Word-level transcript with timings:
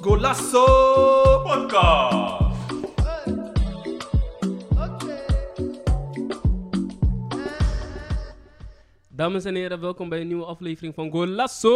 Golasso 0.00 0.64
Podcast. 1.44 2.38
Dames 9.08 9.44
en 9.44 9.54
heren, 9.54 9.80
welkom 9.80 10.08
bij 10.08 10.20
een 10.20 10.26
nieuwe 10.26 10.44
aflevering 10.44 10.94
van 10.94 11.10
Golasso! 11.10 11.70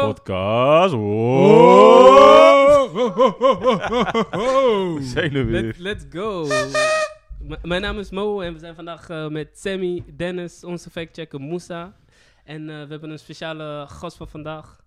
Podcast. 0.00 0.94
We 4.94 4.98
zijn 5.00 5.34
er 5.34 5.46
weer. 5.46 5.62
Let, 5.62 5.78
let's 5.78 6.04
go! 6.10 6.46
Mijn 7.62 7.82
naam 7.82 7.98
is 7.98 8.10
Mo 8.10 8.40
en 8.40 8.52
we 8.52 8.58
zijn 8.58 8.74
vandaag 8.74 9.08
eh, 9.08 9.28
met 9.28 9.48
Sammy, 9.58 10.04
Dennis, 10.16 10.64
onze 10.64 10.90
factchecker 10.90 11.40
Moussa. 11.40 11.94
En 12.44 12.60
eh, 12.70 12.82
we 12.82 12.90
hebben 12.90 13.10
een 13.10 13.18
speciale 13.18 13.86
gast 13.88 14.16
van 14.16 14.28
vandaag. 14.28 14.78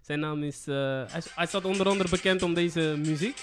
Zijn 0.00 0.20
naam 0.20 0.42
is... 0.42 0.66
eh, 0.66 0.74
hij, 1.06 1.22
hij 1.34 1.46
staat 1.46 1.64
onder 1.64 1.88
andere 1.88 2.08
bekend 2.08 2.42
om 2.42 2.54
deze 2.54 2.94
muziek. 2.98 3.42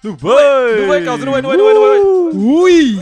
Doe 0.00 0.16
boy. 0.16 0.76
Doe 0.76 0.86
wij 0.88 1.02
kans, 1.02 1.20
doe 1.20 1.30
wij, 1.30 1.40
doe 1.40 1.50
wij, 1.50 1.56
doe 1.56 1.64
wij, 1.66 1.74
doe 1.74 2.30
wij. 2.32 2.40
Oei. 2.40 3.00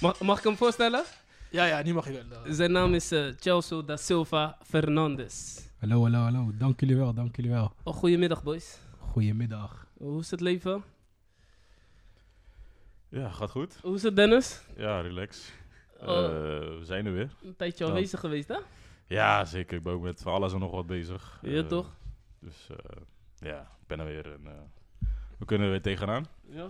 Mag, 0.00 0.20
mag 0.20 0.38
ik 0.38 0.44
hem 0.44 0.56
voorstellen? 0.56 1.04
Ja, 1.50 1.64
ja, 1.64 1.82
nu 1.82 1.94
mag 1.94 2.06
je 2.06 2.12
wel. 2.12 2.54
Zijn 2.54 2.72
naam 2.72 2.94
is 2.94 3.10
eh, 3.12 3.24
Chelsea 3.40 3.82
da 3.82 3.96
Silva 3.96 4.58
Fernandes. 4.68 5.60
Hallo, 5.78 6.02
hallo, 6.02 6.18
hallo. 6.18 6.50
Dank 6.58 6.80
jullie 6.80 6.96
wel, 6.96 7.14
dank 7.14 7.36
jullie 7.36 7.50
wel. 7.50 7.72
Oh, 7.82 7.94
goedemiddag 7.94 8.42
boys. 8.42 8.76
Goedemiddag. 9.16 9.86
Hoe 9.96 10.20
is 10.20 10.30
het 10.30 10.40
leven? 10.40 10.84
Ja, 13.08 13.28
gaat 13.28 13.50
goed. 13.50 13.78
Hoe 13.82 13.94
is 13.94 14.02
het 14.02 14.16
Dennis? 14.16 14.62
Ja, 14.76 15.00
relax. 15.00 15.52
Oh. 16.00 16.08
Eh, 16.08 16.28
we 16.78 16.80
zijn 16.82 17.06
er 17.06 17.12
weer. 17.12 17.34
Een 17.44 17.56
tijdje 17.56 17.84
Ja. 17.84 17.90
aanwezig 17.90 18.20
geweest 18.20 18.48
hè? 18.48 18.58
Ja, 19.06 19.44
zeker. 19.44 19.76
Ik 19.76 19.82
ben 19.82 19.92
ook 19.92 20.02
met 20.02 20.22
van 20.22 20.32
alles 20.32 20.52
en 20.52 20.58
nog 20.58 20.70
wat 20.70 20.86
bezig. 20.86 21.38
Ja, 21.42 21.60
Eh, 21.62 21.66
toch? 21.66 21.94
Dus 22.38 22.68
eh, 22.70 22.76
ja, 23.38 23.60
ik 23.60 23.86
ben 23.86 24.00
er 24.00 24.06
weer. 24.06 24.32
En, 24.32 24.46
eh, 24.46 24.52
we 25.38 25.44
kunnen 25.44 25.66
er 25.66 25.72
weer 25.72 25.82
tegenaan. 25.82 26.26
Ja. 26.48 26.68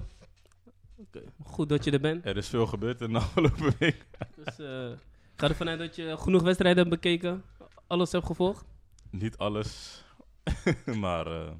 Oké, 0.96 1.22
goed 1.44 1.68
dat 1.68 1.84
je 1.84 1.90
er 1.90 2.00
bent. 2.00 2.26
Er 2.26 2.36
is 2.36 2.48
veel 2.48 2.66
gebeurd 2.66 3.00
in 3.00 3.12
de 3.12 3.18
afgelopen 3.24 3.74
week. 3.78 4.06
Dus 4.36 4.58
eh, 4.58 4.90
ik 5.32 5.40
ga 5.40 5.48
ervan 5.48 5.68
uit 5.68 5.78
dat 5.78 5.96
je 5.96 6.16
genoeg 6.18 6.42
wedstrijden 6.42 6.78
hebt 6.78 7.02
bekeken. 7.02 7.44
Alles 7.86 8.12
hebt 8.12 8.26
gevolgd. 8.26 8.64
Niet 9.10 9.36
alles, 9.36 10.02
maar 11.00 11.26
eh, 11.26 11.50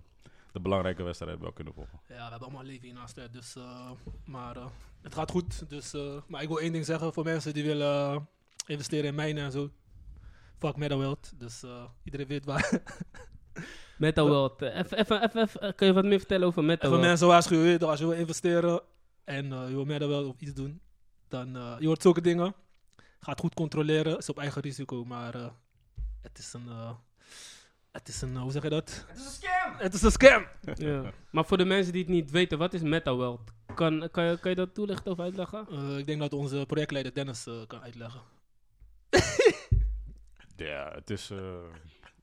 de 0.53 0.61
belangrijke 0.61 1.03
wedstrijd 1.03 1.31
hebben 1.31 1.49
we 1.49 1.55
wel 1.55 1.65
kunnen 1.65 1.75
volgen. 1.75 2.01
Ja, 2.09 2.25
we 2.25 2.31
hebben 2.31 2.41
allemaal 2.41 2.61
een 2.61 2.67
leven 2.67 2.85
hiernaast, 2.85 3.17
hè, 3.17 3.31
dus, 3.31 3.57
eh, 3.57 3.91
maar 4.25 4.57
eh, 4.57 4.67
het 5.03 5.15
gaat 5.15 5.31
goed. 5.31 5.71
Dus, 5.71 5.95
eh, 5.95 6.23
maar 6.27 6.43
ik 6.43 6.49
wil 6.49 6.61
één 6.61 6.73
ding 6.73 6.85
zeggen 6.85 7.13
voor 7.13 7.25
mensen 7.25 7.55
die 7.55 7.65
willen 7.65 8.29
investeren 8.67 9.05
in 9.05 9.15
mijnen 9.15 9.45
en 9.45 9.53
zo. 9.53 9.71
Fuck 10.63 10.77
Meadowworld, 10.77 11.33
dus 11.37 11.63
eh, 11.63 11.85
iedereen 12.05 12.27
weet 12.27 12.45
waar. 12.45 12.71
Meta 13.99 14.27
World. 14.27 14.63
Even, 14.63 14.99
even, 14.99 15.23
even, 15.23 15.43
even, 15.43 15.75
kun 15.75 15.87
je 15.87 15.93
wat 15.93 16.05
meer 16.05 16.19
vertellen 16.19 16.47
over 16.47 16.65
Meta 16.65 16.77
Even 16.77 16.89
World? 16.89 17.05
mensen 17.07 17.27
waarschuwen, 17.27 17.81
als 17.81 17.99
je 17.99 18.07
wil 18.07 18.19
investeren 18.19 18.81
en 19.25 19.53
eh, 19.53 19.69
je 19.69 19.75
wil 19.75 19.85
Meadowworld 19.85 20.27
of 20.27 20.41
iets 20.41 20.55
doen, 20.55 20.81
dan 21.29 21.57
uh, 21.57 21.77
je 21.79 21.87
hoort 21.87 22.03
zulke 22.03 22.21
dingen. 22.21 22.55
Ga 23.21 23.31
het 23.31 23.41
goed 23.41 23.55
controleren, 23.55 24.19
is 24.19 24.29
op 24.29 24.39
eigen 24.39 24.63
risico, 24.63 25.05
maar 25.05 25.35
eh, 25.35 25.51
het 26.21 26.39
is 26.39 26.53
een... 26.53 26.69
het 27.93 28.09
is 28.09 28.23
een, 28.23 28.37
hoe 28.37 28.51
zeg 28.53 28.63
je 28.63 28.69
dat? 28.69 29.05
Het 29.09 29.19
is 29.19 29.25
een 29.25 29.31
scam! 29.31 29.75
Het 29.77 29.95
is 29.95 30.03
een 30.03 30.11
scam! 30.11 30.47
Ja. 30.75 31.13
Maar 31.31 31.45
voor 31.45 31.57
de 31.59 31.65
mensen 31.65 31.93
die 31.93 32.03
het 32.03 32.11
niet 32.11 32.31
weten, 32.31 32.59
wat 32.59 32.75
is 32.75 32.83
Meta 32.83 33.15
World? 33.15 33.41
Kan, 33.75 34.09
kan, 34.11 34.25
je, 34.25 34.39
kan 34.39 34.51
je 34.51 34.57
dat 34.57 34.75
toelichten 34.75 35.13
of 35.13 35.19
uitleggen? 35.21 35.67
Eh, 35.71 35.99
ik 35.99 36.07
denk 36.07 36.21
dat 36.21 36.33
onze 36.33 36.65
projectleider 36.67 37.15
Dennis 37.15 37.47
eh, 37.47 37.55
kan 37.67 37.81
uitleggen. 37.83 38.21
Ja, 40.57 40.91
het 40.95 41.11
is 41.11 41.31
eh, 41.31 41.39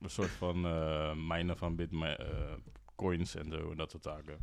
een 0.01 0.09
soort 0.09 0.29
van 0.29 0.65
eh 0.65 1.13
minen 1.15 1.57
van 1.57 1.75
bitcoins 1.75 3.35
en 3.35 3.51
zo 3.51 3.71
en 3.71 3.77
dat 3.77 3.91
soort 3.91 4.03
zaken. 4.03 4.37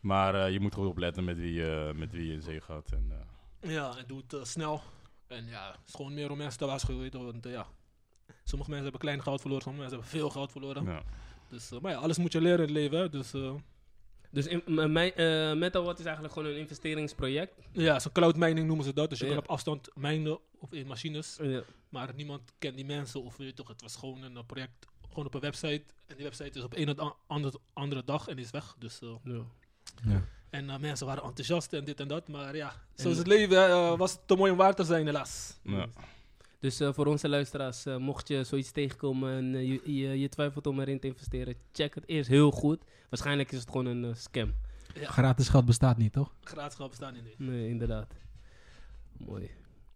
Maar 0.00 0.34
eh, 0.34 0.52
je 0.52 0.60
moet 0.60 0.74
goed 0.74 0.86
opletten 0.86 1.24
met 1.24 1.36
wie, 1.36 1.52
je 1.52 1.92
met 1.94 2.12
wie 2.12 2.26
je 2.26 2.32
in 2.32 2.42
zee 2.42 2.60
gaat. 2.60 2.92
En, 2.92 3.12
eh, 3.60 3.70
Ja, 3.70 3.96
en 3.96 4.04
doe 4.06 4.18
het 4.18 4.32
eh, 4.32 4.44
snel. 4.44 4.82
En 5.26 5.46
ja, 5.46 5.70
het 5.70 5.80
is 5.86 5.94
gewoon 5.94 6.14
meer 6.14 6.30
om 6.30 6.36
mensen 6.38 6.58
te 6.58 6.66
waarschuwen. 6.66 7.24
Want 7.24 7.44
ja, 7.44 7.66
sommige 8.50 8.70
mensen 8.70 8.90
hebben 8.90 9.00
klein 9.08 9.22
geld 9.22 9.40
verloren, 9.40 9.62
sommige 9.64 9.82
mensen 9.88 10.02
hebben 10.02 10.20
veel 10.20 10.30
geld 10.30 10.50
verloren. 10.52 10.84
ja. 10.84 11.02
Dus, 11.48 11.70
eh, 11.70 11.80
maar 11.80 11.92
ja, 11.92 11.98
alles 11.98 12.18
moet 12.18 12.32
je 12.32 12.40
leren 12.40 12.58
in 12.58 12.64
het 12.64 12.70
leven. 12.70 12.98
hè. 12.98 13.08
Dus 13.08 13.32
eh, 13.32 13.54
Dus 14.32 14.46
in, 14.46 14.62
mijn, 14.92 15.14
eh, 15.14 15.52
Meta 15.54 15.80
World 15.80 15.98
is 15.98 16.04
eigenlijk 16.04 16.34
gewoon 16.34 16.48
een 16.48 16.58
investeringsproject. 16.58 17.54
ja, 17.72 17.98
zo'n 17.98 18.12
cloud 18.12 18.36
mining 18.36 18.66
noemen 18.66 18.84
ze 18.84 18.92
dat. 18.92 19.10
Dus 19.10 19.18
je 19.18 19.24
Ja. 19.26 19.30
kan 19.30 19.40
op 19.42 19.48
afstand 19.48 19.88
minen 19.94 20.38
of 20.58 20.72
in 20.72 20.86
machines. 20.86 21.38
Ja. 21.42 21.62
Maar 21.88 22.14
niemand 22.14 22.40
kent 22.58 22.76
die 22.76 22.84
mensen 22.84 23.22
of 23.22 23.36
weet 23.36 23.46
je 23.48 23.54
toch, 23.54 23.68
het 23.68 23.82
was 23.82 23.96
gewoon 23.96 24.22
een 24.22 24.36
eh, 24.36 24.42
project, 24.46 24.86
gewoon 25.08 25.26
op 25.26 25.34
een 25.34 25.40
website. 25.40 25.82
En 26.06 26.14
die 26.16 26.24
website 26.24 26.58
is 26.58 26.64
op 26.64 26.76
een 26.76 26.98
of 27.00 27.14
andere, 27.26 27.58
andere 27.72 28.04
dag 28.04 28.28
en 28.28 28.38
is 28.38 28.50
weg. 28.50 28.74
Dus, 28.78 28.98
eh, 29.00 29.08
Ja. 29.24 29.40
Ja. 30.04 30.22
en 30.50 30.70
eh, 30.70 30.78
mensen 30.78 31.06
waren 31.06 31.22
enthousiast 31.22 31.72
en 31.72 31.84
dit 31.84 32.00
en 32.00 32.08
dat. 32.08 32.28
Maar 32.28 32.56
ja, 32.56 32.70
zo 32.94 33.04
En- 33.04 33.10
is 33.10 33.18
het 33.18 33.26
leven. 33.26 33.68
Eh, 33.68 33.96
was 33.98 34.12
het 34.12 34.20
te 34.26 34.34
mooi 34.36 34.50
om 34.50 34.56
waar 34.56 34.74
te 34.74 34.84
zijn, 34.84 35.06
helaas. 35.06 35.58
Ja. 35.62 35.86
Dus 36.60 36.80
eh, 36.80 36.92
voor 36.92 37.06
onze 37.06 37.28
luisteraars, 37.28 37.86
eh, 37.86 37.96
mocht 37.96 38.28
je 38.28 38.44
zoiets 38.44 38.70
tegenkomen 38.70 39.32
en 39.32 39.54
eh, 39.54 39.68
je, 39.68 39.94
je, 39.94 40.20
je 40.20 40.28
twijfelt 40.28 40.66
om 40.66 40.80
erin 40.80 41.00
te 41.00 41.06
investeren, 41.06 41.54
check 41.72 41.94
het 41.94 42.08
eerst 42.08 42.28
heel 42.28 42.50
goed. 42.50 42.84
Waarschijnlijk 43.08 43.52
is 43.52 43.60
het 43.60 43.70
gewoon 43.70 43.86
een 43.86 44.16
scam. 44.16 44.54
Gratis 44.94 45.48
geld 45.48 45.64
bestaat 45.64 45.96
niet, 45.96 46.12
toch? 46.12 46.34
Gratis 46.40 46.76
geld 46.76 46.88
bestaan 46.88 47.14
niet. 47.14 47.38
Nee, 47.38 47.68
inderdaad. 47.68 48.14
Mooi. 49.12 49.50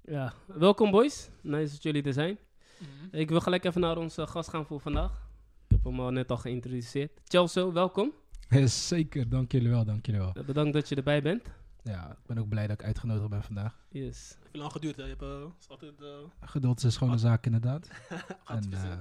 Ja, 0.04 0.32
welkom 0.46 0.90
boys. 0.90 1.28
Nice 1.40 1.72
dat 1.72 1.82
jullie 1.82 2.02
er 2.02 2.12
zijn. 2.12 2.38
Mhm. 2.78 3.16
Ik 3.16 3.28
wil 3.28 3.40
gelijk 3.40 3.64
even 3.64 3.80
naar 3.80 3.98
onze 3.98 4.26
gast 4.26 4.48
gaan 4.48 4.66
voor 4.66 4.80
vandaag. 4.80 5.28
Ik 5.66 5.76
heb 5.76 5.84
hem 5.84 6.00
al 6.00 6.10
net 6.10 6.30
al 6.30 6.36
geïntroduceerd. 6.36 7.20
Chelsea, 7.24 7.72
welkom. 7.72 8.12
Ja, 8.48 8.66
zeker, 8.66 9.28
dank 9.28 9.52
jullie 9.52 9.70
wel, 9.70 9.84
dank 9.84 10.06
jullie 10.06 10.20
wel. 10.20 10.44
Bedankt 10.46 10.72
dat 10.72 10.88
je 10.88 10.94
erbij 10.94 11.22
bent. 11.22 11.42
Ja, 11.84 12.10
ik 12.10 12.26
ben 12.26 12.38
ook 12.38 12.48
blij 12.48 12.66
dat 12.66 12.80
ik 12.80 12.86
uitgenodigd 12.86 13.28
ben 13.28 13.42
vandaag. 13.42 13.86
Yes. 13.88 14.36
Heeft 14.42 14.56
lang 14.56 14.72
geduurd, 14.72 14.96
hè? 14.96 15.02
Je 15.02 15.08
hebt 15.08 15.22
uh, 15.22 15.44
is 15.60 15.68
altijd 15.68 16.00
uh, 16.00 16.08
Geduld 16.40 16.78
is 16.78 16.84
een 16.84 16.92
schone 16.92 17.18
zaak, 17.18 17.46
inderdaad. 17.46 17.88
gaat 18.44 18.64
en, 18.64 18.72
eh, 18.72 18.98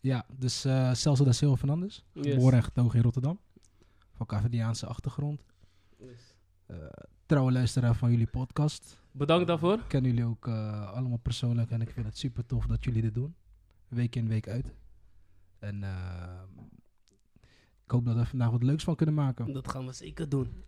ja, 0.00 0.26
dus 0.38 0.66
uh, 0.66 0.92
Celso 0.94 1.24
da 1.24 1.32
Silva 1.32 1.56
Fernandes, 1.56 2.04
Yes. 2.12 2.32
geboren 2.32 2.56
en 2.58 2.64
getogen 2.64 2.96
in 2.96 3.02
Rotterdam. 3.02 3.38
Van 4.12 4.26
Cavadiaanse 4.26 4.86
achtergrond. 4.86 5.44
yes. 5.98 6.34
Eh, 6.66 6.76
trouwe 7.26 7.52
luisteraar 7.52 7.94
van 7.94 8.10
jullie 8.10 8.26
podcast. 8.26 8.98
Bedankt 9.12 9.46
daarvoor. 9.46 9.74
Ik 9.74 9.88
ken 9.88 10.04
jullie 10.04 10.24
ook 10.24 10.46
eh, 10.46 10.92
allemaal 10.92 11.18
persoonlijk 11.18 11.70
en 11.70 11.80
ik 11.80 11.90
vind 11.90 12.06
het 12.06 12.18
super 12.18 12.46
tof 12.46 12.66
dat 12.66 12.84
jullie 12.84 13.02
dit 13.02 13.14
doen. 13.14 13.34
Week 13.88 14.16
in, 14.16 14.28
week 14.28 14.48
uit. 14.48 14.74
En 15.58 15.82
eh, 15.82 16.42
ik 17.84 17.90
hoop 17.90 18.04
dat 18.04 18.16
we 18.16 18.26
vandaag 18.26 18.50
wat 18.50 18.62
leuks 18.62 18.84
van 18.84 18.94
kunnen 18.96 19.14
maken. 19.14 19.52
Dat 19.52 19.68
gaan 19.70 19.86
we 19.86 19.92
zeker 19.92 20.28
doen. 20.28 20.64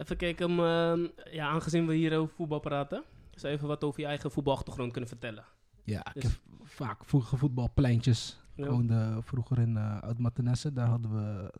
Even 0.00 0.16
kijken, 0.16 0.50
um, 0.50 0.60
ehm, 0.60 1.34
ja, 1.34 1.48
aangezien 1.48 1.86
we 1.86 1.94
hier 1.94 2.18
over 2.18 2.34
voetbal 2.34 2.60
praten, 2.60 3.04
zou 3.34 3.52
je 3.52 3.58
even 3.58 3.68
wat 3.68 3.84
over 3.84 4.00
je 4.00 4.06
eigen 4.06 4.30
voetbalachtergrond 4.30 4.92
kunnen 4.92 5.10
vertellen. 5.10 5.44
Ja, 5.84 6.06
ik 6.06 6.14
Dus- 6.14 6.22
heb 6.22 6.32
vaak 6.62 7.04
vroeger 7.04 7.38
voetbalpleintjes. 7.38 8.40
Ja. 8.54 8.64
Ik 8.64 8.70
woonde 8.70 9.18
vroeger 9.22 9.58
in 9.58 9.76
uh. 9.76 10.72
Daar 10.72 10.88
hadden 10.88 11.12
we 11.12 11.52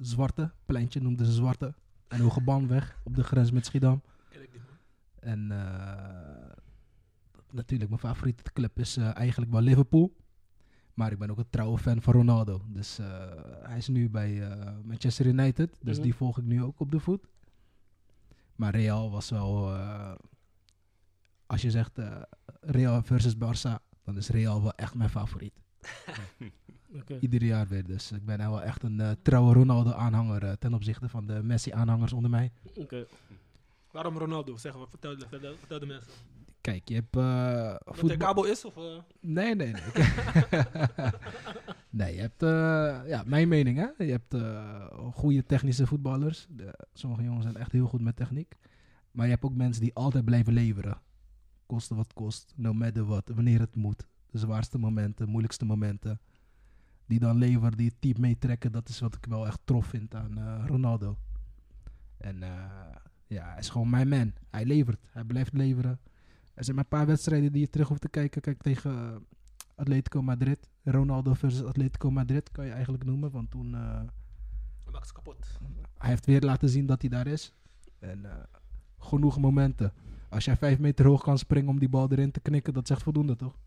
Zwarte, 0.00 0.52
pleintje 0.66 1.00
noemden 1.00 1.26
ze 1.26 1.32
Zwarte. 1.32 1.74
En 2.08 2.20
Hogebanweg 2.20 3.00
op 3.04 3.14
de 3.14 3.24
grens 3.24 3.50
met 3.50 3.66
Schiedam. 3.66 4.02
En 5.20 5.50
eh, 5.50 6.56
natuurlijk, 7.50 7.90
mijn 7.90 8.02
favoriete 8.02 8.52
club 8.52 8.78
is 8.78 8.96
eh, 8.96 9.16
eigenlijk 9.16 9.50
wel 9.52 9.60
Liverpool. 9.60 10.16
Maar 10.96 11.12
ik 11.12 11.18
ben 11.18 11.30
ook 11.30 11.38
een 11.38 11.50
trouwe 11.50 11.78
fan 11.78 12.02
van 12.02 12.12
Ronaldo. 12.12 12.62
Dus 12.68 12.98
eh, 12.98 13.06
hij 13.62 13.76
is 13.76 13.88
nu 13.88 14.10
bij 14.10 14.48
eh, 14.50 14.72
Manchester 14.84 15.26
United. 15.26 15.78
Dus 15.82 15.94
Mhm. 15.94 16.02
die 16.04 16.14
volg 16.14 16.38
ik 16.38 16.44
nu 16.44 16.62
ook 16.62 16.80
op 16.80 16.90
de 16.90 17.00
voet. 17.00 17.26
Maar 18.54 18.74
Real 18.76 19.10
was 19.10 19.30
wel... 19.30 19.74
eh, 19.74 20.12
als 21.46 21.62
je 21.62 21.70
zegt 21.70 21.98
Real 22.60 23.02
versus 23.02 23.34
Barça, 23.34 23.82
dan 24.04 24.16
is 24.16 24.28
Real 24.28 24.62
wel 24.62 24.72
echt 24.74 24.94
mijn 24.94 25.10
favoriet. 25.10 25.52
Oké. 27.00 27.18
Ieder 27.20 27.42
jaar 27.44 27.66
weer. 27.68 27.84
Dus 27.86 28.12
ik 28.12 28.24
ben 28.24 28.38
wel 28.38 28.62
echt 28.62 28.82
een 28.82 29.16
trouwe 29.22 29.52
Ronaldo-aanhanger 29.54 30.58
ten 30.58 30.74
opzichte 30.74 31.08
van 31.08 31.26
de 31.26 31.42
Messi-aanhangers 31.42 32.12
onder 32.12 32.30
mij. 32.30 32.52
Oké. 32.74 33.06
Waarom 33.90 34.18
Ronaldo? 34.18 34.56
Zeg 34.56 34.74
vertel, 34.88 35.16
vertel, 35.28 35.54
vertel 35.56 35.78
de 35.78 35.86
mensen. 35.86 36.12
Kijk, 36.66 36.88
je 36.88 36.94
hebt... 36.94 37.14
hij 37.14 37.78
voetbal- 37.94 38.16
kabel 38.16 38.44
is? 38.44 38.64
Of, 38.64 38.76
eh? 38.76 38.82
Nee, 39.20 39.54
nee, 39.54 39.72
nee. 39.72 39.82
nee, 41.98 42.14
je 42.14 42.20
hebt, 42.20 42.42
eh, 42.42 43.08
ja, 43.08 43.22
mijn 43.26 43.48
mening 43.48 43.78
hè. 43.78 44.04
Je 44.04 44.10
hebt 44.10 44.34
goede 45.14 45.46
technische 45.46 45.86
voetballers. 45.86 46.46
De, 46.50 46.78
sommige 46.92 47.22
jongens 47.22 47.42
zijn 47.42 47.56
echt 47.56 47.72
heel 47.72 47.86
goed 47.86 48.00
met 48.00 48.16
techniek. 48.16 48.56
Maar 49.10 49.24
je 49.24 49.30
hebt 49.32 49.44
ook 49.44 49.54
mensen 49.54 49.82
die 49.82 49.94
altijd 49.94 50.24
blijven 50.24 50.52
leveren. 50.52 51.00
Koste 51.66 51.94
wat 51.94 52.12
kost, 52.12 52.52
no 52.56 52.72
matter 52.72 53.04
what, 53.04 53.28
wanneer 53.34 53.60
het 53.60 53.76
moet. 53.76 54.06
De 54.30 54.38
zwaarste 54.38 54.78
momenten, 54.78 55.28
moeilijkste 55.28 55.64
momenten. 55.64 56.20
Die 57.06 57.18
dan 57.18 57.36
leveren, 57.36 57.76
die 57.76 57.88
het 57.88 58.00
team 58.00 58.20
meetrekken. 58.20 58.72
Dat 58.72 58.88
is 58.88 59.00
wat 59.00 59.14
ik 59.14 59.26
wel 59.28 59.46
echt 59.46 59.60
trof 59.64 59.86
vind 59.86 60.14
aan 60.14 60.66
Ronaldo. 60.66 61.16
En 62.16 62.38
ja, 63.26 63.50
hij 63.50 63.58
is 63.58 63.68
gewoon 63.68 63.90
mijn 63.90 64.08
man. 64.08 64.32
Hij 64.50 64.64
levert. 64.64 65.08
Hij 65.10 65.24
blijft 65.24 65.52
leveren. 65.52 66.00
Er 66.56 66.64
zijn 66.64 66.76
maar 66.76 66.84
een 66.84 66.98
paar 66.98 67.06
wedstrijden 67.06 67.52
die 67.52 67.60
je 67.60 67.70
terug 67.70 67.88
hoeft 67.88 68.00
te 68.00 68.08
kijken. 68.08 68.40
Kijk, 68.40 68.62
tegen 68.62 68.90
eh, 68.90 69.16
Atletico 69.74 70.22
Madrid. 70.22 70.68
Ronaldo 70.84 71.34
versus 71.34 71.64
Atletico 71.64 72.10
Madrid 72.10 72.50
kan 72.52 72.64
je 72.66 72.70
eigenlijk 72.72 73.04
noemen. 73.04 73.30
Want 73.30 73.50
toen... 73.50 73.74
eh, 73.74 73.80
Hij 74.82 74.92
maakt 74.92 75.06
ze 75.06 75.12
kapot. 75.12 75.58
hij 75.98 76.08
heeft 76.10 76.26
weer 76.26 76.40
laten 76.40 76.68
zien 76.68 76.86
dat 76.86 77.00
hij 77.00 77.10
daar 77.10 77.26
is. 77.26 77.52
En 77.98 78.24
eh, 78.24 78.36
genoeg 78.98 79.38
momenten. 79.38 79.92
Als 80.28 80.44
jij 80.44 80.56
vijf 80.56 80.78
meter 80.78 81.06
hoog 81.06 81.22
kan 81.22 81.38
springen 81.38 81.70
om 81.70 81.78
die 81.78 81.88
bal 81.88 82.10
erin 82.10 82.30
te 82.30 82.40
knikken, 82.40 82.72
dat 82.74 82.86
zegt 82.86 83.02
voldoende, 83.02 83.36
toch? 83.36 83.58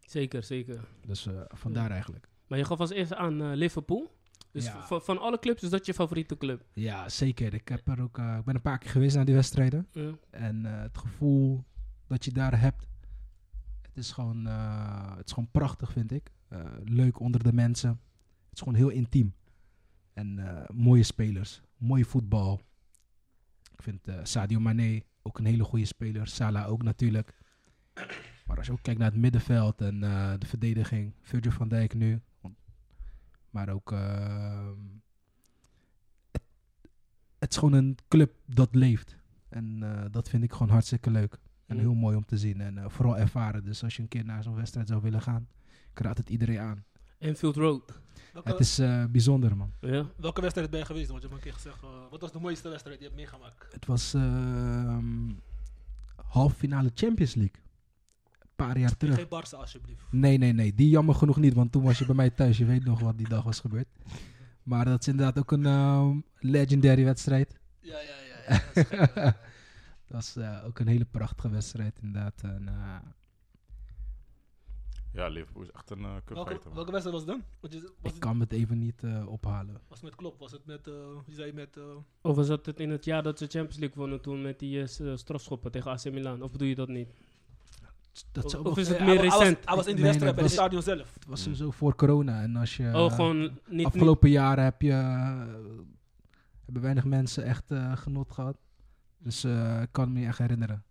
Zeker, 0.00 0.42
zeker. 0.42 0.80
Dus 1.06 1.26
eh, 1.26 1.40
vandaar 1.48 1.90
eigenlijk. 1.90 2.28
Maar 2.46 2.58
je 2.58 2.64
gaf 2.64 2.80
als 2.80 2.90
eerste 2.90 3.16
aan 3.16 3.42
eh, 3.42 3.50
Liverpool. 3.54 4.20
Dus 4.52 4.64
Ja. 4.64 5.00
van 5.00 5.18
alle 5.18 5.38
clubs 5.38 5.62
is 5.62 5.70
dat 5.70 5.86
je 5.86 5.94
favoriete 5.94 6.36
club? 6.36 6.64
Ja, 6.72 7.08
zeker. 7.08 7.54
Ik, 7.54 7.68
heb 7.68 7.88
er 7.88 8.02
ook, 8.02 8.18
eh, 8.18 8.36
ik 8.38 8.44
ben 8.44 8.54
een 8.54 8.60
paar 8.62 8.78
keer 8.78 8.90
geweest 8.90 9.16
naar 9.16 9.24
die 9.24 9.34
wedstrijden. 9.34 9.86
Ja. 9.92 10.10
En 10.30 10.66
eh, 10.66 10.80
het 10.82 10.98
gevoel 10.98 11.64
dat 12.12 12.24
je 12.24 12.32
daar 12.32 12.60
hebt, 12.60 12.86
het 13.80 13.96
is 13.96 14.12
gewoon, 14.12 14.46
eh, 14.46 15.16
het 15.16 15.26
is 15.26 15.32
gewoon 15.32 15.50
prachtig, 15.50 15.92
vind 15.92 16.12
ik. 16.12 16.32
Eh, 16.48 16.60
leuk 16.84 17.20
onder 17.20 17.42
de 17.42 17.52
mensen. 17.52 17.90
Het 17.90 18.52
is 18.52 18.58
gewoon 18.58 18.74
heel 18.74 18.88
intiem. 18.88 19.34
En 20.12 20.38
eh, 20.38 20.68
mooie 20.68 21.02
spelers, 21.02 21.62
mooi 21.76 22.04
voetbal. 22.04 22.60
Ik 23.72 23.82
vind 23.82 24.08
Sadio 24.22 24.60
Mane 24.60 25.04
ook 25.22 25.38
een 25.38 25.44
hele 25.44 25.64
goede 25.64 25.84
speler. 25.84 26.26
Salah 26.26 26.70
ook 26.70 26.82
natuurlijk. 26.82 27.34
Maar 28.46 28.56
als 28.56 28.66
je 28.66 28.72
ook 28.72 28.82
kijkt 28.82 29.00
naar 29.00 29.10
het 29.10 29.20
middenveld 29.20 29.80
en 29.80 30.00
de 30.38 30.46
verdediging, 30.46 31.14
Virgil 31.20 31.50
van 31.50 31.68
Dijk 31.68 31.94
nu. 31.94 32.20
Maar 33.50 33.68
ook, 33.68 33.90
het, 36.30 36.42
het 37.38 37.50
is 37.50 37.56
gewoon 37.56 37.72
een 37.72 37.96
club 38.08 38.34
dat 38.46 38.74
leeft. 38.74 39.16
En 39.48 39.80
dat 40.10 40.28
vind 40.28 40.44
ik 40.44 40.52
gewoon 40.52 40.68
hartstikke 40.68 41.10
leuk. 41.10 41.38
En 41.72 41.78
Mm. 41.78 41.90
heel 41.90 41.94
mooi 42.00 42.16
om 42.16 42.24
te 42.24 42.38
zien. 42.38 42.60
En 42.60 42.78
eh, 42.78 42.84
vooral 42.88 43.16
ervaren. 43.18 43.64
Dus 43.64 43.82
als 43.82 43.96
je 43.96 44.02
een 44.02 44.08
keer 44.08 44.24
naar 44.24 44.42
zo'n 44.42 44.54
wedstrijd 44.54 44.88
zou 44.88 45.00
willen 45.02 45.22
gaan, 45.22 45.48
ik 45.92 45.98
raad 45.98 46.18
het 46.18 46.28
iedereen 46.30 46.58
aan. 46.58 46.84
Anfield 47.20 47.56
Road. 47.56 48.00
Welke, 48.32 48.50
Het 48.50 48.60
is 48.60 48.78
eh, 48.78 49.04
bijzonder, 49.04 49.56
man. 49.56 49.72
Ja. 49.80 50.06
welke 50.16 50.40
wedstrijd 50.40 50.70
ben 50.70 50.78
je 50.78 50.86
geweest? 50.86 51.08
Want 51.08 51.22
je 51.22 51.28
hebt 51.28 51.40
me 51.40 51.46
een 51.46 51.52
keer 51.52 51.62
gezegd, 51.62 51.82
eh, 51.82 52.10
wat 52.10 52.20
was 52.20 52.32
de 52.32 52.40
mooiste 52.40 52.68
wedstrijd 52.68 52.98
die 52.98 53.08
je 53.08 53.14
hebt 53.14 53.30
meegemaakt? 53.30 53.72
Het 53.72 53.86
was 53.86 54.14
ehm 54.14 55.30
halve 56.26 56.54
finale 56.54 56.90
Champions 56.94 57.34
League. 57.34 57.62
Een 58.40 58.48
paar 58.56 58.78
jaar 58.78 58.96
terug. 58.96 59.14
Geen 59.14 59.26
Barça 59.26 59.56
alsjeblieft. 59.58 60.02
Nee, 60.10 60.38
nee, 60.38 60.52
nee. 60.52 60.74
Die 60.74 60.88
jammer 60.88 61.14
genoeg 61.14 61.36
niet, 61.36 61.54
want 61.54 61.72
toen 61.72 61.82
was 61.82 61.98
je 61.98 62.06
bij 62.06 62.14
mij 62.14 62.30
thuis. 62.30 62.58
Je 62.58 62.64
weet 62.64 62.84
nog 62.84 63.00
wat 63.00 63.18
die 63.18 63.28
dag 63.28 63.44
was 63.44 63.60
gebeurd. 63.60 63.86
Maar 64.62 64.84
dat 64.84 65.00
is 65.00 65.08
inderdaad 65.08 65.38
ook 65.38 65.52
een 65.52 65.66
ehm, 65.66 66.16
legendary 66.38 67.04
wedstrijd. 67.04 67.58
Ja, 67.80 67.96
ja, 67.98 68.14
ja. 68.46 68.60
ja, 69.14 69.36
was 70.12 70.36
eh, 70.36 70.64
ook 70.66 70.78
een 70.78 70.86
hele 70.86 71.04
prachtige 71.04 71.48
wedstrijd, 71.50 71.98
inderdaad. 72.02 72.40
En, 72.42 72.68
eh, 72.68 72.96
Ja, 75.12 75.26
Liverpool 75.28 75.62
is 75.62 75.70
echt 75.70 75.90
een 75.90 75.98
uh, 76.00 76.14
welke, 76.26 76.60
welke 76.74 76.90
wedstrijd 76.90 77.02
was 77.16 77.20
het 77.20 77.26
dan? 77.26 77.42
Want 77.60 77.72
je, 77.72 77.80
was, 77.80 77.90
ik 77.90 77.96
het, 78.10 78.18
kan 78.18 78.40
het 78.40 78.52
even 78.52 78.78
niet 78.78 79.02
eh, 79.02 79.26
ophalen. 79.28 79.74
was 79.88 80.00
het 80.00 80.02
met 80.02 80.14
Klop? 80.14 80.38
Was 80.38 80.52
het 80.52 80.66
met, 80.66 80.86
eh 80.86 80.92
je 81.26 81.34
zei 81.34 81.52
met... 81.52 81.76
eh, 81.76 81.82
Of 82.20 82.36
was 82.36 82.46
dat 82.46 82.66
het 82.66 82.80
in 82.80 82.90
het 82.90 83.04
jaar 83.04 83.22
dat 83.22 83.38
ze 83.38 83.44
Champions 83.46 83.78
League 83.78 83.96
wonnen 83.98 84.20
toen 84.20 84.42
met 84.42 84.58
die 84.58 84.86
strafschoppen 85.16 85.70
tegen 85.70 85.90
AC 85.90 86.04
Milan? 86.04 86.42
Of 86.42 86.52
bedoel 86.52 86.68
je 86.68 86.74
dat 86.74 86.88
niet? 86.88 87.08
Dat 88.32 88.50
zou 88.50 88.64
Of 88.64 88.78
is 88.78 88.88
het 88.88 88.98
meer 89.00 89.18
hij 89.18 89.28
was- 89.28 89.38
recent? 89.38 89.64
Hij 89.64 89.76
was 89.76 89.86
in 89.86 89.94
die 89.96 90.04
Nee, 90.04 90.12
wedstrijd 90.12 90.34
bij 90.34 90.44
nee, 90.44 90.52
het 90.52 90.60
het 90.60 90.72
stadion 90.72 90.82
zelf. 90.82 91.14
het 91.14 91.26
was 91.26 91.42
sowieso 91.42 91.70
voor 91.70 91.94
corona. 91.96 92.42
En 92.42 92.56
als 92.56 92.76
je... 92.76 92.90
oh, 92.94 93.12
gewoon 93.12 93.40
niet... 93.40 93.52
niet 93.68 93.86
afgelopen 93.86 94.30
jaren 94.30 94.64
heb 94.64 94.82
je, 94.82 94.92
hebben 96.64 96.82
weinig 96.82 97.04
mensen 97.04 97.44
echt 97.44 97.70
eh, 97.70 97.96
genot 97.96 98.32
gehad. 98.32 98.56
Dus 99.22 99.44
eh, 99.44 99.82
ik 99.82 99.88
kan 99.92 100.12
me 100.12 100.18
niet 100.18 100.28
echt 100.28 100.38
herinneren. 100.38 100.84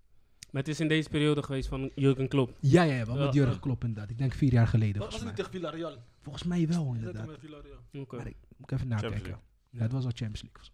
maar 0.52 0.62
het 0.62 0.68
is 0.68 0.80
in 0.80 0.88
deze 0.88 1.10
periode 1.10 1.44
geweest 1.44 1.68
van 1.70 1.92
Jurgen 1.96 2.28
Klopp. 2.28 2.58
Ja, 2.60 2.84
ja, 2.84 2.94
ja 2.94 3.06
wel 3.06 3.18
Ja, 3.18 3.26
met 3.26 3.34
Jurgen 3.34 3.54
ja. 3.54 3.60
Klopp 3.60 3.84
inderdaad. 3.84 4.10
Ik 4.10 4.18
denk 4.18 4.34
vier 4.34 4.52
jaar 4.52 4.68
geleden. 4.68 5.02
Was, 5.02 5.06
was 5.10 5.16
het 5.20 5.26
niet 5.26 5.36
tegen 5.36 5.52
Villarreal? 5.52 5.98
volgens 6.22 6.44
mij 6.44 6.68
wel 6.68 6.82
Is 6.82 6.86
dat 6.86 6.96
inderdaad. 6.96 7.28
met 7.28 7.40
Villarreal? 7.40 7.80
Oké. 7.94 8.16
Maar 8.16 8.28
ik 8.28 8.38
moet 8.58 8.72
even 8.72 8.88
nakijken. 8.88 9.40
Ja, 9.70 9.82
het 9.82 9.92
was 9.92 10.04
wel 10.04 10.12
Champions 10.16 10.42
League. 10.42 10.72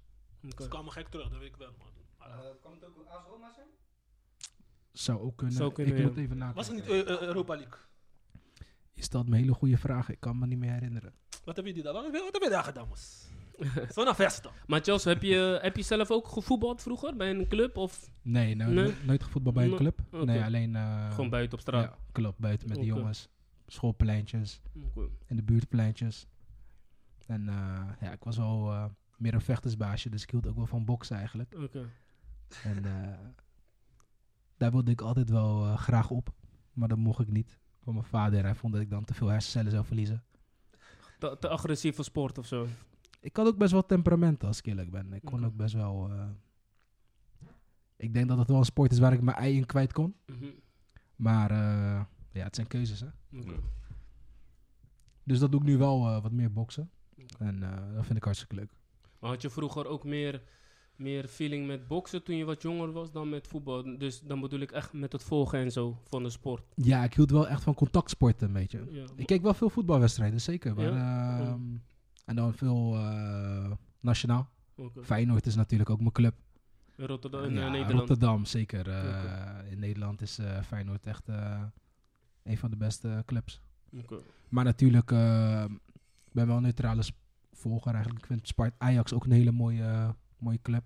Oké. 0.52 0.64
Ze 0.64 0.70
kwamen 0.70 0.92
gek 0.92 1.08
terug, 1.08 1.30
dat 1.30 1.40
weet 1.40 1.48
ik 1.48 1.56
wel. 1.56 1.72
Man. 1.78 1.88
Maar, 2.18 2.30
eh, 2.30 2.50
kan 2.62 2.72
het 2.72 2.86
ook 2.86 3.06
AS 3.08 3.24
Roma 3.30 3.52
zijn? 3.54 3.68
Zou 4.92 5.20
ook 5.20 5.38
kunnen. 5.38 5.56
Zou 5.56 5.72
kunnen, 5.72 5.96
ik 5.96 6.04
moet 6.04 6.18
even 6.18 6.38
nakijken. 6.38 6.56
was 6.56 6.68
het 6.68 6.76
niet 6.76 7.06
eh, 7.08 7.14
eh, 7.14 7.22
Europa 7.22 7.56
League? 7.56 7.80
Je 8.94 9.04
stelt 9.04 9.30
me 9.30 9.36
hele 9.38 9.54
goede 9.54 9.78
vragen. 9.78 10.14
Ik 10.14 10.20
kan 10.20 10.40
me 10.40 10.48
niet 10.48 10.60
meer 10.60 10.72
herinneren. 10.72 11.14
Wat 11.44 11.56
heb 11.56 11.66
je 11.66 11.74
die 11.74 11.84
daar? 11.84 11.94
Wat, 11.94 12.12
wat 12.12 12.34
heb 12.34 12.42
je 12.42 12.50
daar 12.50 12.64
gedaan, 12.64 12.88
mos? 12.88 13.28
Zo'n 13.96 14.14
festa. 14.16 14.50
Maar 14.68 14.82
Chelsea, 14.82 15.14
heb 15.14 15.22
je, 15.22 15.60
heb 15.62 15.76
je 15.76 15.84
zelf 15.84 16.12
ook 16.12 16.28
gevoetbald 16.28 16.82
vroeger 16.82 17.16
bij 17.16 17.30
een 17.30 17.48
club? 17.48 17.78
Of 17.78 18.10
Nee, 18.22 18.56
nou, 18.56 18.74
Nee? 18.74 18.94
nooit 19.06 19.24
gevoetbald 19.24 19.56
bij 19.56 19.64
een 19.64 19.70
No- 19.70 19.76
club. 19.78 20.00
Nee, 20.12 20.44
alleen... 20.44 20.76
eh, 20.76 21.12
gewoon 21.12 21.30
buiten 21.30 21.54
op 21.54 21.60
straat? 21.60 21.84
Ja, 21.84 21.98
klopt. 22.12 22.40
Buiten 22.40 22.68
met 22.68 22.78
Oké. 22.78 22.86
jongens. 22.86 23.30
Schoolpleintjes. 23.68 24.62
In 25.26 25.36
de 25.36 25.44
buurtpleintjes. 25.44 26.28
En 27.28 27.50
eh, 27.50 27.84
ja, 28.02 28.12
ik 28.12 28.24
was 28.24 28.38
wel 28.38 28.72
eh, 28.72 28.86
meer 29.18 29.34
een 29.34 29.42
vechtersbaasje, 29.42 30.10
dus 30.10 30.24
ik 30.24 30.30
hield 30.32 30.48
ook 30.48 30.56
wel 30.56 30.66
van 30.66 30.86
boksen 30.86 31.18
eigenlijk. 31.18 31.54
Oké. 31.58 31.90
En 32.64 32.86
eh, 32.86 33.18
daar 34.58 34.72
wilde 34.72 34.92
ik 34.92 35.02
altijd 35.02 35.30
wel 35.30 35.76
graag 35.76 36.10
op, 36.10 36.30
maar 36.74 36.88
dat 36.88 36.98
mocht 36.98 37.20
ik 37.20 37.32
niet. 37.32 37.60
Van 37.84 37.94
mijn 37.94 38.06
vader, 38.06 38.44
hij 38.44 38.56
vond 38.56 38.74
dat 38.74 38.82
ik 38.82 38.90
dan 38.90 39.04
te 39.06 39.14
veel 39.14 39.28
hersencellen 39.28 39.72
zou 39.72 39.86
verliezen. 39.86 40.24
Te, 41.20 41.38
te 41.40 41.48
agressief 41.48 41.96
voor 41.96 42.04
sport 42.04 42.38
of 42.38 42.46
zo? 42.46 42.68
Ik 43.20 43.36
had 43.36 43.48
ook 43.48 43.58
best 43.58 43.72
wel 43.72 43.86
temperament 43.86 44.44
als 44.44 44.58
ik 44.60 44.66
eerlijk 44.66 44.92
ben. 44.92 45.14
Ik 45.14 45.22
kon 45.26 45.38
Oké. 45.40 45.46
ook 45.48 45.56
best 45.56 45.74
wel... 45.74 46.10
eh, 46.12 46.30
ik 47.98 48.14
denk 48.14 48.28
dat 48.28 48.38
het 48.38 48.48
wel 48.48 48.58
een 48.58 48.66
sport 48.66 48.92
is 48.92 49.00
waar 49.00 49.14
ik 49.14 49.22
mijn 49.22 49.38
ei 49.38 49.56
in 49.56 49.66
kwijt 49.66 49.94
kon. 49.94 50.16
Mhm. 50.26 50.46
Maar 51.16 51.52
eh, 51.52 52.02
ja, 52.32 52.44
het 52.44 52.56
zijn 52.56 52.68
keuzes 52.68 53.00
hè. 53.00 53.08
Dus 55.24 55.40
dat 55.40 55.52
doe 55.52 55.60
ik 55.62 55.66
nu 55.66 55.78
wel 55.78 56.08
eh, 56.08 56.22
wat 56.22 56.32
meer 56.32 56.52
boksen. 56.54 56.90
En 57.40 57.64
eh, 57.64 57.94
dat 57.96 58.06
vind 58.06 58.18
ik 58.18 58.24
hartstikke 58.24 58.56
leuk. 58.56 58.72
Maar 59.20 59.30
had 59.30 59.42
je 59.42 59.50
vroeger 59.50 59.86
ook 59.88 60.04
meer, 60.04 60.42
meer 60.96 61.28
feeling 61.28 61.68
met 61.68 61.88
boksen 61.88 62.24
toen 62.24 62.36
je 62.36 62.46
wat 62.46 62.62
jonger 62.62 62.92
was 62.92 63.12
dan 63.12 63.30
met 63.30 63.48
voetbal? 63.48 63.98
Dus 63.98 64.22
dan 64.22 64.40
bedoel 64.42 64.60
ik 64.60 64.72
echt 64.72 64.94
met 64.94 65.12
het 65.12 65.24
volgen 65.24 65.60
en 65.60 65.72
zo 65.72 65.98
van 66.04 66.24
de 66.24 66.30
sport. 66.30 66.64
Ja, 66.76 67.04
ik 67.04 67.14
hield 67.14 67.32
wel 67.32 67.48
echt 67.48 67.64
van 67.64 67.74
contactsporten, 67.74 68.54
weet 68.54 68.72
je. 68.72 68.86
Ja. 68.90 69.06
Ik 69.16 69.26
keek 69.26 69.42
wel 69.42 69.54
veel 69.54 69.70
voetbalwedstrijden, 69.70 70.42
zeker. 70.42 70.76
Maar, 70.76 70.84
Ja? 70.94 71.40
ehm, 71.40 71.62
En 72.28 72.36
dan 72.36 72.54
veel 72.54 72.96
eh, 72.96 73.72
nationaal. 74.00 74.50
Feyenoord 75.02 75.46
is 75.46 75.56
natuurlijk 75.56 75.90
ook 75.90 76.00
mijn 76.00 76.12
club. 76.12 76.36
Rotterdam, 76.96 77.44
in 77.44 77.54
Ja, 77.54 77.66
eh, 77.66 77.72
Nederland. 77.72 78.00
Rotterdam, 78.00 78.46
zeker. 78.46 78.90
Eh, 78.90 79.72
In 79.72 79.80
Nederland 79.80 80.22
is 80.22 80.40
Feyenoord 80.64 81.06
echt 81.06 81.28
een 82.44 82.58
van 82.58 82.70
de 82.70 82.78
beste 82.78 83.24
clubs. 83.26 83.62
Maar 84.50 84.64
natuurlijk, 84.64 85.12
ik 86.24 86.34
ben 86.34 86.48
wel 86.48 86.56
een 86.56 86.62
neutrale 86.62 87.04
volger 87.52 87.94
eigenlijk. 87.94 88.24
Ik 88.24 88.28
vind 88.28 88.48
Spart 88.48 88.74
Ajax 88.78 89.14
ook 89.14 89.26
een 89.26 89.32
hele 89.32 89.52
mooie, 89.52 90.16
mooie 90.38 90.62
club. 90.62 90.84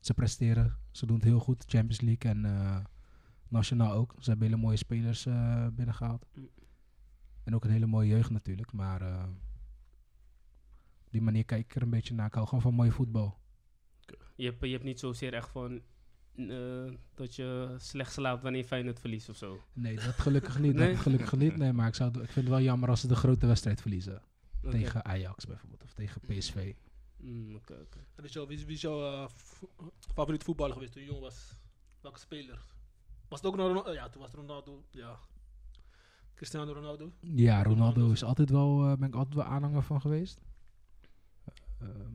Ze 0.00 0.14
presteren, 0.14 0.76
ze 0.90 1.06
doen 1.06 1.16
het 1.16 1.24
heel 1.24 1.38
goed. 1.40 1.64
Champions 1.66 2.00
League 2.00 2.30
en 2.30 2.44
nationaal 3.48 3.92
ook. 3.92 4.14
Ze 4.18 4.30
hebben 4.30 4.48
hele 4.48 4.60
mooie 4.60 4.76
spelers 4.76 5.26
eh, 5.26 5.66
binnengehaald. 5.72 6.26
Mm. 6.34 6.48
En 7.44 7.54
ook 7.54 7.64
een 7.64 7.70
hele 7.70 7.86
mooie 7.86 8.08
jeugd 8.08 8.30
natuurlijk. 8.30 8.72
Maar 8.72 9.28
die 11.10 11.22
manier 11.22 11.44
kijk 11.44 11.64
ik 11.64 11.74
er 11.74 11.82
een 11.82 11.90
beetje 11.90 12.14
naar. 12.14 12.26
Ik 12.26 12.34
hou 12.34 12.46
gewoon 12.46 12.62
van 12.62 12.74
mooi 12.74 12.90
voetbal. 12.90 13.38
Je, 14.36 14.44
hebt, 14.46 14.60
je 14.64 14.70
hebt 14.70 14.84
niet 14.84 15.00
zozeer 15.00 15.34
echt 15.34 15.48
van 15.48 15.80
eh, 16.34 16.92
dat 17.14 17.34
je 17.36 17.74
slecht 17.78 18.12
slaapt 18.12 18.42
wanneer 18.42 18.64
Feyenoord 18.64 19.00
verliest 19.00 19.28
of 19.28 19.36
zo. 19.36 19.60
Nee, 19.72 19.94
dat 19.94 20.04
gelukkig 20.04 20.58
niet. 20.58 20.74
Nee? 20.80 20.92
Dat 20.92 21.00
gelukkig 21.02 21.36
niet. 21.36 21.56
Nee, 21.56 21.72
maar 21.72 21.88
ik, 21.88 21.94
zou, 21.94 22.08
ik 22.10 22.16
vind 22.16 22.34
het 22.34 22.48
wel 22.48 22.60
jammer 22.60 22.88
als 22.88 23.00
ze 23.00 23.06
de 23.06 23.14
grote 23.16 23.46
wedstrijd 23.46 23.80
verliezen. 23.80 24.22
Tegen 24.70 25.04
Ajax 25.04 25.46
bijvoorbeeld. 25.46 25.84
Of 25.84 25.92
tegen 25.92 26.20
PSV. 26.20 26.74
Mm. 27.16 27.60
En 28.16 28.24
is 28.24 28.32
jouw, 28.32 28.46
wie 28.46 28.56
is- 28.56 28.64
wie 28.64 28.74
is 28.74 28.80
jouw 28.80 29.12
eh, 29.12 29.28
vo- 29.28 29.70
favoriete 30.14 30.44
voetballer 30.44 30.72
geweest 30.72 30.92
toen 30.92 31.02
je 31.02 31.08
jong 31.08 31.20
was? 31.20 31.52
Welke 32.00 32.18
speler? 32.18 32.58
Was 33.28 33.38
het 33.40 33.48
ook 33.50 33.56
nog 33.56 33.66
Ronaldo? 33.66 33.92
Ja, 33.92 34.08
toen 34.08 34.20
was 34.20 34.30
het 34.30 34.40
Ronaldo. 34.40 34.84
Ja. 34.90 35.18
Cristiano 36.34 36.72
Ronaldo. 36.72 37.12
Ja, 37.20 37.62
Ronaldo 37.62 38.10
is 38.10 38.24
altijd 38.24 38.50
wel, 38.50 38.84
eh, 38.90 38.96
ben 38.98 39.08
ik 39.08 39.14
altijd 39.14 39.34
wel 39.34 39.44
aanhanger 39.44 39.82
van 39.82 40.00
geweest. 40.00 40.40
Ehm, 41.80 42.12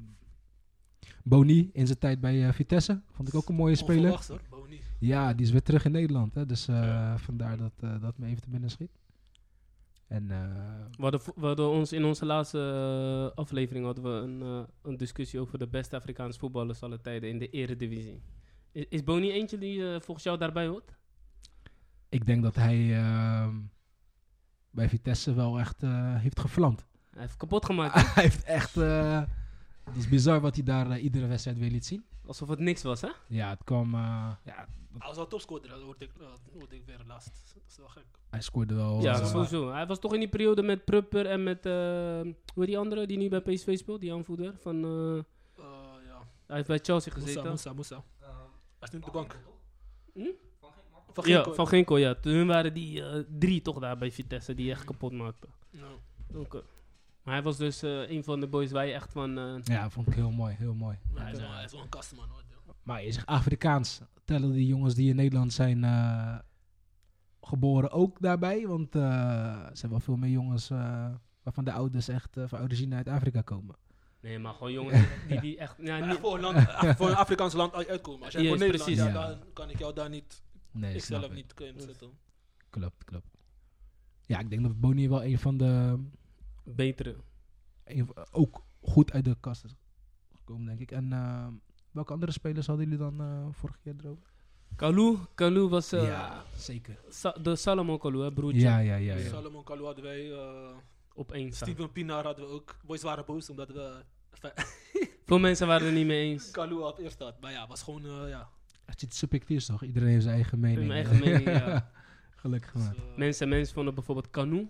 Boni 1.23 1.69
in 1.73 1.85
zijn 1.87 1.99
tijd 1.99 2.19
bij 2.21 2.47
eh, 2.47 2.53
Vitesse, 2.53 3.01
vond 3.11 3.27
ik 3.27 3.35
ook 3.35 3.49
een 3.49 3.55
mooie 3.55 3.75
speler. 3.75 4.09
Hoor. 4.27 4.41
Boni. 4.49 4.79
Ja, 4.99 5.33
die 5.33 5.45
is 5.45 5.51
weer 5.51 5.61
terug 5.63 5.85
in 5.85 5.91
Nederland, 5.91 6.33
hè, 6.33 6.45
dus 6.45 6.67
eh, 6.67 6.75
Ja. 6.75 7.17
vandaar 7.17 7.57
dat 7.57 7.71
eh, 7.81 8.01
dat 8.01 8.17
me 8.17 8.25
even 8.27 8.41
te 8.41 8.49
binnen 8.49 8.69
schiet. 8.69 8.91
En 10.07 10.31
eh, 10.31 10.37
We 10.91 11.01
hadden, 11.01 11.21
vo- 11.21 11.33
we 11.35 11.45
hadden 11.45 11.69
ons 11.69 11.93
in 11.93 12.05
onze 12.05 12.25
laatste 12.25 13.31
aflevering 13.35 13.85
hadden 13.85 14.03
we 14.03 14.09
een, 14.09 14.65
een 14.81 14.97
discussie 14.97 15.39
over 15.39 15.57
de 15.59 15.67
beste 15.67 15.95
Afrikaanse 15.95 16.39
voetballers 16.39 16.81
aller 16.83 17.01
tijden 17.01 17.29
in 17.29 17.37
de 17.39 17.49
eredivisie. 17.49 18.21
Is, 18.71 18.85
is 18.89 19.03
Boni 19.03 19.31
eentje 19.31 19.57
die 19.57 19.99
volgens 19.99 20.23
jou 20.23 20.37
daarbij 20.37 20.67
hoort? 20.67 20.95
ik 22.09 22.25
denk 22.25 22.43
dat 22.43 22.55
hij 22.55 22.95
ehm, 22.97 23.55
bij 24.69 24.89
Vitesse 24.89 25.33
wel 25.33 25.59
echt 25.59 25.83
eh, 25.83 26.15
heeft 26.15 26.39
gevlamd. 26.39 26.85
Hij 27.11 27.21
heeft 27.21 27.37
kapot 27.37 27.65
gemaakt. 27.65 27.93
hij 28.13 28.23
heeft 28.23 28.43
echt, 28.43 28.77
eh, 28.77 29.21
Het 29.85 29.95
is 29.95 30.09
bizar 30.09 30.41
wat 30.41 30.55
hij 30.55 30.63
daar 30.63 30.91
eh, 30.91 31.03
iedere 31.03 31.27
wedstrijd 31.27 31.57
weer 31.57 31.71
liet 31.71 31.85
zien. 31.85 32.05
Alsof 32.25 32.49
het 32.49 32.59
niks 32.59 32.83
was, 32.83 33.01
hè? 33.01 33.09
Ja, 33.27 33.49
het 33.49 33.63
kwam... 33.63 33.93
eh, 33.93 34.31
ja, 34.43 34.67
Hij 34.97 35.07
was 35.07 35.15
wel 35.15 35.27
topscorer, 35.27 35.69
dat 35.69 35.81
hoorde 35.81 36.05
ik, 36.05 36.11
dat 36.19 36.41
hoorde 36.59 36.75
ik 36.75 36.85
weer 36.85 37.01
laatst. 37.07 37.51
Dat 37.53 37.63
is 37.69 37.77
wel 37.77 37.87
gek. 37.87 38.05
hij 38.29 38.41
scoorde 38.41 38.73
wel... 38.75 39.01
Ja, 39.01 39.19
eh, 39.19 39.25
sowieso. 39.25 39.71
Hij 39.71 39.85
was 39.87 39.99
toch 39.99 40.13
in 40.13 40.19
die 40.19 40.29
periode 40.29 40.61
met 40.63 40.85
Prupper 40.85 41.25
en 41.25 41.43
met... 41.43 41.65
eh 41.65 41.71
hoe 42.53 42.63
heet 42.63 42.65
die 42.65 42.77
andere 42.77 43.07
die 43.07 43.17
nu 43.17 43.29
bij 43.29 43.41
PSV 43.41 43.77
speelt? 43.77 44.01
Die 44.01 44.13
aanvoerder 44.13 44.53
van... 44.57 44.75
eh, 44.83 45.17
Eh, 45.17 45.23
ja. 46.07 46.21
hij 46.47 46.55
heeft 46.55 46.67
bij 46.67 46.79
Chelsea 46.83 47.13
gezeten. 47.13 47.49
Musa, 47.49 47.73
Musa. 47.73 48.03
Hij 48.19 48.29
is 48.79 48.89
nu 48.89 48.97
op 48.99 49.05
de 49.05 49.11
bank. 49.11 49.39
Hm? 50.13 50.19
Van 51.13 51.27
Ja, 51.27 51.33
Ginkel. 51.35 51.53
van 51.53 51.67
Ginkel, 51.67 51.97
ja. 51.97 52.15
Toen 52.15 52.47
waren 52.47 52.73
die 52.73 53.03
eh, 53.05 53.23
drie 53.39 53.61
toch 53.61 53.79
daar 53.79 53.97
bij 53.97 54.11
Vitesse 54.11 54.53
die 54.53 54.71
echt 54.71 54.83
kapot 54.83 55.11
maakten. 55.11 55.49
Ja. 55.69 55.87
Oké. 56.35 56.61
Maar 57.25 57.33
hij 57.33 57.43
was 57.43 57.57
dus 57.57 57.83
eh, 57.83 58.09
een 58.09 58.23
van 58.23 58.39
de 58.39 58.47
boys 58.47 58.71
waar 58.71 58.85
je 58.85 58.93
echt 58.93 59.11
van... 59.11 59.37
eh, 59.37 59.55
Ja, 59.63 59.89
vond 59.89 60.07
ik 60.07 60.13
heel 60.13 60.31
mooi, 60.31 60.55
heel 60.55 60.73
mooi. 60.73 60.97
Maar 61.13 61.23
hij 61.23 61.31
is 61.31 61.37
Ja. 61.37 61.43
wel- 61.43 61.53
hij 61.55 61.63
is 61.63 61.71
wel 61.71 61.81
een 61.81 61.89
kastenman 61.89 62.29
hoor. 62.29 62.43
Maar 62.83 63.03
je 63.03 63.11
zegt 63.11 63.25
Afrikaans. 63.25 64.01
Tellen 64.25 64.51
die 64.51 64.67
jongens 64.67 64.95
die 64.95 65.09
in 65.09 65.15
Nederland 65.15 65.53
zijn 65.53 65.83
eh, 65.83 66.37
geboren 67.41 67.91
ook 67.91 68.21
daarbij? 68.21 68.67
Want 68.67 68.95
eh, 68.95 69.01
er 69.69 69.77
zijn 69.77 69.91
wel 69.91 69.99
veel 69.99 70.15
meer 70.15 70.29
jongens 70.29 70.69
eh, 70.69 71.09
waarvan 71.43 71.63
de 71.65 71.71
ouders 71.71 72.07
echt 72.07 72.37
van 72.45 72.59
origine 72.61 72.95
uit 72.95 73.07
Afrika 73.07 73.41
komen. 73.41 73.75
nee, 74.19 74.39
maar 74.39 74.53
gewoon 74.53 74.71
jongens 74.71 74.99
die, 75.27 75.39
die 75.41 75.57
echt... 75.57 75.75
Ja, 75.81 76.05
niet, 76.05 76.17
voor, 76.19 76.35
een 76.35 76.41
land, 76.41 76.57
voor 76.97 77.09
een 77.09 77.15
Afrikaans 77.15 77.53
land 77.53 77.73
uit- 77.73 77.87
uitkomen. 77.89 78.23
Als 78.23 78.33
jij 78.33 78.41
Ja, 78.43 78.49
voor 78.49 78.57
Nederland, 78.57 78.83
precies. 78.91 79.03
ja, 79.13 79.21
Ja. 79.21 79.27
dan 79.27 79.53
kan 79.53 79.69
ik 79.69 79.79
jou 79.79 79.93
daar 79.93 80.09
niet, 80.09 80.43
Nee, 80.71 80.95
ik 80.95 81.03
zelf 81.03 81.31
niet 81.33 81.53
kunnen 81.53 81.81
zetten. 81.81 82.09
Klopt, 82.69 83.03
klopt. 83.03 83.27
Ja, 84.21 84.39
ik 84.39 84.49
denk 84.49 84.63
dat 84.63 84.79
Boni 84.79 85.09
wel 85.09 85.23
een 85.23 85.39
van 85.39 85.57
de... 85.57 86.03
betere. 86.65 87.15
een 87.83 88.05
van- 88.05 88.25
ook 88.31 88.61
goed 88.81 89.11
uit 89.11 89.25
de 89.25 89.37
kast 89.39 89.63
is 89.63 89.75
gekomen, 90.35 90.65
denk 90.65 90.79
ik. 90.79 90.91
En 90.91 91.13
eh, 91.13 91.47
welke 91.91 92.13
andere 92.13 92.31
spelers 92.31 92.67
hadden 92.67 92.85
jullie 92.85 92.99
dan 92.99 93.21
eh 93.21 93.47
vorige 93.51 93.79
keer 93.79 93.93
erover? 94.03 94.33
Kalou, 94.75 95.17
Kalou 95.35 95.69
was 95.69 95.91
eh, 95.91 96.03
ja, 96.03 96.43
zeker. 96.55 96.99
Sa- 97.09 97.35
de 97.41 97.55
Salomon 97.55 97.99
Kalou, 97.99 98.23
hè, 98.23 98.31
broertje. 98.33 98.59
Ja, 98.61 98.77
ja, 98.79 98.95
ja. 98.95 99.15
ja. 99.15 99.27
Salomon 99.29 99.63
Kalou 99.63 99.85
hadden 99.85 100.03
wij, 100.03 100.31
eh, 100.31 100.75
Op 101.13 101.31
één 101.31 101.51
staan. 101.51 101.69
Steven 101.69 101.91
Pinar 101.91 102.23
hadden 102.23 102.45
we 102.47 102.51
ook. 102.51 102.77
Boys 102.85 103.01
waren 103.01 103.25
boos 103.25 103.49
omdat 103.49 103.67
we 103.71 104.03
Veel 105.25 105.39
mensen 105.39 105.67
waren 105.67 105.87
er 105.87 105.93
niet 105.93 106.05
mee 106.05 106.31
eens. 106.31 106.51
Kalou 106.51 106.83
op 106.83 106.99
eerst 106.99 107.19
had. 107.19 107.41
Maar 107.41 107.51
ja, 107.51 107.67
was 107.67 107.81
gewoon, 107.83 108.05
eh, 108.05 108.29
ja. 108.29 108.49
Het 108.85 109.01
is 109.01 109.17
subjectief 109.17 109.63
toch? 109.65 109.83
Iedereen 109.83 110.09
heeft 110.09 110.23
zijn 110.23 110.35
eigen 110.35 110.59
mening. 110.59 110.87
Mijn 110.87 111.05
eigen 111.05 111.19
mening, 111.25 111.45
ja. 111.49 111.91
Gelukkig 112.35 112.71
Dus, 112.71 112.83
maar. 112.83 112.95
eh, 112.95 113.17
Mensen, 113.17 113.49
mensen 113.49 113.73
vonden 113.73 113.93
bijvoorbeeld 113.95 114.29
Canu 114.29 114.67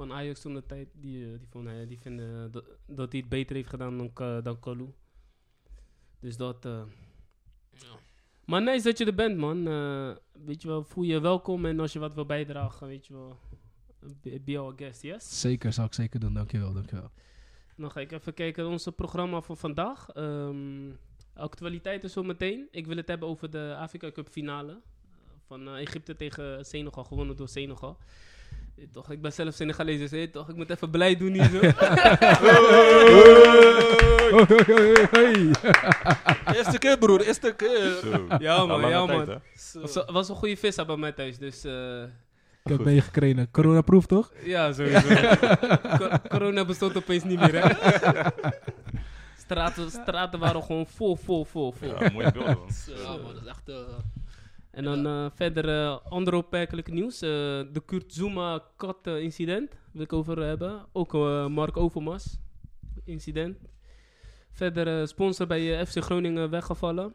van 0.00 0.12
Ajax 0.12 0.40
toen 0.40 0.54
de 0.54 0.66
tijd, 0.66 0.88
die, 0.94 1.24
eh, 1.24 1.38
die, 1.38 1.48
vonden, 1.50 1.88
die 1.88 1.98
vinden 1.98 2.50
dat, 2.52 2.64
dat 2.86 3.12
hij 3.12 3.20
het 3.20 3.28
beter 3.28 3.56
heeft 3.56 3.68
gedaan 3.68 3.98
dan, 3.98 4.42
dan 4.42 4.60
Kalou. 4.60 4.92
Dus 6.20 6.36
dat... 6.36 6.64
eh, 6.64 6.82
ja. 7.70 7.98
Maar 8.44 8.62
nice 8.62 8.84
dat 8.84 8.98
je 8.98 9.04
er 9.04 9.14
bent, 9.14 9.36
man. 9.36 9.66
Eh, 9.68 10.16
weet 10.32 10.62
je 10.62 10.68
wel, 10.68 10.84
voel 10.84 11.04
je 11.04 11.20
welkom 11.20 11.64
en 11.64 11.80
als 11.80 11.92
je 11.92 11.98
wat 11.98 12.14
wil 12.14 12.26
bijdragen, 12.26 12.86
weet 12.86 13.06
je 13.06 13.12
wel, 13.12 13.38
be, 14.44 14.58
our 14.58 14.72
guest, 14.76 15.02
yes? 15.02 15.40
Zeker, 15.40 15.72
zal 15.72 15.84
ik 15.84 15.94
zeker 15.94 16.20
doen. 16.20 16.34
Dankjewel, 16.34 16.72
dankjewel. 16.72 17.10
Dan 17.76 17.90
ga 17.90 18.00
ik 18.00 18.12
even 18.12 18.34
kijken 18.34 18.62
naar 18.62 18.72
onze 18.72 18.92
programma 18.92 19.40
voor 19.40 19.56
vandaag. 19.56 20.08
Ehm 20.08 20.90
actualiteiten 21.34 22.10
zometeen. 22.10 22.68
Ik 22.70 22.86
wil 22.86 22.96
het 22.96 23.08
hebben 23.08 23.28
over 23.28 23.50
de 23.50 23.76
Afrika 23.78 24.12
Cup 24.12 24.28
finale. 24.28 24.72
eh, 24.72 24.78
Van 25.46 25.68
eh, 25.68 25.80
Egypte 25.80 26.16
tegen 26.16 26.64
Senegal, 26.64 27.04
gewonnen 27.04 27.36
door 27.36 27.48
Senegal. 27.48 27.98
Eh, 28.80 28.86
Toch, 28.92 29.10
ik 29.10 29.22
ben 29.22 29.32
zelf 29.32 29.54
Senegalees, 29.54 30.10
dus 30.10 30.28
toch, 30.32 30.48
ik 30.48 30.56
moet 30.56 30.70
even 30.70 30.90
blij 30.90 31.16
doen 31.16 31.32
hier 31.32 31.44
zo. 31.50 31.60
Eerste 36.54 36.78
keer, 36.78 36.98
broer, 36.98 37.20
eerste 37.20 37.54
keer. 37.56 37.98
Ja, 38.38 38.66
man, 38.66 38.88
ja, 38.88 39.06
man. 39.06 39.40
Zo. 39.54 39.80
was, 39.80 40.04
was 40.06 40.28
een 40.28 40.34
goede 40.36 40.56
vis 40.56 40.74
bij 40.84 40.96
mij 40.96 41.12
thuis, 41.12 41.38
dus 41.38 41.64
eh, 41.64 42.02
Ik 42.64 42.70
heb 42.70 42.84
meegekregen. 42.84 43.50
Corona-proof 43.50 44.06
toch? 44.06 44.32
ja, 44.44 44.72
sowieso. 44.72 45.08
Co- 45.98 46.18
corona 46.28 46.64
bestond 46.64 46.96
opeens 46.96 47.24
niet 47.24 47.40
meer, 47.40 47.64
hè? 47.64 47.68
straten, 49.44 49.90
straten 49.90 50.38
waren 50.38 50.62
gewoon 50.62 50.86
vol, 50.86 51.16
vol, 51.16 51.44
vol, 51.44 51.72
vol. 51.72 51.88
Ja, 51.88 52.10
mooie 52.12 52.32
beelden, 52.32 52.58
man. 52.58 52.72
Zo, 52.72 52.92
ja, 53.02 53.08
man, 53.08 53.34
dat 53.34 53.42
is 53.42 53.48
echt... 53.48 53.68
eh, 53.68 53.74
En 54.70 54.84
dan 54.84 55.06
eh, 55.06 55.26
verder 55.34 55.88
andere 55.90 56.36
opmerkelijke 56.36 56.90
nieuws. 56.90 57.14
Eh, 57.14 57.28
de 57.72 57.82
Kurt 57.86 58.12
Zuma 58.12 58.64
kat 58.76 59.06
eh, 59.06 59.20
incident 59.20 59.76
wil 59.92 60.02
ik 60.02 60.12
over 60.12 60.42
hebben. 60.42 60.86
Ook 60.92 61.12
Mark 61.48 61.76
Overmars 61.76 62.36
incident. 63.04 63.58
Verder 64.50 65.08
sponsor 65.08 65.46
bij 65.46 65.86
FC 65.86 66.02
Groningen 66.02 66.50
weggevallen. 66.50 67.14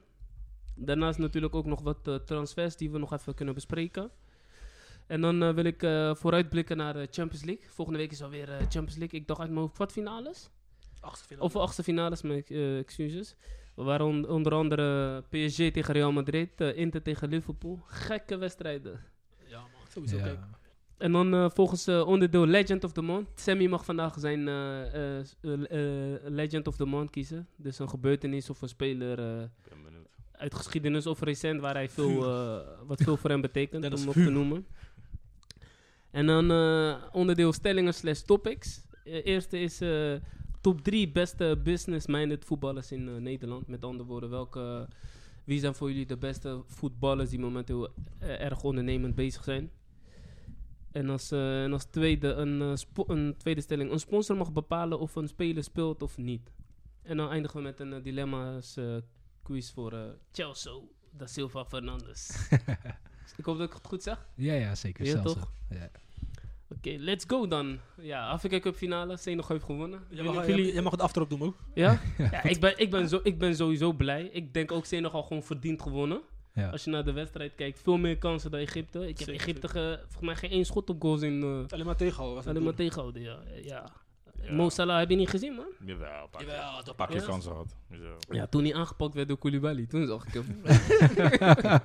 Daarnaast 0.76 1.20
natuurlijk 1.20 1.56
ook 1.56 1.66
nog 1.66 1.82
wat 1.82 2.26
transfers 2.26 2.76
die 2.76 2.92
we 2.92 2.98
nog 2.98 3.14
even 3.14 3.34
kunnen 3.34 3.54
bespreken. 3.54 4.12
En 5.08 5.22
dan 5.22 5.54
wil 5.56 5.64
ik 5.64 5.80
vooruitblikken 6.18 6.78
naar 6.78 6.94
de 6.94 7.08
Champions 7.12 7.44
League. 7.44 7.66
Volgende 7.70 8.00
week 8.00 8.12
is 8.12 8.24
alweer 8.24 8.48
Champions 8.48 8.96
League. 8.96 9.20
Ik 9.20 9.28
dacht 9.28 9.40
uit 9.40 9.50
mijn 9.50 9.62
hoofd 9.62 9.74
kwartfinales. 9.74 10.50
achtste 11.00 11.28
finale. 11.28 11.46
Of 11.46 11.56
achtste 11.56 11.84
finales, 11.84 12.22
mijn 12.22 12.44
excuses. 12.78 13.36
On- 13.76 14.28
onder 14.30 14.54
andere 14.54 15.22
PSG 15.30 15.56
tegen 15.72 15.94
Real 15.94 16.12
Madrid, 16.12 16.50
eh, 16.62 16.78
Inter 16.78 17.02
tegen 17.02 17.30
Liverpool. 17.30 17.80
Gekke 17.86 18.38
wedstrijden. 18.38 19.00
Ja, 19.48 19.60
man, 19.60 19.70
sowieso. 19.90 20.18
Ja. 20.18 20.24
Kijk, 20.24 20.40
En 20.98 21.12
dan 21.12 21.34
eh, 21.34 21.50
volgens 21.50 21.88
eh, 21.88 22.08
onderdeel 22.08 22.46
Legend 22.46 22.84
of 22.84 22.92
the 22.92 23.02
Month. 23.02 23.28
Sammy 23.36 23.68
mag 23.68 23.86
vandaag 23.86 24.16
zijn 24.20 24.44
Legend 26.34 26.68
of 26.68 26.76
the 26.76 26.86
Month 26.86 27.10
kiezen. 27.10 27.48
Dus 27.56 27.80
een 27.80 27.90
gebeurtenis 27.90 28.50
of 28.50 28.62
een 28.62 28.70
speler 28.70 29.20
eh, 29.20 29.42
Ik 29.42 29.70
ben 29.70 29.84
benieuwd. 29.84 30.08
uit 30.32 30.54
geschiedenis 30.56 31.08
of 31.08 31.22
recent 31.22 31.62
waar 31.62 31.74
hij 31.74 31.90
veel, 31.90 32.20
wat 32.88 33.02
veel 33.02 33.18
voor 33.18 33.30
hem 33.30 33.42
betekent 33.42 33.94
om 34.02 34.08
op 34.08 34.14
te 34.14 34.30
noemen. 34.30 34.66
En 36.12 36.26
dan 36.26 36.52
eh, 36.52 36.96
onderdeel 37.12 37.54
stellingen 37.54 37.94
slash 37.94 38.20
topics. 38.22 38.82
Eerste 39.04 39.60
is 39.60 39.82
eh, 39.82 40.14
top 40.66 40.82
3 40.82 41.12
beste 41.12 41.60
business-minded 41.64 42.46
voetballers 42.46 42.92
in 42.92 43.08
eh, 43.08 43.16
Nederland. 43.16 43.68
Met 43.68 43.84
andere 43.84 44.10
woorden, 44.10 44.30
welke, 44.30 44.88
wie 45.44 45.60
zijn 45.60 45.76
voor 45.76 45.90
jullie 45.90 46.06
de 46.06 46.18
beste 46.18 46.64
voetballers 46.68 47.30
die 47.30 47.40
momenteel 47.40 47.90
eh, 48.20 48.42
erg 48.42 48.64
ondernemend 48.64 49.16
bezig 49.16 49.44
zijn? 49.44 49.72
En 50.92 51.10
als, 51.10 51.32
eh, 51.32 51.64
en 51.64 51.74
als 51.74 51.86
tweede, 51.86 52.34
een, 52.34 52.62
eh, 52.62 53.06
een 53.08 53.36
tweede 53.38 53.62
stelling. 53.62 53.92
Een 53.92 54.00
sponsor 54.00 54.38
mag 54.38 54.52
bepalen 54.52 55.00
of 55.00 55.16
een 55.16 55.28
speler 55.28 55.64
speelt 55.64 56.02
of 56.02 56.18
niet. 56.18 56.52
En 57.02 57.18
dan 57.18 57.30
eindigen 57.30 57.58
we 57.58 57.64
met 57.64 57.80
een 57.80 57.94
eh, 57.94 58.04
dilemma's 58.04 58.78
eh, 58.78 58.96
quiz 59.44 59.72
voor 59.72 59.94
eh 59.94 60.10
Chelsea 60.32 60.80
da 61.12 61.28
Silva 61.28 61.66
Fernandes. 61.66 62.50
ik 63.38 63.46
hoop 63.46 63.58
dat 63.58 63.68
ik 63.68 63.74
het 63.74 63.88
goed 63.88 64.04
zeg. 64.04 64.28
Ja, 64.36 64.54
ja, 64.54 64.76
zeker. 64.76 65.06
Ja, 65.06 65.22
toch? 65.22 65.52
Ja. 65.70 65.90
Oké, 66.70 66.96
let's 67.00 67.24
go 67.28 67.48
dan. 67.48 67.80
Ja, 68.02 68.28
Afrika 68.28 68.60
Cup 68.60 68.76
finale. 68.76 69.18
Senegal 69.18 69.50
heeft 69.50 69.64
gewonnen. 69.66 70.00
jij, 70.10 70.18
Jullie- 70.24 70.32
mag, 70.34 70.48
jullie- 70.48 70.82
mag 70.82 70.92
het 70.92 71.02
aftrap 71.02 71.30
doen 71.30 71.42
ook. 71.42 71.56
ja? 71.74 72.00
ja 72.18 72.44
ik, 72.44 72.60
ben, 72.60 72.74
ik, 72.78 72.90
ben 72.92 73.10
zo, 73.10 73.20
ik 73.24 73.38
ben 73.38 73.56
sowieso 73.56 73.94
blij. 73.94 74.24
Ik 74.24 74.54
denk 74.54 74.72
ook 74.72 74.86
Senegal 74.86 75.24
gewoon 75.24 75.44
verdiend 75.44 75.82
gewonnen. 75.82 76.22
Ja. 76.54 76.70
Als 76.70 76.84
je 76.84 76.90
naar 76.90 77.06
de 77.06 77.12
wedstrijd 77.12 77.56
kijkt, 77.56 77.80
veel 77.84 77.98
meer 77.98 78.18
kansen 78.18 78.52
dan 78.52 78.60
Egypte. 78.60 79.00
Ik 79.08 79.18
heb 79.20 79.28
Zeker, 79.28 79.34
Egypte 79.42 79.68
ge- 79.68 79.98
volgens 80.02 80.26
mij 80.26 80.36
geen 80.36 80.50
één 80.50 80.66
schot 80.66 80.90
op 80.90 81.02
goals 81.02 81.22
in. 81.22 81.42
eh 81.42 81.74
Alleen 81.74 81.86
maar 81.86 81.96
tegenhouden. 81.96 82.46
alleen 82.46 82.64
maar 82.64 82.74
tegenhouden, 82.74 83.22
ja. 83.22 83.38
ja. 83.64 83.92
Ja. 84.42 84.54
Mo 84.54 84.70
Salah 84.70 85.00
heb 85.00 85.10
je 85.10 85.16
niet 85.16 85.30
gezien, 85.30 85.54
man? 85.54 85.66
Jawel, 85.86 86.28
keer- 86.32 86.48
Jawel, 86.48 86.84
dat 86.84 87.08
keer 87.08 87.16
Ja. 87.20 87.26
kansen 87.26 87.52
eh, 87.90 87.98
Ja, 88.30 88.48
toen 88.48 88.64
hij 88.64 88.74
aangepakt 88.76 89.14
werd 89.14 89.28
door 89.28 89.38
Koulibaly. 89.38 89.86
Toen 89.86 90.08
zag 90.08 90.26
ik 90.28 90.34
hem. 90.34 90.62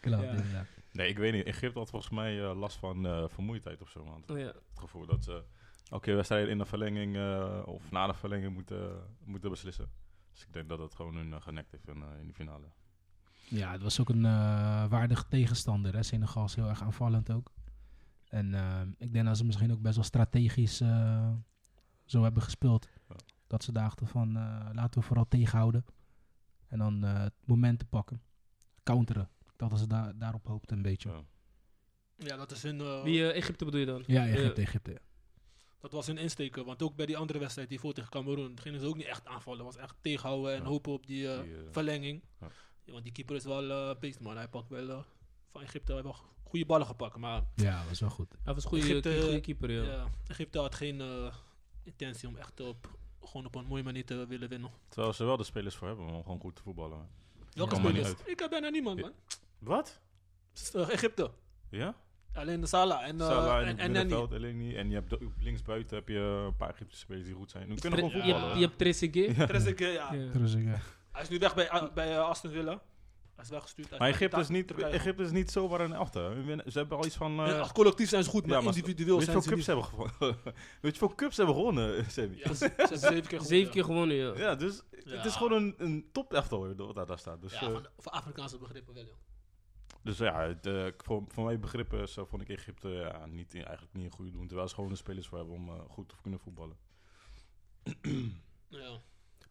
Klopt, 0.00 0.22
Ja. 0.22 0.66
Nee, 0.92 1.08
ik 1.08 1.18
weet 1.18 1.32
niet. 1.32 1.44
Egypte 1.44 1.78
had 1.78 1.90
volgens 1.90 2.12
mij 2.12 2.44
eh, 2.44 2.58
last 2.58 2.76
van 2.76 3.06
eh, 3.06 3.24
vermoeidheid 3.28 3.82
of 3.82 3.90
zo. 3.90 3.98
Oh, 4.00 4.38
ja. 4.38 4.46
Het 4.46 4.78
gevoel 4.78 5.06
dat 5.06 5.24
ze 5.24 5.44
elke 5.90 6.12
wedstrijd 6.14 6.48
in 6.48 6.58
de 6.58 6.64
verlenging 6.64 7.16
eh, 7.16 7.62
of 7.64 7.90
na 7.90 8.06
de 8.06 8.14
verlenging 8.14 8.52
moeten, 8.54 9.02
moeten 9.24 9.50
beslissen. 9.50 9.90
Dus 10.32 10.42
ik 10.42 10.52
denk 10.52 10.68
dat 10.68 10.78
het 10.78 10.94
gewoon 10.94 11.14
hun 11.16 11.42
genekt 11.42 11.70
heeft 11.70 11.88
in, 11.88 12.02
eh, 12.02 12.18
in 12.18 12.24
die 12.24 12.34
finale. 12.34 12.66
Ja, 13.48 13.72
het 13.72 13.82
was 13.82 14.00
ook 14.00 14.08
een 14.08 14.24
eh 14.24 14.86
waardige 14.88 15.28
tegenstander. 15.28 15.94
Hè. 15.94 16.02
Senegal 16.02 16.44
is 16.44 16.54
heel 16.54 16.68
erg 16.68 16.82
aanvallend 16.82 17.30
ook. 17.30 17.52
En 18.28 18.54
eh, 18.54 18.80
ik 18.98 19.12
denk 19.12 19.26
dat 19.26 19.36
ze 19.36 19.44
misschien 19.44 19.72
ook 19.72 19.80
best 19.80 19.94
wel 19.94 20.04
strategisch 20.04 20.80
eh, 20.80 21.30
zo 22.04 22.22
hebben 22.22 22.42
gespeeld. 22.42 22.88
Ja. 23.08 23.16
Dat 23.46 23.64
ze 23.64 23.72
dachten 23.72 24.06
van 24.06 24.36
eh, 24.36 24.68
laten 24.72 25.00
we 25.00 25.06
vooral 25.06 25.28
tegenhouden. 25.28 25.84
En 26.68 26.78
dan 26.78 27.04
eh, 27.04 27.20
het 27.22 27.34
moment 27.44 27.78
te 27.78 27.84
pakken. 27.84 28.22
Counteren. 28.82 29.28
Dat 29.68 29.78
ze 29.78 29.86
daar 29.86 30.18
daarop 30.18 30.46
hoopten 30.46 30.76
een 30.76 30.82
beetje. 30.82 31.08
Ja. 31.10 31.22
Ja, 32.16 32.36
dat 32.36 32.50
is 32.50 32.62
hun... 32.62 32.80
eh, 32.80 33.02
Wie 33.02 33.30
eh, 33.30 33.36
Egypte 33.36 33.64
bedoel 33.64 33.80
je 33.80 33.86
dan? 33.86 34.02
Ja, 34.06 34.26
Egypte, 34.26 34.60
Egypte. 34.60 34.90
ja. 34.90 34.98
Dat 35.80 35.92
was 35.92 36.06
hun 36.06 36.18
insteken, 36.18 36.64
want 36.64 36.82
ook 36.82 36.96
bij 36.96 37.06
die 37.06 37.16
andere 37.16 37.38
wedstrijd, 37.38 37.68
die 37.68 37.80
voor 37.80 37.92
tegen 37.92 38.10
Cameroen, 38.10 38.58
gingen 38.60 38.80
ze 38.80 38.86
ook 38.86 38.96
niet 38.96 39.06
echt 39.06 39.26
aanvallen. 39.26 39.64
Het 39.64 39.74
was 39.74 39.84
echt 39.84 39.94
tegenhouden 40.00 40.52
en 40.54 40.62
Ja. 40.62 40.68
hopen 40.68 40.92
op 40.92 41.06
die, 41.06 41.32
eh, 41.32 41.42
Die, 41.42 41.54
eh, 41.56 41.60
verlenging. 41.70 42.22
ja. 42.40 42.48
Ja, 42.84 42.92
want 42.92 43.04
die 43.04 43.12
keeper 43.12 43.36
is 43.36 43.44
wel 43.44 43.70
eh 43.70 43.98
beest, 44.00 44.20
man. 44.20 44.36
Hij 44.36 44.48
pakt 44.48 44.68
wel 44.68 44.88
eh, 44.90 45.02
van 45.48 45.62
Egypte 45.62 45.92
hij 45.92 46.02
heeft 46.02 46.16
wel 46.16 46.26
goede 46.42 46.66
ballen 46.66 46.86
gepakt. 46.86 47.16
Maar 47.16 47.42
Ja, 47.54 47.78
dat 47.78 47.88
was 47.88 48.00
wel 48.00 48.10
goed. 48.10 48.34
Hij 48.44 48.54
was 48.54 48.62
een 48.64 48.68
goede, 48.70 48.84
Egypte- 48.88 49.20
goede 49.22 49.40
keeper, 49.40 49.70
ja. 49.70 49.82
ja, 49.82 50.06
Egypte 50.26 50.58
had 50.58 50.74
geen 50.74 51.00
eh, 51.00 51.34
intentie 51.82 52.28
om 52.28 52.36
echt 52.36 52.60
op 52.60 52.98
gewoon 53.24 53.46
op 53.46 53.54
een 53.54 53.66
mooie 53.66 53.82
manier 53.82 54.04
te 54.06 54.26
willen 54.26 54.48
winnen. 54.48 54.70
Terwijl 54.88 55.12
ze 55.12 55.24
wel 55.24 55.36
de 55.36 55.44
spelers 55.44 55.74
voor 55.76 55.86
hebben 55.88 56.06
om 56.06 56.22
gewoon 56.22 56.40
goed 56.40 56.56
te 56.56 56.62
voetballen. 56.62 57.08
Welke 57.52 57.74
spelers? 57.74 58.12
Ik 58.24 58.38
heb 58.38 58.50
bijna 58.50 58.68
niemand, 58.68 59.00
man. 59.00 59.12
Wat? 59.60 60.00
Eh, 60.74 60.88
Egypte. 60.90 61.30
Ja? 61.70 61.94
Alleen 62.34 62.60
de 62.60 62.66
Salah 62.66 63.02
en, 63.08 63.20
eh 63.20 63.26
Salah 63.26 63.68
en, 63.68 63.78
en 63.78 63.90
middenveld, 63.92 64.32
alleen 64.32 64.56
niet. 64.56 64.74
En 64.76 64.88
je 64.88 64.94
hebt 64.94 65.14
linksbuiten 65.38 65.96
heb 65.96 66.08
je 66.08 66.18
een 66.18 66.56
paar 66.56 66.70
Egyptische 66.70 67.04
spelers 67.04 67.26
die 67.26 67.34
goed 67.34 67.50
zijn. 67.50 67.68
Die 67.68 67.80
kunnen 67.80 67.98
gewoon 67.98 68.14
je, 68.14 68.20
voetballen. 68.22 68.46
hebt- 68.46 68.58
je 68.60 68.64
hebt 68.66 68.78
Trezeguet. 68.78 69.36
Ja. 69.36 69.46
Trezeguet, 69.46 69.92
ja. 69.94 70.14
Eh, 70.14 70.74
Hij 71.12 71.22
is 71.22 71.28
nu 71.28 71.38
weg 71.38 71.54
bij, 71.54 71.70
ah, 71.70 71.92
bij 71.94 72.12
eh, 72.12 72.28
Aston 72.28 72.50
Villa. 72.50 72.82
Hij 73.34 73.44
is 73.44 73.50
weggestuurd. 73.50 73.98
Maar 73.98 74.08
Egypte 74.08 74.40
is 74.40 74.48
niet, 74.48 74.74
Egypte 74.74 75.22
is 75.22 75.30
niet 75.30 75.50
zomaar 75.50 75.80
een 75.80 75.92
elfte. 75.92 76.42
Ze 76.66 76.78
hebben 76.78 76.96
al 76.98 77.04
iets 77.06 77.16
van... 77.16 77.40
eh, 77.40 77.46
Ja, 77.46 77.68
collectief 77.72 78.08
zijn 78.08 78.24
ze 78.24 78.30
goed, 78.30 78.46
maar 78.46 78.56
ja, 78.58 78.64
maar 78.64 78.74
individueel 78.76 79.18
weet 79.18 79.26
je 79.26 79.32
zijn 79.32 79.36
hoeveel 79.36 79.62
ze 79.64 79.72
cups 79.72 79.86
niet. 79.90 79.94
hebben 79.96 80.12
gewonnen? 80.18 80.42
weet 80.82 80.94
je 80.94 80.98
hoeveel 81.00 81.14
cups 81.16 81.36
hebben 81.36 81.54
gewonnen, 81.54 82.10
Sammy? 82.10 82.36
Ja, 82.36 82.54
ze, 82.54 82.72
hebben 82.76 82.98
zeven 82.98 83.26
keer 83.26 83.40
Zeven 83.40 83.70
keer 83.72 83.84
gewonnen, 83.84 84.16
gewonnen, 84.18 84.42
ja. 84.42 84.48
Ja, 84.50 84.54
dus 84.54 84.82
Ja. 85.04 85.16
het 85.16 85.24
is 85.24 85.36
gewoon 85.36 85.52
een, 85.52 85.74
een 85.78 86.08
top 86.12 86.32
elftal 86.34 86.58
hoor, 86.58 86.74
wat 86.76 86.94
daar, 86.94 87.06
daar 87.06 87.18
staat. 87.18 87.42
Dus, 87.42 87.52
Ja, 87.52 87.60
eh, 87.60 87.72
van, 87.72 87.86
voor 87.98 88.12
Afrikaanse 88.12 88.58
begrippen 88.58 88.94
wel, 88.94 89.02
joh. 89.04 89.14
Dus 90.02 90.18
ja, 90.18 90.40
het, 90.40 90.66
eh, 90.66 90.86
voor, 90.96 91.24
voor 91.28 91.44
mijn 91.44 91.60
begrippen 91.60 92.08
zo 92.08 92.24
vond 92.24 92.42
ik 92.42 92.48
Egypte 92.48 92.88
ja, 92.88 93.26
niet, 93.26 93.54
eigenlijk 93.54 93.94
niet 93.94 94.04
een 94.04 94.10
goede 94.10 94.30
doen. 94.30 94.46
Terwijl 94.46 94.68
ze 94.68 94.74
gewoon 94.74 94.90
de 94.90 94.96
spelers 94.96 95.28
voor 95.28 95.38
hebben 95.38 95.56
om 95.56 95.68
eh, 95.68 95.80
goed 95.88 96.08
te 96.08 96.14
kunnen 96.22 96.40
voetballen. 96.40 96.76
Ja. 98.68 99.00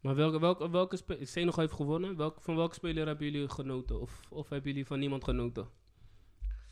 Maar 0.00 0.14
welke, 0.14 0.40
welke, 0.40 0.70
welke 0.70 0.96
speler... 0.96 1.26
Senegal 1.26 1.60
heeft 1.60 1.74
gewonnen. 1.74 2.16
Welk, 2.16 2.40
van 2.40 2.56
welke 2.56 2.74
speler 2.74 3.06
hebben 3.06 3.30
jullie 3.30 3.48
genoten? 3.48 4.00
Of, 4.00 4.20
of 4.28 4.48
hebben 4.48 4.70
jullie 4.70 4.86
van 4.86 4.98
niemand 4.98 5.24
genoten? 5.24 5.68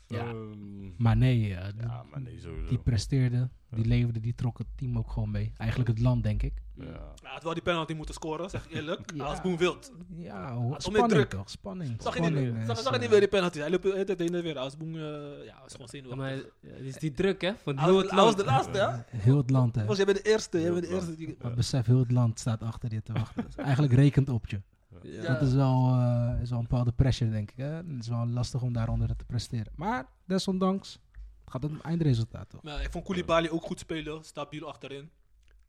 Ja. 0.09 0.25
Ehm, 0.27 0.91
maar 0.97 1.17
nee, 1.17 1.55
eh, 1.55 1.67
ja, 1.81 2.03
maar 2.11 2.21
nee, 2.21 2.39
sowieso. 2.39 2.69
die 2.69 2.77
presteerde, 2.77 3.49
die 3.69 3.83
Ja. 3.83 3.87
leefde, 3.89 4.19
die 4.19 4.35
trok 4.35 4.57
het 4.57 4.67
team 4.75 4.97
ook 4.97 5.11
gewoon 5.11 5.31
mee. 5.31 5.53
Eigenlijk 5.57 5.89
het 5.89 5.99
land, 5.99 6.23
denk 6.23 6.43
ik. 6.43 6.53
ja. 6.75 6.85
Hij 7.21 7.31
had 7.31 7.43
wel 7.43 7.53
die 7.53 7.61
penalty 7.63 7.93
moeten 7.93 8.13
scoren, 8.13 8.49
zeg 8.49 8.65
ik 8.65 8.71
eerlijk. 8.73 9.11
Ja. 9.15 9.23
Als 9.23 9.41
Boen 9.41 9.57
wild. 9.57 9.91
Ja, 10.15 10.53
hoor, 10.53 10.75
spanning 10.81 11.07
druk. 11.09 11.29
toch? 11.29 11.49
Spanning. 11.49 12.01
Zag 12.01 12.15
je 12.15 12.21
niet, 12.21 12.35
eh, 12.35 12.65
zag, 12.65 12.77
is, 12.77 12.83
zag 12.83 12.93
je 12.93 12.97
niet 12.97 13.01
eh, 13.05 13.09
meer 13.11 13.19
die 13.19 13.27
penalty? 13.29 13.59
Hij 13.59 13.69
loopt 13.69 13.83
de 13.83 13.91
hele 13.91 14.03
tijd 14.03 14.19
heen 14.19 14.35
en 14.35 14.43
weer. 14.43 14.57
Als 14.57 14.77
Boen, 14.77 14.93
eh, 14.95 15.01
ja, 15.45 15.55
was 15.61 15.71
gewoon 15.71 15.77
Ja, 15.79 15.87
zenuwachtig. 15.87 16.17
maar 16.17 16.35
ja, 16.35 16.75
het 16.77 16.85
is 16.85 16.95
die 16.95 17.11
druk, 17.11 17.41
hè? 17.41 17.51
Van 17.63 17.75
Hij 17.77 17.83
heel 17.85 17.93
was, 17.93 18.01
het 18.03 18.11
hij 18.11 18.19
was 18.19 18.35
land. 18.35 18.37
de 18.37 18.45
laatste, 18.45 19.05
hè? 19.11 19.17
Heel 19.17 19.37
het 19.37 19.49
land, 19.49 19.75
hè. 19.75 19.85
Was 19.85 19.97
jij 19.97 20.05
bent 20.05 20.23
de 20.23 20.29
eerste, 20.31 20.61
jij 20.61 20.71
bent 20.71 20.81
de 20.83 20.87
het 20.93 20.97
eerste. 20.99 21.15
Die, 21.15 21.35
Maar 21.41 21.53
besef, 21.53 21.85
heel 21.85 21.99
het 21.99 22.11
land 22.11 22.39
staat 22.39 22.61
achter 22.61 22.93
je 22.93 23.01
te 23.03 23.13
wachten. 23.13 23.43
Dus 23.45 23.55
eigenlijk 23.55 23.93
rekent 23.93 24.29
op 24.29 24.47
je. 24.47 24.61
Ja. 25.03 25.21
Ja. 25.21 25.33
Dat 25.33 25.41
is 25.41 25.53
wel, 25.53 25.91
eh, 25.91 26.41
is 26.41 26.49
wel 26.49 26.59
een 26.59 26.67
bepaalde 26.67 26.91
pressure, 26.91 27.31
denk 27.31 27.51
ik. 27.51 27.57
Hè? 27.57 27.65
Het 27.65 27.99
is 27.99 28.07
wel 28.07 28.27
lastig 28.27 28.61
om 28.61 28.73
daaronder 28.73 29.15
te 29.15 29.25
presteren. 29.25 29.73
Maar 29.75 30.09
desondanks 30.25 30.99
gaat 31.45 31.63
het 31.63 31.71
om 31.71 31.81
eindresultaat, 31.81 32.49
toch? 32.49 32.63
maar 32.63 32.81
ik 32.81 32.91
vond 32.91 33.05
Koulibaly 33.05 33.47
ook 33.47 33.63
goed 33.63 33.79
spelen, 33.79 34.23
stabiel 34.23 34.67
achterin. 34.67 35.09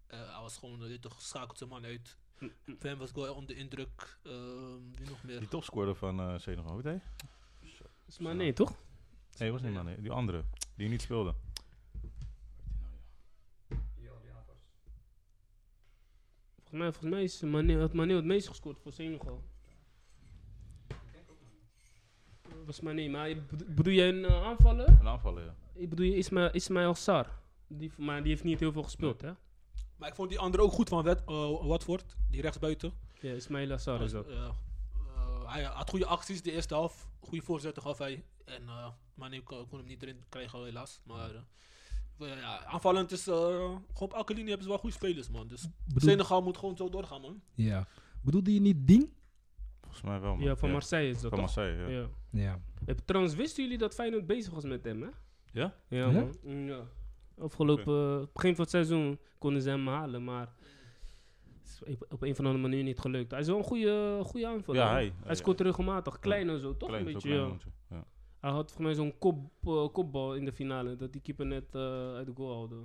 Eh, 0.07 0.19
hij 0.19 0.41
was 0.41 0.57
gewoon, 0.57 0.83
uh, 0.85 0.99
toch, 0.99 1.15
geschakeld 1.15 1.59
zijn 1.59 1.71
man 1.71 1.85
uit. 1.85 2.17
Voor 2.79 2.89
hem 2.89 2.99
was 2.99 3.09
ik 3.09 3.15
wel 3.15 3.35
onder 3.35 3.57
indruk. 3.57 4.19
Ehm, 4.23 4.35
wie 4.95 5.09
nog 5.09 5.23
meer? 5.23 5.39
Die 5.39 5.49
topscorer 5.49 5.95
van 5.95 6.21
eh 6.21 6.39
Senegal, 6.39 6.73
hoe 6.73 6.83
heet 6.83 6.85
hij? 6.85 7.01
Is 8.07 8.19
maar 8.19 8.35
nee, 8.35 8.53
toch? 8.53 8.75
Nee, 9.39 9.53
was 9.53 9.63
niet 9.63 9.73
man, 9.73 9.85
nee. 9.85 10.01
Die 10.01 10.11
andere, 10.11 10.45
die 10.75 10.89
niet 10.89 11.03
speelde. 11.03 11.35
Volgens 16.71 16.81
mij, 16.81 16.93
volgens 16.93 17.13
mij 17.13 17.23
is 17.23 17.41
Mane, 17.67 17.81
had 17.81 17.93
Mane 17.93 18.15
het 18.15 18.25
meest 18.25 18.49
gescoord 18.49 18.79
voor 18.83 18.93
Senegal. 18.93 19.43
Was 22.67 22.81
Mane, 22.81 23.09
maar 23.09 23.29
je- 23.29 23.37
bedo- 23.37 23.65
bedoel 23.69 23.93
jij 23.95 24.09
een 24.09 24.25
eh, 24.25 24.43
aanvaller? 24.47 24.89
Een 24.89 25.09
aanvaller, 25.09 25.45
ja. 25.45 25.55
Ik 25.75 25.89
bedoel 25.89 26.07
je 26.07 26.17
Ismail, 26.17 26.51
Ismail 26.53 26.95
Sar. 26.95 27.39
Die, 27.67 27.93
maar 27.97 28.21
die 28.23 28.31
heeft 28.31 28.45
niet 28.45 28.61
heel 28.61 28.73
veel 28.73 28.83
gespeeld, 28.83 29.21
hè? 29.21 29.31
Maar 29.97 30.09
ik 30.09 30.15
vond 30.15 30.29
die 30.31 30.39
andere 30.39 30.63
ook 30.63 30.73
goed 30.73 30.89
van 30.89 31.03
Wet, 31.05 31.23
eh, 31.27 31.67
Watford, 31.67 32.17
die 32.31 32.41
rechtsbuiten. 32.41 32.93
Ja, 33.21 33.33
Ismail 33.33 33.79
Sar 33.79 34.03
is 34.03 34.11
dat. 34.13 34.27
Ja. 34.29 34.55
Eh, 35.15 35.53
hij 35.53 35.63
had 35.63 35.91
goede 35.91 36.07
acties 36.07 36.43
de 36.43 36.53
eerste 36.53 36.75
helft. 36.75 37.07
Goede 37.21 37.45
voorzetten 37.45 37.83
gaf 37.83 37.99
hij. 37.99 38.25
En 38.45 38.63
uh, 38.63 38.89
Mane 39.15 39.43
kon, 39.43 39.69
kon 39.69 39.79
hem 39.79 39.87
niet 39.87 40.03
erin 40.03 40.25
krijgen, 40.29 40.65
helaas. 40.65 41.01
Maar 41.05 41.31
ja, 42.29 42.65
aanvallend 42.65 43.13
is... 43.13 43.27
eh, 43.27 43.35
gewoon 43.35 43.79
op 43.99 44.13
elke 44.13 44.33
linie 44.33 44.49
hebben 44.49 44.63
ze 44.65 44.69
wel 44.73 44.79
goede 44.81 44.95
spelers, 44.95 45.31
man. 45.31 45.49
Dus 45.49 45.69
Bedoel, 45.85 46.09
Senegal 46.11 46.43
moet 46.43 46.57
gewoon 46.59 46.77
zo 46.77 46.89
doorgaan, 46.89 47.21
man. 47.21 47.41
ja. 47.55 47.87
Bedoelde 48.23 48.55
je 48.55 48.61
niet 48.61 48.87
Ding? 48.87 49.11
Volgens 49.81 50.03
mij 50.03 50.21
wel, 50.21 50.35
man. 50.37 50.45
Ja, 50.45 50.57
van 50.57 50.71
Marseille 50.71 51.09
is 51.09 51.21
dat 51.21 51.31
Van 51.31 51.31
toch? 51.31 51.41
Marseille, 51.41 51.77
ja. 51.93 52.01
Ja. 52.01 52.09
Ja. 52.31 52.61
Eh, 52.87 52.95
Trouwens, 53.05 53.35
wisten 53.35 53.63
jullie 53.63 53.79
dat 53.79 53.95
Feyenoord 53.95 54.27
bezig 54.27 54.53
was 54.53 54.65
met 54.65 54.85
hem, 54.85 55.03
hè? 55.03 55.09
Ja? 55.53 55.75
Ja, 55.89 55.99
Ja? 55.99 56.11
man. 56.11 56.37
Mm, 56.45 56.69
Ja. 56.69 56.83
Afgelopen, 57.39 58.21
eh, 58.21 58.27
begin 58.33 58.51
van 58.55 58.61
het 58.61 58.71
seizoen 58.71 59.19
konden 59.39 59.63
ze 59.63 59.69
hem 59.69 59.87
halen, 59.89 60.25
maar 60.25 60.53
het 61.63 61.81
is 61.87 61.97
op 62.09 62.23
een 62.23 62.31
of 62.31 62.39
andere 62.39 62.59
manier 62.59 62.83
niet 62.83 62.99
gelukt. 62.99 63.31
Hij 63.31 63.41
is 63.41 63.47
wel 63.47 63.59
een 63.59 63.65
goede, 63.65 64.21
goede 64.25 64.47
aanvaller. 64.47 64.81
Ja, 64.81 64.91
hij. 64.91 65.13
Hij 65.25 65.35
scoort 65.35 65.61
regelmatig, 65.61 66.19
klein 66.19 66.49
en 66.49 66.61
zo, 66.61 66.77
toch? 66.77 66.89
Klein, 66.89 67.07
een 67.07 67.13
zo 67.13 67.19
beetje, 67.19 67.29
klein 67.29 67.61
ja. 67.91 68.05
Hij 68.41 68.51
had 68.51 68.73
voor 68.73 68.83
mij 68.83 68.95
zo'n 68.95 69.19
kop, 69.19 69.51
eh, 69.65 69.93
kopbal 69.93 70.35
in 70.35 70.45
de 70.45 70.53
finale, 70.53 70.97
dat 70.97 71.13
die 71.13 71.21
keeper 71.21 71.47
net 71.47 71.75
eh, 71.75 72.15
uit 72.15 72.27
de 72.27 72.33
goal 72.35 72.55
haalde. 72.55 72.77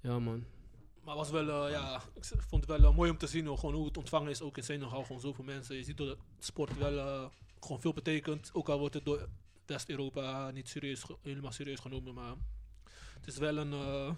Ja, 0.00 0.18
man. 0.18 0.44
Maar 1.04 1.16
was 1.16 1.30
wel, 1.30 1.66
eh, 1.66 1.72
ja, 1.72 2.02
ik 2.14 2.42
vond 2.42 2.66
het 2.66 2.80
wel 2.80 2.92
mooi 2.92 3.10
om 3.10 3.18
te 3.18 3.26
zien 3.26 3.46
hoor, 3.46 3.58
gewoon 3.58 3.74
hoe 3.74 3.86
het 3.86 3.96
ontvangen 3.96 4.30
is. 4.30 4.42
Ook 4.42 4.56
in 4.56 4.62
Senegal, 4.62 5.02
gewoon 5.02 5.20
zoveel 5.20 5.44
mensen. 5.44 5.76
Je 5.76 5.84
ziet 5.84 5.96
dat 5.96 6.08
het 6.08 6.18
sport 6.38 6.78
wel 6.78 6.98
eh, 6.98 7.28
gewoon 7.60 7.80
veel 7.80 7.92
betekent. 7.92 8.50
Ook 8.52 8.68
al 8.68 8.78
wordt 8.78 8.94
het 8.94 9.04
door 9.04 9.28
West-Europa 9.66 10.50
niet 10.50 10.68
serieus, 10.68 11.04
helemaal 11.20 11.52
serieus 11.52 11.80
genomen. 11.80 12.14
Maar 12.14 12.34
het 13.14 13.26
is 13.26 13.36
wel 13.36 13.56
een, 13.56 13.72
eh, 13.72 14.14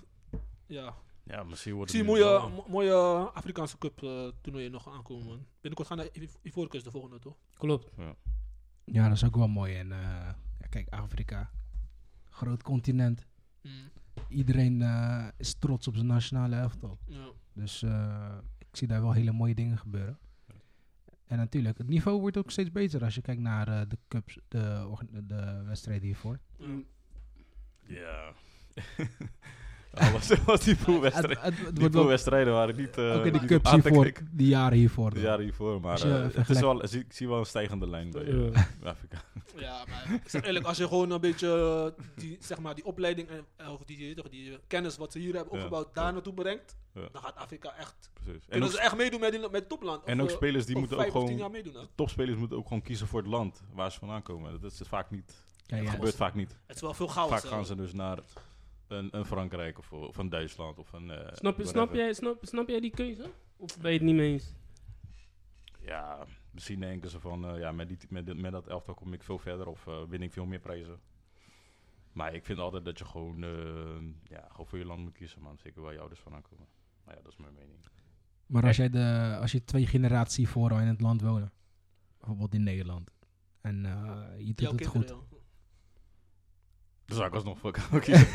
ja. 0.67 0.95
Ja, 1.25 1.43
misschien 1.43 1.71
Ik 1.71 1.77
wordt 1.77 1.91
zie 1.91 2.01
het 2.01 2.09
een 2.11 2.15
nu 2.17 2.21
mooie, 2.21 2.33
wel- 2.39 2.51
mo- 2.51 2.65
mooie 2.69 2.95
Afrikaanse 3.33 3.79
Cup 3.79 4.03
eh 4.03 4.29
toernooien 4.41 4.71
nog 4.71 4.89
aankomen, 4.89 5.27
man. 5.27 5.47
Binnenkort 5.61 5.89
gaan 5.89 5.97
naar 5.97 6.09
Iv- 6.13 6.35
Ivoorkust 6.43 6.85
de 6.85 6.91
volgende, 6.91 7.19
toch? 7.19 7.37
Klopt. 7.55 7.91
ja, 8.85 9.05
dat 9.09 9.17
is 9.17 9.25
ook 9.25 9.37
wel 9.37 9.49
mooi. 9.49 9.75
En 9.75 9.93
eh, 9.93 9.99
ja, 10.59 10.67
kijk, 10.71 10.89
Afrika, 10.89 11.51
groot 12.31 12.63
continent. 12.63 13.27
Mm, 13.63 13.91
Iedereen 14.29 14.83
eh, 14.83 15.27
is 15.37 15.55
trots 15.55 15.89
op 15.89 15.95
zijn 15.95 16.07
nationale 16.07 16.57
elftal. 16.57 16.99
ja. 17.07 17.27
Dus 17.53 17.83
eh, 17.83 18.39
ik 18.59 18.77
zie 18.77 18.89
daar 18.89 19.01
wel 19.03 19.13
hele 19.13 19.33
mooie 19.33 19.55
dingen 19.55 19.79
gebeuren. 19.79 20.19
En 21.27 21.37
natuurlijk, 21.39 21.79
het 21.79 21.89
niveau 21.89 22.21
wordt 22.21 22.37
ook 22.37 22.51
steeds 22.51 22.73
beter 22.73 23.05
als 23.05 23.15
je 23.15 23.21
kijkt 23.21 23.41
naar 23.41 23.69
eh, 23.69 23.81
de 23.89 23.99
cups, 24.09 24.39
de, 24.49 24.85
orga- 24.89 25.07
de 25.23 25.63
wedstrijden 25.65 26.05
hiervoor. 26.07 26.39
Ja. 27.87 28.33
Alles 29.95 30.29
was 30.45 30.61
die 30.65 30.77
poolwedstrijden. 30.77 32.45
Die 32.45 32.55
waren 32.55 32.77
niet, 32.77 32.99
eh 32.99 33.15
ook 33.15 33.25
in 33.25 33.33
de 33.33 33.39
niet 33.39 33.49
cups 33.49 33.71
hiervoor, 33.71 34.13
die 34.31 34.49
jaren 34.49 34.79
hiervoor. 34.79 35.15
De 35.15 35.21
jaren 35.21 35.45
hiervoor, 35.45 35.81
maar 35.81 35.99
je 36.07 36.15
eh, 36.15 36.37
het 36.37 36.51
is 36.51 36.61
wel, 36.61 36.85
ik 36.85 37.13
zie 37.13 37.29
wel 37.29 37.39
een 37.39 37.47
stijgende 37.47 37.89
lijn 37.89 38.11
bij 38.11 38.25
eh, 38.25 38.63
Afrika. 38.93 39.23
Ja, 39.57 39.85
maar 39.89 40.15
ik 40.25 40.29
zeg 40.29 40.45
eerlijk, 40.45 40.65
als 40.67 40.77
je 40.77 40.89
gewoon 40.89 41.11
een 41.11 41.21
beetje 41.21 41.93
eh, 41.97 42.05
die, 42.17 42.37
zeg 42.41 42.59
maar, 42.59 42.75
die 42.75 42.85
opleiding 42.85 43.29
en 43.29 43.45
eh, 43.57 43.71
die, 43.87 44.17
die 44.31 44.51
eh, 44.53 44.59
kennis 44.67 44.97
wat 44.97 45.13
ze 45.13 45.19
hier 45.19 45.35
hebben 45.35 45.53
Ja, 45.53 45.59
opgebouwd 45.59 45.95
daar 45.95 46.13
naartoe 46.13 46.35
brengt, 46.35 46.77
Ja. 46.95 47.01
dan 47.13 47.23
gaat 47.23 47.37
Afrika 47.37 47.75
echt. 47.79 48.11
Precies. 48.25 48.49
En 48.49 48.69
ze 48.71 48.81
echt 48.81 48.97
meedoen 48.97 49.21
met, 49.21 49.31
die, 49.31 49.41
met 49.41 49.53
het 49.53 49.69
topland? 49.69 50.05
en 50.05 50.17
Of, 50.17 50.23
ook 50.23 50.29
eh, 50.31 50.37
spelers 50.37 50.67
die 50.67 50.75
of 50.75 50.81
moeten 50.81 50.99
ook 50.99 51.11
gewoon... 51.11 51.51
meedoen. 51.53 51.75
Topspelers 51.95 52.39
moeten 52.39 52.57
ook 52.57 52.67
gewoon 52.67 52.83
kiezen 52.83 53.07
voor 53.07 53.21
het 53.21 53.29
land 53.29 53.63
waar 53.73 53.93
ze 53.93 53.99
vandaan 53.99 54.23
komen. 54.23 54.61
Dat 54.61 54.73
is 54.73 54.81
vaak 54.89 55.11
niet... 55.11 55.35
Ja, 55.67 55.79
Dat 55.79 55.89
gebeurt 55.89 56.15
vaak 56.15 56.35
niet. 56.35 56.57
Het 56.67 56.77
is 56.77 56.83
wel 56.83 56.95
veel 56.95 57.07
chaos. 57.09 57.31
Vaak 57.31 57.45
gaan 57.45 57.67
ze 57.67 57.75
dus 57.75 57.93
naar 57.93 58.19
een, 58.93 59.17
een 59.17 59.25
Frankrijk 59.25 59.79
of, 59.79 59.93
of 59.93 60.17
een 60.17 60.29
Duitsland 60.29 60.79
of 60.79 60.93
een... 60.93 61.11
eh, 61.11 61.29
Snap, 61.33 61.59
je- 61.59 61.67
snap, 61.67 61.95
jij, 61.95 62.13
snap, 62.13 62.39
snap 62.45 62.69
jij 62.69 62.81
die 62.81 62.91
keuze? 62.91 63.31
Of 63.57 63.79
ben 63.81 63.91
je 63.93 63.97
het 63.97 64.07
niet 64.07 64.15
mee 64.17 64.33
eens? 64.33 64.55
Ja, 65.81 66.27
misschien 66.51 66.81
denken 66.81 67.11
ze 67.11 67.21
van, 67.21 67.47
eh, 67.47 67.59
ja, 67.59 67.73
met, 67.73 67.89
die, 67.89 67.99
met, 68.09 68.27
dit- 68.27 68.41
met 68.41 68.53
dat 68.53 68.67
elftal 68.69 68.95
kom 68.95 69.13
ik 69.13 69.23
veel 69.23 69.39
verder 69.39 69.67
of 69.67 69.87
eh, 69.87 70.03
win 70.09 70.23
ik 70.23 70.33
veel 70.33 70.47
meer 70.47 70.61
prijzen. 70.61 71.01
Maar 72.13 72.35
ik 72.35 72.45
vind 72.45 72.59
altijd 72.59 72.85
dat 72.85 72.99
je 72.99 73.05
gewoon, 73.05 73.39
ja, 74.25 74.47
gewoon 74.51 74.67
voor 74.67 74.79
je 74.79 74.85
land 74.85 75.01
moet 75.01 75.13
kiezen, 75.13 75.43
man. 75.43 75.59
Zeker 75.59 75.83
waar 75.83 75.93
je 75.93 75.99
ouders 75.99 76.21
vandaan 76.21 76.43
komen. 76.43 76.67
Maar 77.05 77.15
ja, 77.17 77.23
dat 77.23 77.33
is 77.33 77.39
mijn 77.39 77.55
mening. 77.55 77.79
Maar 78.47 78.63
als, 78.67 78.77
jij 78.77 78.91
de, 78.91 79.37
als 79.41 79.53
je 79.53 79.65
twee 79.65 79.87
generatie 79.87 80.49
voor 80.49 80.71
al 80.71 80.81
in 80.81 80.87
het 80.87 81.01
land 81.01 81.21
wonen, 81.23 81.53
bijvoorbeeld 82.19 82.55
in 82.55 82.63
Nederland, 82.63 83.11
en 83.61 83.87
eh, 83.87 84.39
je 84.39 84.45
doet 84.45 84.61
Jouw 84.61 84.73
het 84.73 84.87
goed. 84.87 85.15
Dus 87.07 87.17
zou 87.17 87.29
ik 87.29 87.35
alsnog 87.35 87.59
voor 87.59 87.73
kiezen. 88.01 88.33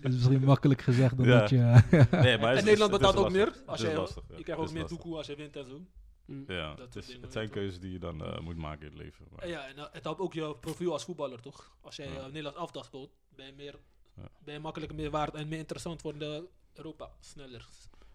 dat 0.00 0.12
is 0.12 0.14
misschien 0.14 0.44
makkelijk 0.44 0.82
gezegd 0.82 1.16
dan 1.16 1.26
Ja. 1.26 1.38
dat 1.40 1.50
je... 1.50 1.56
Nee, 2.10 2.38
maar 2.38 2.50
En 2.52 2.56
is- 2.56 2.64
Nederland 2.64 2.90
betaalt 2.90 3.16
ook 3.16 3.30
meer. 3.30 3.52
Als 3.66 3.80
jij, 3.80 3.96
lastig, 3.96 4.22
ja. 4.28 4.36
je 4.36 4.42
krijgt 4.42 4.62
ook 4.62 4.72
meer 4.72 4.86
toekoe 4.86 5.16
als 5.16 5.26
je 5.26 5.36
wint 5.36 5.56
en 5.56 5.66
zo. 5.66 5.80
Mm. 6.26 6.44
Ja, 6.46 6.74
Dat 6.74 6.94
het, 6.94 7.04
is, 7.08 7.18
het 7.20 7.32
zijn 7.32 7.44
toch? 7.46 7.54
keuzes 7.54 7.80
die 7.80 7.92
je 7.92 7.98
dan 7.98 8.24
eh, 8.24 8.40
moet 8.40 8.56
maken 8.56 8.80
in 8.86 8.92
het 8.92 9.02
leven. 9.02 9.26
Maar- 9.36 9.48
ja, 9.48 9.66
en, 9.66 9.74
het 9.92 10.04
helpt 10.04 10.20
ook 10.20 10.32
je 10.32 10.56
profiel 10.60 10.92
als 10.92 11.04
voetballer, 11.04 11.40
toch? 11.40 11.76
Als 11.80 11.96
jij 11.96 12.08
Ja. 12.12 12.18
eh, 12.18 12.24
Nederland 12.26 12.56
afdag 12.56 12.84
speelt, 12.84 13.10
ben 13.36 13.46
je, 13.46 13.52
meer, 13.56 13.74
Ja. 14.16 14.28
ben 14.44 14.54
je 14.54 14.60
makkelijker 14.60 14.96
meer 14.96 15.10
waard 15.10 15.34
en 15.34 15.48
meer 15.48 15.58
interessant 15.58 16.00
voor 16.00 16.18
de 16.18 16.48
Europa. 16.74 17.10
Sneller. 17.20 17.66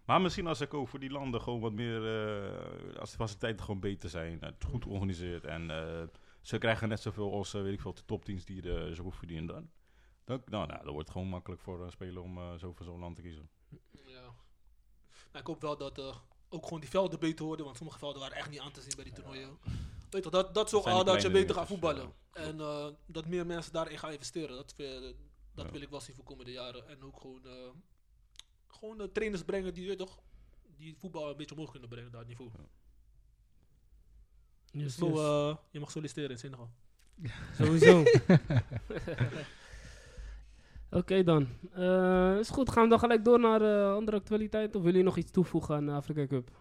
Maar 0.05 0.21
misschien 0.21 0.47
als 0.47 0.61
ik 0.61 0.73
ook 0.73 0.87
voor 0.87 0.99
die 0.99 1.09
landen 1.11 1.41
gewoon 1.41 1.59
wat 1.59 1.71
meer, 1.73 2.05
eh, 2.05 2.99
als 2.99 3.09
de 3.11 3.17
faciliteiten 3.17 3.65
gewoon 3.65 3.81
beter 3.81 4.09
zijn, 4.09 4.37
het 4.41 4.63
goed 4.69 4.83
georganiseerd 4.83 5.45
en 5.45 5.69
eh, 5.71 6.01
ze 6.45 6.57
krijgen 6.57 6.89
net 6.89 6.99
zoveel 7.01 7.33
als, 7.33 7.53
eh, 7.53 7.61
weet 7.61 7.73
ik 7.73 7.81
veel, 7.81 7.93
de 7.93 8.05
topteams 8.05 8.45
die 8.45 8.61
de, 8.61 8.91
zo 8.95 9.03
goed 9.03 9.15
verdienen 9.15 9.45
dan. 9.45 9.69
Dan, 10.23 10.41
nou, 10.45 10.67
nou, 10.67 10.83
dat 10.83 10.93
wordt 10.93 11.09
gewoon 11.09 11.27
makkelijk 11.27 11.61
voor 11.61 11.83
een 11.83 11.91
speler 11.91 12.21
om 12.21 12.37
eh, 12.37 12.53
zo 12.55 12.73
voor 12.73 12.85
zo'n 12.85 12.99
land 12.99 13.15
te 13.15 13.21
kiezen. 13.21 13.49
Ja. 14.05 14.33
Maar 15.31 15.41
ik 15.41 15.47
hoop 15.47 15.61
wel 15.61 15.77
dat 15.77 15.97
eh, 15.97 16.15
ook 16.49 16.63
gewoon 16.63 16.79
die 16.79 16.89
velden 16.89 17.19
beter 17.19 17.45
worden, 17.45 17.65
want 17.65 17.77
sommige 17.77 17.99
velden 17.99 18.21
waren 18.21 18.37
echt 18.37 18.49
niet 18.49 18.59
aan 18.59 18.71
te 18.71 18.81
zien 18.81 18.95
bij 18.95 19.03
die 19.03 19.13
toernooien. 19.13 19.57
Weet 20.09 20.23
je, 20.23 20.29
dat, 20.29 20.53
dat 20.53 20.69
zorgt 20.69 20.87
al 20.87 21.03
dat 21.03 21.21
je 21.21 21.31
beter 21.31 21.55
gaat 21.55 21.67
voetballen. 21.67 22.13
ja. 22.33 22.39
En 22.41 22.59
eh, 22.59 22.87
dat 23.05 23.25
meer 23.27 23.45
mensen 23.45 23.73
daarin 23.73 23.97
gaan 23.97 24.11
investeren. 24.11 24.55
Dat, 24.55 24.73
vind- 24.73 25.15
dat 25.53 25.65
Ja. 25.65 25.71
wil 25.71 25.81
ik 25.81 25.89
wel 25.89 26.01
zien 26.01 26.15
voor 26.15 26.23
komende 26.23 26.51
jaren. 26.51 26.87
En 26.87 27.03
ook 27.03 27.19
gewoon, 27.19 27.45
eh, 27.45 27.69
gewoon 28.67 29.01
eh, 29.01 29.07
trainers 29.07 29.43
brengen 29.43 29.73
die, 29.73 29.95
toch, 29.95 30.19
die 30.77 30.95
voetbal 30.97 31.29
een 31.29 31.37
beetje 31.37 31.55
omhoog 31.55 31.71
kunnen 31.71 31.89
brengen, 31.89 32.11
dat 32.11 32.27
niveau. 32.27 32.49
Yes, 34.75 34.95
Zo, 34.95 35.07
yes. 35.09 35.17
eh, 35.19 35.55
je 35.71 35.79
mag 35.79 35.91
solliciteren 35.91 36.29
in 36.29 36.37
Senegal. 36.37 36.69
Sowieso. 37.59 38.03
Oké 40.89 41.23
dan. 41.23 41.47
Eh, 41.73 42.37
is 42.39 42.49
goed, 42.49 42.69
gaan 42.71 42.83
we 42.83 42.89
dan 42.89 42.99
gelijk 42.99 43.23
door 43.25 43.39
naar 43.39 43.61
eh, 43.61 43.93
andere 43.93 44.17
actualiteiten? 44.17 44.75
Of 44.75 44.85
willen 44.85 44.91
jullie 44.91 45.03
nog 45.15 45.17
iets 45.17 45.31
toevoegen 45.31 45.75
aan 45.75 45.85
de 45.85 45.91
Afrika 45.91 46.25
Cup? 46.27 46.51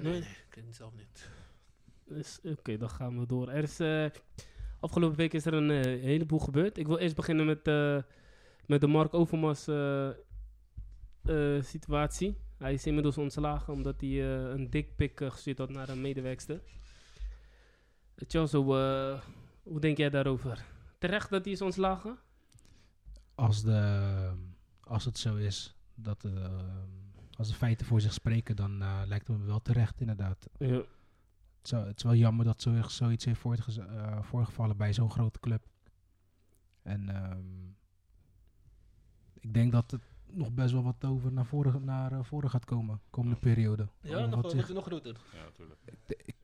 Nee, 0.00 0.12
nee, 0.12 0.20
ik 0.20 0.46
ken 0.48 0.64
het 0.66 0.74
zelf 0.74 0.92
niet. 0.96 1.30
Dus, 2.04 2.40
Oké, 2.44 2.76
dan 2.76 2.90
gaan 2.90 3.18
we 3.20 3.26
door. 3.26 3.48
Er 3.50 3.62
is, 3.62 3.80
eh, 3.80 4.06
afgelopen 4.80 5.16
week 5.16 5.32
is 5.34 5.44
er 5.46 5.54
een 5.54 5.70
eh, 5.70 6.02
heleboel 6.02 6.38
gebeurd. 6.38 6.78
Ik 6.78 6.86
wil 6.86 6.98
eerst 6.98 7.16
beginnen 7.16 7.46
met, 7.46 7.66
eh, 7.68 7.98
met 8.66 8.80
de 8.80 8.86
Mark 8.86 9.14
Overmars 9.14 9.66
eh, 9.68 10.08
eh, 10.08 11.62
situatie. 11.62 12.36
Hij 12.58 12.72
is 12.72 12.86
inmiddels 12.86 13.18
ontslagen 13.18 13.72
omdat 13.72 14.00
hij 14.00 14.10
eh, 14.10 14.50
een 14.50 14.70
dikpik 14.70 15.20
uh, 15.20 15.30
gestuurd 15.30 15.58
had 15.58 15.70
naar 15.70 15.88
een 15.88 16.00
medewerkster. 16.00 16.60
Uh, 18.22 18.28
Chelsea, 18.28 18.60
eh, 18.60 19.20
hoe 19.62 19.80
denk 19.80 19.96
jij 19.96 20.10
daarover? 20.10 20.64
Terecht 20.98 21.30
dat 21.30 21.44
hij 21.44 21.52
is 21.52 21.62
ontslagen? 21.62 22.18
Als, 23.34 23.62
de, 23.62 24.32
als 24.80 25.04
het 25.04 25.18
zo 25.18 25.36
is, 25.36 25.74
dat 25.94 26.24
eh, 26.24 26.58
als 27.36 27.48
de 27.48 27.54
feiten 27.54 27.86
voor 27.86 28.00
zich 28.00 28.12
spreken, 28.12 28.56
dan 28.56 28.82
eh, 28.82 29.02
lijkt 29.06 29.26
het 29.26 29.38
me 29.38 29.44
wel 29.44 29.62
terecht 29.62 30.00
inderdaad. 30.00 30.48
Ja. 30.58 30.66
Het 30.66 30.84
is, 31.64 31.70
wel- 31.70 31.86
het 31.86 31.96
is 31.96 32.02
wel 32.02 32.14
jammer 32.14 32.44
dat 32.44 32.62
zo, 32.62 32.82
zoiets 32.88 33.24
heeft 33.24 33.44
eh, 33.78 34.22
voorgevallen 34.22 34.76
bij 34.76 34.92
zo'n 34.92 35.10
grote 35.10 35.40
club. 35.40 35.66
En 36.82 37.08
ehm, 37.08 37.68
ik 39.40 39.54
denk 39.54 39.72
dat 39.72 39.90
het 39.90 40.02
nog 40.26 40.52
best 40.52 40.72
wel 40.72 40.82
wat 40.82 41.04
over 41.04 41.32
naar 41.32 41.46
voren, 41.46 41.84
naar, 41.84 42.24
voren 42.24 42.50
gaat 42.50 42.64
komen, 42.64 43.00
komende 43.10 43.36
periode. 43.36 43.88
Ja, 44.00 44.26
nog, 44.26 44.54
nog 44.68 44.84
groter. 44.84 45.20
Ja, 45.32 45.44
natuurlijk. 45.44 45.80
ik 46.24 46.34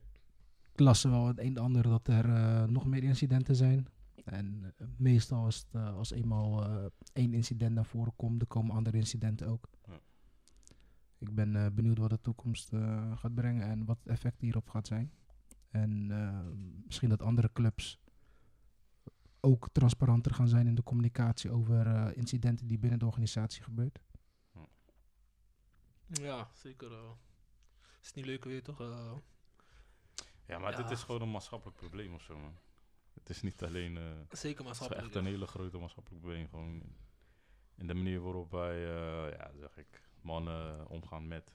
las 0.80 1.04
er 1.04 1.10
wel 1.10 1.26
het 1.26 1.38
een 1.38 1.56
en 1.56 1.62
ander 1.62 1.82
dat 1.82 2.08
er 2.08 2.34
eh, 2.34 2.64
nog 2.64 2.86
meer 2.86 3.02
incidenten 3.02 3.56
zijn. 3.56 3.86
En 4.24 4.74
eh, 4.76 4.86
meestal 4.96 5.46
is 5.46 5.56
het, 5.56 5.74
eh, 5.74 5.94
als 5.94 6.10
eenmaal 6.10 6.64
eh, 6.64 6.84
één 7.12 7.34
incident 7.34 7.74
naar 7.74 7.84
voren 7.86 8.12
komt, 8.16 8.38
dan 8.38 8.48
komen 8.48 8.74
andere 8.74 8.96
incidenten 8.96 9.46
ook. 9.48 9.68
Ja. 9.86 10.00
Ik 11.18 11.34
ben 11.34 11.74
benieuwd 11.74 11.98
wat 11.98 12.10
de 12.10 12.20
toekomst 12.20 12.68
gaat 13.14 13.34
brengen 13.34 13.62
en 13.68 13.84
wat 13.84 13.98
het 13.98 14.08
effect 14.08 14.40
hierop 14.40 14.68
gaat 14.70 14.86
zijn. 14.86 15.12
En 15.70 16.10
eh, 16.10 16.40
misschien 16.84 17.08
dat 17.08 17.22
andere 17.22 17.52
clubs 17.52 17.98
ook 19.40 19.68
transparanter 19.72 20.34
gaan 20.34 20.48
zijn 20.48 20.66
in 20.66 20.74
de 20.74 20.82
communicatie 20.82 21.50
over 21.50 21.86
eh, 21.86 22.16
incidenten 22.16 22.66
die 22.66 22.78
binnen 22.78 22.98
de 22.98 23.06
organisatie 23.06 23.62
gebeurt. 23.62 23.98
Ja, 26.06 26.48
zeker. 26.54 26.92
eh. 26.92 27.10
is 28.02 28.12
niet 28.12 28.26
leuk, 28.26 28.44
weet 28.44 28.54
je 28.54 28.62
toch? 28.62 28.80
eh. 28.80 29.12
Ja, 30.48 30.58
maar 30.58 30.70
Ja. 30.70 30.76
dit 30.76 30.90
is 30.90 31.02
gewoon 31.02 31.20
een 31.22 31.30
maatschappelijk 31.30 31.76
probleem 31.76 32.14
of 32.14 32.22
zo, 32.22 32.38
man. 32.38 32.58
Het 33.14 33.28
is 33.30 33.42
niet 33.42 33.62
alleen... 33.64 33.96
eh, 33.96 34.02
zeker 34.30 34.48
het 34.48 34.58
is 34.58 34.64
maatschappelijk. 34.64 35.06
echt 35.06 35.14
een 35.14 35.24
hele 35.24 35.46
grote 35.46 35.78
maatschappelijk 35.78 36.22
probleem. 36.22 36.48
Gewoon 36.48 36.82
in 37.74 37.86
de 37.86 37.94
manier 37.94 38.20
waarop 38.20 38.50
wij, 38.50 38.74
eh, 38.76 39.36
ja, 39.36 39.50
zeg 39.58 39.76
ik, 39.76 40.02
mannen 40.20 40.88
omgaan 40.88 41.28
met. 41.28 41.54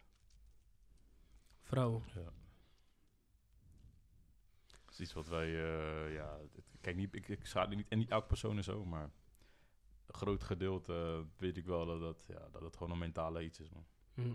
Vrouwen. 1.62 2.04
Ja. 2.16 2.32
Dat 4.68 4.92
is 4.92 5.00
iets 5.00 5.14
wat 5.14 5.28
wij, 5.28 5.48
eh, 5.48 6.14
ja, 6.14 6.38
het- 6.56 6.66
kijk, 6.82 6.96
niet, 6.96 7.16
ik, 7.16 7.28
ik 7.28 7.46
schaad 7.46 7.70
niet, 7.70 7.88
en 7.88 7.98
niet 7.98 8.10
elke 8.10 8.28
persoon 8.28 8.58
is 8.58 8.66
zo, 8.66 8.86
maar 8.86 9.04
een 10.06 10.14
groot 10.16 10.44
gedeelte 10.44 11.26
weet 11.38 11.58
ik 11.58 11.66
wel 11.66 11.86
dat, 11.86 12.00
dat, 12.00 12.26
ja, 12.28 12.50
dat 12.52 12.62
het 12.62 12.78
gewoon 12.78 12.92
een 12.92 12.98
mentale 13.00 13.44
iets 13.44 13.60
is, 13.60 13.70
man. 13.70 13.86
Hm. 14.14 14.34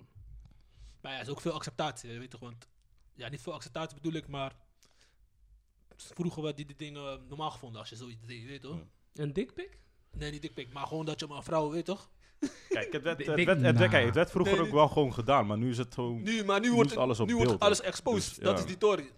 Maar 1.01 1.13
ja, 1.13 1.17
er 1.19 1.25
is 1.25 1.29
ook 1.31 1.41
veel 1.41 1.53
acceptatie, 1.53 2.13
je 2.13 2.19
weet 2.19 2.31
toch? 2.31 2.41
Want, 2.41 2.69
ja, 3.19 3.29
niet 3.29 3.41
veel 3.41 3.53
acceptatie 3.53 3.95
bedoel 3.95 4.13
ik, 4.13 4.29
maar 4.29 4.57
vroeger 5.97 6.43
werd 6.43 6.57
die, 6.57 6.67
die 6.67 6.77
dingen 6.77 7.27
normaal 7.29 7.51
gevonden 7.51 7.81
als 7.81 7.91
je 7.91 7.97
zoiets 7.97 8.27
deed, 8.27 8.45
weet 8.45 8.53
je 8.63 8.69
toch? 8.69 8.79
Een 9.15 9.33
dikpik? 9.33 9.79
Nee, 10.13 10.31
niet 10.31 10.43
dikpik, 10.43 10.73
maar 10.73 10.87
gewoon 10.87 11.05
dat 11.05 11.21
je 11.21 11.27
maar 11.27 11.37
een 11.37 11.43
vrouw, 11.43 11.71
weet 11.71 11.85
toch? 11.85 12.11
Kijk, 12.69 12.93
het 12.93 13.03
werd, 13.03 13.19
het 13.27 13.37
dik- 13.37 13.47
werd, 13.47 13.61
het, 13.63 13.79
werd- 13.79 13.91
kijk, 13.91 14.05
het 14.07 14.15
werd 14.15 14.31
vroeger 14.31 14.57
Nee, 14.57 14.67
ook 14.67 14.73
wel 14.73 14.89
gewoon 14.89 15.15
gedaan, 15.15 15.47
maar 15.47 15.59
nu 15.59 15.71
is 15.71 15.79
het 15.79 15.95
gewoon... 15.95 16.23
Nu, 16.23 16.45
maar 16.45 16.61
nu 16.61 16.69
Nu 16.69 16.75
wordt, 16.75 16.97
alles 16.97 17.21
op 17.21 17.27
nu 17.27 17.35
wordt 17.35 17.49
beeld, 17.49 17.61
alles 17.63 17.81
exposed. 17.81 18.35
Dus, 18.35 18.45
dat 18.45 18.53
ja. 18.57 18.59
is 18.63 18.67
die 18.67 18.79
Tory. 18.79 19.11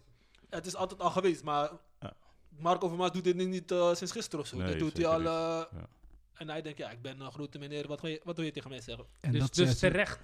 Het 0.49 0.67
is 0.67 0.75
altijd 0.77 1.01
al 1.01 1.11
geweest, 1.11 1.43
maar 1.45 1.71
Ja. 2.01 2.13
Marco 2.49 2.85
Overmars 2.87 3.13
doet 3.13 3.25
dit 3.25 3.37
niet, 3.37 3.49
niet 3.49 3.71
eh, 3.71 3.95
sinds 3.95 4.13
gisteren 4.13 4.41
of 4.41 4.47
zo. 4.47 4.57
Nee, 4.57 4.67
dit 4.67 4.79
doet 4.79 4.97
hij 4.97 5.07
al... 5.07 5.19
eh, 5.21 5.27
Ja. 5.27 5.89
En 6.35 6.49
hij 6.49 6.63
denkt, 6.63 6.79
ja, 6.79 6.91
ik 6.91 7.03
ben 7.03 7.21
een 7.21 7.33
grote 7.33 7.59
meneer, 7.59 7.87
wat, 7.89 8.01
ga 8.01 8.07
je, 8.09 8.21
wat 8.25 8.37
wil 8.37 8.45
je 8.45 8.51
tegen 8.53 8.71
mij 8.71 8.81
zeggen? 8.81 9.07
En 9.21 9.33
dus 9.33 9.41
dat 9.41 9.55
dus 9.55 9.79
terecht. 9.79 10.21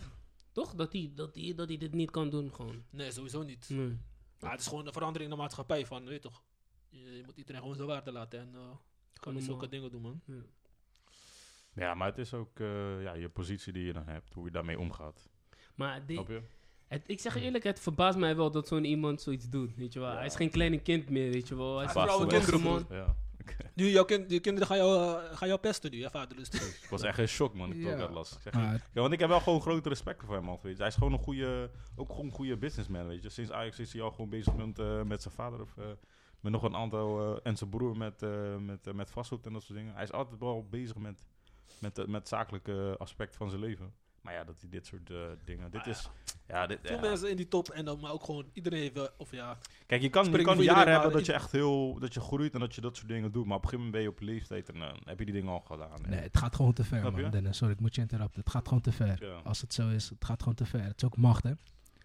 Toch? 0.56 0.74
Dat 0.74 0.92
hij 0.92 1.12
dat 1.14 1.34
die, 1.34 1.54
dat 1.54 1.68
die 1.68 1.78
dit 1.78 1.92
niet 1.92 2.10
kan 2.10 2.30
doen, 2.30 2.54
gewoon. 2.54 2.82
Nee, 2.90 3.10
sowieso 3.10 3.42
niet. 3.42 3.68
Nee. 3.68 3.98
Maar 4.40 4.50
het 4.50 4.60
is 4.60 4.66
gewoon 4.66 4.86
een 4.86 4.92
verandering 4.92 5.30
in 5.30 5.36
de 5.36 5.42
maatschappij 5.42 5.86
van, 5.86 6.04
weet 6.04 6.22
je 6.22 6.28
toch? 6.28 6.42
Je, 6.88 7.16
je 7.16 7.22
moet 7.24 7.36
iedereen 7.36 7.60
gewoon 7.60 7.76
zijn 7.76 7.88
waarde 7.88 8.12
laten 8.12 8.40
en 8.40 8.54
eh 8.54 8.76
kan 9.20 9.34
niet 9.34 9.44
zulke 9.44 9.68
dingen 9.68 9.90
doen, 9.90 10.02
man. 10.02 10.20
Ja. 10.24 10.42
Ja, 11.74 11.94
maar 11.94 12.08
het 12.08 12.18
is 12.18 12.34
ook 12.34 12.60
eh, 12.60 13.02
ja, 13.02 13.12
je 13.14 13.28
positie 13.28 13.72
die 13.72 13.84
je 13.84 13.92
dan 13.92 14.06
hebt, 14.06 14.34
hoe 14.34 14.44
je 14.44 14.50
daarmee 14.50 14.78
omgaat. 14.78 15.28
Maar 15.74 16.06
die, 16.06 16.20
het, 16.88 17.04
ik 17.06 17.20
zeg 17.20 17.36
eerlijk, 17.36 17.64
het 17.64 17.80
verbaast 17.80 18.18
mij 18.18 18.36
wel 18.36 18.50
dat 18.50 18.68
zo'n 18.68 18.84
iemand 18.84 19.20
zoiets 19.22 19.48
doet. 19.48 19.74
Weet 19.74 19.92
je 19.92 20.00
wel. 20.00 20.10
Ja. 20.10 20.16
Hij 20.16 20.26
is 20.26 20.36
geen 20.36 20.50
kleine 20.50 20.80
kind 20.80 21.10
meer, 21.10 21.30
weet 21.30 21.48
je 21.48 21.56
wel. 21.56 21.76
Hij 21.76 21.86
is 21.86 21.94
een 21.94 22.08
volwassen 22.08 22.60
man. 22.60 22.86
Ja. 22.90 23.16
Nu, 23.74 23.88
jouw 23.88 24.04
kind, 24.04 24.28
die 24.28 24.40
kinderen 24.40 24.68
gaan 24.68 24.76
jou, 24.76 25.18
gaan 25.34 25.48
jou 25.48 25.60
pesten 25.60 25.90
nu, 25.90 25.98
ja, 25.98 26.10
vader. 26.10 26.36
Dus 26.36 26.48
ik 26.48 26.86
was 26.90 27.02
echt 27.02 27.18
in 27.18 27.28
shock, 27.28 27.54
man. 27.54 27.72
Ik 27.72 27.76
Ja. 27.76 27.96
dat 27.96 28.10
las. 28.10 28.32
Ik 28.34 28.40
zeg 28.42 28.52
je. 28.52 28.58
Maar 28.58 28.88
Ja, 28.92 29.00
want 29.00 29.12
ik 29.12 29.18
heb 29.18 29.28
wel 29.28 29.40
gewoon 29.40 29.60
grote 29.60 29.88
respect 29.88 30.24
voor 30.24 30.34
hem, 30.34 30.44
man. 30.44 30.58
Weet 30.62 30.72
je. 30.72 30.78
Hij 30.78 30.88
is 30.88 30.94
gewoon 30.94 31.12
een 31.12 31.18
goede, 31.18 31.70
ook 31.96 32.08
gewoon 32.10 32.24
een 32.26 32.32
goede 32.32 32.56
businessman, 32.56 33.06
weet 33.06 33.22
je. 33.22 33.28
Sinds 33.28 33.50
Ajax 33.50 33.78
is 33.78 33.92
hij 33.92 34.02
al 34.02 34.10
gewoon 34.10 34.28
bezig 34.28 34.54
met, 34.54 34.78
eh, 34.78 35.02
met 35.02 35.22
zijn 35.22 35.34
vader 35.34 35.60
of 35.60 35.76
eh, 35.76 35.84
met 36.40 36.52
nog 36.52 36.62
een 36.62 36.76
aantal 36.76 37.34
eh, 37.34 37.40
en 37.42 37.56
zijn 37.56 37.70
broer 37.70 37.96
met, 37.96 38.22
eh, 38.22 38.56
met, 38.56 38.92
met 38.94 39.10
vastgoed 39.10 39.46
en 39.46 39.52
dat 39.52 39.62
soort 39.62 39.78
dingen. 39.78 39.94
Hij 39.94 40.02
is 40.02 40.12
altijd 40.12 40.40
wel 40.40 40.66
bezig 40.70 40.96
met, 40.96 41.26
met, 41.78 41.96
met 41.96 42.14
het 42.14 42.28
zakelijke 42.28 42.94
aspect 42.98 43.36
van 43.36 43.48
zijn 43.48 43.60
leven. 43.60 43.94
Maar 44.26 44.34
ja, 44.34 44.44
dat 44.44 44.60
hij 44.60 44.68
dit 44.70 44.86
soort 44.86 45.10
eh, 45.10 45.16
dingen. 45.44 45.70
Dit 45.70 45.86
is. 45.86 46.10
Ja, 46.48 46.66
dit, 46.66 46.78
veel 46.82 46.94
ja. 46.94 47.00
mensen 47.00 47.30
in 47.30 47.36
die 47.36 47.48
top 47.48 47.68
en 47.68 47.84
dan, 47.84 48.00
maar 48.00 48.12
ook 48.12 48.24
gewoon 48.24 48.46
iedereen 48.52 48.80
heeft, 48.80 48.94
wel- 48.94 49.08
of 49.16 49.30
ja, 49.30 49.58
Kijk, 49.86 50.02
je 50.02 50.08
kan, 50.08 50.24
je 50.24 50.30
kan 50.30 50.42
jaren 50.44 50.60
iedereen, 50.62 50.92
hebben 50.92 51.12
dat 51.12 51.26
je 51.26 51.32
echt 51.32 51.52
heel. 51.52 51.98
dat 51.98 52.14
je 52.14 52.20
groeit 52.20 52.54
en 52.54 52.60
dat 52.60 52.74
je 52.74 52.80
dat 52.80 52.96
soort 52.96 53.08
dingen 53.08 53.32
doet. 53.32 53.46
Maar 53.46 53.56
op 53.56 53.62
een 53.62 53.68
gegeven 53.68 53.84
moment 53.92 53.92
ben 53.92 54.02
je 54.02 54.08
op 54.08 54.20
leeftijd 54.34 54.68
en 54.72 54.78
dan 54.78 54.96
heb 55.04 55.18
je 55.18 55.24
die 55.24 55.34
dingen 55.34 55.50
al 55.52 55.60
gedaan. 55.60 56.04
En- 56.04 56.10
nee, 56.10 56.20
het 56.20 56.36
gaat 56.38 56.54
gewoon 56.56 56.72
te 56.72 56.84
ver, 56.84 57.00
Snap 57.00 57.16
je? 57.16 57.22
man. 57.22 57.30
Dennis, 57.30 57.56
sorry, 57.56 57.72
ik 57.74 57.80
moet 57.80 57.94
je 57.94 58.00
interrupten. 58.00 58.40
Het 58.40 58.50
gaat 58.50 58.68
gewoon 58.68 58.82
te 58.82 58.92
ver. 58.92 59.24
Ja. 59.26 59.40
Als 59.44 59.60
het 59.60 59.74
zo 59.74 59.88
is, 59.88 60.08
het 60.08 60.24
gaat 60.24 60.38
gewoon 60.40 60.54
te 60.54 60.64
ver. 60.66 60.82
Het 60.82 60.96
is 60.96 61.04
ook 61.04 61.16
macht, 61.16 61.42
hè. 61.42 61.52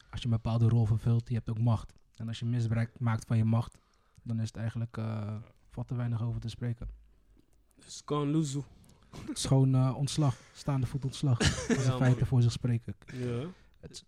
Als 0.10 0.19
je 0.19 0.25
een 0.25 0.31
bepaalde 0.34 0.67
rol 0.69 0.86
vervult, 0.86 1.27
je 1.27 1.34
hebt 1.36 1.49
ook 1.49 1.60
macht. 1.60 1.93
En 2.15 2.27
als 2.27 2.39
je 2.39 2.45
misbruik 2.45 2.99
maakt 2.99 3.25
van 3.25 3.38
je 3.38 3.45
macht, 3.45 3.77
dan 4.23 4.39
is 4.39 4.47
het 4.47 4.57
eigenlijk, 4.57 4.97
eh 4.97 5.36
valt 5.69 5.89
er 5.89 5.97
weinig 5.97 6.23
over 6.23 6.41
te 6.41 6.49
spreken. 6.49 6.89
Dus 7.86 8.01
kan 8.05 8.31
Luzu. 8.31 8.62
Het 9.17 9.38
is 9.38 9.45
gewoon 9.45 9.76
eh, 9.76 9.97
ontslag, 9.97 10.36
staande 10.54 10.88
voet 10.88 11.06
ontslag. 11.06 11.39
Man. 11.88 11.97
feiten 11.97 12.28
voor 12.28 12.41
zich 12.41 12.52
spreken. 12.52 12.95
Ja. 13.13 13.45
Het 13.80 14.06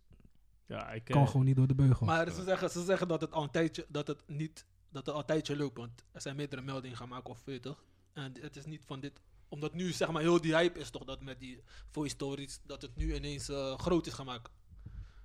Ja, 0.66 0.92
ik... 0.92 1.04
kan 1.04 1.22
eh, 1.22 1.28
gewoon 1.30 1.46
niet 1.46 1.56
door 1.56 1.68
de 1.68 1.76
beugel. 1.76 2.06
Maar 2.06 2.32
ze 2.32 2.44
zeggen, 2.44 2.70
ze 2.70 2.84
zeggen 2.84 3.08
dat 3.08 3.22
het 3.22 3.32
al 3.32 3.44
een 3.44 3.52
tijdje, 3.52 3.86
dat 3.90 4.08
het 4.08 4.24
niet, 4.28 4.66
dat 4.90 5.06
het 5.06 5.16
al 5.16 5.20
een 5.22 5.28
tijdje 5.28 5.58
loopt, 5.58 5.78
want 5.78 6.04
er 6.12 6.22
zijn 6.22 6.36
meerdere 6.36 6.62
meldingen 6.62 6.98
gaan 6.98 7.10
maken 7.10 7.30
of 7.30 7.42
weet 7.46 7.56
je 7.56 7.62
toch? 7.62 7.84
En 8.14 8.34
het 8.42 8.56
is 8.56 8.66
niet 8.66 8.84
van 8.86 9.00
dit, 9.00 9.22
omdat 9.48 9.74
nu 9.74 9.92
zeg 9.92 10.12
maar 10.12 10.22
heel 10.22 10.42
die 10.42 10.56
hype 10.56 10.80
is 10.80 10.90
toch 10.90 11.04
dat 11.04 11.22
met 11.22 11.40
die 11.40 11.64
voice 11.92 12.16
stories, 12.16 12.60
dat 12.66 12.82
het 12.82 12.96
nu 12.96 13.16
ineens 13.16 13.50
eh, 13.50 13.78
groot 13.78 14.08
is 14.08 14.14
gemaakt. 14.14 14.52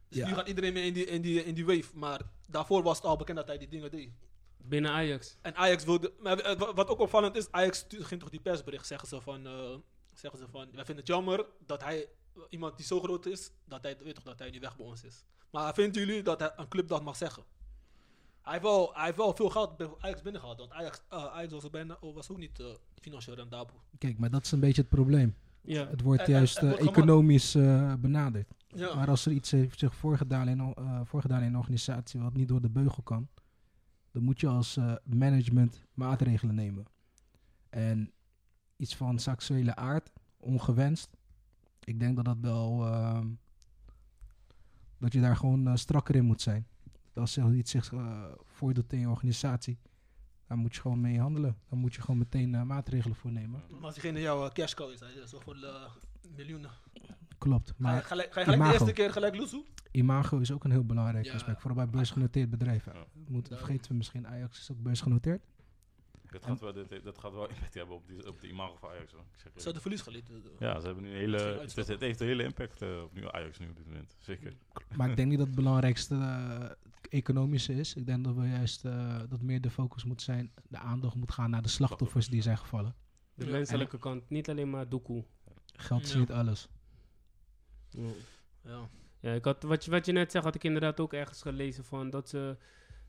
Dus 0.08 0.18
Ja. 0.18 0.26
nu 0.28 0.34
gaat 0.34 0.48
iedereen 0.48 0.72
mee 0.72 0.86
in 0.86 0.92
die, 0.92 1.04
in, 1.06 1.22
die, 1.22 1.44
in 1.44 1.54
die 1.54 1.66
wave, 1.66 1.90
maar 1.94 2.20
daarvoor 2.46 2.82
was 2.82 2.96
het 2.96 3.06
al 3.06 3.16
bekend 3.16 3.36
dat 3.36 3.46
hij 3.46 3.58
die 3.58 3.68
dingen 3.68 3.90
deed. 3.90 4.10
Binnen 4.68 4.90
Ajax. 4.90 5.36
En 5.42 5.54
Ajax 5.54 5.84
wilde, 5.84 6.12
maar 6.20 6.38
eh, 6.38 6.58
wa- 6.58 6.74
wat 6.74 6.88
ook 6.88 6.98
opvallend 7.00 7.36
is, 7.36 7.52
Ajax 7.52 7.84
ging 7.88 8.20
toch 8.20 8.30
die 8.30 8.40
persbericht, 8.40 8.86
zeggen 8.86 9.08
ze 9.08 9.20
van, 9.20 9.46
eh, 9.46 9.74
zeggen 10.14 10.38
ze 10.38 10.46
van, 10.50 10.64
wij 10.72 10.84
vinden 10.84 10.96
het 10.96 11.06
jammer 11.06 11.46
dat 11.66 11.82
hij, 11.82 11.98
eh, 12.36 12.42
iemand 12.50 12.76
die 12.76 12.86
zo 12.86 13.00
groot 13.00 13.26
is, 13.26 13.50
dat 13.64 13.82
hij, 13.82 13.96
weet 14.02 14.14
toch, 14.14 14.24
dat 14.24 14.38
hij 14.38 14.50
nu 14.50 14.60
weg 14.60 14.76
bij 14.76 14.86
ons 14.86 15.04
is. 15.04 15.24
Maar 15.50 15.74
vinden 15.74 16.06
jullie 16.06 16.22
dat 16.22 16.40
hij, 16.40 16.52
een 16.56 16.68
club 16.68 16.88
dat 16.88 17.02
mag 17.02 17.16
zeggen? 17.16 17.42
Hij 18.42 18.52
heeft 18.52 18.64
wel, 18.64 18.94
hij 18.94 19.04
heeft 19.04 19.16
wel 19.16 19.34
veel 19.36 19.48
geld 19.50 19.76
bij 19.76 19.88
Ajax 19.98 20.22
binnengehaald, 20.22 20.58
want 20.58 20.70
Ajax, 20.72 21.02
Ajax 21.08 21.52
was, 21.52 21.70
bijna, 21.70 21.96
oh, 22.00 22.14
was 22.14 22.30
ook 22.30 22.38
niet 22.38 22.62
financieel 23.00 23.36
rendabel. 23.36 23.74
Kijk, 23.98 24.18
maar 24.18 24.30
dat 24.30 24.44
is 24.44 24.50
een 24.52 24.60
beetje 24.60 24.80
het 24.80 24.90
probleem. 24.90 25.36
Ja. 25.60 25.86
Het 25.88 26.00
wordt 26.02 26.20
En- 26.20 26.26
en- 26.26 26.32
juist 26.32 26.54
het 26.54 26.62
wordt 26.64 26.78
gemak- 26.78 26.96
economisch 26.96 27.54
eh, 27.54 27.94
benaderd. 27.94 28.48
Ja. 28.68 28.94
Maar 28.94 29.08
als 29.08 29.26
er 29.26 29.32
iets 29.32 29.50
heeft 29.50 29.78
zich 29.78 29.94
voorgedaan 29.94 30.48
in, 30.48 30.62
o- 30.62 30.72
eh, 30.76 31.00
voorgedaan 31.04 31.40
in 31.40 31.46
een 31.46 31.56
organisatie 31.56 32.20
wat 32.20 32.32
niet 32.34 32.48
door 32.48 32.60
de 32.60 32.68
beugel 32.70 33.02
kan, 33.02 33.28
dan 34.10 34.22
moet 34.22 34.40
je 34.40 34.46
als 34.46 34.76
eh, 34.76 34.94
management 35.04 35.84
maatregelen 35.94 36.54
nemen. 36.54 36.86
En 37.70 38.12
iets 38.76 38.96
van 38.96 39.18
seksuele 39.18 39.76
aard, 39.76 40.10
ongewenst. 40.36 41.16
Ik 41.84 42.00
denk 42.00 42.16
dat 42.16 42.24
dat 42.24 42.36
wel, 42.40 42.86
ehm, 42.86 43.28
dat 44.98 45.12
je 45.12 45.20
daar 45.20 45.36
gewoon 45.36 45.68
eh, 45.68 45.74
strakker 45.74 46.14
in 46.14 46.24
moet 46.24 46.42
zijn. 46.42 46.66
Als 47.14 47.38
iets 47.38 47.70
zich 47.70 47.92
eh, 47.92 48.24
voordoet 48.44 48.92
in 48.92 48.98
je 48.98 49.08
organisatie, 49.08 49.78
dan 50.46 50.58
moet 50.58 50.74
je 50.74 50.80
gewoon 50.80 51.00
mee 51.00 51.20
handelen. 51.20 51.56
Dan 51.68 51.78
moet 51.78 51.94
je 51.94 52.00
gewoon 52.00 52.18
meteen 52.18 52.66
maatregelen 52.66 53.16
voor 53.16 53.32
nemen. 53.32 53.62
Als 53.80 53.94
diegene 53.94 54.20
jouw 54.20 54.44
uh, 54.44 54.64
is, 54.64 54.74
dat 54.74 55.08
is 55.24 55.30
toch 55.30 55.42
voor 55.42 55.56
miljoenen. 56.36 56.70
Klopt, 57.38 57.68
Ga 57.68 57.74
je 57.76 57.82
maar 57.82 58.02
gelijk, 58.02 58.32
ga 58.32 58.40
je 58.40 58.46
gelijk 58.46 58.62
de 58.64 58.72
eerste 58.72 58.92
keer 58.92 59.12
gelijk 59.12 59.36
loesoe? 59.36 59.64
imago 59.90 60.38
is 60.38 60.52
ook 60.52 60.64
een 60.64 60.70
heel 60.70 60.84
belangrijk 60.84 61.24
Ja, 61.24 61.32
aspect, 61.32 61.60
vooral 61.60 61.76
bij 61.76 61.88
beursgenoteerd 61.88 62.50
bedrijven. 62.50 62.92
Ja. 62.92 63.04
Daarom. 63.14 63.44
vergeten 63.46 63.90
we 63.90 63.96
misschien, 63.96 64.26
Ajax 64.26 64.58
is 64.60 64.70
ook 64.70 64.82
beursgenoteerd. 64.82 65.40
Dat 66.30 66.44
gaat, 66.44 66.60
wel, 66.60 66.72
dit, 66.72 67.04
dat 67.04 67.18
gaat 67.18 67.32
wel 67.32 67.48
impact 67.48 67.74
hebben 67.74 67.94
op, 67.96 68.06
die, 68.08 68.28
op 68.28 68.40
de 68.40 68.48
imago 68.48 68.76
van 68.76 68.90
Ajax. 68.90 69.12
Hoor. 69.12 69.20
Ik 69.20 69.38
zeg 69.40 69.52
Ze 69.56 69.62
hadden 69.64 69.82
verlies 69.82 70.00
geleden. 70.00 70.42
Ja, 70.58 70.80
ze 70.80 70.86
hebben 70.86 71.04
nu 71.04 71.10
een 71.10 71.16
hele. 71.16 71.36
Het, 71.36 71.76
het 71.76 72.00
heeft 72.00 72.20
een 72.20 72.26
hele 72.26 72.42
impact 72.42 72.82
eh, 72.82 73.02
op 73.02 73.14
nu 73.14 73.28
Ajax 73.30 73.58
nu 73.58 73.68
op 73.68 73.76
dit 73.76 73.86
moment. 73.86 74.16
Zeker. 74.18 74.56
Maar 74.96 75.10
ik 75.10 75.16
denk 75.16 75.28
niet 75.28 75.38
dat 75.38 75.46
het 75.46 75.56
belangrijkste 75.62 76.14
eh, 76.14 76.70
economische 77.18 77.74
is. 77.74 77.94
Ik 77.94 78.06
denk 78.06 78.24
dat 78.24 78.34
we 78.34 78.48
juist 78.48 78.84
eh, 78.84 79.18
dat 79.28 79.40
meer 79.42 79.60
de 79.60 79.70
focus 79.70 80.04
moet 80.04 80.22
zijn, 80.22 80.52
de 80.68 80.78
aandacht 80.78 81.14
moet 81.14 81.32
gaan 81.32 81.50
naar 81.50 81.62
de 81.62 81.68
slachtoffers 81.68 82.28
die 82.28 82.42
zijn 82.42 82.58
gevallen. 82.58 82.94
De 83.34 83.46
menselijke 83.46 83.98
kant, 83.98 84.30
niet 84.30 84.48
alleen 84.50 84.70
maar 84.70 84.88
doekoe. 84.88 85.24
Geld 85.76 86.02
is 86.02 86.12
Ja. 86.12 86.18
niet 86.18 86.30
alles. 86.32 86.68
Ja. 87.90 88.08
Ja. 88.64 88.88
Ja, 89.20 89.32
ik 89.32 89.44
had, 89.44 89.62
wat, 89.62 89.84
je, 89.84 89.90
wat 89.90 90.06
je 90.06 90.12
net 90.12 90.30
zegt, 90.30 90.44
had 90.44 90.54
ik 90.54 90.64
inderdaad 90.64 91.00
ook 91.00 91.12
ergens 91.12 91.42
gelezen 91.42 91.84
van 91.84 92.10
dat 92.10 92.28
ze, 92.28 92.56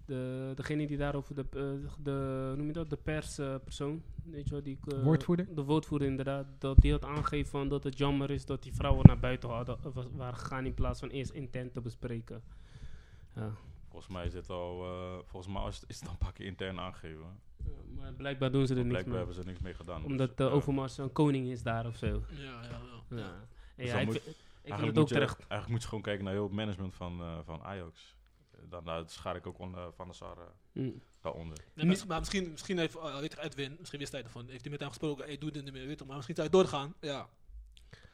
de, 0.06 0.52
degene 0.56 0.88
die 0.88 0.98
daarover, 0.98 1.36
de, 1.36 1.46
eh, 1.52 1.92
de, 2.04 2.54
noem 2.58 2.68
je 2.68 2.74
dat, 2.74 2.90
de 2.90 2.98
perspersoon, 2.98 4.04
weet 4.24 4.46
je 4.46 4.52
wel, 4.52 4.64
die... 4.64 4.80
eh, 4.88 5.04
Woordvoerder? 5.04 5.56
De 5.56 5.64
woordvoerder 5.64 6.08
inderdaad, 6.08 6.46
dat 6.60 6.78
die 6.78 6.92
had 6.92 7.06
aangegeven 7.06 7.50
van 7.50 7.68
dat 7.70 7.84
het 7.84 7.98
jammer 7.98 8.30
is 8.32 8.46
dat 8.46 8.64
die 8.64 8.74
vrouwen 8.74 9.06
naar 9.08 9.20
buiten 9.20 9.50
hadden, 9.50 9.78
eh, 9.84 9.92
was, 9.94 10.06
waren 10.16 10.38
gegaan 10.40 10.66
in 10.66 10.74
plaats 10.74 11.00
van 11.00 11.10
eerst 11.10 11.32
intent 11.32 11.74
te 11.74 11.82
bespreken. 11.82 12.44
Ja. 13.36 13.52
Volgens 13.90 14.12
mij 14.14 14.26
is 14.26 14.34
het 14.34 14.50
al. 14.50 14.84
eh, 14.84 15.18
volgens 15.26 15.54
mij 15.54 15.68
is 15.68 15.76
het, 15.80 15.90
is 15.90 15.96
het 16.00 16.06
al 16.06 16.12
een 16.12 16.18
paar 16.20 16.34
keer 16.34 16.46
intern 16.46 16.80
aangegeven. 16.80 17.24
Ja, 17.66 17.72
maar 18.02 18.14
blijkbaar 18.14 18.52
doen 18.52 18.68
ze 18.68 18.74
er 18.74 18.80
niks 18.80 18.90
Blijkbaar 18.90 19.14
mee. 19.16 19.18
hebben 19.26 19.36
ze 19.36 19.42
er 19.42 19.48
niks 19.48 19.60
mee 19.62 19.74
gedaan. 19.74 20.04
Omdat 20.06 20.38
dus, 20.38 20.46
uh, 20.46 20.52
ja. 20.52 20.58
Overmars 20.58 20.98
een 20.98 21.12
koning 21.12 21.48
is 21.48 21.64
daar 21.64 21.86
of 21.86 21.96
zo. 21.96 22.06
Ja, 22.06 22.44
ja, 22.44 22.62
ja. 23.10 23.18
Ja. 23.18 23.24
En 23.76 23.84
Dus 23.84 23.90
ja, 23.92 24.06
dan 24.06 24.16
ik, 24.78 24.96
het 24.96 25.10
je, 25.10 25.16
eigenlijk 25.20 25.68
moet 25.68 25.82
je 25.82 25.88
gewoon 25.88 26.04
kijken 26.04 26.24
naar 26.24 26.34
heel 26.34 26.44
het 26.44 26.52
management 26.52 26.96
van, 26.96 27.20
eh, 27.22 27.38
van 27.46 27.62
Ajax. 27.64 28.16
Dan 28.70 28.84
nou, 28.84 29.04
schaar 29.08 29.36
ik 29.36 29.48
ook 29.48 29.60
on, 29.60 29.76
eh, 29.76 29.86
Van 29.96 30.06
der 30.06 30.16
Sar 30.16 30.38
eh, 30.38 30.44
Mm. 30.84 31.02
daaronder. 31.22 31.58
Nee, 31.74 31.86
maar, 31.86 32.04
maar 32.08 32.20
misschien, 32.20 32.52
misschien 32.52 32.78
heeft, 32.78 32.96
uh, 32.96 33.20
weet 33.20 33.38
Edwin, 33.38 33.76
misschien 33.80 34.00
wist 34.00 34.12
hij 34.12 34.24
ervan, 34.24 34.48
heeft 34.50 34.62
hij 34.62 34.72
met 34.72 34.80
hem 34.80 34.90
gesproken, 34.90 35.26
hey, 35.26 35.38
doe 35.38 35.52
dit 35.52 35.64
niet 35.64 35.74
meer, 35.74 35.88
weet 35.88 36.00
je, 36.00 36.06
maar 36.06 36.16
misschien 36.16 36.36
zou 36.36 36.48
hij 36.50 36.60
doorgaan. 36.60 36.94
Ja. 37.02 37.28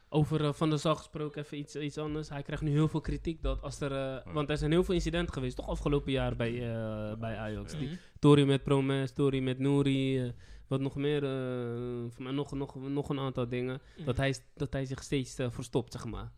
Over 0.09 0.53
Van 0.53 0.69
der 0.69 0.79
Sar 0.79 0.95
gesproken, 0.95 1.41
even 1.43 1.57
iets, 1.57 1.75
iets 1.75 1.97
anders. 1.97 2.29
Hij 2.29 2.41
krijgt 2.43 2.63
nu 2.63 2.71
heel 2.71 2.87
veel 2.87 3.01
kritiek. 3.01 3.41
Dat 3.41 3.61
als 3.61 3.79
er, 3.79 3.91
eh, 4.25 4.33
Want 4.33 4.49
er 4.49 4.57
zijn 4.57 4.71
heel 4.71 4.83
veel 4.83 4.93
incidenten 4.93 5.33
geweest, 5.33 5.55
toch 5.55 5.67
afgelopen 5.67 6.11
jaar 6.11 6.35
bij, 6.35 6.51
eh, 6.53 7.15
bij 7.17 7.37
Ajax. 7.37 7.71
Ja. 7.71 7.77
Die 7.79 7.87
Mhm. 7.87 7.97
Tory 8.19 8.43
met 8.47 8.63
Promes, 8.63 9.11
Tory 9.11 9.39
met 9.39 9.59
Nouri. 9.59 10.33
wat 10.67 10.79
nog 10.79 10.95
meer, 10.95 11.23
eh, 11.23 12.11
voor 12.11 12.23
mij 12.23 12.31
nog, 12.31 12.51
nog, 12.51 12.75
nog 12.75 13.09
een 13.09 13.19
aantal 13.19 13.47
dingen. 13.49 13.81
Dat, 14.05 14.17
hij, 14.17 14.35
dat 14.53 14.73
hij 14.73 14.85
zich 14.85 15.03
steeds 15.03 15.35
verstopt, 15.49 15.91
zeg 15.91 16.05
maar. 16.05 16.31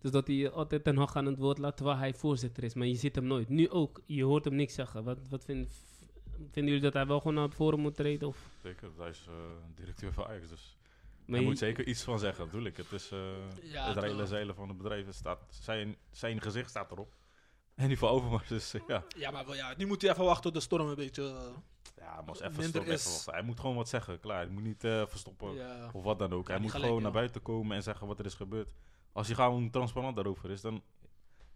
Dus 0.00 0.10
dat 0.10 0.26
hij 0.26 0.50
altijd 0.50 0.84
Ten 0.84 0.96
Hag 0.96 1.16
aan 1.16 1.26
het 1.26 1.38
woord 1.38 1.58
laat 1.58 1.76
terwijl 1.76 1.98
hij 1.98 2.14
voorzitter 2.14 2.62
is. 2.64 2.74
Maar 2.74 2.86
je 2.86 2.94
ziet 2.94 3.14
hem 3.14 3.24
nooit. 3.26 3.48
Nu 3.48 3.70
ook, 3.70 4.00
je 4.06 4.24
hoort 4.24 4.44
hem 4.44 4.54
niks 4.54 4.74
zeggen. 4.74 5.04
Wat, 5.04 5.18
wat 5.28 5.44
vind, 5.44 5.68
vinden 6.36 6.64
jullie 6.64 6.80
dat 6.80 6.92
hij 6.92 7.06
wel 7.06 7.18
gewoon 7.18 7.34
naar 7.34 7.50
voren 7.50 7.80
moet 7.80 7.94
treden? 7.94 8.28
Of? 8.28 8.38
Zeker, 8.62 8.90
hij 8.98 9.08
is 9.08 9.24
eh, 9.28 9.34
directeur 9.74 10.12
van 10.12 10.26
Ajax. 10.26 10.48
Dus 10.48 10.76
Maar 11.16 11.24
hij 11.26 11.40
je- 11.40 11.46
moet 11.46 11.58
zeker 11.58 11.86
iets 11.86 12.02
van 12.02 12.18
zeggen, 12.18 12.44
bedoel 12.46 12.64
ik. 12.66 12.76
Het 12.76 12.92
is 12.92 13.10
eh, 13.10 13.18
Ja, 13.62 13.86
het 13.88 13.96
reilen 13.96 14.26
zeilen 14.26 14.54
van 14.54 14.68
het 14.68 14.76
bedrijf. 14.76 15.06
Staat, 15.10 15.40
zijn, 15.50 15.96
zijn 16.10 16.40
gezicht 16.40 16.70
staat 16.70 16.90
erop. 16.90 17.14
En 17.74 17.88
die 17.88 17.98
van 17.98 18.08
Overmars, 18.08 18.48
dus 18.48 18.74
eh, 18.74 18.80
ja. 18.86 19.04
Ja, 19.16 19.30
maar 19.30 19.46
wel, 19.46 19.54
ja, 19.54 19.74
nu 19.76 19.86
moet 19.86 20.02
hij 20.02 20.10
even 20.10 20.24
wachten 20.24 20.42
tot 20.42 20.54
de 20.54 20.60
storm 20.60 20.88
een 20.88 20.94
beetje... 20.94 21.22
Ja, 21.96 22.14
maar 22.14 22.28
als 22.28 22.40
even 22.40 22.52
Minder 22.52 22.68
stop, 22.82 22.86
is- 22.86 23.00
even 23.00 23.10
wachten. 23.12 23.32
Hij 23.32 23.42
moet 23.42 23.60
gewoon 23.60 23.76
wat 23.76 23.88
zeggen, 23.88 24.20
klaar. 24.20 24.36
Hij 24.44 24.48
moet 24.52 24.62
niet 24.62 24.84
eh, 24.84 25.06
verstoppen 25.06 25.54
ja. 25.54 25.90
of 25.92 26.02
wat 26.02 26.18
dan 26.18 26.32
ook. 26.32 26.46
Ja, 26.46 26.52
hij 26.52 26.60
moet 26.62 26.70
gelijk, 26.70 26.86
gewoon 26.88 27.02
ja. 27.02 27.08
naar 27.08 27.16
buiten 27.18 27.42
komen 27.42 27.76
en 27.76 27.82
zeggen 27.82 28.06
wat 28.06 28.18
er 28.18 28.24
is 28.24 28.34
gebeurd. 28.34 28.68
Als 29.16 29.26
hij 29.26 29.36
gewoon 29.36 29.70
transparant 29.70 30.16
daarover 30.16 30.50
is, 30.50 30.60
dan, 30.60 30.82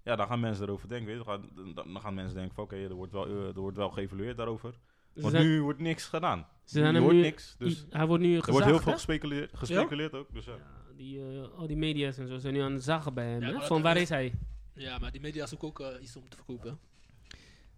ja, 0.04 0.16
dan 0.16 0.26
gaan 0.26 0.40
mensen 0.40 0.64
erover 0.66 0.88
denken. 0.88 1.06
Weet 1.06 1.18
je. 1.18 1.24
Dan, 1.24 1.34
gaan, 1.54 1.74
dan, 1.74 1.92
dan 1.92 2.02
gaan 2.02 2.14
mensen 2.14 2.34
denken 2.36 2.54
van 2.54 2.64
oké, 2.64 2.76
er, 2.76 2.94
wordt 2.94 3.12
wel, 3.12 3.26
eh, 3.26 3.46
er 3.46 3.60
wordt 3.60 3.76
wel 3.76 3.90
geëvalueerd 3.90 4.36
daarover. 4.36 4.78
Want 5.14 5.32
zijn- 5.34 5.46
nu 5.46 5.62
wordt 5.62 5.78
niks 5.80 6.06
gedaan. 6.06 6.38
ze 6.64 6.78
zijn 6.78 6.86
je 6.86 6.92
hem 6.92 7.02
hoort 7.02 7.14
nu- 7.14 7.20
niks. 7.20 7.54
Dus 7.58 7.80
i- 7.80 7.86
hij 7.90 8.06
wordt 8.06 8.22
nu 8.22 8.36
er 8.38 8.50
wordt 8.50 8.66
heel 8.66 8.78
veel 8.80 8.92
gespeculeerd, 8.92 9.56
gespeculeerd 9.56 10.14
ook. 10.14 10.32
Dus 10.34 10.44
ja. 10.44 10.52
Ja, 10.54 10.94
die, 10.96 11.40
eh, 11.40 11.48
al 11.58 11.66
die 11.66 11.76
media's 11.76 12.18
en 12.18 12.28
zo 12.28 12.38
zijn 12.38 12.54
nu 12.54 12.60
aan 12.60 12.72
het 12.72 12.82
zagen 12.84 13.14
bij 13.14 13.30
hem. 13.30 13.40
Ja, 13.40 13.46
hè? 13.46 13.52
maar 13.52 13.66
Van 13.66 13.82
waar 13.82 13.96
is 13.96 14.08
hij? 14.08 14.34
ja, 14.74 14.98
maar 14.98 15.12
die 15.12 15.20
media 15.20 15.46
zoeken 15.46 15.68
ook 15.68 15.80
eh, 15.80 16.02
iets 16.02 16.16
om 16.16 16.28
te 16.28 16.36
verkopen. 16.36 16.78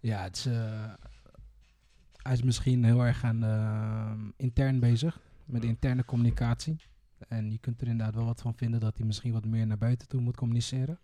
Ja, 0.01 0.23
het 0.23 0.37
is, 0.37 0.47
eh, 0.47 0.93
hij 2.17 2.33
is 2.33 2.43
misschien 2.43 2.85
heel 2.85 3.01
erg 3.05 3.25
aan 3.25 4.33
intern 4.37 4.81
bezig, 4.81 5.21
met 5.45 5.63
de 5.63 5.69
interne 5.69 6.05
communicatie. 6.05 6.77
En 7.29 7.51
je 7.51 7.59
kunt 7.59 7.81
er 7.81 7.89
inderdaad 7.89 8.15
wel 8.15 8.25
wat 8.25 8.41
van 8.41 8.55
vinden 8.55 8.81
dat 8.81 8.97
hij 8.97 9.07
misschien 9.07 9.33
wat 9.33 9.45
meer 9.45 9.67
naar 9.67 9.79
buiten 9.79 10.09
toe 10.09 10.21
moet 10.21 10.37
communiceren. 10.37 11.01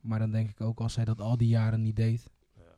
Maar 0.00 0.18
dan 0.18 0.30
denk 0.30 0.50
ik 0.50 0.60
ook, 0.60 0.80
als 0.80 0.96
hij 0.96 1.04
dat 1.04 1.20
al 1.20 1.36
die 1.36 1.48
jaren 1.48 1.82
niet 1.82 1.96
deed. 1.96 2.30
Ja. 2.56 2.76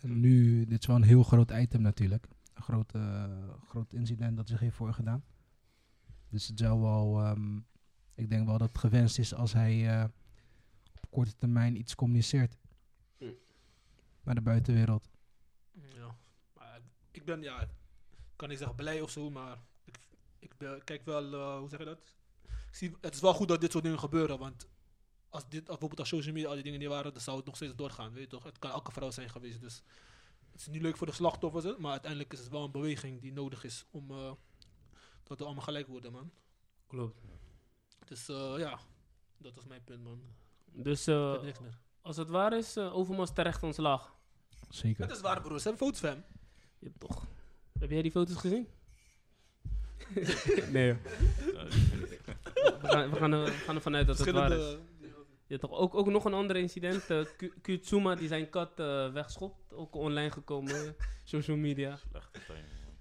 En 0.00 0.20
nu, 0.20 0.64
dit 0.64 0.80
is 0.80 0.86
wel 0.86 0.96
een 0.96 1.02
heel 1.02 1.22
groot 1.22 1.50
item 1.50 1.82
natuurlijk. 1.82 2.28
Een 2.54 2.62
groot, 2.62 2.94
eh, 2.94 3.24
groot 3.68 3.92
incident 3.92 4.36
dat 4.36 4.48
zich 4.48 4.60
heeft 4.60 4.76
voorgedaan. 4.76 5.24
Dus 6.28 6.48
het 6.48 6.58
zou 6.58 6.80
wel, 6.80 7.20
ehm, 7.20 7.56
ik 8.14 8.30
denk 8.30 8.46
wel 8.46 8.58
dat 8.58 8.68
het 8.68 8.78
gewenst 8.78 9.18
is 9.18 9.34
als 9.34 9.52
hij 9.52 9.98
eh, 9.98 10.04
op 10.94 11.10
korte 11.10 11.36
termijn 11.36 11.78
iets 11.78 11.94
communiceert. 11.94 12.58
Mm. 13.18 13.34
Naar 14.22 14.34
de 14.34 14.40
buitenwereld. 14.40 15.08
Ja. 15.72 16.16
Maar 16.54 16.80
ik 17.10 17.24
ben, 17.24 17.42
ja, 17.42 17.68
kan 18.36 18.48
niet 18.48 18.58
zeggen 18.58 18.76
blij 18.76 19.00
of 19.00 19.10
zo, 19.10 19.30
maar 19.30 19.58
ben- 20.58 20.84
kijk 20.84 21.04
wel, 21.04 21.32
eh, 21.34 21.58
hoe 21.58 21.68
zeg 21.68 21.78
je 21.78 21.84
dat? 21.84 22.14
Ik 22.44 22.74
zie, 22.74 22.96
het 23.00 23.14
is 23.14 23.20
wel 23.20 23.34
goed 23.34 23.48
dat 23.48 23.60
dit 23.60 23.72
soort 23.72 23.84
dingen 23.84 23.98
gebeuren, 23.98 24.38
want 24.38 24.68
als 25.28 25.48
dit, 25.48 25.64
bijvoorbeeld 25.64 26.00
als 26.00 26.08
social 26.08 26.32
media 26.34 26.48
al 26.48 26.54
die 26.54 26.62
dingen 26.62 26.78
niet 26.78 26.88
waren, 26.88 27.12
dan 27.12 27.22
zou 27.22 27.36
het 27.36 27.46
nog 27.46 27.56
steeds 27.56 27.74
doorgaan, 27.74 28.12
weet 28.12 28.22
je 28.22 28.28
toch? 28.28 28.44
Het 28.44 28.58
kan 28.58 28.70
elke 28.70 28.92
vrouw 28.92 29.10
zijn 29.10 29.30
geweest, 29.30 29.60
dus 29.60 29.82
het 30.52 30.60
is 30.60 30.66
niet 30.66 30.82
leuk 30.82 30.96
voor 30.96 31.06
de 31.06 31.12
slachtoffers, 31.12 31.76
maar 31.78 31.90
uiteindelijk 31.90 32.32
is 32.32 32.38
het 32.38 32.48
wel 32.48 32.64
een 32.64 32.70
beweging 32.70 33.20
die 33.20 33.32
nodig 33.32 33.64
is 33.64 33.84
om 33.90 34.10
eh, 34.10 34.32
dat 35.22 35.38
we 35.38 35.44
allemaal 35.44 35.64
gelijk 35.64 35.86
worden, 35.86 36.12
man. 36.12 36.30
Klopt. 36.86 37.20
Dus 38.06 38.28
eh, 38.28 38.54
ja, 38.58 38.78
dat 39.38 39.56
is 39.56 39.64
mijn 39.64 39.84
punt, 39.84 40.02
man. 40.02 40.22
Dus 40.72 41.06
eh, 41.06 41.42
als 42.00 42.16
het 42.16 42.28
waar 42.28 42.56
is, 42.56 42.76
uh, 42.76 42.96
Overmars 42.96 43.32
terecht 43.32 43.62
ontslag. 43.62 44.14
Zeker. 44.68 45.02
Het 45.02 45.16
is 45.16 45.20
waar, 45.20 45.40
broers. 45.40 45.62
Ze 45.62 45.68
hebben 45.68 45.86
foto's 45.86 46.00
van 46.00 46.08
hem. 46.08 46.24
Ja, 46.78 46.90
toch. 46.98 47.26
Heb 47.78 47.90
jij 47.90 48.02
die 48.02 48.10
foto's 48.10 48.36
gezien? 48.36 48.68
nee. 50.72 50.92
We 50.92 52.78
gaan, 52.82 53.10
we, 53.10 53.16
gaan 53.16 53.32
er, 53.32 53.44
we 53.44 53.50
gaan 53.50 53.74
ervan 53.74 53.94
uit 53.96 54.06
dat 54.06 54.18
het 54.18 54.30
waar 54.30 54.52
is. 54.52 54.76
Ja, 55.46 55.58
toch 55.58 55.70
ook, 55.70 55.94
ook 55.94 56.06
nog 56.06 56.24
een 56.24 56.34
ander 56.34 56.56
incident. 56.56 57.10
eh 57.10 57.24
Ku- 57.36 57.52
Kutsuma 57.62 58.14
die 58.14 58.28
zijn 58.28 58.50
kat 58.50 58.80
eh 58.80 59.12
wegschopt. 59.12 59.72
Ook 59.72 59.94
online 59.94 60.30
gekomen. 60.30 60.94
social 61.24 61.56
media. 61.56 61.96
Slechte 62.10 62.40
timing, 62.46 62.64
man. 62.84 62.94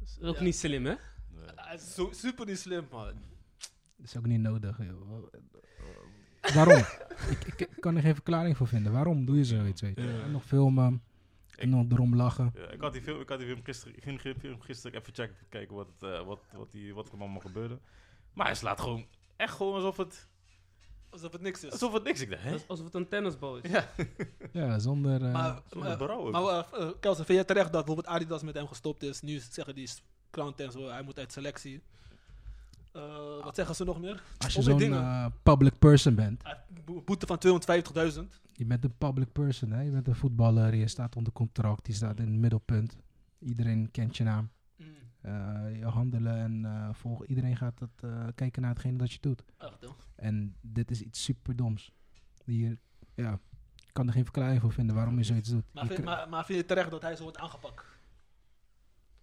Echt. 0.00 0.18
Is 0.20 0.28
ook 0.28 0.36
Ja. 0.36 0.42
niet 0.42 0.56
slim, 0.56 0.84
hè? 0.86 0.94
Nee. 1.30 1.78
Zo, 1.78 2.08
super 2.12 2.46
niet 2.46 2.58
slim, 2.58 2.86
man. 2.90 3.12
Dat 3.96 4.06
is 4.06 4.16
ook 4.16 4.26
niet 4.26 4.40
nodig. 4.40 4.78
joh. 4.78 5.22
Waarom? 6.54 6.82
ik, 7.56 7.68
kan 7.80 7.96
er 7.96 8.02
geen 8.02 8.14
verklaring 8.14 8.56
voor 8.56 8.66
vinden. 8.68 8.92
Waarom 8.92 9.24
doe 9.24 9.36
je 9.36 9.44
zoiets? 9.44 9.80
Weet 9.80 9.96
je? 9.96 10.02
Ja. 10.02 10.26
Nog 10.26 10.44
filmen. 10.44 11.02
En 11.58 11.68
nog 11.68 11.84
erom 11.90 12.16
lachen. 12.16 12.52
Ja, 12.54 12.70
ik 12.70 12.80
had 12.80 12.92
die 12.92 13.02
film, 13.02 13.20
ik 13.20 13.28
had 13.28 13.38
die 13.38 13.48
film 13.48 13.64
gisteren, 13.64 13.96
ik 13.96 14.02
ging 14.02 14.22
die 14.22 14.34
film 14.38 14.60
gisteren 14.60 15.00
even 15.00 15.14
checken, 15.14 15.36
kijken 15.48 15.76
wat, 15.76 15.86
het, 15.98 16.10
eh, 16.10 16.26
wat, 16.26 16.40
wat, 16.52 16.72
die, 16.72 16.94
wat 16.94 17.06
er 17.12 17.18
allemaal 17.18 17.40
gebeurde. 17.40 17.78
Maar 18.32 18.46
hij 18.46 18.54
slaat 18.54 18.80
gewoon, 18.80 19.06
echt 19.36 19.54
gewoon 19.54 19.74
alsof 19.74 19.96
het, 19.96 20.28
Alsof 21.10 21.32
het 21.32 21.40
niks 21.40 21.64
is. 21.64 21.72
alsof 21.72 21.92
het 21.92 22.02
niks. 22.04 22.20
Ik 22.20 22.30
dacht, 22.30 22.42
hè? 22.42 22.52
Als- 22.52 22.68
Alsof 22.68 22.84
het 22.84 22.94
een 22.94 23.08
tennisbal 23.08 23.56
is. 23.56 23.70
Ja, 23.70 23.88
Ja, 24.52 24.78
zonder... 24.78 25.24
eh, 25.24 25.32
maar, 25.32 25.60
zonder 25.70 25.88
maar, 25.88 25.98
berouw 25.98 26.30
maar 26.30 26.42
uh, 26.42 26.62
uh, 26.80 26.90
Kelsen, 27.00 27.24
vind 27.24 27.38
je 27.38 27.44
terecht 27.44 27.72
dat 27.72 27.84
bijvoorbeeld 27.84 28.14
Adidas 28.16 28.42
met 28.42 28.54
hem 28.54 28.66
gestopt 28.68 29.02
is? 29.02 29.20
Nu 29.20 29.38
zeggen 29.50 29.74
die 29.74 29.88
krant 30.30 30.60
en 30.60 30.72
zo, 30.72 30.88
hij 30.88 31.02
moet 31.02 31.18
uit 31.18 31.32
selectie. 31.32 31.82
Eh, 32.92 33.02
wat 33.44 33.54
zeggen 33.54 33.74
ze 33.74 33.84
nog 33.84 34.00
meer? 34.00 34.22
als 34.38 34.54
je 34.54 34.62
zo'n 34.62 34.80
eh, 34.92 35.26
public 35.42 35.78
person 35.78 36.14
bent. 36.14 36.42
Boete 37.04 37.26
van 37.26 37.38
250.000. 38.12 38.18
Je 38.58 38.66
bent 38.66 38.84
een 38.84 38.96
public 38.98 39.32
person, 39.32 39.70
hè? 39.70 39.80
Je 39.80 39.90
bent 39.90 40.08
een 40.08 40.14
voetballer. 40.14 40.74
Je 40.74 40.88
staat 40.88 41.16
onder 41.16 41.32
contract. 41.32 41.86
Je 41.86 41.92
staat 41.92 42.20
in 42.20 42.26
het 42.26 42.40
middelpunt. 42.40 42.96
Iedereen 43.38 43.90
kent 43.90 44.16
je 44.16 44.24
naam. 44.24 44.50
Mm. 44.76 44.86
Eh, 45.20 45.78
je 45.78 45.84
handelen 45.84 46.36
en 46.36 46.94
volg, 46.94 47.26
iedereen 47.26 47.56
gaat 47.56 47.78
dat, 47.78 47.90
eh, 48.00 48.26
kijken 48.34 48.62
naar 48.62 48.70
hetgene 48.70 48.96
dat 48.96 49.12
je 49.12 49.18
doet. 49.20 49.44
Hoor. 49.56 49.96
En 50.14 50.54
dit 50.60 50.90
is 50.90 51.00
iets 51.00 51.24
super 51.24 51.56
doms. 51.56 51.92
Die, 52.44 52.78
ja, 53.14 53.32
ik 53.76 53.92
kan 53.92 54.06
er 54.06 54.12
geen 54.12 54.24
verklaring 54.24 54.60
voor 54.60 54.72
vinden 54.72 54.94
waarom 54.94 55.18
je 55.18 55.24
zoiets 55.24 55.48
doet. 55.48 55.64
Maar, 55.72 55.84
Je 55.84 55.94
vind, 55.94 56.04
maar 56.04 56.44
vind 56.44 56.58
je 56.58 56.64
terecht 56.64 56.90
dat 56.90 57.02
hij 57.02 57.16
zo 57.16 57.22
wordt 57.22 57.38
aangepakt? 57.38 57.84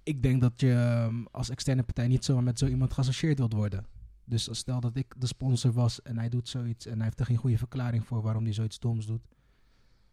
ik 0.05 0.23
denk 0.23 0.41
dat 0.41 0.59
je 0.59 0.71
ehm, 0.71 1.23
als 1.31 1.49
externe 1.49 1.83
partij 1.83 2.07
niet 2.07 2.25
zomaar 2.25 2.43
met 2.43 2.59
zo 2.59 2.65
iemand 2.65 2.93
geassocieerd 2.93 3.37
wilt 3.37 3.53
worden. 3.53 3.85
Dus 4.25 4.49
als 4.49 4.57
stel 4.57 4.79
dat 4.79 4.95
ik 4.95 5.13
de 5.17 5.27
sponsor 5.27 5.71
was 5.71 6.01
en 6.01 6.17
hij 6.17 6.29
doet 6.29 6.47
zoiets 6.49 6.85
en 6.85 6.95
hij 6.95 7.03
heeft 7.03 7.19
er 7.19 7.25
geen 7.25 7.37
goede 7.37 7.57
verklaring 7.57 8.05
voor 8.05 8.21
waarom 8.21 8.43
hij 8.43 8.53
zoiets 8.53 8.79
doms 8.79 9.05
doet. 9.05 9.27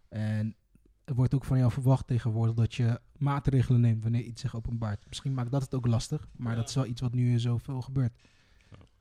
En 0.08 0.56
er 1.04 1.14
wordt 1.14 1.34
ook 1.34 1.44
van 1.44 1.58
jou 1.58 1.72
verwacht 1.72 2.06
tegenwoordig 2.06 2.54
dat 2.54 2.74
je 2.74 3.00
maatregelen 3.18 3.80
neemt 3.80 4.02
wanneer 4.02 4.22
iets 4.22 4.40
zich 4.40 4.56
openbaart. 4.56 5.04
Misschien 5.08 5.34
maakt 5.34 5.50
dat 5.50 5.62
het 5.62 5.74
ook 5.74 5.86
lastig, 5.86 6.28
maar 6.36 6.52
Ja. 6.52 6.58
dat 6.58 6.68
is 6.68 6.74
wel 6.74 6.86
iets 6.86 7.00
wat 7.00 7.12
nu 7.12 7.38
zoveel 7.38 7.82
gebeurt. 7.82 8.12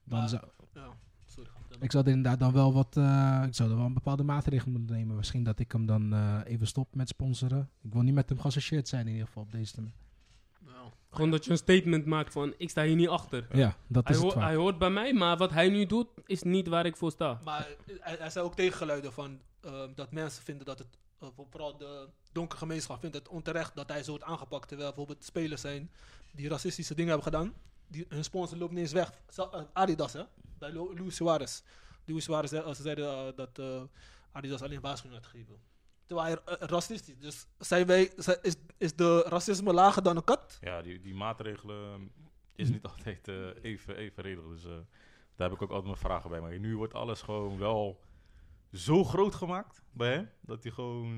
Dan 0.04 0.19
Maar- 0.19 0.30
zou, 0.30 0.43
Ja, 0.74 0.88
sorry. 1.28 1.50
ik 1.80 1.91
zou 1.91 2.04
er 2.06 2.10
inderdaad 2.12 2.39
dan 2.39 2.52
wel 2.54 2.74
wat, 2.74 2.97
eh, 2.97 3.43
ik 3.47 3.54
zou 3.56 3.69
er 3.69 3.76
wel 3.76 3.86
een 3.86 3.93
bepaalde 3.93 4.24
maatregelen 4.24 4.78
moeten 4.80 4.95
nemen. 4.95 5.15
Misschien 5.15 5.43
dat 5.43 5.60
ik 5.60 5.71
hem 5.71 5.86
dan 5.86 6.13
eh, 6.13 6.39
even 6.45 6.67
stop 6.67 6.95
met 6.95 7.08
sponsoren. 7.10 7.69
Ik 7.82 7.93
wil 7.93 8.02
niet 8.02 8.13
met 8.13 8.30
hem 8.30 8.39
geassocieerd 8.39 8.88
zijn 8.88 9.06
in 9.06 9.12
ieder 9.12 9.28
geval 9.28 9.43
op 9.43 9.52
deze 9.52 9.74
termijn. 9.74 9.95
Ja. 10.65 10.91
Gewoon 11.12 11.32
dat 11.32 11.45
je 11.45 11.52
een 11.52 11.58
statement 11.58 12.06
maakt 12.06 12.32
van, 12.34 12.54
ik 12.58 12.69
sta 12.69 12.84
hier 12.84 12.95
niet 12.95 13.08
achter. 13.08 13.47
Ja, 13.58 13.76
dat 13.88 14.04
Hij, 14.04 14.12
is 14.15 14.21
het 14.21 14.21
hoort- 14.21 14.34
vaak. 14.34 14.43
hij 14.43 14.56
hoort 14.56 14.78
bij 14.78 14.89
mij, 14.89 15.13
maar 15.13 15.38
wat 15.38 15.52
hij 15.52 15.69
nu 15.69 15.86
doet, 15.86 16.08
is 16.26 16.43
niet 16.43 16.67
waar 16.67 16.86
ik 16.86 16.95
voor 16.97 17.12
sta. 17.12 17.39
Maar 17.43 17.67
hij, 18.00 18.15
hij 18.19 18.30
zei 18.30 18.45
ook 18.45 18.56
tegengeluiden 18.56 19.13
van 19.13 19.39
eh, 19.62 19.84
dat 19.95 20.12
mensen 20.12 20.43
vinden 20.43 20.65
dat 20.65 20.80
het, 20.80 20.97
eh, 21.19 21.28
vooral 21.50 21.78
de 21.78 22.08
donkere 22.32 22.60
gemeenschap 22.60 23.00
vindt 23.00 23.15
het 23.15 23.28
onterecht 23.28 23.76
dat 23.76 23.89
hij 23.89 24.04
zo 24.04 24.10
wordt 24.10 24.26
aangepakt. 24.26 24.67
Terwijl 24.67 24.89
bijvoorbeeld 24.89 25.24
spelers 25.26 25.62
zijn 25.62 25.91
die 26.32 26.50
racistische 26.50 26.95
dingen 26.95 27.12
hebben 27.13 27.32
gedaan. 27.34 27.54
Die, 27.88 28.06
hun 28.10 28.24
sponsor 28.24 28.58
loopt 28.58 28.71
niet 28.71 28.80
eens 28.82 28.91
weg. 28.91 29.12
Eh, 29.36 29.62
Adidas, 29.74 30.13
hè? 30.13 30.24
Bij 30.60 30.71
Lu- 30.71 31.00
Luis 31.00 31.15
Suarez. 31.15 31.62
Luis 32.06 32.24
Suarez, 32.24 32.52
eh, 32.52 32.74
ze 32.74 32.82
zeiden 32.82 33.36
dat 33.36 33.60
eh, 33.60 33.82
Adidas 34.32 34.62
alleen 34.62 34.82
waarschuwing 34.82 35.21
had 35.21 35.32
gegeven. 35.32 35.56
Terwijl 36.12 36.38
hij 36.45 36.56
eh, 36.58 36.67
racistisch. 36.67 37.17
Dus 37.19 37.45
zijn 37.58 37.86
wij, 37.88 38.12
zijn- 38.15 38.38
is, 38.41 38.56
is 38.78 38.95
de 38.95 39.21
racisme 39.28 39.74
lager 39.74 40.04
dan 40.04 40.15
een 40.15 40.24
kat? 40.24 40.58
Ja, 40.62 40.82
die, 40.82 41.00
die 41.02 41.13
maatregelen 41.15 42.12
is 42.56 42.69
niet 42.69 42.84
altijd 42.91 43.28
eh, 43.28 43.36
even, 43.62 43.95
even 43.95 44.24
redelijk. 44.24 44.50
Dus 44.50 44.63
eh, 44.65 44.71
daar 45.36 45.50
heb 45.50 45.52
ik 45.52 45.62
ook 45.62 45.69
altijd 45.69 45.84
mijn 45.88 45.97
vragen 45.97 46.30
bij. 46.30 46.41
Maar 46.41 46.60
nu 46.60 46.78
wordt 46.78 46.93
alles 46.93 47.21
gewoon 47.21 47.58
wel 47.58 48.02
zo 48.74 49.04
groot 49.04 49.36
gemaakt 49.36 49.82
bij 49.91 50.12
hem, 50.13 50.30
dat 50.41 50.63
hij 50.63 50.71
gewoon 50.71 51.17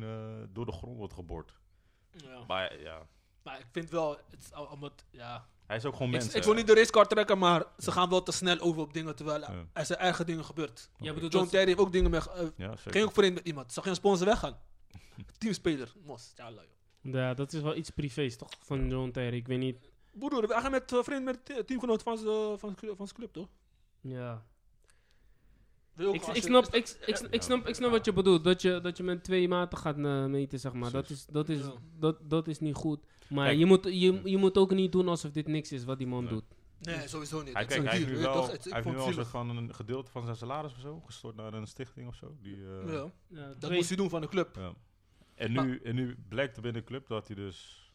door 0.54 0.66
de 0.66 0.72
grond 0.72 0.98
wordt 0.98 1.14
geboord. 1.14 1.54
Ja. 2.12 2.44
Maar 2.48 2.80
ja, 2.80 3.08
Maar 3.44 3.60
ik 3.60 3.68
vind 3.72 3.90
wel, 3.90 4.18
het 4.30 4.40
is 4.40 4.50
ja, 5.12 5.48
hij 5.66 5.78
is 5.78 5.86
ook 5.86 5.94
gewoon 5.96 6.14
Ik, 6.14 6.20
mens. 6.20 6.34
ik 6.34 6.44
wil 6.44 6.54
niet 6.54 6.68
de 6.68 6.74
racecard 6.74 7.10
trekken, 7.10 7.38
maar 7.38 7.64
ze 7.78 7.92
gaan 7.92 8.10
wel 8.10 8.24
te 8.24 8.32
snel 8.32 8.60
over 8.60 8.82
op 8.82 8.94
dingen 8.94 9.16
terwijl 9.16 9.40
Ja. 9.40 9.66
er 9.74 9.86
zijn 9.86 10.00
eigen 10.00 10.26
dingen 10.26 10.46
gebeurd. 10.46 10.90
Jij 10.98 11.14
bedoelt 11.14 11.34
John 11.34 11.48
Terry 11.48 11.66
heeft 11.68 11.80
ook 11.80 11.92
dingen 11.92 12.12
mee. 12.12 12.20
Ja, 12.58 12.76
zeker. 12.76 12.92
ging 12.92 13.06
ook 13.06 13.12
vreemd 13.14 13.34
met 13.34 13.46
iemand. 13.48 13.74
Zag 13.74 13.84
geen 13.84 13.96
sponsor 13.96 14.26
weggaan. 14.28 14.58
Teamspeler. 15.38 15.94
Mos. 16.06 16.32
Ja, 16.36 16.52
lui. 16.52 16.68
Ja, 17.02 17.34
dat 17.34 17.54
is 17.54 17.62
wel 17.62 17.76
iets 17.76 17.90
privés 17.90 18.38
toch, 18.38 18.50
van 18.60 18.90
John 18.90 19.12
Terry. 19.12 19.36
Ik 19.38 19.48
weet 19.48 19.60
niet. 19.60 19.78
Broer, 20.12 20.44
hij 20.44 20.62
gaat 20.62 20.72
met 20.72 20.92
uh, 20.92 21.04
vriend 21.04 21.24
met 21.24 21.64
teamgenoot 21.66 22.04
van 22.04 22.18
zijn 22.18 22.60
van 22.60 22.76
zijn- 22.80 22.96
van 22.96 23.08
zijn 23.08 23.20
club, 23.20 23.34
toch? 23.34 23.48
Ja. 24.02 24.46
Ik, 25.98 26.22
snap, 26.44 26.66
ik, 26.66 26.98
ik, 27.06 27.20
ik, 27.30 27.42
snap, 27.42 27.68
ik 27.68 27.76
snap 27.76 27.92
wat 27.92 28.06
je 28.06 28.14
bedoelt. 28.14 28.44
Dat 28.44 28.62
je, 28.62 28.80
dat 28.82 28.98
je 28.98 29.04
met 29.04 29.24
twee 29.24 29.48
maten 29.48 29.78
gaat 29.78 29.98
eh, 29.98 30.26
meten, 30.26 30.60
zeg 30.60 30.74
maar. 30.74 30.92
Dat 30.92 31.10
is, 31.10 31.26
dat, 31.26 31.50
is, 31.50 31.60
dat, 32.00 32.30
dat 32.30 32.48
is 32.48 32.60
niet 32.60 32.76
goed. 32.76 33.00
Maar 33.30 33.46
Kijk. 33.46 33.58
je 33.60 33.66
moet, 33.66 33.84
je, 33.84 34.22
je 34.24 34.38
moet 34.38 34.58
ook 34.58 34.72
niet 34.72 34.92
doen 34.92 35.08
alsof 35.08 35.32
dit 35.32 35.48
niks 35.48 35.72
is 35.72 35.84
wat 35.84 35.98
die 35.98 36.08
man 36.08 36.26
doet. 36.28 36.44
Nee, 36.86 37.08
sowieso 37.08 37.42
niet. 37.44 37.54
Hij, 37.54 37.66
kijk, 37.66 37.84
hij 37.84 37.98
heeft 37.98 38.08
nu 38.12 38.18
wel, 38.18 38.34
toch? 38.34 38.52
Het- 38.52 38.56
ik 38.56 38.64
hij 38.64 38.74
heeft 38.74 38.86
nu 38.86 38.96
wel 38.96 39.08
een 39.18 39.26
van 39.26 39.58
een 39.58 39.74
gedeelte 39.74 40.12
van 40.12 40.24
zijn 40.26 40.36
salaris 40.38 40.72
of 40.74 40.80
zo, 40.80 41.00
gestort 41.00 41.36
naar 41.36 41.54
een 41.54 41.68
stichting 41.68 42.08
of 42.08 42.16
zo. 42.16 42.38
Die, 42.42 42.56
eh, 42.56 42.94
Ja, 42.94 43.12
Ja, 43.28 43.54
dat 43.60 43.72
moest 43.72 43.88
hij 43.88 43.98
doen 43.98 44.10
van 44.10 44.22
de 44.22 44.28
club. 44.28 44.56
ja. 44.56 44.74
En, 45.36 45.52
nu, 45.52 45.80
en 45.84 45.96
nu 45.96 46.18
blijkt 46.28 46.56
er 46.56 46.62
binnen 46.62 46.82
de 46.82 46.88
club 46.88 47.08
dat 47.08 47.28
hij 47.28 47.36
dus 47.36 47.90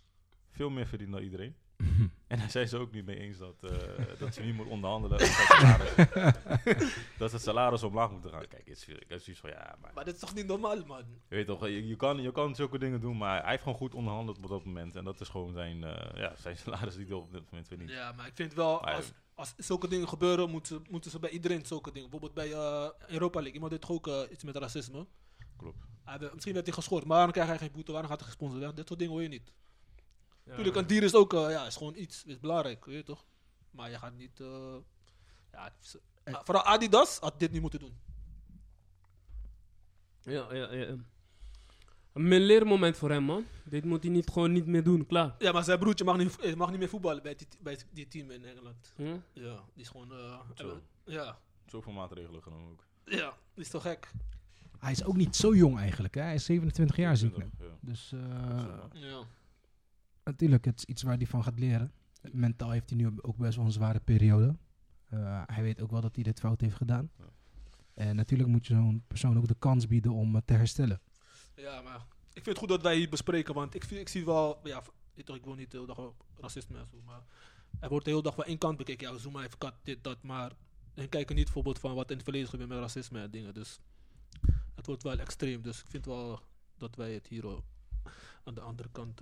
veel 0.51 0.71
meer 0.71 0.87
verdient 0.87 1.13
dan 1.13 1.23
iedereen. 1.23 1.57
En 2.29 2.39
daar 2.39 2.51
zijn 2.51 2.69
ze 2.69 2.77
ook 2.79 2.93
niet 2.93 3.05
mee 3.05 3.17
eens 3.19 3.39
dat, 3.39 3.55
eh, 3.63 4.05
dat 4.19 4.35
ze 4.35 4.41
niet 4.43 4.55
moet 4.55 4.67
onderhandelen 4.67 5.19
over 5.21 5.35
zijn 5.35 5.47
salaris. 5.47 6.95
dat 7.19 7.33
het 7.33 7.43
salaris 7.43 7.83
omlaag 7.83 8.11
moet 8.11 8.27
gaan. 8.31 8.47
Kijk, 8.49 8.69
het 8.69 8.77
is, 8.77 8.87
het 8.87 9.11
is 9.11 9.25
zoiets 9.25 9.41
van 9.41 9.51
ja, 9.51 9.77
maar 9.81 9.91
Maar 9.95 10.05
dit 10.05 10.15
is 10.15 10.21
toch 10.21 10.35
niet 10.35 10.47
normaal, 10.47 10.85
man? 10.87 11.05
je 11.29 11.35
weet 11.35 11.47
toch, 11.47 11.67
je, 11.67 11.87
je, 11.87 11.97
kan, 11.97 12.23
je 12.23 12.33
kan 12.33 12.55
zulke 12.55 12.79
dingen 12.79 13.01
doen, 13.01 13.17
maar 13.17 13.41
hij 13.43 13.51
heeft 13.51 13.63
gewoon 13.63 13.79
goed 13.79 13.95
onderhandeld 13.95 14.37
op 14.39 14.49
dat 14.49 14.65
moment. 14.65 14.97
En 14.97 15.05
dat 15.05 15.21
is 15.21 15.29
gewoon 15.29 15.53
zijn, 15.53 15.85
eh, 15.85 16.17
ja, 16.21 16.33
zijn 16.37 16.57
salaris 16.65 16.97
die 16.97 17.07
hij 17.07 17.15
op 17.15 17.33
dit 17.33 17.43
moment 17.51 17.69
verdient. 17.69 17.91
Ja, 17.91 18.13
maar 18.13 18.27
ik 18.27 18.35
vind 18.35 18.55
wel, 18.55 18.81
Maar 18.81 18.95
als, 18.95 19.13
als 19.35 19.55
zulke 19.57 19.89
dingen 19.89 20.09
gebeuren, 20.09 20.51
moeten, 20.51 20.77
ze- 20.77 20.91
moeten 20.91 21.11
ze 21.11 21.19
bij 21.19 21.31
iedereen 21.31 21.67
zulke 21.67 21.93
dingen. 21.93 22.11
Bijvoorbeeld 22.11 22.35
bij 22.49 22.53
eh, 22.59 22.89
Europa 23.07 23.35
League. 23.37 23.53
Iemand 23.55 23.71
deed 23.73 23.81
toch 23.81 23.91
ook 23.91 24.29
iets 24.31 24.45
met 24.45 24.57
racisme. 24.57 25.07
Klopt. 25.57 25.85
Misschien 26.33 26.55
werd 26.55 26.67
hij 26.67 26.75
geschort, 26.75 27.05
maar 27.05 27.15
waarom 27.17 27.33
krijgt 27.33 27.51
hij 27.51 27.59
geen 27.61 27.73
boete? 27.73 27.93
Waarom 27.93 28.11
gaat 28.11 28.21
hij 28.21 28.29
gesponsord? 28.29 28.77
Dit 28.77 28.87
soort 28.87 28.99
dingen 28.99 29.15
hoor 29.15 29.23
je 29.23 29.29
niet. 29.29 29.53
Tuurlijk, 30.55 30.77
een 30.77 30.87
dier 30.87 31.03
is 31.03 31.15
ook, 31.15 31.33
eh, 31.35 31.51
ja, 31.51 31.67
is 31.67 31.77
gewoon 31.77 31.95
iets, 31.97 32.25
is 32.25 32.39
belangrijk, 32.41 32.85
weet 32.85 32.97
je 32.97 33.03
toch? 33.03 33.25
Maar 33.71 33.91
je 33.91 33.99
gaat 33.99 34.15
niet, 34.17 34.41
eh, 34.41 34.77
ja, 35.53 35.73
ze- 35.81 36.01
ah, 36.25 36.41
vooral 36.45 36.65
Adidas 36.65 37.19
had 37.19 37.39
dit 37.39 37.51
niet 37.53 37.61
moeten 37.61 37.79
doen. 37.81 37.97
Ja, 40.23 40.55
ja, 40.55 40.73
ja. 40.73 40.97
Een 42.13 42.29
leermoment 42.41 42.97
voor 42.97 43.11
hem, 43.11 43.23
man. 43.23 43.45
Dit 43.65 43.85
moet 43.85 44.03
hij 44.03 44.13
niet, 44.13 44.31
gewoon 44.31 44.53
niet 44.53 44.67
meer 44.67 44.83
doen, 44.85 45.07
klaar. 45.07 45.35
Ja, 45.39 45.53
maar 45.53 45.65
zijn 45.65 45.79
broertje 45.79 46.05
mag 46.05 46.17
niet, 46.17 46.39
eh, 46.41 46.55
mag 46.55 46.71
niet 46.71 46.79
meer 46.79 46.89
voetballen 46.89 47.23
bij 47.23 47.35
die, 47.35 47.47
bij 47.61 47.79
die 47.91 48.09
team 48.09 48.31
in 48.31 48.45
Engeland. 48.45 48.93
Hm? 48.97 49.17
Ja, 49.33 49.55
die 49.75 49.83
is 49.83 49.89
gewoon, 49.89 50.13
eh, 50.13 50.41
Zo. 50.55 50.81
ja, 51.05 51.39
Zoveel 51.67 51.93
maatregelen 51.93 52.43
genomen 52.43 52.71
ook. 52.71 52.85
ja, 53.05 53.35
die 53.55 53.65
is 53.65 53.71
toch 53.71 53.83
gek? 53.83 54.11
Hij 54.79 54.93
is 54.93 55.05
ook 55.05 55.17
niet 55.17 55.37
zo 55.37 55.55
jong 55.55 55.79
eigenlijk. 55.79 56.15
Hè? 56.15 56.21
Hij 56.23 56.35
is 56.35 56.45
27 56.45 56.97
jaar, 56.97 57.17
zie 57.17 57.29
ik 57.29 57.37
nu. 57.37 57.43
20, 57.51 57.67
ja. 57.67 57.77
Dus 57.81 58.13
eh, 58.13 58.21
Ja. 58.93 59.23
Natuurlijk, 60.31 60.65
het 60.65 60.79
is 60.79 60.85
iets 60.85 61.03
waar 61.03 61.17
hij 61.17 61.27
van 61.27 61.43
gaat 61.43 61.59
leren. 61.59 61.93
Mentaal 62.33 62.71
heeft 62.71 62.91
hij 62.91 62.99
nu 62.99 63.13
ook 63.21 63.37
best 63.37 63.57
wel 63.57 63.65
een 63.65 63.73
zware 63.73 64.01
periode. 64.01 64.57
Eh, 65.09 65.43
hij 65.47 65.63
weet 65.63 65.81
ook 65.81 65.91
wel 65.91 66.01
dat 66.01 66.15
hij 66.15 66.25
dit 66.25 66.41
fout 66.41 66.61
heeft 66.61 66.77
gedaan. 66.77 67.11
Ja. 67.19 67.25
En 67.95 68.17
natuurlijk 68.17 68.49
moet 68.49 68.67
je 68.67 68.75
zo'n 68.75 69.05
persoon 69.07 69.39
ook 69.39 69.49
de 69.49 69.57
kans 69.59 69.87
bieden 69.87 70.13
om 70.13 70.37
eh, 70.37 70.43
te 70.45 70.53
herstellen. 70.53 71.01
Ja, 71.55 71.83
maar 71.83 72.07
ik 72.33 72.43
vind 72.45 72.47
het 72.47 72.59
goed 72.59 72.69
dat 72.69 72.83
wij 72.83 72.97
hier 72.97 73.09
bespreken, 73.09 73.55
want 73.55 73.75
ik, 73.75 73.85
ik 73.85 74.09
zie 74.09 74.25
wel, 74.25 74.61
ja, 74.65 74.83
ik, 75.15 75.25
toch, 75.25 75.37
ik 75.37 75.45
wil 75.45 75.55
niet 75.55 75.71
de 75.71 75.77
hele 75.77 75.95
dag 75.95 75.99
op 75.99 76.25
racisme 76.41 76.79
en 76.79 76.87
zo, 76.91 77.01
maar 77.05 77.23
er 77.81 77.89
wordt 77.89 78.05
de 78.05 78.11
hele 78.11 78.23
dag 78.23 78.35
van 78.35 78.45
één 78.45 78.59
kant 78.59 78.77
bekeken. 78.77 79.07
Ja, 79.07 79.13
we 79.13 79.19
zoomen 79.19 79.45
even 79.45 79.59
kat, 79.59 79.75
dit, 79.83 80.05
dat, 80.05 80.23
maar 80.23 80.53
en 80.95 81.09
kijken 81.09 81.35
niet 81.35 81.45
bijvoorbeeld 81.45 81.79
van 81.79 81.95
wat 81.95 82.11
in 82.11 82.17
het 82.17 82.25
verleden 82.25 82.49
gebeurt 82.49 82.69
met 82.69 82.79
racisme 82.79 83.21
en 83.21 83.31
dingen. 83.31 83.55
Dus 83.55 83.81
het 84.75 84.87
wordt 84.87 85.03
wel 85.03 85.19
extreem, 85.19 85.63
dus 85.63 85.81
ik 85.81 85.87
vind 85.87 86.05
wel 86.05 86.41
dat 86.77 86.97
wij 86.97 87.13
het 87.13 87.27
hier 87.27 87.47
eh, 87.47 87.57
aan 88.45 88.55
de 88.55 88.61
andere 88.61 88.89
kant 88.93 89.21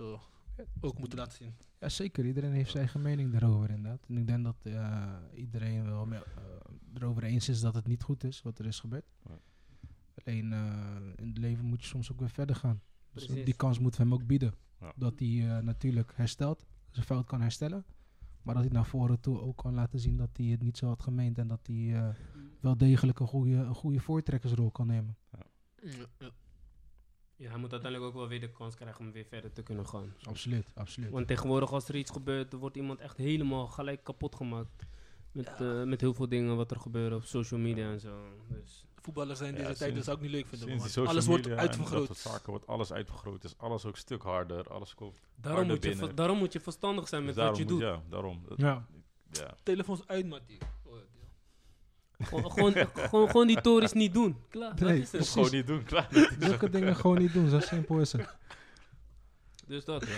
ook 0.79 0.99
moeten 0.99 1.17
laten 1.17 1.37
zien. 1.37 1.53
Ja, 1.79 1.89
zeker. 1.89 2.25
Iedereen 2.25 2.51
heeft 2.51 2.69
zijn 2.69 2.83
eigen 2.83 3.01
mening 3.01 3.31
daarover 3.31 3.69
inderdaad. 3.69 4.05
En 4.07 4.17
ik 4.17 4.27
denk 4.27 4.43
dat 4.43 4.55
eh, 4.63 5.13
iedereen 5.35 5.85
wel 5.85 6.05
mee, 6.05 6.19
eh, 6.19 6.23
erover 6.93 7.23
eens 7.23 7.49
is 7.49 7.61
dat 7.61 7.75
het 7.75 7.87
niet 7.87 8.03
goed 8.03 8.23
is 8.23 8.41
wat 8.41 8.59
er 8.59 8.65
is 8.65 8.79
gebeurd. 8.79 9.05
Ja. 9.25 9.39
Alleen 10.25 10.53
eh, 10.53 10.95
in 11.15 11.27
het 11.27 11.37
leven 11.37 11.65
moet 11.65 11.81
je 11.81 11.87
soms 11.87 12.11
ook 12.11 12.19
weer 12.19 12.29
verder 12.29 12.55
gaan. 12.55 12.81
Dus 13.13 13.25
Precies. 13.25 13.45
die 13.45 13.55
kans 13.55 13.79
moeten 13.79 14.01
we 14.01 14.07
hem 14.07 14.15
ook 14.15 14.27
bieden. 14.27 14.53
Ja. 14.79 14.93
Dat 14.95 15.19
hij 15.19 15.27
eh, 15.27 15.63
natuurlijk 15.63 16.13
herstelt, 16.15 16.65
zijn 16.91 17.05
fout 17.05 17.25
kan 17.25 17.41
herstellen. 17.41 17.85
Maar 18.41 18.55
dat 18.55 18.63
hij 18.63 18.73
naar 18.73 18.85
voren 18.85 19.19
toe 19.19 19.39
ook 19.39 19.57
kan 19.57 19.73
laten 19.73 19.99
zien 19.99 20.17
dat 20.17 20.29
hij 20.33 20.45
het 20.45 20.61
niet 20.61 20.77
zo 20.77 20.87
had 20.87 21.01
gemeend. 21.01 21.37
En 21.37 21.47
dat 21.47 21.67
hij 21.67 21.95
eh, 21.95 22.09
wel 22.59 22.77
degelijk 22.77 23.19
een 23.19 23.27
goede, 23.27 23.55
een 23.55 23.75
goede 23.75 23.99
voortrekkersrol 23.99 24.71
kan 24.71 24.87
nemen. 24.87 25.17
Ja, 25.31 25.45
ja. 25.79 26.05
Ja, 26.17 26.31
hij 27.37 27.57
moet 27.57 27.71
uiteindelijk 27.71 28.11
ook 28.11 28.19
wel 28.19 28.27
weer 28.27 28.39
de 28.39 28.51
kans 28.51 28.75
krijgen 28.75 29.05
om 29.05 29.11
weer 29.11 29.25
verder 29.25 29.53
te 29.53 29.63
kunnen 29.63 29.87
gaan. 29.87 30.13
Absoluut, 30.23 30.65
absoluut. 30.75 31.09
Want 31.09 31.27
tegenwoordig 31.27 31.71
als 31.71 31.87
er 31.87 31.95
iets 31.95 32.11
gebeurt, 32.11 32.53
er 32.53 32.59
wordt 32.59 32.75
iemand 32.75 32.99
echt 32.99 33.17
helemaal 33.17 33.67
gelijk 33.67 34.03
kapot 34.03 34.35
gemaakt. 34.35 34.85
Met, 35.31 35.47
eh, 35.47 35.83
met 35.83 36.01
heel 36.01 36.13
veel 36.13 36.29
dingen 36.29 36.55
wat 36.55 36.71
er 36.71 36.79
gebeuren 36.79 37.17
op 37.17 37.23
social 37.23 37.59
media 37.59 37.91
en 37.91 37.99
zo. 37.99 38.19
Dus 38.49 38.85
Voetballers 39.07 39.39
zijn 39.39 39.55
Ja, 39.55 39.67
deze 39.67 39.77
tijd, 39.77 40.03
zou 40.03 40.17
ik 40.17 40.23
niet 40.23 40.31
leuk 40.31 40.47
vinden. 40.47 41.07
Alles 41.07 41.25
wordt 41.25 41.47
uitvergroot. 41.49 42.07
Dat 42.07 42.17
soort 42.17 42.33
zaken 42.35 42.49
wordt 42.49 42.67
alles 42.67 42.91
uitvergroot. 42.91 43.43
Is 43.43 43.57
alles 43.57 43.85
ook 43.85 43.93
een 43.93 43.99
stuk 43.99 44.21
harder. 44.21 44.69
Alles 44.69 44.95
komt. 44.95 45.19
daarom, 45.35 45.67
Harder 45.69 45.89
moet 45.89 45.99
je, 45.99 46.13
daarom 46.13 46.37
moet 46.37 46.53
je 46.53 46.59
verstandig 46.59 47.07
zijn 47.07 47.25
Dus 47.25 47.35
met 47.35 47.45
wat 47.45 47.57
je 47.57 47.65
doet. 47.65 47.81
Ja, 47.81 48.01
daarom. 48.09 48.41
Ja. 48.55 48.85
ja. 49.31 49.55
Telefoons 49.63 50.07
uit, 50.07 50.25
Mattie. 50.25 50.57
Gewoon, 52.19 52.51
gewoon, 52.51 52.73
gewoon, 52.93 53.29
gewoon 53.29 53.47
die 53.47 53.61
tories 53.61 53.93
niet 53.93 54.13
doen. 54.13 54.37
Klaar, 54.49 54.73
Nee, 54.83 54.87
dat 54.99 55.03
is 55.03 55.11
het. 55.11 55.27
Gewoon 55.27 55.51
niet 55.51 55.67
doen, 55.67 55.83
klaar. 55.83 56.07
Zulke 56.39 56.69
dingen 56.69 56.95
gewoon 56.95 57.17
niet 57.17 57.33
doen, 57.33 57.49
zo 57.49 57.59
simpel 57.59 57.99
is 57.99 58.11
het. 58.11 58.35
Dus 59.67 59.85
dat. 59.85 60.05
Ja. 60.07 60.13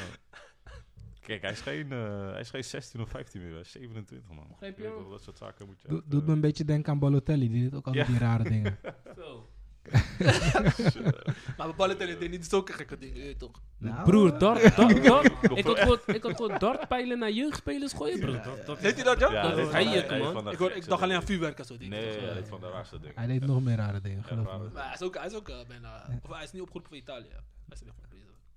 Kijk, 1.21 1.41
hij 1.41 1.51
is, 1.51 1.61
geen, 1.61 1.91
eh, 1.91 2.31
hij 2.31 2.39
is 2.39 2.49
geen 2.49 2.63
16 2.63 3.01
of 3.01 3.09
15 3.09 3.41
meer, 3.41 3.51
hij 3.51 3.59
is 3.61 3.71
27 3.71 4.29
man. 4.35 4.47
Begrijp 4.49 4.77
je 4.77 5.05
Dat 5.09 5.23
soort 5.23 5.37
zaken 5.37 5.65
moet 5.65 5.81
je 5.81 5.87
Doe- 5.87 5.97
echt, 5.99 6.11
Doet 6.11 6.21
eh, 6.21 6.27
me 6.27 6.33
een 6.33 6.41
beetje 6.41 6.65
denken 6.65 6.91
aan 6.91 6.99
Balotelli, 6.99 7.49
die 7.49 7.61
deed 7.69 7.73
ook 7.85 7.93
Ja. 7.93 8.05
die 8.05 8.17
rare 8.17 8.43
dingen. 8.43 8.77
Zo. 9.17 9.48
Maar 11.57 11.67
we 11.67 11.73
ballen 11.77 11.97
tellen 11.97 12.29
niet 12.29 12.45
zulke 12.49 12.73
gekke 12.73 12.97
dingen, 12.97 13.37
toch? 13.37 13.61
Nou, 13.77 14.03
Broer, 14.03 14.33
eh, 14.33 14.39
dart, 14.39 14.75
dart, 14.75 15.03
dart. 15.05 15.31
Ik 15.55 15.65
had 15.65 15.79
gewoon- 15.79 15.99
ik 16.05 16.23
had 16.23 16.35
gewoon 16.35 16.57
dartpijlen 16.59 17.19
naar 17.19 17.31
jeugdspelers 17.31 17.93
gooien, 17.93 18.19
bro. 18.19 18.31
Dat- 18.31 18.65
dat- 18.65 18.81
Deed 18.81 18.95
hij 18.95 19.03
dat, 19.03 19.19
ja? 19.19 19.31
Ja, 19.31 19.41
Dat 19.41 19.51
hij 19.71 19.83
is 19.83 19.91
deed 19.91 20.07
hij, 20.09 20.19
deed 20.19 20.33
man. 20.33 20.51
Ik, 20.51 20.57
hoor, 20.57 20.71
ik 20.71 20.87
dacht 20.87 21.01
alleen 21.01 21.15
aan 21.15 21.25
vuurwerk 21.25 21.59
en 21.59 21.65
zo. 21.65 21.77
dingen. 21.77 21.99
Nee, 21.99 22.13
toch? 22.13 22.23
hij 22.25 22.33
deed 22.33 22.47
van 22.47 22.59
de 22.59 22.69
raarste 22.69 22.99
dingen. 22.99 23.15
Hij 23.15 23.27
deed 23.27 23.45
nog 23.45 23.63
meer 23.63 23.75
rare 23.75 24.01
dingen, 24.01 24.23
geloof. 24.23 24.45
Maar 24.73 24.83
hij 24.85 24.93
is 24.93 25.01
ook, 25.01 25.15
hij 25.17 25.25
is 25.25 25.33
ook 25.35 25.49
eh, 25.49 25.55
bijna... 25.67 26.05
Of 26.23 26.33
hij 26.35 26.43
is 26.43 26.51
niet 26.51 26.61
opgeroepen 26.61 26.89
voor 26.91 26.99
Italië. 27.01 27.29
Hij 27.29 27.41
is 27.69 27.81
weer 27.81 27.93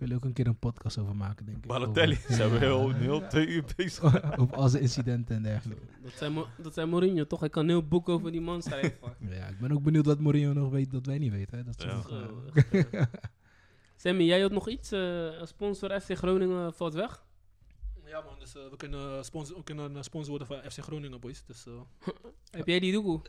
willen 0.02 0.16
ook 0.16 0.24
een 0.24 0.32
keer 0.32 0.46
een 0.46 0.58
podcast 0.58 0.98
over 0.98 1.16
maken, 1.16 1.44
denk 1.46 1.56
ik. 1.58 1.66
Balotelli, 1.66 2.14
Over- 2.16 2.34
ze 2.34 2.40
hebben 2.42 2.58
heel, 2.60 2.92
heel 2.92 3.26
twee 3.26 3.46
uur 3.46 3.64
bezig. 3.76 4.02
over 4.40 4.54
al 4.56 4.68
zijn 4.68 4.82
incidenten 4.82 5.36
en 5.36 5.42
dergelijke. 5.42 5.82
Dat 6.02 6.12
zijn, 6.12 6.34
dat 6.62 6.74
zijn 6.74 6.88
Mourinho, 6.88 7.26
toch? 7.26 7.44
Ik 7.44 7.50
kan 7.50 7.62
een 7.62 7.68
heel 7.68 7.86
boek 7.86 8.08
over 8.08 8.32
die 8.32 8.40
man 8.40 8.62
schrijven. 8.62 8.98
Ja, 9.30 9.46
ik 9.46 9.58
ben 9.58 9.72
ook 9.72 9.82
benieuwd 9.82 10.06
wat 10.06 10.20
Mourinho 10.20 10.52
nog 10.52 10.70
weet 10.70 10.90
dat 10.90 11.06
wij 11.06 11.18
niet 11.18 11.32
weten. 11.32 11.58
Hè. 11.58 11.64
Dat 11.64 11.78
is 11.78 11.84
Ja. 11.84 11.90
toch, 12.00 12.10
Eh, 12.72 12.84
eh, 13.00 13.02
Sammy, 13.96 14.24
jij 14.24 14.40
had 14.40 14.50
nog 14.50 14.68
iets? 14.68 14.92
eh, 14.92 15.38
als 15.40 15.48
sponsor 15.48 16.00
FC 16.00 16.16
Groningen 16.16 16.74
valt 16.74 16.94
weg? 16.94 17.24
Ja 18.04 18.20
man, 18.20 18.38
dus 18.38 18.56
eh, 18.56 18.62
we, 18.70 18.76
kunnen 18.76 19.24
sponsor, 19.24 19.56
we 19.56 19.62
kunnen 19.64 19.94
een 19.94 20.04
sponsor 20.04 20.30
worden 20.30 20.46
van 20.46 20.70
FC 20.70 20.78
Groningen 20.82 21.20
boys. 21.20 21.44
Dus 21.46 21.66
eh, 21.66 21.72
Heb 22.50 22.66
jij 22.66 22.80
die 22.80 22.92
doekoe? 22.92 23.20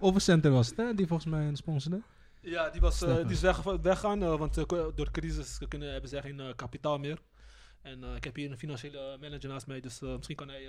Overcenter 0.00 0.50
was 0.50 0.68
het, 0.68 0.76
hè? 0.76 0.94
Die 0.94 1.06
volgens 1.06 1.30
mij 1.30 1.46
een 1.46 1.56
sponsorde. 1.56 2.02
Ja, 2.42 2.70
die, 2.70 2.80
was, 2.80 3.02
eh, 3.02 3.16
die 3.16 3.30
is 3.30 3.40
weg, 3.40 3.62
weggaan, 3.62 4.22
eh, 4.22 4.36
want 4.36 4.56
eh, 4.56 4.64
door 4.66 4.94
de 4.94 5.10
crisis 5.10 5.58
kunnen, 5.68 5.92
hebben 5.92 6.10
ze 6.10 6.20
geen 6.20 6.52
kapitaal 6.56 6.98
meer. 6.98 7.22
En 7.82 8.02
ik 8.16 8.24
heb 8.24 8.36
hier 8.36 8.50
een 8.50 8.58
financiële 8.58 9.16
manager 9.20 9.48
naast 9.48 9.66
mij, 9.66 9.80
dus 9.80 10.00
misschien 10.00 10.36
kan 10.36 10.48
hij 10.48 10.68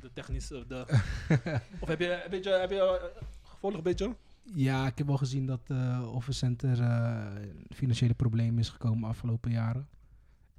de 0.00 0.12
technische... 0.12 0.64
de 0.66 0.84
of 1.80 1.88
heb 1.88 2.00
je 2.00 2.24
een 2.24 2.30
beetje, 2.30 2.50
heb 2.50 2.70
je, 2.70 3.10
gevolgd 3.42 3.76
een 3.76 3.82
beetje? 3.82 4.16
Ja, 4.54 4.86
ik 4.86 4.98
heb 4.98 5.06
wel 5.06 5.16
gezien 5.16 5.46
dat 5.46 5.70
Overcenter 6.02 6.80
eh, 6.80 7.42
in 7.42 7.74
financiële 7.74 8.14
problemen 8.14 8.58
is 8.58 8.68
gekomen 8.68 9.08
afgelopen 9.08 9.50
jaren. 9.50 9.88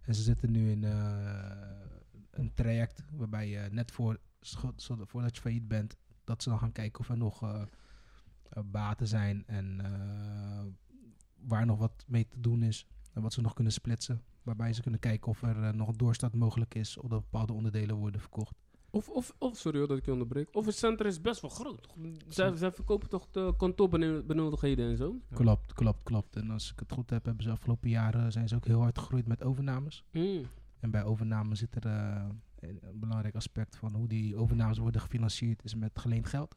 En 0.02 0.16
ze 0.16 0.22
zitten 0.22 0.52
nu 0.52 0.72
in 0.72 0.84
een 2.32 2.54
traject 2.54 3.04
waarbij 3.12 3.48
je 3.50 3.68
net 3.72 3.92
voor, 3.92 4.20
voordat 5.06 5.36
je 5.36 5.42
failliet 5.42 5.68
bent, 5.68 5.98
dat 6.24 6.44
ze 6.44 6.50
dan 6.50 6.60
gaan 6.60 6.72
kijken 6.72 7.00
of 7.00 7.10
er 7.10 7.18
nog 7.18 7.68
baten 8.66 9.08
zijn 9.08 9.44
en 9.48 9.80
eh, 9.84 10.66
waar 11.48 11.66
nog 11.66 11.78
wat 11.78 12.06
mee 12.08 12.28
te 12.28 12.40
doen 12.40 12.64
is. 12.64 12.88
En 13.14 13.22
wat 13.22 13.34
ze 13.34 13.42
nog 13.42 13.54
kunnen 13.54 13.74
splitsen. 13.74 14.24
Waarbij 14.44 14.74
ze 14.74 14.82
kunnen 14.82 15.00
kijken 15.00 15.28
of 15.28 15.42
er 15.42 15.64
eh, 15.64 15.74
nog 15.74 15.88
een 15.88 15.98
doorstart 15.98 16.34
mogelijk 16.34 16.76
is, 16.76 16.98
of 16.98 17.10
dat 17.10 17.20
bepaalde 17.20 17.54
onderdelen 17.54 17.96
worden 17.96 18.22
verkocht. 18.22 18.56
Of, 18.90 19.10
of, 19.10 19.34
of, 19.38 19.58
sorry 19.58 19.78
hoor 19.78 19.88
dat 19.88 19.98
ik 19.98 20.06
je 20.06 20.12
onderbreek. 20.12 20.56
Of 20.56 20.66
het 20.66 20.76
centrum 20.76 21.10
is 21.10 21.22
best 21.22 21.42
wel 21.42 21.50
groot. 21.50 21.88
Zij, 22.28 22.56
zij 22.56 22.72
verkopen 22.72 23.10
toch 23.10 23.28
de 23.32 23.54
kantoorbenodigheden 23.58 24.90
en 24.90 24.98
zo? 24.98 25.22
Klopt, 25.34 25.74
klopt, 25.74 26.04
klopt. 26.04 26.36
En 26.36 26.52
als 26.52 26.72
ik 26.72 26.80
het 26.80 26.92
goed 26.92 27.10
heb, 27.10 27.26
hebben 27.26 27.44
ze 27.44 27.52
afgelopen 27.52 27.90
jaren 27.90 28.32
zijn 28.32 28.48
ze 28.48 28.56
ook 28.56 28.66
heel 28.66 28.82
hard 28.82 29.00
gegroeid 29.00 29.28
met 29.28 29.44
overnames. 29.44 30.04
Mm. 30.12 30.46
En 30.80 30.92
bij 30.92 31.04
overname 31.04 31.56
zit 31.56 31.76
er 31.76 31.86
eh, 31.86 32.26
een 32.60 33.00
belangrijk 33.00 33.36
aspect 33.36 33.76
van 33.76 33.94
hoe 33.94 34.08
die 34.08 34.36
overnames 34.36 34.78
worden 34.78 35.02
gefinancierd, 35.02 35.64
is 35.64 35.76
met 35.76 36.00
geleend 36.00 36.28
geld. 36.28 36.56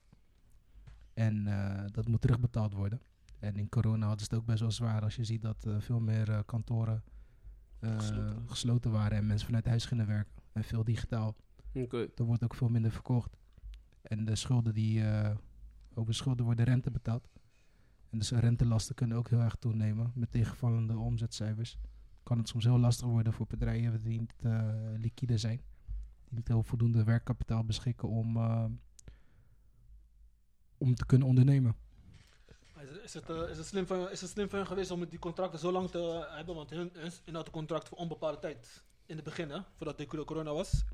En 1.14 1.46
eh, 1.46 1.84
dat 1.92 2.08
moet 2.08 2.20
terugbetaald 2.20 2.74
worden. 2.74 3.00
En 3.38 3.56
in 3.56 3.68
corona 3.68 4.06
hadden 4.06 4.26
ze 4.26 4.30
het 4.30 4.40
ook 4.40 4.46
best 4.46 4.60
wel 4.60 4.70
zwaar 4.70 5.02
als 5.02 5.16
je 5.16 5.24
ziet 5.24 5.42
dat 5.42 5.64
eh, 5.64 5.80
veel 5.80 6.00
meer 6.00 6.30
eh, 6.30 6.38
kantoren 6.46 7.02
Gesloten. 7.80 8.48
gesloten. 8.48 8.90
waren 8.90 9.18
en 9.18 9.26
mensen 9.26 9.46
vanuit 9.46 9.66
huis 9.66 9.84
gingen 9.84 10.06
werken. 10.06 10.32
En 10.52 10.64
veel 10.64 10.84
digitaal. 10.84 11.36
Oké. 11.74 12.08
Er 12.14 12.24
wordt 12.24 12.44
ook 12.44 12.54
veel 12.54 12.68
minder 12.68 12.90
verkocht. 12.90 13.36
En 14.02 14.24
de 14.24 14.36
schulden 14.36 14.74
die, 14.74 15.04
over 15.94 16.14
schulden 16.14 16.44
worden 16.44 16.64
rente 16.64 16.90
betaald. 16.90 17.28
En 18.10 18.18
dus 18.18 18.30
rentelasten 18.30 18.94
kunnen 18.94 19.16
ook 19.16 19.28
heel 19.28 19.40
erg 19.40 19.54
toenemen 19.54 20.12
met 20.14 20.32
tegenvallende 20.32 20.98
omzetcijfers. 20.98 21.78
Kan 22.22 22.38
het 22.38 22.48
soms 22.48 22.64
heel 22.64 22.78
lastig 22.78 23.06
worden 23.06 23.32
voor 23.32 23.46
bedrijven 23.46 24.02
die 24.02 24.18
niet 24.18 24.34
liquide 24.96 25.38
zijn. 25.38 25.60
Die 26.24 26.34
niet 26.34 26.48
heel 26.48 26.62
voldoende 26.62 27.04
werkkapitaal 27.04 27.64
beschikken 27.64 28.08
om, 28.08 28.38
om 30.80 30.94
te 30.94 31.06
kunnen 31.06 31.28
ondernemen. 31.28 31.74
Is, 33.04 33.14
het, 33.14 33.30
eh, 33.30 33.48
is, 33.50 33.56
het 33.56 33.66
slim 33.66 33.86
van, 33.86 34.10
is 34.10 34.20
het 34.20 34.30
slim 34.30 34.48
van 34.48 34.58
hen 34.58 34.68
geweest 34.68 34.90
om 34.90 35.04
die 35.06 35.18
contracten 35.18 35.58
zo 35.58 35.72
lang 35.72 35.90
te 35.90 36.26
hebben? 36.30 36.54
Want 36.54 36.70
hun, 36.70 36.90
hun, 36.92 37.12
hun 37.24 37.34
hadden 37.34 37.52
contract 37.52 37.88
voor 37.88 37.98
onbepaalde 37.98 38.38
tijd 38.38 38.84
in 39.06 39.14
het 39.16 39.24
begin, 39.24 39.50
hè, 39.50 39.58
voordat 39.76 39.98
de 39.98 40.06
cor- 40.06 40.24
corona 40.24 40.52
was. 40.52 40.84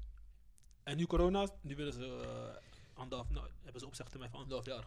En 0.82 0.96
nu 0.96 1.06
corona, 1.06 1.48
nu 1.60 1.76
willen 1.76 1.92
ze 1.92 2.00
uh, 2.24 2.98
anderhalf, 3.00 3.30
nou, 3.30 3.46
hebben 3.62 3.80
ze 3.80 3.86
opzegtermijn 3.86 4.30
van 4.30 4.40
anderhalf 4.40 4.66
jaar. 4.66 4.86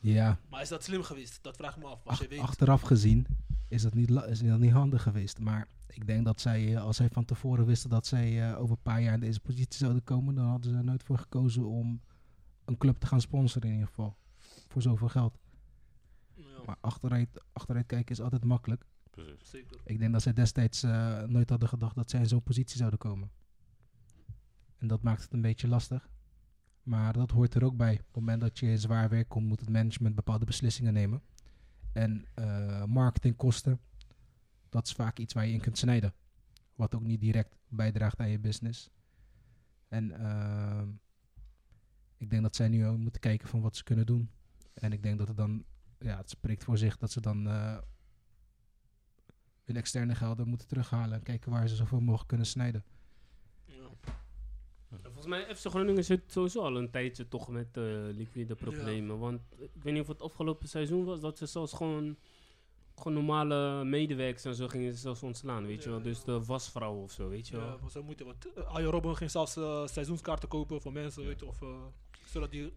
Ja, 0.00 0.38
Maar 0.48 0.62
is 0.62 0.68
dat 0.68 0.84
slim 0.84 1.02
geweest? 1.02 1.38
Dat 1.42 1.56
vraag 1.56 1.76
ik 1.76 1.82
me 1.82 1.88
af. 1.88 2.00
Als 2.06 2.18
je 2.18 2.24
ach- 2.24 2.30
weet, 2.30 2.40
achteraf 2.40 2.80
gezien 2.82 3.26
is 3.68 3.82
dat, 3.82 3.94
niet, 3.94 4.10
is 4.10 4.40
dat 4.42 4.58
niet 4.58 4.72
handig 4.72 5.02
geweest. 5.02 5.38
Maar 5.38 5.68
ik 5.88 6.06
denk 6.06 6.24
dat 6.24 6.40
zij, 6.40 6.74
eh, 6.76 6.82
als 6.82 6.96
zij 6.96 7.08
van 7.08 7.24
tevoren 7.24 7.66
wisten 7.66 7.90
dat 7.90 8.06
zij 8.06 8.50
eh, 8.50 8.60
over 8.60 8.76
een 8.76 8.82
paar 8.82 9.02
jaar 9.02 9.14
in 9.14 9.20
deze 9.20 9.40
positie 9.40 9.78
zouden 9.78 10.04
komen, 10.04 10.34
dan 10.34 10.46
hadden 10.46 10.70
ze 10.70 10.76
er 10.76 10.84
nooit 10.84 11.02
voor 11.02 11.18
gekozen 11.18 11.64
om 11.66 12.00
een 12.64 12.78
club 12.78 12.96
te 12.98 13.06
gaan 13.06 13.20
sponsoren 13.20 13.68
in 13.68 13.74
ieder 13.74 13.88
geval. 13.88 14.16
Voor 14.76 14.84
zoveel 14.84 15.08
geld. 15.08 15.38
ja, 16.34 16.62
Maar 16.66 16.76
achteruit, 16.80 17.44
achteruit 17.52 17.86
kijken 17.86 18.14
is 18.14 18.20
altijd 18.20 18.44
makkelijk. 18.44 18.86
Precies. 19.10 19.50
zeker. 19.50 19.80
Ik 19.84 19.98
denk 19.98 20.12
dat 20.12 20.22
zij 20.22 20.32
destijds 20.32 20.82
eh, 20.82 21.22
nooit 21.22 21.50
hadden 21.50 21.68
gedacht 21.68 21.94
dat 21.94 22.10
zij 22.10 22.20
in 22.20 22.26
zo'n 22.26 22.42
positie 22.42 22.76
zouden 22.76 22.98
komen. 22.98 23.30
En 24.76 24.86
dat 24.86 25.02
maakt 25.02 25.22
het 25.22 25.32
een 25.32 25.40
beetje 25.40 25.68
lastig. 25.68 26.10
Maar 26.82 27.12
dat 27.12 27.30
hoort 27.30 27.54
er 27.54 27.64
ook 27.64 27.76
bij. 27.76 27.92
Op 27.92 27.98
het 28.06 28.14
moment 28.14 28.40
dat 28.40 28.58
je 28.58 28.66
in 28.66 28.78
zwaar 28.78 29.08
werk 29.08 29.28
komt, 29.28 29.46
moet 29.46 29.60
het 29.60 29.70
management 29.70 30.14
bepaalde 30.14 30.44
beslissingen 30.44 30.92
nemen. 30.92 31.22
En 31.92 32.26
eh, 32.34 32.84
marketingkosten, 32.84 33.80
dat 34.68 34.86
is 34.86 34.92
vaak 34.92 35.18
iets 35.18 35.34
waar 35.34 35.46
je 35.46 35.52
in 35.52 35.60
kunt 35.60 35.78
snijden. 35.78 36.14
Wat 36.74 36.94
ook 36.94 37.02
niet 37.02 37.20
direct 37.20 37.56
bijdraagt 37.68 38.20
aan 38.20 38.30
je 38.30 38.38
business. 38.38 38.90
En 39.88 40.10
ehm, 40.10 40.88
ik 42.16 42.30
denk 42.30 42.42
dat 42.42 42.56
zij 42.56 42.68
nu 42.68 42.86
ook 42.86 42.98
moeten 42.98 43.20
kijken 43.20 43.48
van 43.48 43.60
wat 43.60 43.76
ze 43.76 43.84
kunnen 43.84 44.06
doen. 44.06 44.30
En 44.76 44.92
ik 44.92 45.02
denk 45.02 45.18
dat 45.18 45.28
het 45.28 45.36
dan, 45.36 45.64
ja, 45.98 46.16
het 46.16 46.30
spreekt 46.30 46.64
voor 46.64 46.78
zich 46.78 46.96
dat 46.96 47.10
ze 47.10 47.20
dan 47.20 47.46
eh, 47.48 47.78
hun 49.64 49.76
externe 49.76 50.14
gelden 50.14 50.48
moeten 50.48 50.68
terughalen 50.68 51.12
en 51.18 51.22
kijken 51.22 51.50
waar 51.50 51.68
ze 51.68 51.76
zoveel 51.76 52.00
mogelijk 52.00 52.28
kunnen 52.28 52.46
snijden. 52.46 52.84
Ja. 53.64 53.88
Volgens 55.02 55.26
mij 55.26 55.56
FC 55.56 55.66
Groningen 55.66 56.04
zit 56.04 56.32
sowieso 56.32 56.62
al 56.62 56.76
een 56.76 56.90
tijdje 56.90 57.28
toch 57.28 57.48
met 57.48 57.76
eh, 57.76 57.82
liquide 58.12 58.54
problemen. 58.54 59.18
Want 59.18 59.40
ik 59.56 59.82
weet 59.82 59.92
niet 59.92 60.02
of 60.02 60.08
het 60.08 60.22
afgelopen 60.22 60.68
seizoen 60.68 61.04
was 61.04 61.20
dat 61.20 61.38
ze 61.38 61.46
zelfs 61.46 61.72
gewoon, 61.72 62.16
gewoon 62.94 63.12
normale 63.12 63.84
medewerkers 63.84 64.44
en 64.44 64.54
zo 64.54 64.68
gingen 64.68 64.92
ze 64.92 64.98
zelfs 64.98 65.22
ontslaan, 65.22 65.66
weet 65.66 65.82
je 65.82 65.88
Ja, 65.88 65.94
wel. 65.94 66.04
Dus 66.04 66.18
ja. 66.18 66.24
de 66.24 66.44
wasvrouw 66.44 66.94
of 66.94 67.12
zo, 67.12 67.28
weet 67.28 67.48
je 67.48 67.56
Ja, 67.56 67.62
wel. 67.66 67.78
was 67.80 67.92
zo 67.92 68.02
moeite. 68.02 68.24
Want 68.24 68.46
uh, 68.56 68.64
Arjen 68.64 68.90
Robben 68.90 69.16
ging 69.16 69.30
zelfs 69.30 69.56
eh, 69.56 69.86
seizoenskaarten 69.86 70.48
kopen 70.48 70.80
voor 70.80 70.92
mensen, 70.92 71.24
weet 71.24 71.40
je, 71.40 71.46
of 71.46 71.60
uh, 71.62 71.68
zodat 72.26 72.50
die 72.50 72.72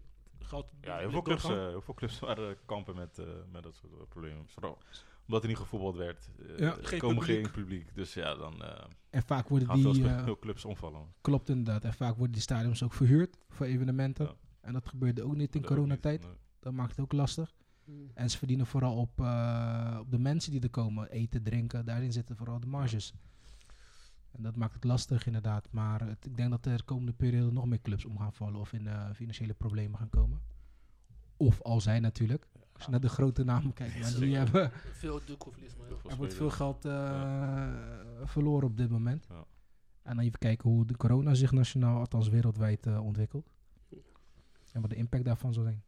Ja, 0.80 0.98
heel 0.98 1.10
veel, 1.10 1.22
clubs, 1.22 1.44
uh, 1.44 1.50
heel 1.50 1.80
veel 1.80 1.94
clubs 1.94 2.18
waren 2.18 2.56
kampen 2.66 2.94
met, 2.94 3.18
uh, 3.18 3.26
met 3.52 3.62
dat 3.62 3.74
soort 3.74 4.08
problemen. 4.08 4.48
Vooral 4.48 4.78
omdat 5.30 5.44
er 5.44 5.50
niet 5.50 5.58
gevoetbald 5.58 5.96
werd. 5.96 6.30
Ja, 6.56 6.76
geen 6.80 6.98
komen 6.98 7.18
publiek. 7.18 7.42
geen 7.42 7.50
publiek. 7.52 7.94
Dus 7.94 8.14
ja, 8.14 8.34
dan 8.34 8.54
uh, 8.62 8.68
En 9.10 9.22
vaak 9.22 9.48
worden 9.48 9.68
die, 9.92 10.08
eh, 10.08 10.24
veel 10.24 10.38
clubs 10.38 10.64
omvallen. 10.64 11.14
klopt 11.20 11.48
inderdaad, 11.48 11.84
en 11.84 11.94
vaak 11.94 12.14
worden 12.16 12.32
die 12.32 12.42
stadions 12.42 12.82
ook 12.82 12.92
verhuurd 12.92 13.36
voor 13.48 13.66
evenementen. 13.66 14.26
Ja. 14.26 14.34
En 14.60 14.72
dat 14.72 14.88
gebeurde 14.88 15.22
ook 15.22 15.36
niet 15.36 15.54
in 15.54 15.60
Dat 15.60 15.70
coronatijd. 15.70 16.20
niet, 16.20 16.28
nee. 16.28 16.38
Dat 16.60 16.72
maakt 16.72 16.90
het 16.90 17.00
ook 17.00 17.12
lastig. 17.12 17.54
Mm. 17.84 18.10
En 18.14 18.30
ze 18.30 18.38
verdienen 18.38 18.66
vooral 18.66 18.96
op, 18.96 19.20
eh, 19.20 19.98
op 20.00 20.10
de 20.10 20.18
mensen 20.18 20.52
die 20.52 20.60
er 20.60 20.70
komen. 20.70 21.10
Eten, 21.10 21.42
drinken, 21.42 21.84
daarin 21.84 22.12
zitten 22.12 22.36
vooral 22.36 22.60
de 22.60 22.66
marges. 22.66 23.12
En 24.32 24.42
dat 24.42 24.56
maakt 24.56 24.74
het 24.74 24.84
lastig 24.84 25.26
inderdaad. 25.26 25.68
Maar 25.70 26.00
het- 26.00 26.26
ik 26.26 26.36
denk 26.36 26.50
dat 26.50 26.66
er 26.66 26.76
de 26.76 26.82
komende 26.82 27.12
periode 27.12 27.52
nog 27.52 27.66
meer 27.66 27.80
clubs 27.82 28.04
om 28.04 28.18
gaan 28.18 28.32
vallen 28.32 28.60
of 28.60 28.72
in 28.72 28.86
eh, 28.86 29.10
financiële 29.14 29.54
problemen 29.54 29.98
gaan 29.98 30.08
komen. 30.10 30.40
Of 31.36 31.62
al 31.62 31.80
zijn 31.80 32.02
natuurlijk. 32.02 32.46
Als 32.72 32.84
je 32.84 32.90
naar 32.90 33.00
de 33.00 33.08
grote 33.08 33.44
namen 33.44 33.72
kijkt. 33.72 34.00
Maar 34.00 34.14
die 34.20 34.36
hebben, 34.36 34.70
Veel 34.92 35.20
er 36.08 36.16
wordt 36.16 36.34
veel 36.34 36.50
geld 36.50 36.84
eh, 36.84 37.68
verloren 38.24 38.68
op 38.68 38.76
dit 38.76 38.90
moment. 38.90 39.26
Ja. 39.28 39.44
En 40.02 40.16
dan 40.16 40.24
even 40.24 40.38
kijken 40.38 40.70
hoe 40.70 40.84
de 40.86 40.96
corona 40.96 41.34
zich 41.34 41.52
nationaal, 41.52 41.98
althans 41.98 42.28
wereldwijd, 42.28 42.86
eh, 42.86 43.04
ontwikkelt. 43.04 43.50
En 44.72 44.80
wat 44.80 44.90
de 44.90 44.96
impact 44.96 45.24
daarvan 45.24 45.52
zal 45.52 45.62
zijn. 45.62 45.82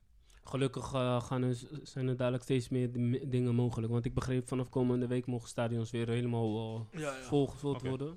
Gelukkig 0.44 0.88
gaan 1.26 1.42
er, 1.42 1.60
zijn 1.82 2.08
er 2.08 2.16
dadelijk 2.16 2.42
steeds 2.42 2.68
meer 2.68 2.92
di- 2.92 3.28
dingen 3.28 3.54
mogelijk. 3.54 3.92
Want 3.92 4.04
ik 4.04 4.14
begreep 4.14 4.48
vanaf 4.48 4.68
komende 4.68 5.06
week 5.06 5.26
mogen 5.26 5.48
stadions 5.48 5.90
weer 5.90 6.08
helemaal 6.08 6.76
eh, 6.92 7.00
Ja, 7.00 7.16
ja. 7.16 7.22
volgevuld 7.22 7.82
worden. 7.82 8.16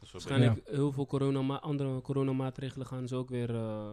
Dat 0.00 0.10
Waarschijnlijk 0.10 0.68
heel 0.68 0.92
veel 0.92 1.06
corona 1.06 1.58
andere 1.58 2.00
coronamaatregelen 2.00 2.86
gaan 2.86 3.08
ze 3.08 3.14
ook 3.14 3.28
weer 3.28 3.50
eh. 3.54 3.92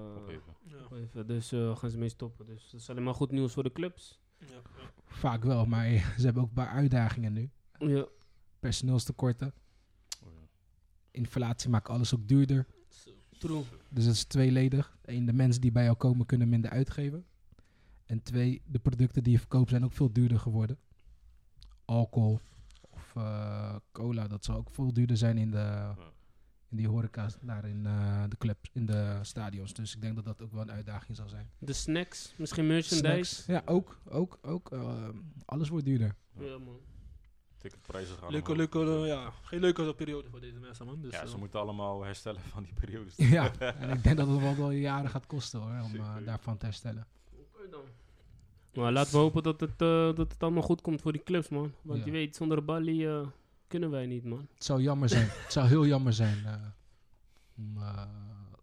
Ja. 1.13 1.23
Dus 1.23 1.51
eh, 1.51 1.77
gaan 1.77 1.89
ze 1.89 1.97
mee 1.97 2.09
stoppen. 2.09 2.45
Dus 2.45 2.69
dat 2.71 2.81
is 2.81 2.89
alleen 2.89 3.03
maar 3.03 3.13
goed 3.13 3.31
nieuws 3.31 3.53
voor 3.53 3.63
de 3.63 3.71
clubs. 3.71 4.19
ja. 4.39 4.61
Vaak 5.05 5.43
wel, 5.43 5.65
maar 5.65 5.87
ze 6.17 6.23
hebben 6.23 6.41
ook 6.41 6.47
een 6.47 6.53
paar 6.53 6.73
uitdagingen 6.73 7.33
nu. 7.33 7.49
Ja. 7.79 8.05
Personeelstekorten. 8.59 9.53
Oh, 10.23 10.29
ja. 10.33 10.47
Inflatie 11.11 11.69
maakt 11.69 11.89
alles 11.89 12.15
ook 12.15 12.27
duurder. 12.27 12.65
True. 13.37 13.63
Dus 13.89 14.05
het 14.05 14.15
is 14.15 14.23
tweeledig. 14.23 14.97
Eén, 15.01 15.25
de 15.25 15.33
mensen 15.33 15.61
die 15.61 15.71
bij 15.71 15.83
jou 15.83 15.95
komen 15.95 16.25
kunnen 16.25 16.49
minder 16.49 16.71
uitgeven. 16.71 17.25
En 18.05 18.23
twee, 18.23 18.61
de 18.65 18.79
producten 18.79 19.23
die 19.23 19.33
je 19.33 19.39
verkoopt 19.39 19.69
zijn 19.69 19.83
ook 19.83 19.93
veel 19.93 20.11
duurder 20.11 20.39
geworden. 20.39 20.79
Alcohol 21.85 22.39
of 23.15 23.23
eh, 23.23 23.75
cola, 23.91 24.27
dat 24.27 24.45
zal 24.45 24.55
ook 24.55 24.69
veel 24.71 24.93
duurder 24.93 25.17
zijn 25.17 25.37
in, 25.37 25.51
de, 25.51 25.93
in 26.69 26.77
die 26.77 26.87
horeca's, 26.87 27.37
daar 27.41 27.65
in 27.65 27.85
eh, 27.85 28.23
de 28.29 28.37
clubs, 28.37 28.69
in 28.73 28.85
de 28.85 29.19
stadions. 29.21 29.73
Dus 29.73 29.95
ik 29.95 30.01
denk 30.01 30.15
dat 30.15 30.25
dat 30.25 30.41
ook 30.41 30.51
wel 30.51 30.61
een 30.61 30.71
uitdaging 30.71 31.17
zal 31.17 31.27
zijn. 31.29 31.49
De 31.57 31.73
snacks, 31.73 32.33
misschien 32.37 32.67
merchandise. 32.67 33.35
Snacks, 33.35 33.45
ja, 33.45 33.73
ook, 33.73 33.99
ook, 34.09 34.37
ook. 34.41 34.71
eh, 34.71 35.09
alles 35.45 35.69
wordt 35.69 35.85
duurder. 35.85 36.15
Ja, 36.39 36.57
man. 36.57 36.79
Ticketprijzen 37.57 38.17
gaan 38.17 38.31
Leuke, 38.31 38.55
leuke, 38.55 38.79
ja, 38.79 39.31
geen 39.41 39.59
leuke 39.59 39.93
periode 39.95 40.29
voor 40.29 40.39
deze 40.39 40.59
mensen, 40.59 40.85
man. 40.85 41.01
Dus, 41.01 41.11
ja, 41.11 41.25
ze 41.25 41.37
moeten 41.37 41.59
allemaal 41.59 42.03
herstellen 42.03 42.41
van 42.41 42.63
die 42.63 42.73
periodes. 42.73 43.13
Ja, 43.37 43.55
en 43.57 43.89
ik 43.89 44.03
denk 44.03 44.17
dat 44.17 44.27
het 44.27 44.39
wel, 44.39 44.55
wel 44.55 44.71
jaren 44.71 45.09
gaat 45.09 45.25
kosten 45.25 45.59
hoor, 45.59 45.81
om 45.83 46.23
daarvan 46.25 46.57
te 46.57 46.65
herstellen. 46.65 47.07
Oké 47.31 47.69
dan. 47.69 47.83
Maar 48.73 48.91
laten 48.91 49.11
we 49.11 49.17
hopen 49.17 49.43
dat 49.43 49.59
het, 49.59 49.81
eh, 49.81 49.87
dat 50.15 50.31
het 50.31 50.43
allemaal 50.43 50.61
goed 50.63 50.81
komt 50.81 51.01
voor 51.01 51.11
die 51.11 51.23
clubs, 51.23 51.49
man. 51.49 51.73
Want 51.81 51.99
Ja. 51.99 52.05
je 52.05 52.11
weet, 52.11 52.35
zonder 52.35 52.65
Bali 52.65 53.07
eh, 53.07 53.27
kunnen 53.67 53.89
wij 53.89 54.05
niet, 54.05 54.23
man. 54.23 54.47
Het 54.53 54.63
zou 54.63 54.81
jammer 54.81 55.09
zijn. 55.09 55.27
het 55.43 55.51
zou 55.53 55.67
heel 55.67 55.85
jammer 55.85 56.13
zijn 56.13 56.45
eh, 56.45 56.53
om, 57.57 57.77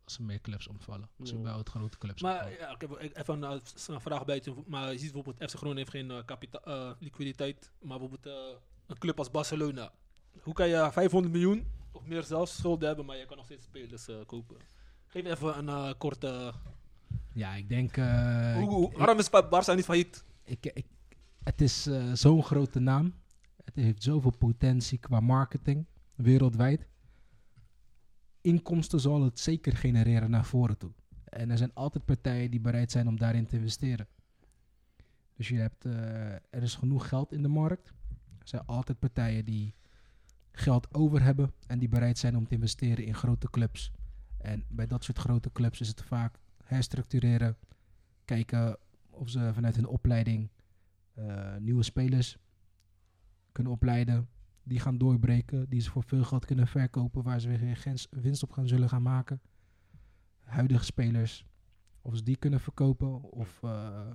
als 0.05 0.19
er 0.19 0.25
meer 0.25 0.41
clubs 0.41 0.69
omvallen. 0.69 1.09
Als 1.19 1.29
Ja. 1.29 1.35
er 1.35 1.41
überhaupt 1.41 1.69
grote 1.69 1.99
clubs 1.99 2.23
Maar 2.23 2.51
ja, 2.59 2.71
ik 2.75 2.81
heb 2.81 2.97
even 3.17 3.43
een, 3.43 4.01
vraag 4.01 4.25
bij 4.25 4.41
je. 4.45 4.55
Maar 4.67 4.93
je 4.93 4.99
ziet 4.99 5.13
bijvoorbeeld, 5.13 5.51
FC 5.51 5.57
Groningen 5.57 5.79
heeft 5.79 5.91
geen 5.91 6.11
eh, 6.11 6.25
kapita- 6.25 6.61
eh, 6.65 6.91
liquiditeit. 6.99 7.71
Maar 7.81 7.99
bijvoorbeeld 7.99 8.37
een 8.87 8.99
club 8.99 9.19
als 9.19 9.31
Barcelona. 9.31 9.93
Hoe 10.43 10.55
kan 10.55 10.69
je 10.69 10.89
500 10.93 11.33
miljoen 11.33 11.67
of 11.93 12.05
meer 12.07 12.23
zelfs 12.23 12.57
schulden 12.57 12.87
hebben, 12.87 13.07
maar 13.07 13.17
je 13.17 13.25
kan 13.27 13.37
nog 13.37 13.45
steeds 13.47 13.65
spelers 13.65 14.09
eh, 14.09 14.17
kopen? 14.27 14.57
Geef 15.07 15.25
even 15.25 15.59
een 15.59 15.69
eh, 15.69 15.91
korte... 15.99 16.53
Ja, 17.33 17.55
ik 17.55 17.69
denk... 17.69 17.97
hoe, 17.97 18.69
hoe- 18.69 18.91
ik- 18.91 18.97
waarom 18.97 19.19
is 19.19 19.31
Ba- 19.31 19.49
Barca 19.49 19.75
niet 19.75 19.85
failliet? 19.85 20.25
ik, 20.45 20.67
ik, 20.75 20.87
het 21.43 21.61
is 21.61 21.87
eh, 21.87 22.13
zo'n 22.13 22.43
grote 22.43 22.79
naam. 22.81 23.15
Het 23.65 23.75
heeft 23.75 24.03
zoveel 24.03 24.37
potentie 24.39 24.99
qua 24.99 25.21
marketing 25.21 25.87
wereldwijd. 26.15 26.89
Inkomsten 28.41 29.01
zal 29.01 29.23
het 29.25 29.41
zeker 29.41 29.77
genereren 29.77 30.31
naar 30.31 30.45
voren 30.45 30.79
toe. 30.79 30.91
En 31.25 31.51
er 31.51 31.59
zijn 31.59 31.75
altijd 31.75 32.05
partijen 32.05 32.51
die 32.51 32.61
bereid 32.61 32.91
zijn 32.91 33.09
om 33.09 33.19
daarin 33.19 33.47
te 33.47 33.57
investeren. 33.57 34.07
Dus 35.35 35.49
je 35.49 35.57
hebt, 35.57 35.85
eh, 35.85 36.33
er 36.33 36.63
is 36.63 36.75
genoeg 36.75 37.09
geld 37.09 37.33
in 37.33 37.43
de 37.43 37.49
markt. 37.49 37.89
Er 38.39 38.49
zijn 38.49 38.67
altijd 38.67 38.99
partijen 38.99 39.45
die 39.45 39.75
geld 40.53 40.95
over 40.95 41.23
hebben 41.23 41.53
en 41.67 41.79
die 41.79 41.89
bereid 41.89 42.19
zijn 42.19 42.37
om 42.37 42.47
te 42.47 42.55
investeren 42.55 43.05
in 43.05 43.15
grote 43.15 43.51
clubs. 43.51 43.93
En 44.39 44.65
bij 44.69 44.87
dat 44.87 45.05
soort 45.05 45.19
grote 45.19 45.53
clubs 45.53 45.81
is 45.81 45.89
het 45.89 46.03
vaak 46.03 46.39
herstructureren, 46.71 47.57
kijken 48.25 48.79
of 49.11 49.29
ze 49.31 49.51
vanuit 49.55 49.77
hun 49.77 49.87
opleiding 49.87 50.51
eh, 51.15 51.57
nieuwe 51.57 51.83
spelers 51.83 52.37
kunnen 53.53 53.73
opleiden. 53.73 54.29
Die 54.63 54.81
gaan 54.81 54.99
doorbreken, 54.99 55.69
die 55.69 55.81
ze 55.81 55.91
voor 55.91 56.03
veel 56.03 56.25
geld 56.25 56.45
kunnen 56.45 56.67
verkopen, 56.67 57.23
waar 57.23 57.41
ze 57.41 57.49
weer 57.49 57.59
geen 57.59 57.77
gens- 57.77 58.07
winst 58.11 58.43
op 58.43 58.53
gaan 58.53 58.69
zullen 58.69 58.89
gaan 58.89 59.03
maken. 59.03 59.41
Huidige 60.43 60.85
spelers, 60.85 61.45
of 62.03 62.17
ze 62.17 62.23
die 62.23 62.37
kunnen 62.37 62.61
verkopen, 62.61 63.23
of 63.23 63.63
eh, 63.63 64.11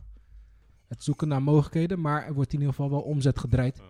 het 0.88 1.03
zoeken 1.03 1.28
naar 1.28 1.43
mogelijkheden. 1.43 2.01
Maar 2.01 2.26
er 2.26 2.34
wordt 2.34 2.53
in 2.53 2.60
ieder 2.60 2.74
geval 2.74 2.89
wel 2.89 3.01
omzet 3.01 3.39
gedraaid. 3.39 3.82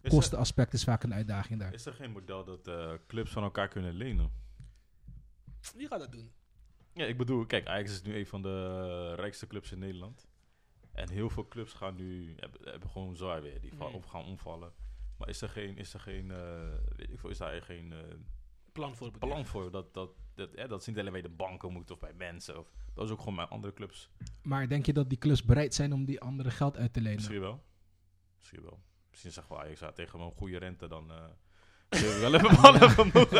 Is, 0.00 0.10
Kostenaspect 0.10 0.72
is 0.72 0.84
vaak 0.84 1.02
een 1.02 1.14
uitdaging 1.14 1.60
daar. 1.60 1.74
is 1.74 1.86
er 1.86 1.92
geen 1.94 2.10
model 2.10 2.44
dat 2.44 2.68
eh, 2.68 2.92
clubs 3.06 3.32
van 3.32 3.42
elkaar 3.42 3.68
kunnen 3.68 3.94
lenen? 3.94 4.30
Wie 5.76 5.86
gaat 5.86 6.00
dat 6.00 6.12
doen? 6.12 6.30
Ja, 6.94 7.04
ik 7.06 7.16
bedoel, 7.16 7.46
kijk, 7.46 7.66
Ajax 7.66 7.90
is 7.90 8.02
nu 8.02 8.16
een 8.16 8.26
van 8.26 8.42
de 8.42 9.14
rijkste 9.14 9.46
clubs 9.46 9.72
in 9.72 9.78
Nederland. 9.78 10.28
En 10.92 11.10
heel 11.10 11.30
veel 11.30 11.48
clubs 11.48 11.72
gaan 11.72 11.94
nu, 11.96 12.34
hebben, 12.36 12.60
hebben 12.70 12.90
gewoon 12.90 13.16
zwaar 13.16 13.42
weer, 13.42 13.60
die 13.60 13.72
val- 13.74 13.88
Mm. 13.88 13.94
op 13.94 14.06
gaan 14.06 14.24
omvallen. 14.24 14.72
Maar 15.18 15.28
is 15.28 15.40
er 15.42 15.48
geen, 15.48 15.76
is 15.76 15.94
er 15.94 16.00
geen, 16.00 16.30
eh, 16.30 16.68
weet 16.96 17.10
ik 17.10 17.18
veel, 17.18 17.30
is 17.30 17.38
daar 17.38 17.62
geen 17.62 17.92
eh, 17.92 17.98
Plan 18.72 18.94
voor 18.96 19.10
plan 19.18 19.46
voor 19.46 19.70
dat, 19.70 19.94
dat, 19.94 20.10
dat, 20.34 20.50
ja, 20.54 20.66
dat 20.66 20.84
ze 20.84 20.90
niet 20.90 20.98
alleen 20.98 21.12
bij 21.12 21.22
de 21.22 21.28
banken 21.28 21.72
moeten 21.72 21.94
of 21.94 22.00
bij 22.00 22.12
mensen. 22.14 22.58
Of, 22.58 22.70
dat 22.94 23.04
is 23.04 23.10
ook 23.10 23.18
gewoon 23.18 23.34
bij 23.36 23.44
andere 23.44 23.72
clubs. 23.72 24.10
Maar 24.42 24.68
denk 24.68 24.86
je 24.86 24.92
dat 24.92 25.08
die 25.08 25.18
clubs 25.18 25.44
bereid 25.44 25.74
zijn 25.74 25.92
om 25.92 26.04
die 26.04 26.20
andere 26.20 26.50
geld 26.50 26.76
uit 26.76 26.92
te 26.92 27.00
lenen? 27.00 27.16
Misschien 27.16 27.40
wel. 27.40 27.62
Misschien 28.36 28.62
wel. 28.62 28.80
Misschien 29.10 29.32
zeggen 29.32 29.54
we 29.56 29.62
Ajax 29.62 29.80
ja, 29.80 29.92
tegen 29.92 30.18
wel 30.18 30.26
een 30.26 30.36
goede 30.36 30.58
rente, 30.58 30.88
dan 30.88 31.10
eh 31.10 31.24
zullen 31.90 32.14
we 32.14 32.20
wel 32.20 32.32
hebben 32.32 32.60
mannen 32.60 32.90
genoeg. 32.98 33.30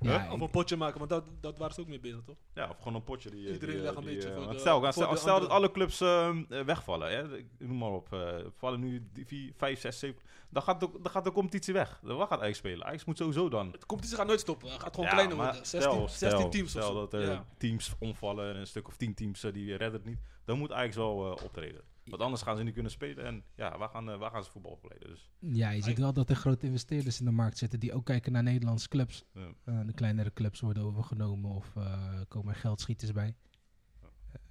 Ja, 0.00 0.32
Of 0.32 0.40
een 0.40 0.50
potje 0.50 0.76
maken, 0.76 0.98
want 0.98 1.10
dat, 1.10 1.24
dat 1.40 1.58
waren 1.58 1.74
ze 1.74 1.80
ook 1.80 1.86
mee 1.86 2.00
bezig, 2.00 2.20
toch? 2.26 2.36
Ja, 2.54 2.68
of 2.70 2.76
gewoon 2.78 2.94
een 2.94 3.04
potje 3.04 3.30
die... 3.30 3.52
Iedereen 3.52 3.74
die, 3.74 3.82
legt 3.84 3.94
eh, 3.96 4.00
een 4.00 4.04
beetje 4.14 4.28
eh, 4.28 4.42
voor 4.42 4.52
de- 4.52 4.58
stel, 4.58 4.80
voor 4.82 4.92
stel, 4.92 5.10
de 5.10 5.16
stel 5.16 5.40
dat 5.40 5.48
alle 5.48 5.70
clubs 5.70 6.00
eh, 6.00 6.36
wegvallen, 6.48 7.10
hè, 7.10 7.36
ik 7.38 7.46
noem 7.58 7.78
maar 7.78 7.90
op, 7.90 8.12
eh, 8.12 8.36
vallen 8.56 8.80
nu 8.80 9.08
4, 9.26 9.52
5, 9.56 9.80
6, 9.80 9.98
7, 9.98 10.20
dan 10.50 10.62
gaat, 10.62 10.80
de, 10.80 10.88
dan 11.02 11.10
gaat 11.12 11.24
de 11.24 11.32
competitie 11.32 11.72
weg. 11.74 12.00
Dan 12.02 12.16
wat 12.16 12.28
gaat 12.28 12.40
Ajax 12.40 12.58
spelen? 12.58 12.86
Ajax 12.86 13.04
moet 13.04 13.16
sowieso 13.18 13.48
dan... 13.48 13.70
De 13.70 13.86
competitie 13.86 14.16
gaat 14.18 14.26
nooit 14.26 14.40
stoppen. 14.40 14.70
Het 14.70 14.80
gaat 14.82 14.94
gewoon 14.94 15.08
Ja, 15.08 15.14
kleiner 15.14 15.36
worden. 15.36 15.54
16, 15.54 15.80
stel, 15.80 16.08
16 16.08 16.28
stel- 16.38 16.48
teams 16.50 16.70
Stel 16.70 16.82
of 16.82 16.88
zo. 16.88 16.94
dat 17.00 17.12
er 17.12 17.20
Ja. 17.30 17.44
teams 17.58 17.94
omvallen 17.98 18.54
en 18.54 18.60
een 18.60 18.66
stuk 18.66 18.88
of 18.88 18.96
10 18.96 19.14
teams 19.14 19.40
die 19.40 19.68
redden 19.76 19.92
het 19.92 20.04
niet. 20.04 20.18
Dan 20.44 20.58
moet 20.58 20.72
Ajax 20.72 20.96
wel 20.96 21.16
optreden. 21.44 21.80
Want 22.04 22.22
anders 22.22 22.42
gaan 22.42 22.56
ze 22.56 22.62
niet 22.62 22.74
kunnen 22.74 22.92
spelen 22.92 23.24
en 23.24 23.44
ja, 23.54 23.78
waar 23.78 23.88
gaan, 23.88 24.10
eh, 24.10 24.18
waar 24.18 24.30
gaan 24.30 24.44
ze 24.44 24.50
voetbal 24.50 24.72
opleiden? 24.72 25.08
Dus, 25.08 25.30
Ja, 25.38 25.70
je 25.70 25.82
ziet 25.82 25.98
wel 25.98 26.12
dat 26.12 26.30
er 26.30 26.36
grote 26.36 26.66
investeerders 26.66 27.18
in 27.18 27.24
de 27.24 27.30
markt 27.30 27.58
zitten 27.58 27.80
die 27.80 27.92
ook 27.92 28.04
kijken 28.04 28.32
naar 28.32 28.42
Nederlandse 28.42 28.88
clubs. 28.88 29.24
ja. 29.32 29.52
Eh, 29.64 29.80
de 29.86 29.92
kleinere 29.92 30.32
clubs 30.32 30.60
worden 30.60 30.82
overgenomen 30.82 31.50
of 31.50 31.76
eh, 31.76 32.20
komen 32.28 32.54
er 32.54 32.60
geldschieters 32.60 33.12
bij. 33.12 33.36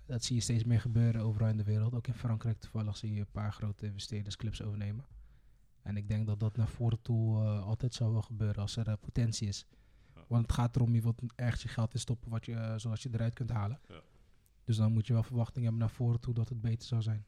Dat 0.06 0.24
zie 0.24 0.36
je 0.36 0.42
steeds 0.42 0.64
meer 0.64 0.82
gebeuren 0.82 1.22
overal 1.22 1.48
in 1.48 1.58
de 1.58 1.64
wereld. 1.64 1.94
Ook 1.94 2.08
in 2.08 2.14
Frankrijk 2.14 2.60
toevallig 2.60 2.98
zie 2.98 3.14
je 3.14 3.20
een 3.20 3.32
paar 3.32 3.54
grote 3.54 3.86
investeerders 3.86 4.36
clubs 4.36 4.62
overnemen. 4.62 5.06
En 5.82 5.98
ik 5.98 6.08
denk 6.08 6.28
dat 6.28 6.40
dat 6.40 6.58
naar 6.58 6.68
voren 6.68 7.02
toe 7.02 7.38
altijd 7.46 7.94
zal 7.94 8.12
wel 8.12 8.22
gebeuren 8.22 8.62
als 8.62 8.76
er 8.76 8.98
potentie 8.98 9.48
is. 9.48 9.66
Ja. 10.16 10.26
Want 10.28 10.42
het 10.42 10.52
gaat 10.52 10.76
erom, 10.76 10.96
je 10.96 11.02
wilt 11.02 11.22
ergens 11.36 11.62
je 11.62 11.68
geld 11.68 11.94
in 11.94 12.00
stoppen 12.00 12.30
wat 12.30 12.46
je, 12.46 12.74
zodat 12.78 13.02
je 13.02 13.10
eruit 13.12 13.34
kunt 13.34 13.50
halen. 13.50 13.80
Ja. 13.88 14.02
Dus 14.64 14.78
dan 14.78 14.94
moet 14.94 15.08
je 15.08 15.14
wel 15.14 15.24
verwachting 15.24 15.64
hebben 15.64 15.82
naar 15.82 15.92
voren 15.92 16.20
toe 16.20 16.34
dat 16.34 16.50
het 16.50 16.62
beter 16.62 16.88
zou 16.88 17.02
zijn. 17.02 17.26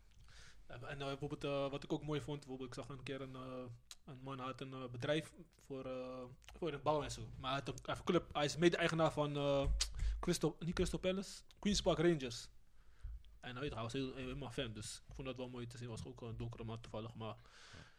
En, 0.81 1.01
eh, 1.01 1.07
bijvoorbeeld, 1.07 1.43
eh, 1.43 1.69
wat 1.69 1.83
ik 1.83 1.93
ook 1.93 2.03
mooi 2.03 2.21
vond, 2.21 2.39
bijvoorbeeld, 2.39 2.69
ik 2.69 2.75
zag 2.75 2.89
een 2.89 3.03
keer 3.03 3.21
een, 3.21 3.35
eh, 3.35 3.63
een 4.05 4.19
man 4.23 4.39
had 4.39 4.61
een 4.61 4.91
bedrijf 4.91 5.33
voor, 5.65 5.87
voor 6.57 6.71
het 6.71 6.83
bouwen 6.83 7.05
en 7.05 7.11
zo. 7.11 7.21
Maar 7.39 7.51
hij, 7.51 7.59
had 7.59 7.67
een, 7.67 7.73
hij 7.73 7.83
heeft 7.85 7.99
een 7.99 8.05
club, 8.05 8.33
hij 8.33 8.45
is 8.45 8.57
mede-eigenaar 8.57 9.11
van 9.11 9.33
Crystal, 10.19 10.55
niet 10.59 10.75
Crystal 10.75 10.99
Palace, 10.99 11.41
Queen's 11.59 11.81
Park 11.81 11.97
Rangers. 11.97 12.49
En 13.39 13.55
hij, 13.55 13.69
was 13.69 13.93
heel, 13.93 14.15
helemaal 14.15 14.51
fan, 14.51 14.73
dus 14.73 15.03
ik 15.07 15.13
vond 15.15 15.27
dat 15.27 15.37
wel 15.37 15.49
mooi 15.49 15.67
te 15.67 15.77
zien. 15.77 15.89
was 15.89 16.05
ook 16.05 16.21
een 16.21 16.37
donkere 16.37 16.63
man 16.63 16.81
toevallig, 16.81 17.15
maar 17.15 17.35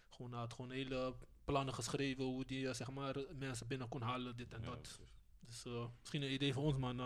gewoon, 0.09 0.31
hij 0.31 0.41
had 0.41 0.53
gewoon 0.53 0.71
hele 0.71 1.15
plannen 1.45 1.75
geschreven 1.75 2.25
hoe 2.25 2.45
die 2.45 2.75
zeg 2.75 2.91
maar, 2.91 3.15
mensen 3.35 3.67
binnen 3.67 3.89
kon 3.89 4.03
halen, 4.03 4.37
dit 4.37 4.53
en 4.53 4.61
Ja, 4.61 4.67
dat. 4.67 4.81
precies. 4.81 4.99
Dus 5.41 5.65
misschien 6.01 6.23
een 6.23 6.33
idee 6.33 6.53
voor 6.53 6.63
ons, 6.63 6.77
man. 6.77 6.97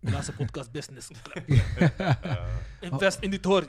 de 0.00 0.10
laatste 0.10 0.32
podcast 0.44 0.70
business. 0.72 1.10
Invest 2.80 3.20
in 3.20 3.30
die 3.30 3.40
Tory. 3.40 3.68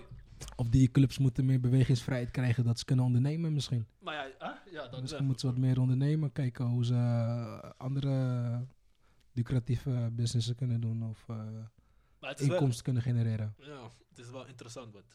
Of 0.55 0.69
die 0.69 0.91
clubs 0.91 1.17
moeten 1.17 1.45
meer 1.45 1.59
bewegingsvrijheid 1.59 2.31
krijgen 2.31 2.63
dat 2.63 2.79
ze 2.79 2.85
kunnen 2.85 3.05
ondernemen 3.05 3.53
misschien. 3.53 3.85
Maar 3.99 4.13
ja, 4.13 4.31
hè? 4.47 4.71
ja 4.71 4.87
dat 4.87 5.01
Misschien 5.01 5.25
moeten 5.25 5.47
ze 5.47 5.53
wat 5.55 5.63
meer 5.65 5.79
ondernemen. 5.79 6.31
Kijken 6.31 6.65
hoe 6.65 6.85
ze 6.85 6.93
eh, 6.93 7.69
andere 7.77 8.65
lucratieve 9.31 10.09
businessen 10.11 10.55
kunnen 10.55 10.81
doen. 10.81 11.03
Of 11.03 11.25
eh, 11.29 11.45
wel, 12.19 12.35
inkomsten 12.37 12.83
kunnen 12.83 13.01
genereren. 13.01 13.55
ja, 13.57 13.89
het 14.09 14.19
is 14.19 14.29
wel 14.29 14.47
interessant. 14.47 14.93
Want 14.93 15.05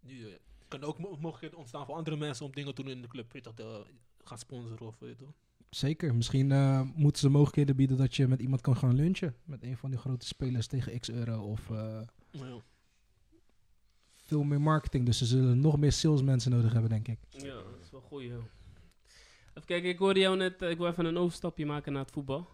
nu 0.00 0.26
eh, 0.28 0.34
kan 0.68 0.82
ook 0.82 0.98
mo- 0.98 1.16
mogelijkheden 1.16 1.58
ontstaan 1.58 1.86
voor 1.86 1.94
andere 1.94 2.16
mensen 2.16 2.46
om 2.46 2.52
dingen 2.52 2.74
te 2.74 2.82
doen 2.82 2.92
in 2.92 3.02
de 3.02 3.08
club. 3.08 3.32
Weet 3.32 3.44
je, 3.44 3.52
dat, 3.54 3.66
eh, 3.66 3.80
gaan 4.24 4.38
sponsoren 4.38 4.86
of 4.86 4.98
weet 4.98 5.18
je? 5.18 5.26
Zeker. 5.70 6.14
Misschien 6.14 6.46
moeten 6.94 7.20
ze 7.20 7.28
mogelijkheden 7.28 7.76
bieden 7.76 7.96
dat 7.96 8.16
je 8.16 8.28
met 8.28 8.40
iemand 8.40 8.60
kan 8.60 8.76
gaan 8.76 8.94
lunchen. 8.94 9.34
Met 9.44 9.62
een 9.62 9.76
van 9.76 9.90
die 9.90 9.98
grote 9.98 10.26
spelers 10.26 10.66
tegen 10.66 11.00
x 11.00 11.10
euro. 11.10 11.42
Of 11.42 11.68
Ja. 12.30 12.60
Veel 14.30 14.42
meer 14.42 14.60
marketing. 14.60 15.06
Dus 15.06 15.18
ze 15.18 15.24
zullen 15.26 15.60
nog 15.60 15.78
meer 15.78 15.92
salesmensen 15.92 16.50
nodig 16.50 16.72
hebben, 16.72 16.90
denk 16.90 17.08
ik. 17.08 17.18
Ja, 17.30 17.54
dat 17.54 17.80
is 17.82 17.90
wel 17.90 18.00
goed, 18.00 18.22
joh. 18.22 18.44
Even 19.54 19.64
kijken, 19.66 19.88
ik 19.88 19.98
hoorde 19.98 20.20
jou 20.20 20.36
net, 20.36 20.62
eh, 20.62 20.70
ik 20.70 20.76
wil 20.78 20.86
even 20.86 21.04
een 21.04 21.16
overstapje 21.18 21.66
maken 21.66 21.92
naar 21.92 22.02
het 22.02 22.10
voetbal. 22.10 22.48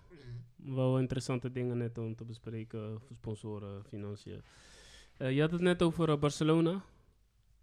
Wel 0.57 0.99
interessante 0.99 1.53
dingen 1.53 1.79
net 1.79 1.99
om 1.99 2.15
te 2.17 2.25
bespreken 2.25 3.01
voor 3.01 3.17
sponsoren, 3.17 3.85
financiën. 3.89 4.43
Eh, 5.17 5.33
je 5.35 5.41
had 5.41 5.51
het 5.51 5.61
net 5.61 5.83
over 5.83 6.09
eh, 6.11 6.19
Barcelona. 6.19 6.83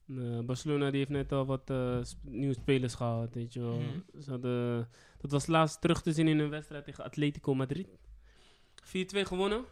Eh, 0.09 0.39
Barcelona 0.39 0.89
die 0.89 0.97
heeft 0.99 1.09
net 1.09 1.31
al 1.31 1.45
wat 1.45 1.69
eh, 1.69 1.99
sp- 2.03 2.17
nieuwe 2.23 2.53
spelers 2.53 2.93
gehad, 2.93 3.33
weet 3.33 3.53
je 3.53 3.59
wel. 3.59 3.79
Mhm. 3.79 4.21
Ze 4.21 4.29
hadden, 4.29 4.89
dat 5.17 5.31
was 5.31 5.47
laatst 5.47 5.81
terug 5.81 6.01
te 6.01 6.11
zien 6.13 6.27
in 6.27 6.39
een 6.39 6.49
wedstrijd 6.49 6.85
tegen 6.85 7.03
Atletico 7.03 7.53
Madrid. 7.55 7.87
4-2 8.83 9.25
gewonnen. 9.25 9.63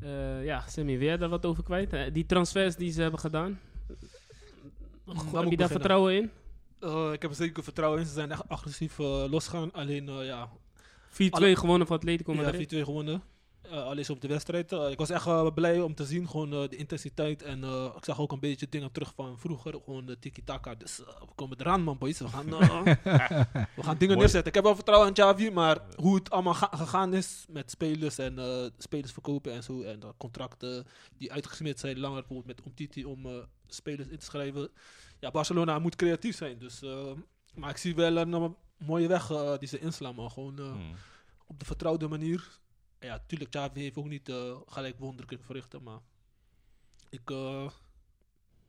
Eh, 0.00 0.44
ja, 0.44 0.64
Sammy, 0.68 0.98
wil 0.98 1.06
jij 1.06 1.16
daar 1.16 1.28
wat 1.28 1.46
over 1.46 1.62
kwijt? 1.62 1.92
Eh, 1.92 2.12
die 2.12 2.26
transfers 2.26 2.76
die 2.76 2.92
ze 2.92 3.02
hebben 3.02 3.20
gedaan. 3.20 3.60
moet 5.04 5.32
Heb 5.32 5.50
je 5.50 5.56
daar 5.56 5.68
vertrouwen 5.68 6.14
in? 6.16 6.30
4-2 6.78 6.80
Eh, 6.80 7.10
ik 7.12 7.22
heb 7.22 7.30
er 7.30 7.36
zeker 7.36 7.64
vertrouwen 7.64 8.00
in. 8.00 8.06
Ze 8.06 8.12
zijn 8.12 8.30
echt 8.30 8.48
agressief 8.48 8.98
losgegaan. 8.98 9.72
Alleen, 9.72 10.24
ja, 10.24 10.48
gewonnen 11.56 11.86
van 11.86 11.96
Atletico 11.96 12.34
ja 12.34 12.42
Madrid. 12.42 12.74
4-2 12.74 12.84
gewonnen. 12.84 13.22
Eh 13.62 13.84
alleen 13.84 14.08
op 14.10 14.20
de 14.20 14.28
wedstrijd. 14.28 14.72
Eh, 14.72 14.90
ik 14.90 14.98
was 14.98 15.10
echt 15.10 15.26
eh, 15.26 15.46
blij 15.54 15.80
om 15.80 15.94
te 15.94 16.04
zien, 16.04 16.28
gewoon 16.28 16.50
de 16.50 16.76
intensiteit. 16.76 17.42
En 17.42 17.64
ik 17.96 18.04
zag 18.04 18.20
ook 18.20 18.32
een 18.32 18.40
beetje 18.40 18.68
dingen 18.68 18.92
terug 18.92 19.12
van 19.14 19.38
vroeger, 19.38 19.74
gewoon 19.84 20.06
de 20.06 20.18
tiki-taka. 20.18 20.74
Dus 20.74 20.96
we 20.98 21.34
komen 21.34 21.60
eraan, 21.60 21.82
man, 21.82 21.98
boys. 21.98 22.18
We 22.18 22.28
gaan, 22.28 22.46
we 23.76 23.82
gaan 23.82 23.98
dingen 23.98 24.16
neerzetten. 24.18 24.46
Ik 24.48 24.54
heb 24.54 24.64
wel 24.64 24.74
vertrouwen 24.74 25.08
in 25.08 25.14
Xavi, 25.14 25.50
maar 25.50 25.78
hoe 25.96 26.14
het 26.14 26.30
allemaal 26.30 26.54
ga- 26.54 26.70
gegaan 26.76 27.14
is 27.14 27.44
met 27.48 27.70
spelers 27.70 28.18
en 28.18 28.38
spelers 28.78 29.12
verkopen 29.12 29.52
en 29.52 29.62
zo. 29.62 29.82
En 29.82 30.00
de 30.00 30.12
contracten 30.16 30.86
die 31.16 31.32
uitgesmeerd 31.32 31.78
zijn, 31.78 31.98
langer 31.98 32.18
bijvoorbeeld 32.26 32.56
met 32.56 32.66
Omtiti 32.66 33.04
om 33.04 33.26
spelers 33.66 34.08
in 34.08 34.18
te 34.18 34.24
schrijven. 34.24 34.68
Ja, 35.20 35.30
Barcelona 35.30 35.78
moet 35.78 35.96
creatief 35.96 36.36
zijn. 36.36 36.58
Dus, 36.58 36.82
maar 37.54 37.70
ik 37.70 37.76
zie 37.76 37.94
wel 37.94 38.16
een, 38.16 38.56
mooie 38.78 39.08
weg 39.08 39.26
die 39.58 39.68
ze 39.68 39.78
inslaan. 39.78 40.14
Maar 40.14 40.30
gewoon 40.30 40.58
Hmm. 40.58 40.94
op 41.46 41.58
de 41.58 41.64
vertrouwde 41.64 42.08
manier. 42.08 42.48
Ja, 43.00 43.18
tuurlijk, 43.26 43.50
Xavi 43.50 43.80
heeft 43.80 43.96
ook 43.96 44.08
niet 44.08 44.28
eh, 44.28 44.56
gelijk 44.66 44.98
wonder 44.98 45.26
kunnen 45.26 45.46
verrichten. 45.46 45.82
Maar 45.82 46.00
ik 47.10 47.30
eh, 47.30 47.70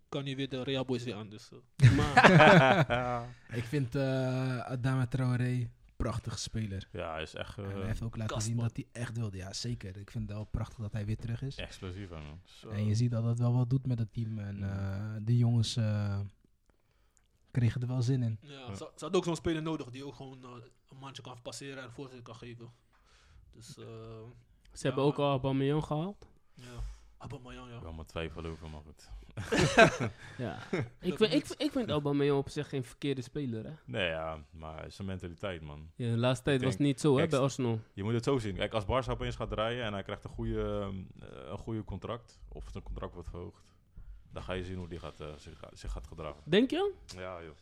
kan 0.10 0.24
niet 0.24 0.36
weer 0.36 0.50
de 0.50 0.64
Real 0.64 0.86
Boys 0.86 1.04
weer 1.04 1.16
aan. 1.16 1.30
Dus, 1.30 1.50
eh. 1.52 1.92
Maar 1.92 3.28
Ik 3.60 3.64
vind 3.64 3.96
eh 3.96 4.60
Adama 4.60 5.08
Traoré 5.08 5.70
prachtig 6.04 6.40
speler. 6.40 6.88
ja, 6.92 7.12
hij 7.12 7.22
is 7.22 7.34
echt 7.36 7.58
En 7.58 7.66
eh, 7.66 7.72
hij 7.72 7.86
heeft 7.86 8.02
ook 8.02 8.18
laten 8.18 8.42
zien 8.42 8.58
dat 8.58 8.76
hij 8.76 8.88
echt 8.92 9.18
wilde. 9.18 9.38
Ja, 9.38 9.54
zeker. 9.54 9.98
Ik 9.98 10.12
vind 10.12 10.28
het 10.28 10.38
wel 10.38 10.46
prachtig 10.46 10.78
dat 10.78 10.94
hij 10.94 11.06
weer 11.06 11.18
terug 11.18 11.42
is. 11.42 11.56
explosief. 11.56 12.10
man. 12.10 12.42
Zo. 12.44 12.70
En 12.70 12.86
je 12.86 12.96
ziet 12.96 13.12
dat 13.12 13.24
dat 13.24 13.40
wel 13.40 13.54
wat 13.54 13.70
doet 13.70 13.88
met 13.88 14.00
het 14.00 14.14
team. 14.14 14.40
En 14.40 14.64
eh, 14.64 15.16
de 15.22 15.38
jongens 15.38 15.76
eh, 15.76 16.20
kregen 17.52 17.82
er 17.82 17.88
wel 17.88 18.02
zin 18.02 18.24
in. 18.24 18.38
Ja, 18.42 18.52
Ja. 18.52 18.76
Ze, 18.76 18.78
ze 18.78 18.84
hadden 19.00 19.16
ook 19.20 19.24
zo'n 19.24 19.36
speler 19.36 19.62
nodig 19.62 19.90
die 19.90 20.06
ook 20.06 20.16
gewoon 20.16 20.44
een 20.44 20.98
mandje 21.00 21.22
kan 21.22 21.42
passeren 21.42 21.84
en 21.84 21.92
voorzet 21.92 22.22
kan 22.22 22.36
geven. 22.36 22.72
Dus 23.54 23.78
eh 23.78 23.86
ze 24.74 24.88
hebben 24.88 25.04
ook 25.04 25.18
al 25.18 25.30
Aubameyang 25.30 25.84
gehaald. 25.84 26.28
ja, 26.54 26.66
Aubameyang, 27.18 27.70
ja. 27.72 27.82
Wel 27.82 27.93
maar 27.93 28.06
twijfel 28.06 28.45
over, 28.45 28.70
maar 28.70 28.82
goed. 28.88 29.10
Ja. 30.38 30.58
ik, 31.00 31.18
vind, 31.18 31.34
ik, 31.34 31.47
ik 31.58 31.72
vind 31.72 31.89
Aubameyang 31.89 32.38
op 32.38 32.50
zich 32.50 32.70
geen 32.70 32.84
verkeerde 32.84 33.22
speler, 33.22 33.64
hè. 33.66 33.72
Nee, 33.86 34.10
ja, 34.10 34.43
maar 34.52 34.88
een 34.97 35.06
mentaliteit, 35.06 35.62
man. 35.62 35.91
Ja, 35.95 36.10
de 36.10 36.18
laatste 36.18 36.43
tijd 36.43 36.62
was 36.64 36.72
het 36.74 36.82
niet 36.82 37.00
zo, 37.00 37.18
hè, 37.18 37.28
bij 37.28 37.39
Arsenal. 37.39 37.80
Je 37.93 38.04
moet 38.04 38.14
het 38.14 38.24
zo 38.24 38.38
zien. 38.38 38.56
Kijk, 38.56 38.74
als 38.74 38.86
Barca 38.86 39.12
opeens 39.12 39.36
gaat 39.36 39.50
draaien 39.50 39.84
en 39.86 39.93
hij 39.93 40.04
krijgt 40.04 40.24
een 40.24 40.30
goede, 40.30 40.89
eh, 41.20 41.28
een 41.52 41.58
goede 41.58 41.84
contract, 41.84 42.39
of 42.47 42.64
zijn 42.72 42.84
contract 42.84 43.14
wordt 43.14 43.30
verhoogd, 43.30 43.64
dan 44.32 44.43
ga 44.43 44.54
je 44.54 44.64
zien 44.64 44.78
hoe 44.78 44.88
die 44.88 45.00
gaat, 45.00 45.20
eh, 45.20 45.28
zich, 45.38 45.60
zich 45.74 45.91
gaat 45.91 46.08
gedragen. 46.08 46.41
Denk 46.43 46.70
je? 46.70 46.93
Ja, 47.06 47.41
joh. 47.43 47.56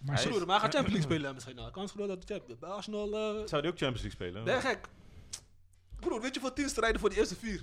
Maar 0.00 0.14
Hij 0.22 0.24
is- 0.24 0.38
maar 0.38 0.46
hij 0.46 0.58
gaat 0.58 0.74
Champions 0.74 0.86
League 0.92 1.02
spelen 1.12 1.34
misschien. 1.34 1.56
Nou. 1.56 1.70
Kans 1.70 1.92
groot 1.92 2.08
dat 2.08 2.28
hij 2.28 2.36
Champions 2.36 2.60
Bij 2.60 2.70
Arsenal... 2.70 3.08
Zou 3.48 3.62
die 3.62 3.70
ook 3.70 3.78
Champions 3.78 4.02
League 4.02 4.10
spelen? 4.10 4.44
ben 4.44 4.54
je 4.54 4.60
gek? 4.60 4.88
Broer, 6.00 6.20
weet 6.20 6.34
je 6.34 6.40
voor 6.40 6.52
tien 6.52 6.68
strijden 6.68 7.00
voor 7.00 7.08
die 7.08 7.18
eerste 7.18 7.36
vier? 7.36 7.62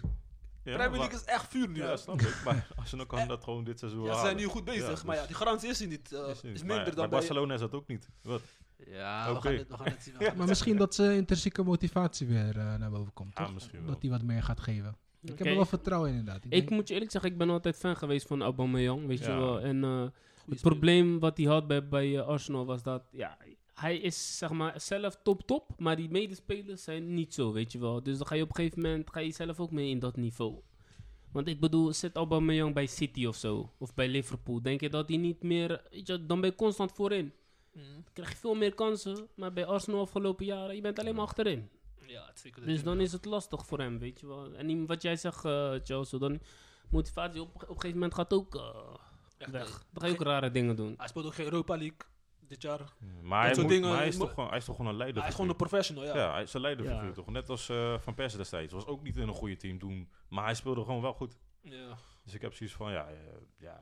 Ja, 0.63 0.75
Premier 0.77 0.99
League 0.99 1.19
is 1.19 1.23
echt 1.25 1.47
vuur 1.49 1.69
nu. 1.69 1.79
Ja, 1.79 1.87
hè. 1.87 1.97
snap 1.97 2.21
ik. 2.21 2.41
Maar 2.45 2.67
Arsenal 2.75 3.05
kan 3.05 3.27
dat 3.27 3.43
gewoon 3.43 3.63
dit 3.63 3.79
seizoen 3.79 4.03
Ja, 4.03 4.13
ze 4.13 4.19
zijn 4.21 4.35
nu 4.35 4.45
goed 4.45 4.63
bezig, 4.65 4.99
Ja, 4.99 5.05
maar 5.05 5.15
ja, 5.15 5.19
dus- 5.21 5.27
die 5.29 5.37
garantie 5.37 5.69
is 5.69 5.81
er 5.81 5.87
niet. 5.87 6.11
eh, 6.11 6.19
is 6.19 6.27
is, 6.27 6.41
niet. 6.41 6.51
minder 6.53 6.67
Maar 6.67 6.85
dan 6.85 6.93
bij 6.95 7.07
bij... 7.07 7.07
Barcelona 7.09 7.53
is 7.53 7.59
dat 7.59 7.73
ook 7.73 7.87
niet. 7.87 8.09
Wat? 8.21 8.41
Ja, 8.87 9.25
we, 9.31 9.37
Oké. 9.37 9.41
gaan 9.47 9.57
het, 9.57 9.67
we 9.67 9.77
gaan 9.77 9.85
het 9.85 10.03
zien. 10.03 10.13
we 10.19 10.33
maar 10.37 10.47
misschien 10.47 10.77
dat 10.77 10.95
zijn 10.95 11.15
intrinsieke 11.17 11.63
motivatie 11.63 12.27
weer 12.27 12.57
eh, 12.57 12.75
naar 12.75 12.89
boven 12.89 13.13
komt. 13.13 13.37
Ja, 13.37 13.43
toch? 13.45 13.53
misschien 13.53 13.79
wel. 13.83 13.91
Dat 13.91 14.01
hij 14.01 14.11
wat 14.11 14.21
meer 14.21 14.43
gaat 14.43 14.59
geven. 14.59 14.97
Ik 15.21 15.37
heb 15.37 15.47
er 15.47 15.55
wel 15.55 15.65
vertrouwen 15.65 16.09
in 16.09 16.15
inderdaad. 16.15 16.43
Ik 16.45 16.51
denk- 16.51 16.69
moet 16.69 16.87
je 16.87 16.93
eerlijk 16.93 17.11
zeggen, 17.11 17.31
ik 17.31 17.37
ben 17.37 17.49
altijd 17.49 17.75
fan 17.77 17.95
geweest 17.97 18.27
van 18.27 18.41
Aubameyang, 18.41 19.07
weet 19.07 19.19
je 19.19 19.25
wel. 19.25 19.61
En 19.61 19.83
eh, 19.83 20.03
het 20.49 20.61
probleem 20.61 21.19
wat 21.19 21.37
hij 21.37 21.45
had 21.45 21.67
bij, 21.67 21.87
bij 21.87 22.17
eh, 22.17 22.27
Arsenal 22.27 22.65
was 22.65 22.83
dat, 22.83 23.03
ja, 23.11 23.37
hij 23.73 23.97
is 23.97 24.37
zeg 24.37 24.49
maar 24.49 24.81
zelf 24.81 25.17
top 25.23 25.41
top, 25.41 25.69
maar 25.77 25.95
die 25.95 26.09
medespelers 26.09 26.83
zijn 26.83 27.13
niet 27.13 27.33
zo, 27.33 27.51
weet 27.51 27.71
je 27.71 27.79
wel. 27.79 28.03
Dus 28.03 28.17
dan 28.17 28.27
ga 28.27 28.35
je 28.35 28.41
op 28.43 28.49
een 28.49 28.55
gegeven 28.55 28.81
moment, 28.81 29.09
ga 29.09 29.19
je 29.19 29.31
zelf 29.31 29.59
ook 29.59 29.71
mee 29.71 29.89
in 29.89 29.99
dat 29.99 30.15
niveau. 30.15 30.61
Want 31.31 31.47
ik 31.47 31.59
bedoel, 31.59 31.93
zit 31.93 32.15
Aubameyang 32.15 32.73
bij 32.73 32.85
City 32.85 33.25
of 33.25 33.35
zo, 33.35 33.71
of 33.77 33.93
bij 33.93 34.07
Liverpool, 34.07 34.61
denk 34.61 34.81
je 34.81 34.89
dat 34.89 35.09
hij 35.09 35.17
niet 35.17 35.43
meer, 35.43 35.83
weet 35.91 36.07
je, 36.07 36.25
dan 36.25 36.41
ben 36.41 36.49
je 36.49 36.55
constant 36.55 36.91
voorin. 36.91 37.33
Mhm. 37.71 37.93
Dan 37.93 38.13
krijg 38.13 38.29
je 38.29 38.37
veel 38.37 38.55
meer 38.55 38.73
kansen, 38.73 39.27
maar 39.35 39.53
bij 39.53 39.65
Arsenal 39.65 40.01
afgelopen 40.01 40.45
jaren, 40.45 40.75
je 40.75 40.81
bent 40.81 40.99
alleen 40.99 41.15
maar 41.15 41.25
achterin. 41.25 41.69
Ja, 42.07 42.31
zeker. 42.33 42.65
Dus 42.65 42.83
dan 42.83 42.99
is 42.99 43.11
het 43.11 43.25
lastig 43.25 43.65
voor 43.65 43.79
hem, 43.79 43.99
weet 43.99 44.19
je 44.19 44.27
wel. 44.27 44.53
En 44.53 44.85
wat 44.85 45.01
jij 45.01 45.15
zegt, 45.15 45.45
eh 45.45 45.73
Chelsea, 45.83 46.19
dan 46.19 46.41
motivatie 46.89 47.41
op, 47.41 47.55
op 47.55 47.61
een 47.61 47.67
gegeven 47.67 47.93
moment 47.93 48.13
gaat 48.13 48.33
ook 48.33 48.55
Echt, 49.37 49.51
weg. 49.51 49.85
Dan 49.91 50.01
ga 50.01 50.07
je 50.07 50.13
ook 50.13 50.21
rare 50.21 50.51
dingen 50.51 50.75
doen. 50.75 50.93
Hij 50.97 51.07
speelt 51.07 51.25
ook 51.25 51.33
geen 51.33 51.45
Europa 51.45 51.77
League 51.77 51.97
dit 52.53 52.61
jaar. 52.61 52.93
Maar, 53.21 53.41
hij, 53.43 53.53
soort 53.53 53.61
moet- 53.61 53.75
dingen 53.75 53.89
maar 53.89 53.97
hij, 53.97 54.07
is 54.07 54.17
toch 54.17 54.29
gewoon, 54.33 54.49
hij 54.49 54.57
is 54.57 54.65
toch 54.65 54.75
gewoon 54.75 54.91
een 54.91 54.97
leider. 54.97 55.19
Hij 55.19 55.29
is 55.29 55.35
gewoon 55.35 55.49
een 55.49 55.55
professional, 55.55 56.03
ja. 56.03 56.15
ja. 56.15 56.31
hij 56.33 56.41
is 56.43 56.53
een 56.53 56.61
leiderfiguur 56.61 57.05
Ja. 57.07 57.11
toch? 57.11 57.27
Net 57.27 57.49
als 57.49 57.69
eh, 57.69 57.99
Van 57.99 58.13
Persie 58.13 58.37
destijds. 58.37 58.73
Was 58.73 58.85
ook 58.85 59.03
niet 59.03 59.17
in 59.17 59.27
een 59.27 59.33
goede 59.33 59.55
team 59.55 59.79
toen. 59.79 60.09
Maar 60.29 60.43
hij 60.43 60.53
speelde 60.55 60.83
gewoon 60.83 61.01
wel 61.01 61.13
goed. 61.13 61.37
Ja. 61.61 61.97
Dus 62.23 62.33
ik 62.33 62.41
heb 62.41 62.53
zoiets 62.53 62.75
van, 62.75 62.91
ja, 62.91 63.07
eh, 63.07 63.15
ja. 63.57 63.81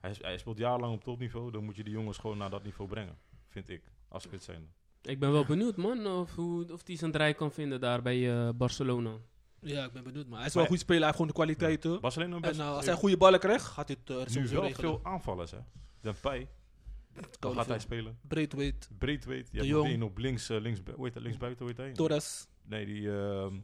Hij, 0.00 0.14
hij 0.20 0.38
speelt 0.38 0.58
jarenlang 0.58 0.94
op 0.94 1.04
topniveau. 1.04 1.50
Dan 1.50 1.64
moet 1.64 1.76
je 1.76 1.84
die 1.84 1.92
jongens 1.92 2.18
gewoon 2.18 2.38
naar 2.38 2.50
dat 2.50 2.62
niveau 2.62 2.90
brengen. 2.90 3.18
Vind 3.46 3.68
ik. 3.68 3.82
Als 4.08 4.22
spits 4.22 4.44
zijn. 4.44 4.72
Ik 5.02 5.18
ben 5.18 5.32
wel 5.32 5.44
benieuwd, 5.44 5.76
man, 5.76 6.06
of, 6.06 6.34
hoe, 6.34 6.72
of 6.72 6.80
hij 6.86 6.96
zijn 6.96 7.12
draai 7.12 7.32
kan 7.34 7.52
vinden 7.52 7.80
daar 7.80 8.02
bij 8.02 8.30
eh, 8.46 8.48
Barcelona. 8.54 9.10
ja, 9.60 9.84
ik 9.84 9.92
ben 9.92 10.04
benieuwd. 10.04 10.26
Maar 10.26 10.38
hij 10.38 10.46
is 10.46 10.54
Maar- 10.54 10.62
wel 10.62 10.62
een 10.62 10.68
goed 10.68 10.78
speler, 10.80 11.02
hij 11.02 11.06
heeft 11.06 11.16
gewoon 11.20 11.26
de 11.26 11.32
kwaliteiten. 11.34 12.00
Barcelona 12.00 12.34
En 12.34 12.40
best, 12.40 12.60
eh, 12.60 12.68
als 12.74 12.84
hij 12.86 12.94
goede 12.94 13.16
ballen 13.16 13.40
krijgt, 13.40 13.64
gaat 13.64 13.88
hij 13.88 13.96
het 14.04 14.10
uh, 14.28 14.42
nu 14.42 14.48
wel 14.48 14.62
regelen. 14.62 14.74
veel 14.90 15.00
aanvallers, 15.02 15.50
hè. 15.50 15.58
Depay, 16.00 16.48
Kan 17.38 17.54
gaat 17.54 17.66
hij 17.66 17.78
spelen. 17.78 18.18
Breedweight, 18.28 18.88
Breedweight, 18.98 19.48
je 19.52 19.60
De 19.60 19.66
hebt 19.66 19.84
één 19.84 20.02
op 20.02 20.18
links, 20.18 20.48
eh, 20.50 20.60
links, 20.60 20.80
hoe 20.94 21.04
heet 21.04 21.14
dat, 21.14 21.22
linksbuiten, 21.22 21.64
hoe 21.66 21.74
heet 21.76 21.84
hij? 21.84 21.92
Torres, 21.92 22.46
Nee, 22.64 22.86
die, 22.86 23.10
ehm 23.12 23.54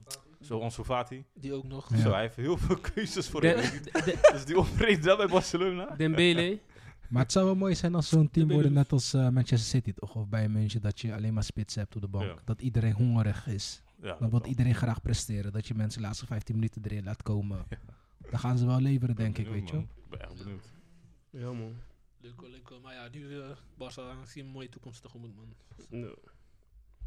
zo 0.41 0.61
Ansu 0.61 0.85
Fati. 0.85 1.25
die 1.35 1.53
ook 1.53 1.65
nog. 1.65 1.91
Ja. 1.91 1.97
Zo, 2.01 2.11
hij 2.13 2.21
heeft 2.21 2.37
heel 2.37 2.59
veel 2.59 2.77
keuzes 2.95 3.29
voor 3.29 3.41
De- 3.41 3.47
hem. 3.49 3.83
de- 3.83 3.91
de- 3.91 4.29
Dus 4.33 4.45
die 4.45 4.59
opbreekt 4.59 5.05
dat 5.05 5.17
bij 5.17 5.27
Barcelona. 5.29 5.95
Dembele. 5.97 6.59
Maar 7.09 7.23
het 7.23 7.33
zou 7.33 7.45
wel 7.45 7.55
mooi 7.57 7.75
zijn 7.75 7.95
als 7.95 8.09
zo'n 8.09 8.31
team 8.31 8.49
De 8.49 8.55
worden 8.55 8.73
Benelux. 8.73 8.91
net 8.91 8.93
als 8.93 9.15
eh, 9.15 9.29
Manchester 9.29 9.69
City 9.71 9.93
toch? 9.93 10.15
Of 10.17 10.29
bij 10.29 10.49
München 10.49 10.81
dat 10.81 11.01
je 11.01 11.15
alleen 11.15 11.35
maar 11.35 11.43
spits 11.43 11.75
hebt 11.75 11.95
op 11.95 12.01
de 12.01 12.09
bank. 12.09 12.25
Ja. 12.25 12.35
Dat 12.45 12.61
iedereen 12.63 12.93
hongerig 12.93 13.47
is. 13.47 13.83
Ja, 13.97 14.09
Dan 14.09 14.17
dat 14.21 14.31
wil 14.31 14.41
wel. 14.41 14.49
iedereen 14.49 14.75
graag 14.75 15.03
presteren. 15.03 15.53
Dat 15.53 15.67
je 15.67 15.75
mensen 15.75 16.01
de 16.01 16.07
laatste 16.07 16.27
15 16.27 16.55
minuten 16.55 16.83
erin 16.85 17.05
laat 17.05 17.23
komen. 17.23 17.65
Dan 18.31 18.39
gaan 18.39 18.59
ze 18.59 18.67
wel 18.67 18.81
leveren, 18.81 19.15
denk 19.17 19.39
ik, 19.39 19.45
Benieuwd, 19.45 19.61
weet 19.61 19.71
je 19.71 19.77
wel. 19.77 19.85
Ik 20.05 20.11
ben 20.11 20.21
echt 20.21 20.39
benieuwd. 20.45 20.73
Ja, 21.31 21.53
man. 21.53 21.75
Leuk, 22.25 22.49
leuk. 22.49 22.83
Maar 22.83 22.95
ja, 22.95 23.09
nu 23.13 23.21
uh, 23.21 23.45
Barca 23.75 24.11
ik 24.23 24.29
zie 24.29 24.43
een 24.43 24.49
mooie 24.49 24.69
toekomst 24.69 25.03
tegemoet, 25.03 25.37
man. 25.37 25.55
Ja. 25.91 26.15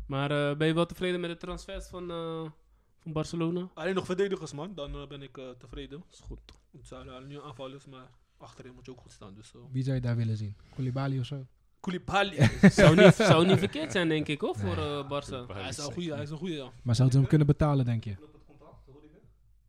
Maar 0.08 0.32
eh, 0.32 0.58
ben 0.58 0.68
je 0.68 0.74
wel 0.74 0.86
tevreden 0.86 1.20
met 1.20 1.30
de 1.30 1.38
transfers 1.38 1.88
van, 1.88 2.12
eh, 2.12 2.50
van 2.98 3.12
Barcelona? 3.12 3.70
Alleen 3.74 3.96
nog 3.96 4.06
verdedigers, 4.06 4.54
man. 4.54 4.76
Dan 4.76 4.96
eh, 4.96 5.08
ben 5.08 5.22
ik 5.22 5.38
eh, 5.38 5.50
tevreden. 5.50 6.04
Is 6.12 6.20
goed. 6.20 6.40
Het 6.72 6.88
zijn 6.88 7.08
uh, 7.08 7.20
nu 7.28 7.42
aanvallers, 7.42 7.86
maar 7.86 8.10
achterin 8.38 8.74
moet 8.74 8.86
je 8.86 8.92
ook 8.92 9.02
goed 9.02 9.12
staan. 9.12 9.34
Dus, 9.34 9.54
uh. 9.56 9.62
Wie 9.72 9.84
zou 9.84 9.96
je 9.96 10.02
daar 10.02 10.16
willen 10.16 10.38
zien? 10.38 10.56
Koulibaly 10.74 11.20
of 11.20 11.26
zo? 11.26 11.46
Koulibaly. 11.80 12.50
zou, 12.70 12.96
niet, 12.96 13.16
zou 13.32 13.46
niet 13.46 13.60
verkeerd 13.60 13.92
zijn, 13.92 14.10
denk 14.10 14.28
ik, 14.28 14.42
hoor, 14.42 14.56
voor 14.56 14.76
Nee. 14.76 14.86
eh 14.86 15.04
Barça. 15.06 15.48
hij 15.54 15.70
is 15.70 15.78
een 15.78 15.94
goeie, 15.94 16.14
hij 16.14 16.24
is 16.24 16.30
een 16.30 16.38
goeie, 16.38 16.56
ja. 16.56 16.72
Maar 16.84 16.96
zouden 16.96 17.12
ze 17.12 17.20
hem 17.20 17.28
kunnen 17.30 17.48
betalen, 17.48 17.86
denk 17.86 18.04
je? 18.04 18.16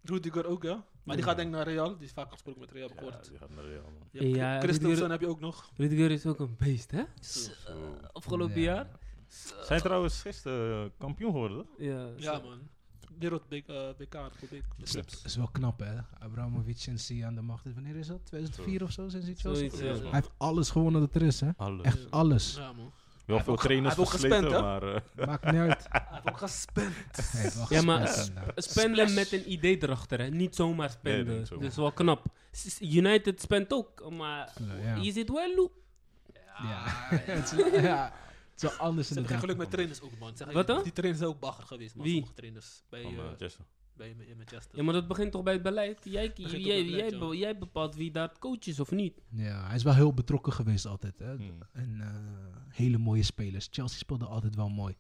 Rudiger 0.03 0.47
ook, 0.47 0.63
ja. 0.63 0.87
Maar 1.09 1.17
die 1.17 1.25
gaat 1.27 1.37
denk 1.37 1.49
ik 1.49 1.55
naar 1.55 1.69
Real. 1.69 1.97
Die 1.97 2.07
is 2.07 2.13
vaak 2.13 2.31
gesproken 2.31 2.61
met 2.61 2.71
Real, 2.71 2.89
Ja, 2.89 2.95
gehoord. 2.97 3.29
die 3.29 3.39
gaat 3.39 3.51
naar 3.55 3.65
Real, 3.65 3.83
man. 3.83 4.09
Je 4.11 4.19
hebt 4.21 4.35
Ja, 4.37 4.51
Christensen 4.59 4.89
Rudiger- 4.89 5.11
heb 5.11 5.21
je 5.21 5.27
ook 5.29 5.41
nog. 5.41 5.71
Rudiger 5.77 6.11
is 6.11 6.27
ook 6.27 6.39
een 6.39 6.55
beest, 6.59 6.91
hè? 6.91 7.03
Zo. 7.21 7.51
Afgelopen 8.13 8.61
Ja. 8.61 8.73
jaar. 8.73 8.87
Zijn 9.65 9.81
trouwens 9.81 10.21
gisteren 10.21 10.85
eh, 10.85 10.91
kampioen 10.99 11.33
geworden? 11.33 11.67
Ja, 11.79 12.09
Ja, 12.17 12.33
man. 12.39 12.59
Wereld 13.19 13.49
BK, 13.49 13.67
Dat 14.77 15.21
is 15.25 15.37
wel 15.37 15.49
knap, 15.53 15.79
hè? 15.81 15.97
Abramovic 16.19 16.79
sinds 16.79 17.09
hij 17.09 17.25
aan 17.27 17.35
de 17.35 17.41
macht 17.43 17.67
is. 17.67 17.75
Wanneer 17.75 17.97
is 17.97 18.07
dat? 18.07 18.27
2004 18.27 18.83
of 18.83 18.91
zo? 18.93 19.09
Sinds 19.09 19.43
man. 19.43 19.53
Hij 19.83 20.09
heeft 20.11 20.31
alles 20.37 20.71
gewonnen 20.71 21.01
dat 21.01 21.15
er 21.15 21.23
is, 21.23 21.41
hè? 21.41 21.51
Alles. 21.57 21.85
Echt 21.85 22.11
alles. 22.11 22.55
Ja, 22.57 22.73
man. 22.73 22.93
Wel 23.29 23.41
veel 23.41 23.57
trainers 23.57 23.97
hij 23.97 24.05
gespend, 24.05 24.51
maar... 24.51 24.83
eh, 24.95 25.01
Maakt 25.27 25.45
niet 25.45 25.55
uit. 25.55 25.87
Hij 25.89 26.03
heeft 26.11 26.29
ook 26.29 26.39
gespend. 26.39 26.95
Ja, 27.69 27.83
maar. 27.83 28.29
Spenden 28.57 29.15
met 29.15 29.33
een 29.33 29.53
idee 29.53 29.83
erachter, 29.83 30.19
hè? 30.21 30.29
Niet 30.29 30.55
zomaar 30.55 30.91
spenden. 30.91 31.27
Nee, 31.27 31.39
niet 31.39 31.47
zomaar. 31.49 31.65
Dus 31.65 31.77
wel 31.77 31.93
knap. 31.93 32.27
United 32.81 33.41
spent 33.41 33.73
ook, 33.73 34.11
maar 34.11 34.53
Ja. 34.83 34.95
je 34.95 35.13
zit 35.13 35.29
wel 35.29 35.55
loe. 35.55 35.71
Ja. 36.63 36.83
het, 37.33 37.53
is, 37.53 37.81
ja, 37.83 38.13
het 38.53 38.63
is 38.63 38.63
wel 38.63 38.73
anders 38.79 39.09
Ze 39.09 39.13
hebben 39.15 39.31
geen 39.31 39.41
geluk 39.41 39.57
met 39.57 39.71
trainers 39.71 40.01
ook, 40.01 40.19
man. 40.19 40.37
Zeg, 40.37 40.53
Wat 40.53 40.67
dan? 40.67 40.83
Die 40.83 40.93
trainers 40.93 41.23
zijn 41.23 41.35
ook 41.35 41.41
bagger 41.41 41.65
geweest, 41.65 41.95
man. 41.95 42.05
Wie? 42.05 42.13
Sommige 42.15 42.35
trainers. 42.35 42.83
Bij, 42.89 43.03
van 43.03 43.13
eh, 43.13 43.19
eh, 43.19 43.39
Jesse. 43.39 43.59
Bij 43.99 44.17
bij 44.17 44.35
Manchester. 44.37 44.79
Ja, 44.79 44.83
maar 44.85 44.95
dat 44.95 45.09
begint 45.09 45.33
toch 45.33 45.43
bij 45.43 45.53
het 45.53 45.63
beleid? 45.63 45.99
Jij, 46.05 46.33
jij, 46.35 46.61
jij, 46.61 46.85
beleid, 46.85 47.39
jij 47.39 47.59
bepaalt 47.59 47.95
wie 47.95 48.11
daar 48.11 48.39
coach 48.39 48.67
is 48.67 48.81
of 48.81 48.91
niet. 48.91 49.21
Ja, 49.31 49.67
hij 49.67 49.77
is 49.77 49.83
wel 49.83 49.95
heel 49.95 50.15
betrokken 50.15 50.53
geweest 50.53 50.87
altijd. 50.87 51.19
Hè? 51.19 51.37
Hmm. 51.37 51.59
En 51.73 52.01
eh, 52.01 52.57
hele 52.69 52.99
mooie 52.99 53.23
spelers. 53.23 53.69
Chelsea 53.71 53.99
speelde 53.99 54.25
altijd 54.27 54.55
wel 54.55 54.69
mooi. 54.69 54.95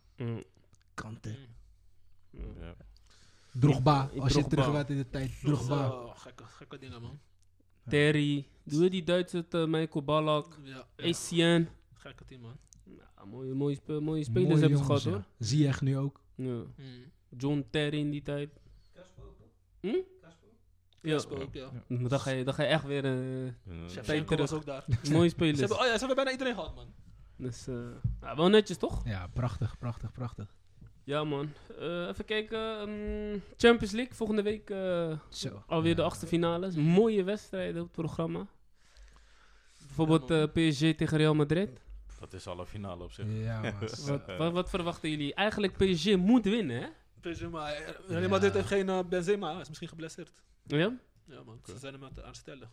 Kante. 0.94 1.36
Mm. 2.30 2.40
Ja. 2.60 2.74
Drogba, 3.52 4.00
als 4.00 4.12
je 4.12 4.38
Drogba. 4.38 4.48
terug 4.48 4.64
gaat 4.64 4.90
in 4.90 4.96
de 4.96 5.08
tijd. 5.10 5.40
Drogba. 5.42 5.90
Oh, 5.92 6.16
gekke, 6.18 6.44
gekke 6.44 6.78
dingen, 6.78 7.02
man. 7.02 7.18
Terry, 7.88 8.46
doe 8.64 8.82
je 8.82 8.90
die 8.90 9.04
Duitse 9.04 9.46
uh, 9.50 9.66
Michael 9.66 10.04
Ballack, 10.04 10.58
Ja, 10.64 10.86
ja. 10.96 11.64
Gekke 11.94 12.24
team, 12.24 12.40
man. 12.40 12.56
Ja, 12.84 13.24
mooie, 13.24 13.54
mooie, 13.54 13.74
spe- 13.74 14.00
mooie 14.00 14.24
spelers 14.24 14.48
Mooie 14.48 14.60
hebben 14.60 14.78
ze 14.78 14.84
gehad 14.84 15.04
hoor. 15.04 15.12
ja. 15.16 15.26
Ziyech 15.38 15.80
nu 15.80 15.96
ook. 15.96 16.20
Ja. 16.34 16.44
Mm. 16.52 16.66
John 17.36 17.66
Terry 17.70 17.98
in 17.98 18.10
die 18.10 18.22
tijd. 18.22 18.50
Hm? 19.80 19.96
Ja, 21.02 21.20
ook, 21.28 21.54
ja. 21.54 21.70
maar 21.88 22.08
dan 22.08 22.20
ga 22.20 22.30
je, 22.30 22.44
dan 22.44 22.54
ga 22.54 22.62
je 22.62 22.68
echt 22.68 22.84
weer 22.84 23.02
Tijd 23.02 23.90
Shevchenko 23.90 24.24
terug. 24.34 24.50
was 24.50 24.52
ook 24.58 24.66
daar. 24.66 24.84
mooie 25.12 25.28
Ze 25.28 25.34
spelers. 25.34 25.58
hebben, 25.58 25.78
oh 25.78 25.84
ja, 25.84 25.92
ze 25.92 25.98
hebben 25.98 26.16
bijna 26.16 26.30
iedereen 26.30 26.54
gehad, 26.54 26.74
man. 26.74 26.94
Dus, 27.36 27.66
eh, 27.66 27.74
ja, 28.20 28.36
wel 28.36 28.48
netjes 28.48 28.76
toch? 28.76 29.02
Ja, 29.04 29.26
prachtig, 29.26 29.78
prachtig, 29.78 30.12
prachtig. 30.12 30.54
Ja 31.04 31.24
man. 31.24 31.52
Eh, 31.78 32.06
even 32.08 32.24
kijken. 32.24 32.58
ehm, 32.80 33.38
Champions 33.56 33.92
League 33.92 34.14
volgende 34.14 34.42
week. 34.42 34.70
eh, 34.70 35.18
Zo. 35.28 35.62
alweer 35.66 35.96
de 35.96 36.02
achtste 36.02 36.26
finales. 36.26 36.74
Mooie 36.74 37.24
wedstrijden 37.24 37.80
op 37.80 37.86
het 37.86 37.96
programma. 37.96 38.46
Bijvoorbeeld 39.86 40.28
Ja, 40.28 40.40
eh, 40.42 40.48
PSG 40.70 40.96
tegen 40.96 41.16
Real 41.16 41.34
Madrid. 41.34 41.80
Dat 42.20 42.32
is 42.32 42.46
al 42.46 42.58
een 42.58 42.66
finale 42.66 43.04
op 43.04 43.12
zich. 43.12 43.26
Ja, 43.28 43.60
man. 43.60 43.78
Wat, 44.06 44.36
wat, 44.38 44.52
wat 44.52 44.70
verwachten 44.70 45.10
jullie? 45.10 45.34
Eigenlijk 45.34 45.76
PSG 45.76 46.16
moet 46.16 46.44
winnen, 46.44 46.76
hè? 46.80 46.86
Maar 47.50 47.72
eh, 47.72 47.94
Real 48.08 48.28
Madrid 48.28 48.54
heeft 48.54 48.66
geen 48.66 48.88
eh, 48.88 48.98
Benzema, 49.08 49.52
hij 49.52 49.60
is 49.60 49.68
misschien 49.68 49.88
geblesseerd. 49.88 50.42
Ja? 50.66 50.96
Ja 51.24 51.42
man, 51.42 51.60
ze 51.66 51.78
zijn 51.78 51.92
hem 51.92 52.02
aan 52.04 52.10
het 52.14 52.22
aanstellen. 52.22 52.70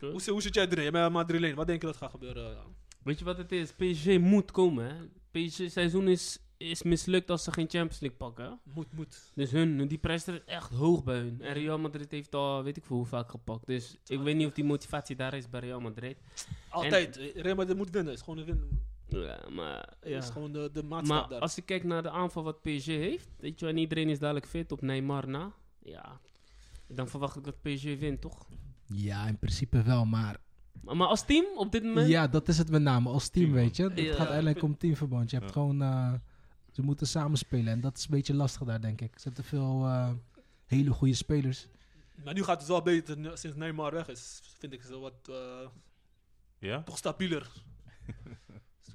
Hoe, 0.00 0.20
zit- 0.20 0.26
hoe 0.28 0.42
zit 0.42 0.54
jij 0.54 0.68
erin? 0.68 0.92
Bent 0.92 1.12
Madrileen, 1.12 1.54
wat 1.54 1.66
denk 1.66 1.80
je 1.80 1.86
dat 1.86 1.96
gaat 1.96 2.10
gebeuren? 2.10 2.50
eh? 2.56 2.58
Weet 3.02 3.18
je 3.18 3.24
wat 3.24 3.36
het 3.38 3.52
is? 3.52 3.72
PSG 3.72 4.18
moet 4.18 4.50
komen, 4.50 4.84
hè? 4.94 4.94
PSG 5.30 5.70
seizoen 5.72 6.08
is, 6.08 6.38
is 6.56 6.82
mislukt 6.82 7.30
als 7.30 7.44
ze 7.44 7.52
geen 7.52 7.68
Champions 7.68 8.00
League 8.00 8.18
pakken. 8.18 8.60
Moet, 8.74 8.92
moet. 8.92 9.32
Dus 9.34 9.50
hun, 9.50 9.88
die 9.88 9.98
prijs 9.98 10.28
is 10.28 10.40
echt 10.44 10.70
hoog 10.70 11.04
bij 11.04 11.16
hun. 11.18 11.40
En 11.42 11.52
Real 11.52 11.78
Madrid 11.78 12.10
heeft 12.10 12.34
al 12.34 12.62
weet 12.62 12.76
ik 12.76 12.84
veel 12.84 12.96
hoe 12.96 13.06
vaak 13.06 13.30
gepakt. 13.30 13.66
Dus 13.66 13.96
ik 14.06 14.20
weet 14.20 14.36
niet 14.36 14.46
of 14.46 14.52
die 14.52 14.64
motivatie 14.64 15.16
daar 15.16 15.34
is 15.34 15.48
bij 15.50 15.60
Real 15.60 15.80
Madrid. 15.80 16.16
Altijd. 16.68 17.16
Real 17.34 17.56
Madrid 17.56 17.76
moet 17.76 17.90
winnen, 17.90 18.12
is 18.12 18.20
gewoon 18.22 18.38
een 18.38 18.44
win. 18.44 18.86
Ja, 19.08 19.38
maar... 19.50 19.92
Ja. 20.02 20.18
is 20.18 20.28
gewoon 20.30 20.52
de, 20.52 20.70
de 20.72 20.82
maatstaf 20.82 21.20
Maar 21.20 21.28
daar. 21.28 21.40
als 21.40 21.54
je 21.54 21.62
kijkt 21.62 21.84
naar 21.84 22.02
de 22.02 22.10
aanval 22.10 22.42
wat 22.42 22.62
PSG 22.62 22.86
heeft, 22.86 23.28
weet 23.38 23.58
je 23.60 23.64
wel, 23.66 23.74
en 23.74 23.80
iedereen 23.80 24.08
is 24.08 24.18
dadelijk 24.18 24.46
fit 24.46 24.72
op 24.72 24.80
Neymar 24.80 25.28
na, 25.28 25.52
ja, 25.78 26.20
dan 26.86 27.08
verwacht 27.08 27.36
ik 27.36 27.44
dat 27.44 27.62
PSG 27.62 27.82
wint, 27.98 28.20
toch? 28.20 28.46
Ja, 28.86 29.26
in 29.26 29.38
principe 29.38 29.82
wel, 29.82 30.04
maar 30.04 30.40
Maar, 30.82 30.96
maar 30.96 31.06
als 31.08 31.24
team 31.26 31.44
op 31.56 31.72
dit 31.72 31.82
moment, 31.84 32.08
ja, 32.08 32.26
dat 32.28 32.48
is 32.48 32.58
het 32.58 32.70
met 32.70 32.82
name 32.82 33.08
als 33.08 33.28
team, 33.28 33.44
Team, 33.44 33.56
weet 33.56 33.76
je. 33.76 33.82
Het 33.82 33.98
Ja. 33.98 34.14
gaat 34.14 34.26
eigenlijk 34.28 34.62
om 34.62 34.76
teamverband. 34.78 35.30
Je 35.30 35.36
hebt 35.36 35.48
Ja. 35.48 35.54
gewoon, 35.54 35.82
eh, 35.82 36.12
ze 36.72 36.82
moeten 36.82 37.06
samenspelen 37.06 37.72
en 37.72 37.80
dat 37.80 37.96
is 37.96 38.04
een 38.04 38.10
beetje 38.10 38.34
lastig 38.34 38.62
daar, 38.66 38.80
denk 38.80 39.00
ik. 39.00 39.14
Er 39.14 39.20
zitten 39.20 39.44
veel 39.44 39.84
eh, 39.84 40.10
hele 40.66 40.90
goede 40.90 41.14
spelers. 41.14 41.68
Maar 42.24 42.34
nu 42.34 42.42
gaat 42.42 42.58
het 42.58 42.68
wel 42.68 42.82
beter 42.82 43.38
sinds 43.38 43.56
Neymar 43.56 43.92
weg 43.92 44.08
is. 44.08 44.40
Vind 44.58 44.72
ik 44.72 44.82
ze 44.82 44.98
wat 44.98 45.28
eh, 45.30 45.68
Ja? 46.58 46.82
toch 46.82 46.96
stabieler. 46.98 47.50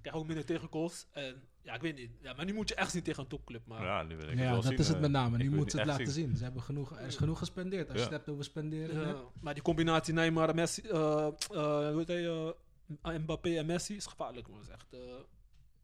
Ze 0.04 0.10
krijgen 0.10 0.22
ook 0.22 0.28
minder 0.28 0.45
tegengoals. 0.45 1.08
En 1.12 1.41
ja, 1.62 1.74
ik 1.74 1.82
weet 1.82 1.95
niet. 1.95 2.12
Ja, 2.22 2.34
maar 2.34 2.45
nu 2.45 2.54
moet 2.54 2.70
je 2.70 2.76
echt 2.76 2.91
zien 2.91 3.04
tegen 3.04 3.24
een 3.24 3.30
topclub. 3.30 3.68
Maar 3.68 3.84
Ja, 3.84 4.04
nu 4.04 4.16
wil 4.16 4.24
ik 4.24 4.30
het 4.30 4.39
Ja, 4.39 4.45
wel 4.45 4.54
dat 4.56 4.64
zien, 4.64 4.78
is 4.78 4.88
het 4.88 4.95
eh, 4.95 5.01
met 5.01 5.12
name. 5.12 5.38
Nu 5.38 5.49
moeten 5.51 5.70
ze 5.72 5.78
het 5.78 5.86
laten 5.88 6.12
zien. 6.14 6.36
Ze 6.38 6.43
hebben 6.43 6.62
genoeg, 6.62 6.97
er 6.99 7.06
is 7.06 7.16
genoeg 7.16 7.38
gespendeerd. 7.38 7.89
Als 7.89 7.97
Ja. 7.97 8.04
je 8.04 8.10
het 8.10 8.18
hebt 8.18 8.30
over 8.30 8.43
spenderen. 8.43 9.08
Ja, 9.08 9.16
maar 9.41 9.54
die 9.54 9.64
combinatie 9.64 10.14
Neymar, 10.14 10.56
Messi, 10.56 10.82
eh, 10.82 10.91
eh, 10.91 11.89
hoe 11.89 11.93
heet 11.97 12.08
hij, 12.08 12.28
eh, 13.01 13.18
Mbappé 13.20 13.49
en 13.58 13.66
Messi 13.66 13.95
is 13.95 14.06
gevaarlijk. 14.06 14.47
Man. 14.47 14.60
Is 14.62 14.68
echt, 14.70 14.93
eh, 14.93 14.99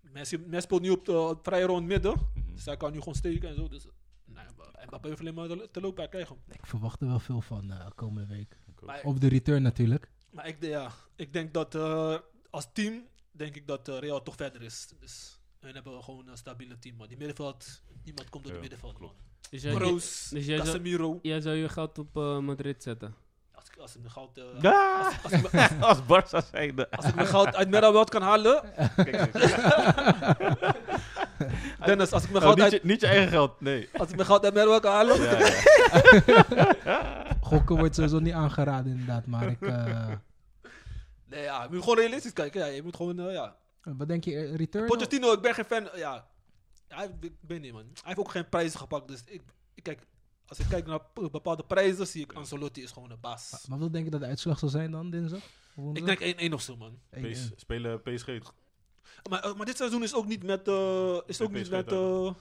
Messi, 0.02 0.38
Messi 0.38 0.62
speelt 0.62 0.82
nu 0.82 0.90
op 0.90 1.06
de 1.06 1.38
vrije 1.42 1.66
rond 1.66 1.86
midden, 1.88 2.14
Mhm. 2.36 2.54
dus 2.54 2.66
hij 2.66 2.78
kan 2.78 2.92
nu 2.92 2.98
gewoon 3.00 3.16
steken 3.16 3.50
en 3.50 3.56
zo. 3.56 3.68
Dus, 3.68 3.86
nee, 4.26 4.46
maar 4.58 4.84
Mbappé 4.88 5.08
heeft 5.08 5.20
alleen 5.20 5.34
maar 5.34 5.48
te- 5.48 5.82
lopen, 5.82 6.00
hij 6.02 6.10
krijgt 6.10 6.30
hem. 6.30 6.38
Ik 6.52 6.66
verwacht 6.66 7.02
er 7.02 7.08
wel 7.08 7.20
veel 7.20 7.42
van 7.42 7.72
eh, 7.72 7.88
komende 7.96 8.28
week. 8.36 8.58
Op 9.04 9.20
de 9.22 9.28
return 9.28 9.62
natuurlijk. 9.62 10.10
maar 10.32 10.48
ik, 10.48 10.58
ja, 10.64 10.92
ik 11.16 11.34
denk 11.34 11.54
dat 11.54 11.76
eh, 11.76 12.18
als 12.50 12.70
team, 12.74 13.04
denk 13.32 13.56
ik 13.56 13.68
dat 13.68 13.88
eh, 13.88 14.00
Real 14.00 14.24
toch 14.24 14.36
verder 14.36 14.62
is. 14.62 14.88
Dus 15.00 15.40
hun 15.60 15.74
hebben 15.74 16.04
gewoon 16.04 16.28
een 16.28 16.38
stabiele 16.38 16.80
team. 16.80 16.96
Maar 16.98 17.08
die 17.08 17.18
middenveld, 17.18 17.82
niemand 18.04 18.30
komt 18.30 18.44
door 18.44 18.54
Ja, 18.54 18.60
het 18.60 18.70
middenveld. 18.70 18.98
klopt. 18.98 19.14
Man. 19.16 19.24
dus 19.50 19.62
jij, 19.62 19.74
Kroos, 19.76 20.28
dus 20.30 20.46
jij 20.46 20.56
zou- 20.58 20.68
Casemiro. 20.68 21.20
jij 21.22 21.42
zou 21.42 21.56
je 21.56 21.70
geld 21.70 21.98
op 21.98 22.18
eh, 22.18 22.38
Madrid 22.40 22.84
zetten. 22.84 23.16
Als, 23.52 23.68
ik- 23.68 23.78
als 23.78 23.96
ik 23.96 24.02
mijn 24.02 24.12
goud, 24.14 24.38
eh, 24.38 24.44
Ja! 24.62 25.12
als, 25.24 25.32
ik 25.32 25.52
mijn- 25.52 25.82
Als 25.84 26.06
Barca 26.06 26.42
zijnde. 26.42 26.90
als 26.92 27.06
ik 27.06 27.16
mijn 27.16 27.28
goud 27.28 27.56
uit 27.56 27.70
Middenveld 27.70 28.10
kan 28.10 28.22
halen, 28.22 28.64
Dennis, 31.86 32.12
als 32.12 32.24
ik 32.24 32.30
mijn 32.32 32.44
Oh, 32.44 32.50
goud 32.50 32.56
niet, 32.56 32.64
uit 32.64 32.72
je, 32.72 32.80
niet 32.84 33.02
je 33.02 33.08
eigen 33.08 33.28
geld, 33.30 33.62
nee. 33.62 33.90
Als 33.98 34.10
ik 34.10 34.16
mijn 34.16 34.28
goud 34.28 34.44
uit 34.44 34.54
Merwel 34.54 34.80
kan 34.80 34.92
halen. 34.94 35.22
Ja, 35.22 35.40
ja. 36.86 37.26
Gokken 37.42 37.78
wordt 37.78 37.96
sowieso 37.96 38.20
niet 38.20 38.34
aangeraden 38.34 38.92
inderdaad. 38.92 39.26
Maar 39.26 39.48
ik, 39.48 39.62
eh, 39.62 40.12
Nee, 41.30 41.44
ja, 41.44 41.64
je 41.64 41.70
moet 41.72 41.80
gewoon 41.84 41.98
realistisch 41.98 42.34
kijken. 42.34 42.60
Ja, 42.60 42.66
je 42.66 42.84
moet 42.84 42.96
gewoon, 42.96 43.20
eh, 43.20 43.34
ja. 43.34 43.58
wat 43.84 44.08
denk 44.08 44.24
je, 44.24 44.36
eh, 44.36 44.56
return? 44.56 44.86
Pochettino, 44.86 45.34
ik 45.34 45.42
ben 45.42 45.54
geen 45.54 45.66
fan. 45.66 45.90
Ja, 45.96 46.28
ja 46.88 47.04
ik, 47.04 47.32
ben 47.42 47.62
niet, 47.62 47.74
man. 47.74 47.82
Hij 47.82 48.02
heeft 48.04 48.20
ook 48.20 48.32
geen 48.32 48.50
prijzen 48.50 48.80
gepakt. 48.80 49.08
Dus 49.08 49.24
ik, 49.26 49.42
ik 49.76 49.84
kijk, 49.84 50.02
als 50.48 50.60
ik 50.60 50.66
kijk 50.70 50.86
naar 50.86 51.00
p- 51.02 51.30
bepaalde 51.32 51.64
prijzen, 51.64 52.08
zie 52.08 52.24
ik 52.24 52.34
Ancelotti 52.34 52.84
is 52.84 52.92
gewoon 52.92 53.12
een 53.12 53.20
baas. 53.22 53.66
Maar 53.68 53.80
wat 53.80 53.94
denk 53.94 54.06
je 54.06 54.12
dat 54.12 54.20
de 54.20 54.26
uitslag 54.26 54.60
zal 54.60 54.70
zijn 54.70 54.92
dan 54.92 55.10
dinsdag? 55.10 55.42
Ik 55.94 56.06
denk 56.06 56.50
1-1 56.52 56.54
of 56.54 56.62
zo, 56.62 56.78
man. 56.78 57.00
PS, 57.10 57.50
spelen 57.56 58.02
PSG. 58.02 58.28
Maar, 59.30 59.44
eh, 59.44 59.56
maar 59.56 59.66
dit 59.66 59.78
seizoen 59.78 60.04
is 60.04 60.14
ook 60.14 60.26
niet 60.28 60.44
met, 60.44 60.68
eh, 60.68 61.18
is 61.26 61.42
ook 61.42 61.52
niet 61.52 61.62
PSG 61.64 61.72
met 61.72 61.92
eh, 61.92 62.34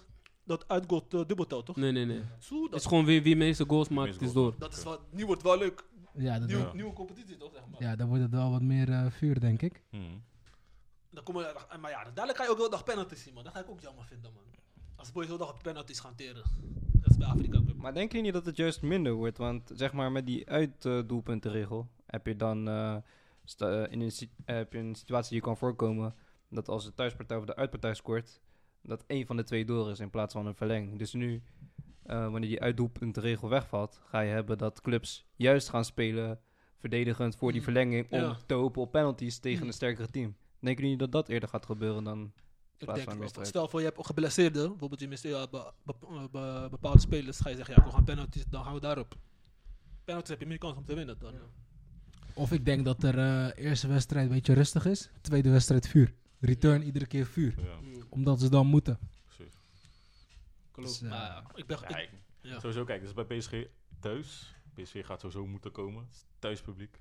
dat 0.45 0.68
uitgoed 0.68 1.14
uh, 1.14 1.20
dubbeltel, 1.26 1.62
toch? 1.62 1.76
Nee, 1.76 1.93
nee, 1.93 2.05
nee. 2.05 2.22
Zo, 2.39 2.62
Het 2.62 2.70
dat, 2.70 2.80
is 2.80 2.86
gewoon 2.86 3.05
wie, 3.05 3.22
wie 3.22 3.36
meeste 3.36 3.64
goals 3.68 3.89
maakt, 3.89 4.09
meeste 4.09 4.24
is 4.24 4.32
door. 4.32 4.55
dat 4.59 4.76
is 4.76 4.82
wat, 4.82 5.01
nu 5.11 5.26
wordt 5.26 5.43
het 5.43 5.51
wel 5.51 5.59
leuk. 5.61 5.84
Ja, 6.18 6.38
dat 6.38 6.48
Nieuwe, 6.48 6.62
Ja. 6.62 6.72
nieuwe 6.74 6.92
competitie, 6.92 7.36
toch? 7.36 7.52
Zeg 7.52 7.62
maar. 7.70 7.82
ja, 7.82 7.96
dan 7.96 8.08
wordt 8.08 8.22
het 8.22 8.30
wel 8.32 8.50
wat 8.50 8.62
meer 8.62 8.88
eh, 8.92 9.06
vuur, 9.10 9.40
denk 9.40 9.62
ik. 9.62 9.82
Mhm. 9.90 10.02
Dan 11.10 11.24
komen, 11.24 11.42
we- 11.42 11.78
maar 11.78 11.90
ja, 11.90 12.04
dadelijk 12.04 12.38
ga 12.38 12.44
je 12.44 12.50
ook 12.50 12.58
wel 12.58 12.70
dag 12.70 12.84
penalties 12.84 13.22
zien, 13.22 13.34
man. 13.34 13.44
Dat 13.44 13.52
ga 13.52 13.60
ik 13.60 13.70
ook 13.70 13.80
jammer 13.80 14.04
vinden, 14.04 14.32
man. 14.34 14.42
Als 14.96 15.12
boys 15.12 15.26
heel 15.26 15.38
dag 15.38 15.50
op 15.52 15.62
penalties 15.62 16.00
gaan 16.00 16.14
teren. 16.14 16.42
Dat 16.92 17.10
is 17.10 17.16
bij 17.16 17.26
Afrika 17.28 17.58
Cup. 17.66 17.76
Maar 17.76 17.94
denk 17.94 18.12
je 18.12 18.20
niet 18.20 18.32
dat 18.32 18.46
het 18.46 18.56
juist 18.56 18.82
minder 18.82 19.12
wordt? 19.12 19.38
Want 19.38 19.70
zeg 19.74 19.92
maar 19.92 20.12
met 20.12 20.26
die 20.26 20.48
uitdoelpuntenregel 20.50 21.88
heb 22.06 22.26
je 22.26 22.36
dan 22.36 22.68
eh, 22.68 22.96
sta- 23.44 23.84
eh, 23.84 23.92
in 23.92 24.00
een, 24.00 24.10
si- 24.12 24.30
eh, 24.44 24.56
heb 24.56 24.72
je 24.72 24.78
een 24.78 24.94
situatie 24.94 25.32
die 25.32 25.40
kan 25.40 25.56
voorkomen 25.56 26.14
dat 26.48 26.68
als 26.68 26.84
de 26.84 26.94
thuispartij 26.94 27.36
of 27.36 27.44
de 27.44 27.56
uitpartij 27.56 27.94
scoort, 27.94 28.40
dat 28.82 29.04
één 29.06 29.26
van 29.26 29.36
de 29.36 29.42
twee 29.44 29.64
door 29.64 29.90
is 29.90 30.00
in 30.00 30.10
plaats 30.10 30.32
van 30.34 30.46
een 30.46 30.54
verlenging. 30.54 30.98
Dus 30.98 31.12
nu, 31.12 31.42
eh, 32.09 32.30
wanneer 32.30 32.48
die 32.48 32.61
uitdoelpuntenregel 32.61 33.48
wegvalt, 33.48 34.00
ga 34.04 34.20
je 34.20 34.30
hebben 34.32 34.59
dat 34.59 34.80
clubs 34.80 35.26
juist 35.36 35.68
gaan 35.68 35.84
spelen 35.84 36.40
verdedigend 36.78 37.36
voor 37.36 37.50
die 37.50 37.59
Mm. 37.61 37.64
verlenging 37.64 38.11
om 38.11 38.20
Ja. 38.20 38.36
te 38.46 38.54
hopen 38.54 38.82
op 38.82 38.90
penalties 38.92 39.38
tegen 39.38 39.61
Mm. 39.62 39.66
een 39.66 39.72
sterkere 39.72 40.09
team. 40.09 40.36
Denken 40.61 40.82
jullie 40.82 40.98
dat 40.98 41.12
dat 41.12 41.28
eerder 41.28 41.48
gaat 41.48 41.66
gebeuren 41.66 42.04
dan 42.04 42.22
Ik 42.22 42.84
plaats 42.84 42.98
denk, 42.98 43.11
wel, 43.11 43.18
wedstrijd? 43.18 43.48
stel 43.48 43.68
voor 43.68 43.80
je 43.80 43.86
hebt 43.86 44.06
geblesseerde, 44.06 44.68
bijvoorbeeld 44.68 45.00
je 45.00 45.09
mist 45.09 45.22
ja, 45.22 45.46
be- 45.50 45.72
be- 45.84 46.28
be- 46.32 46.66
bepaalde 46.70 47.00
spelers, 47.00 47.40
ga 47.40 47.48
je 47.48 47.56
zeggen, 47.56 47.74
ja, 47.78 47.84
we 47.84 47.90
gaan 47.90 48.04
penalties, 48.04 48.44
dan 48.50 48.64
gaan 48.64 48.74
we 48.74 48.80
daarop. 48.80 49.14
Penalties 50.04 50.30
heb 50.30 50.40
je 50.40 50.46
meer 50.46 50.59
kans 50.59 50.76
om 50.76 50.84
te 50.84 50.94
winnen 50.94 51.18
dan. 51.18 51.32
Of 52.34 52.52
ik 52.52 52.64
denk 52.64 52.84
dat 52.84 53.02
er 53.02 53.18
eh, 53.18 53.64
eerste 53.64 53.88
wedstrijd 53.88 54.26
een 54.28 54.32
beetje 54.34 54.52
rustig 54.52 54.86
is. 54.86 55.11
Tweede 55.20 55.50
wedstrijd 55.50 55.88
vuur. 55.88 56.14
Return 56.40 56.82
iedere 56.82 57.06
keer 57.06 57.26
vuur. 57.26 57.54
Ja, 57.59 57.78
Omdat 58.09 58.40
ze 58.40 58.48
dan 58.50 58.66
moeten. 58.66 58.98
Dus, 60.83 61.03
eh, 61.03 61.09
Maar 61.11 61.51
ik 61.55 61.66
ben, 61.66 61.79
Ja, 61.89 61.97
ik- 61.99 62.11
ja. 62.41 62.59
Sowieso, 62.61 62.85
kijk, 62.85 63.01
dus 63.01 63.12
bij 63.12 63.24
PSG 63.39 63.53
thuis. 64.01 64.55
PSG 64.74 65.07
gaat 65.07 65.20
sowieso 65.20 65.47
moeten 65.47 65.72
komen. 65.72 66.03
Het 66.05 66.26
thuispubliek. 66.39 67.01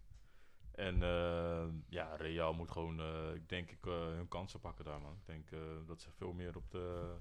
En 0.72 1.04
eh, 1.04 1.66
ja, 1.90 2.16
Real 2.16 2.54
moet 2.54 2.72
gewoon, 2.72 3.00
eh, 3.00 3.34
ik 3.34 3.50
denk 3.50 3.72
ik, 3.72 3.78
hun 4.16 4.28
kansen 4.28 4.60
pakken 4.60 4.86
daar, 4.86 5.02
man. 5.02 5.14
Ik 5.14 5.26
denk 5.26 5.52
eh, 5.52 5.60
dat 5.88 6.02
ze 6.02 6.10
veel 6.12 6.34
meer 6.34 6.56
op 6.56 6.72
de, 6.72 7.16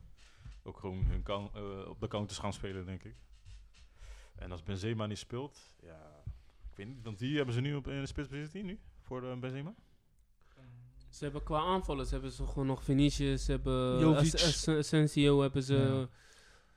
ook 0.62 0.78
gewoon 0.78 1.04
hun 1.04 1.22
kan, 1.22 1.50
eh, 1.54 1.88
op 1.88 2.00
de 2.00 2.08
counters 2.08 2.38
gaan 2.38 2.52
spelen, 2.52 2.86
denk 2.86 3.04
ik. 3.04 3.16
En 4.34 4.52
als 4.52 4.62
Benzema 4.62 5.06
niet 5.06 5.18
speelt, 5.18 5.70
ja, 5.82 6.22
ik 6.70 6.76
weet 6.76 6.86
niet, 6.86 7.02
want 7.02 7.18
die 7.18 7.36
hebben 7.36 7.54
ze 7.54 7.60
nu 7.60 7.74
op 7.74 7.88
in 7.88 8.00
de 8.00 8.06
spitspositie 8.06 8.62
nu, 8.62 8.80
voor 9.02 9.20
de 9.20 9.36
Benzema. 9.40 9.74
Ze 11.10 11.24
hebben 11.24 11.42
qua 11.42 11.58
aanvallers 11.60 12.10
hebben 12.10 12.30
ze 12.32 12.46
gewoon 12.46 12.66
nog 12.66 12.84
Vinicius, 12.84 13.44
ze 13.44 13.50
hebben 13.50 13.98
As- 14.16 14.68
Asensio, 14.68 15.40
hebben 15.40 15.62
ze. 15.62 15.74
Ja. 15.76 16.08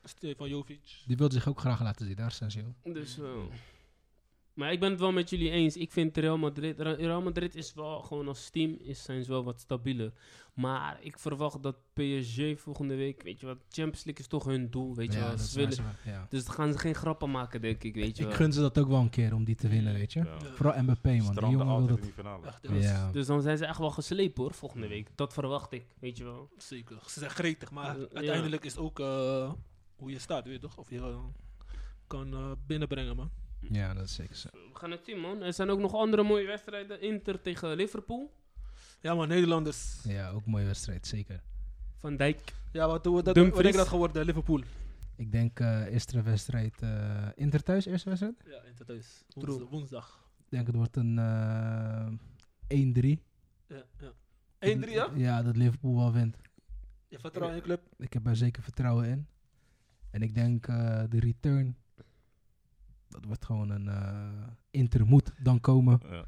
Stefan 0.04 0.50
Jovic. 0.50 1.04
Die 1.08 1.18
wil 1.18 1.32
zich 1.32 1.47
ook 1.47 1.60
graag 1.60 1.82
laten 1.82 2.06
zien, 2.06 2.16
daar 2.16 2.32
Sensio. 2.32 2.74
Dus, 2.84 3.20
eh, 3.20 3.26
maar 4.54 4.72
ik 4.72 4.80
ben 4.80 4.89
het 4.91 5.00
wel 5.00 5.12
met 5.12 5.30
jullie 5.30 5.50
eens. 5.50 5.78
Ik 5.78 5.91
vind 5.91 6.18
Real 6.18 6.38
Madrid, 6.38 6.80
Real 6.80 7.22
Madrid 7.22 7.56
is 7.56 7.74
wel 7.74 8.02
gewoon 8.02 8.28
als 8.28 8.50
team 8.50 8.78
is, 8.80 9.04
zijn 9.04 9.24
ze 9.24 9.30
wel 9.32 9.43
wat 9.43 9.60
stabieler. 9.60 10.12
Maar 10.54 10.97
ik 11.02 11.20
verwacht 11.20 11.64
dat 11.64 11.76
PSG 11.93 12.41
volgende 12.56 12.95
week, 12.95 13.24
weet 13.24 13.39
je 13.39 13.45
wat, 13.45 13.58
Champions 13.58 14.04
League 14.04 14.24
is 14.24 14.28
toch 14.28 14.45
hun 14.45 14.70
doel, 14.70 14.95
weet 14.95 15.14
je 15.14 15.20
Ja, 15.20 15.26
wel. 15.28 15.36
dat 15.36 15.39
Ze 15.45 15.60
waar, 15.60 15.70
willen, 15.70 15.93
ze- 16.04 16.10
ja. 16.10 16.26
dus 16.30 16.45
dan 16.45 16.54
gaan 16.54 16.72
ze 16.72 16.78
geen 16.80 16.95
grappen 16.95 17.32
maken, 17.32 17.62
denk 17.62 17.84
ik, 17.84 17.95
weet 17.95 18.18
je 18.18 18.24
Ik 18.24 18.28
wel. 18.30 18.38
gun 18.38 18.54
ze 18.54 18.60
dat 18.60 18.80
ook 18.80 18.88
wel 18.88 19.00
een 19.00 19.10
keer 19.10 19.34
om 19.34 19.43
die 19.43 19.56
te 19.56 19.68
winnen, 19.68 19.93
weet 19.93 20.14
je. 20.14 20.20
Ja. 20.20 20.39
Vooral 20.56 20.82
Mbappé, 20.84 21.16
man. 21.18 21.34
Die 21.36 21.50
jongen 21.50 21.86
wil 21.86 21.88
dat. 21.88 22.45
Echt, 22.45 22.62
Dus, 22.68 22.84
Ja. 22.84 23.12
dus 23.12 23.26
dan 23.26 23.41
zijn 23.41 23.58
ze 23.58 23.66
echt 23.66 23.78
wel 23.80 23.91
geslepen 23.91 24.43
hoor, 24.43 24.54
volgende 24.54 24.88
week. 24.88 25.10
Dat 25.16 25.34
verwacht 25.34 25.72
ik, 25.72 25.86
weet 26.00 26.18
je 26.18 26.24
wel. 26.24 26.50
Zeker. 26.58 26.97
Ze 27.08 27.20
zijn 27.20 27.32
gretig, 27.32 27.72
maar 27.72 27.95
uiteindelijk 28.14 28.66
is 28.66 28.72
het 28.72 28.82
ook 28.82 29.00
eh, 29.00 29.52
hoe 30.00 30.12
je 30.12 30.20
staat, 30.20 30.43
weet 30.43 30.54
je 30.54 30.60
toch? 30.60 30.78
Of 30.78 30.89
je 30.89 30.97
eh, 30.97 31.24
kan 32.08 32.34
eh, 32.34 32.52
binnenbrengen, 32.68 33.16
man. 33.16 33.32
Ja, 33.60 33.93
dat 33.93 34.04
is 34.04 34.14
zeker 34.14 34.36
zo. 34.36 34.50
We 34.52 34.70
gaan 34.74 34.91
het 34.91 35.06
zien, 35.06 35.20
man. 35.20 35.41
Er 35.41 35.54
zijn 35.54 35.70
ook 35.70 35.80
nog 35.80 35.93
andere 35.93 36.24
mooie 36.24 36.45
wedstrijden. 36.45 37.02
Inter 37.02 37.41
tegen 37.41 37.76
Liverpool. 37.76 38.34
Ja, 39.02 39.14
man, 39.14 39.28
Nederlanders. 39.28 40.04
Ja, 40.04 40.30
ook 40.30 40.45
een 40.45 40.52
mooie 40.52 40.66
wedstrijd, 40.66 41.08
zeker. 41.08 41.41
Van 41.97 42.18
Dijk. 42.18 42.54
Ja, 42.72 42.88
wat, 42.88 43.06
wat, 43.06 43.14
wat, 43.14 43.24
Dumfries. 43.26 43.54
wat 43.54 43.62
denk 43.62 43.74
je 43.74 43.80
dat 43.80 43.88
geworden, 43.88 44.26
Liverpool? 44.26 44.62
Ik 45.16 45.32
denk 45.32 45.60
eh 45.60 45.93
eerste 45.93 46.22
wedstrijd 46.22 46.82
eh 46.82 47.28
Inter 47.36 47.64
thuis, 47.64 47.86
eerste 47.86 48.10
wedstrijd. 48.10 48.43
Ja, 48.45 48.62
Inter 48.62 48.86
thuis. 48.86 49.24
Woensdag. 49.36 49.70
woensdag. 49.70 50.30
Ik 50.38 50.50
denk 50.50 50.68
het 50.68 50.76
wordt 50.76 50.95
een 50.95 51.18
eh 51.18 52.08
1-3. 52.68 53.22
Ja, 53.68 53.84
ja. 54.00 54.12
1-3, 54.78 54.89
ja? 54.89 55.10
Ja, 55.16 55.41
dat 55.43 55.56
Liverpool 55.56 55.95
wel 55.95 56.14
wint. 56.14 56.38
Je 57.08 57.20
vertrouwt 57.20 57.50
in 57.50 57.56
je 57.56 57.62
club? 57.62 57.82
Ik 57.97 58.14
heb 58.14 58.28
er 58.28 58.36
zeker 58.36 58.64
vertrouwen 58.64 59.08
in. 59.08 59.28
En 60.12 60.22
ik 60.22 60.36
denk 60.36 60.68
eh, 60.68 61.03
de 61.10 61.20
return, 61.20 61.76
dat 63.10 63.26
wordt 63.26 63.45
gewoon 63.45 63.70
een 63.70 63.88
eh 63.88 64.47
Inter 64.72 65.05
moet 65.05 65.32
dan 65.39 65.60
komen. 65.62 65.99
Ja. 66.10 66.26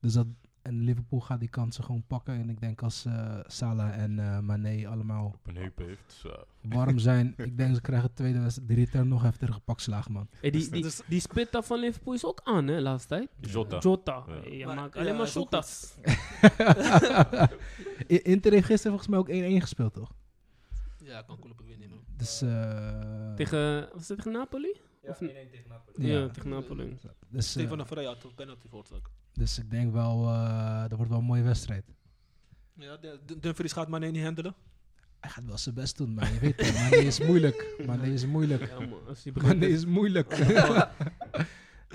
Dus 0.00 0.12
dat 0.12 0.26
En 0.62 0.80
Liverpool 0.80 1.20
gaat 1.20 1.40
die 1.40 1.48
kansen 1.48 1.84
gewoon 1.84 2.04
pakken. 2.06 2.34
En 2.34 2.50
ik 2.50 2.60
denk 2.60 2.82
als 2.82 3.04
eh, 3.04 3.38
Salah 3.46 3.98
en 4.02 4.18
eh 4.18 4.38
Mane 4.38 4.88
allemaal 4.88 5.26
Op 5.26 5.46
een 5.46 5.56
heup 5.56 5.78
heeft. 5.78 6.12
Zo. 6.12 6.34
warm 6.62 6.98
zijn. 7.08 7.34
ik 7.36 7.56
denk 7.58 7.74
ze 7.74 7.80
krijgen 7.80 8.08
de 8.08 8.14
tweede 8.14 8.40
wedstrijd. 8.40 8.68
De 8.68 8.74
return 8.74 9.08
nog 9.08 9.24
even 9.24 9.38
tegen 9.38 9.62
pak 9.62 9.80
slagen, 9.80 10.12
man. 10.12 10.28
Hey, 10.40 10.50
die, 10.50 10.70
die, 10.70 10.82
Dus- 10.82 11.02
die 11.08 11.20
spitter 11.20 11.62
van 11.62 11.78
Liverpool 11.78 12.14
is 12.14 12.24
ook 12.24 12.40
aan, 12.44 12.66
hè, 12.66 12.80
laatste 12.80 13.08
tijd. 13.08 13.28
Jota. 13.52 13.78
Jota. 13.78 14.24
Ja. 14.50 14.66
Maar- 14.66 14.76
ja, 14.76 14.88
alleen 14.92 15.16
maar 15.16 15.28
Jota's. 15.28 15.94
Inter 18.06 18.52
heeft 18.52 18.66
gisteren 18.66 18.98
volgens 18.98 19.08
mij 19.08 19.18
ook 19.18 19.28
1-1 19.28 19.32
gespeeld, 19.62 19.92
toch? 19.94 20.12
Ja, 21.04 21.22
kan 21.22 21.38
kloppen 21.38 21.66
winnen, 21.66 21.88
man. 21.90 21.98
Dus, 22.16 22.42
eh, 22.42 23.34
Tegen, 23.34 23.88
was 23.92 24.08
het 24.08 24.16
tegen 24.18 24.32
Napoli? 24.32 24.76
Ja, 25.02 25.10
Of 25.10 25.20
1-1 25.20 25.24
tegen 25.50 25.68
Napoli. 25.68 26.06
Ja, 26.06 26.18
Ja. 26.18 26.28
tegen 26.28 26.48
Napoli. 26.50 26.96
dus, 27.28 27.50
Stefan 27.50 27.86
Vrij 27.86 28.04
had 28.04 28.24
een 28.24 28.34
penalty 28.34 28.68
voor 28.68 28.78
het 28.82 28.92
ook. 28.92 29.10
dus 29.32 29.58
ik 29.58 29.70
denk 29.70 29.92
wel, 29.92 30.26
eh, 30.28 30.80
dat 30.80 30.92
wordt 30.92 31.08
wel 31.10 31.18
een 31.20 31.24
mooie 31.24 31.42
wedstrijd. 31.42 31.84
Ja, 32.74 32.98
Dumfries 33.40 33.72
gaat 33.72 33.88
Mane 33.88 34.10
niet 34.10 34.22
handelen. 34.24 34.54
Hij 35.20 35.30
gaat 35.30 35.44
wel 35.44 35.58
zijn 35.58 35.74
best 35.74 35.96
doen, 35.96 36.14
maar 36.14 36.32
je 36.32 36.38
weet 36.40 36.60
het. 36.66 36.74
Mane 36.74 36.96
is 36.96 37.20
moeilijk. 37.20 37.74
Mane 37.86 38.12
is 38.12 38.26
moeilijk. 38.26 38.68
Ja, 38.68 38.78
man, 38.80 39.06
als 39.06 39.24
Mane 39.24 39.68
is 39.68 39.84
moeilijk. 39.86 40.34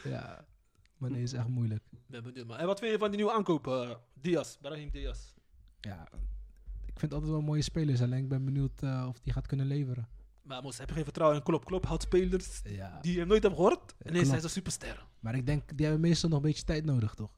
ja, 0.03 0.45
Mane 0.97 1.21
is 1.21 1.33
echt 1.33 1.47
moeilijk. 1.47 1.83
Ben 2.07 2.23
benieuwd, 2.23 2.47
man. 2.47 2.57
En 2.57 2.65
wat 2.65 2.79
vind 2.79 2.91
je 2.91 2.97
van 2.97 3.07
die 3.07 3.17
nieuwe 3.17 3.33
aankoop? 3.33 3.67
eh, 3.67 3.91
Diaz, 4.13 4.55
Brahim 4.61 4.89
Diaz. 4.91 5.19
Ja, 5.79 6.07
vind 7.01 7.11
het 7.11 7.21
altijd 7.21 7.31
wel 7.31 7.41
mooie 7.49 7.61
spelers. 7.61 8.01
Alleen 8.01 8.23
ik 8.23 8.29
ben 8.29 8.45
benieuwd 8.45 8.81
eh, 8.81 9.05
of 9.07 9.19
die 9.19 9.33
gaat 9.33 9.47
kunnen 9.47 9.65
leveren. 9.65 10.07
Maar 10.41 10.61
Mos, 10.61 10.77
heb 10.77 10.87
je 10.87 10.93
geen 10.95 11.03
vertrouwen 11.03 11.37
in 11.37 11.43
Klopp? 11.43 11.65
Klopp 11.65 11.85
houdt 11.85 12.03
spelers 12.03 12.61
Ja, 12.63 12.99
die 13.01 13.17
je 13.17 13.25
nooit 13.25 13.43
hebt 13.43 13.55
gehoord. 13.55 13.95
En 13.97 14.09
ineens 14.09 14.27
zijn 14.27 14.41
ze 14.41 14.47
superster. 14.49 15.05
maar 15.19 15.35
ik 15.35 15.45
denk, 15.45 15.77
die 15.77 15.85
hebben 15.85 16.01
meestal 16.03 16.29
nog 16.29 16.37
een 16.39 16.45
beetje 16.45 16.63
tijd 16.63 16.85
nodig, 16.85 17.13
toch? 17.13 17.31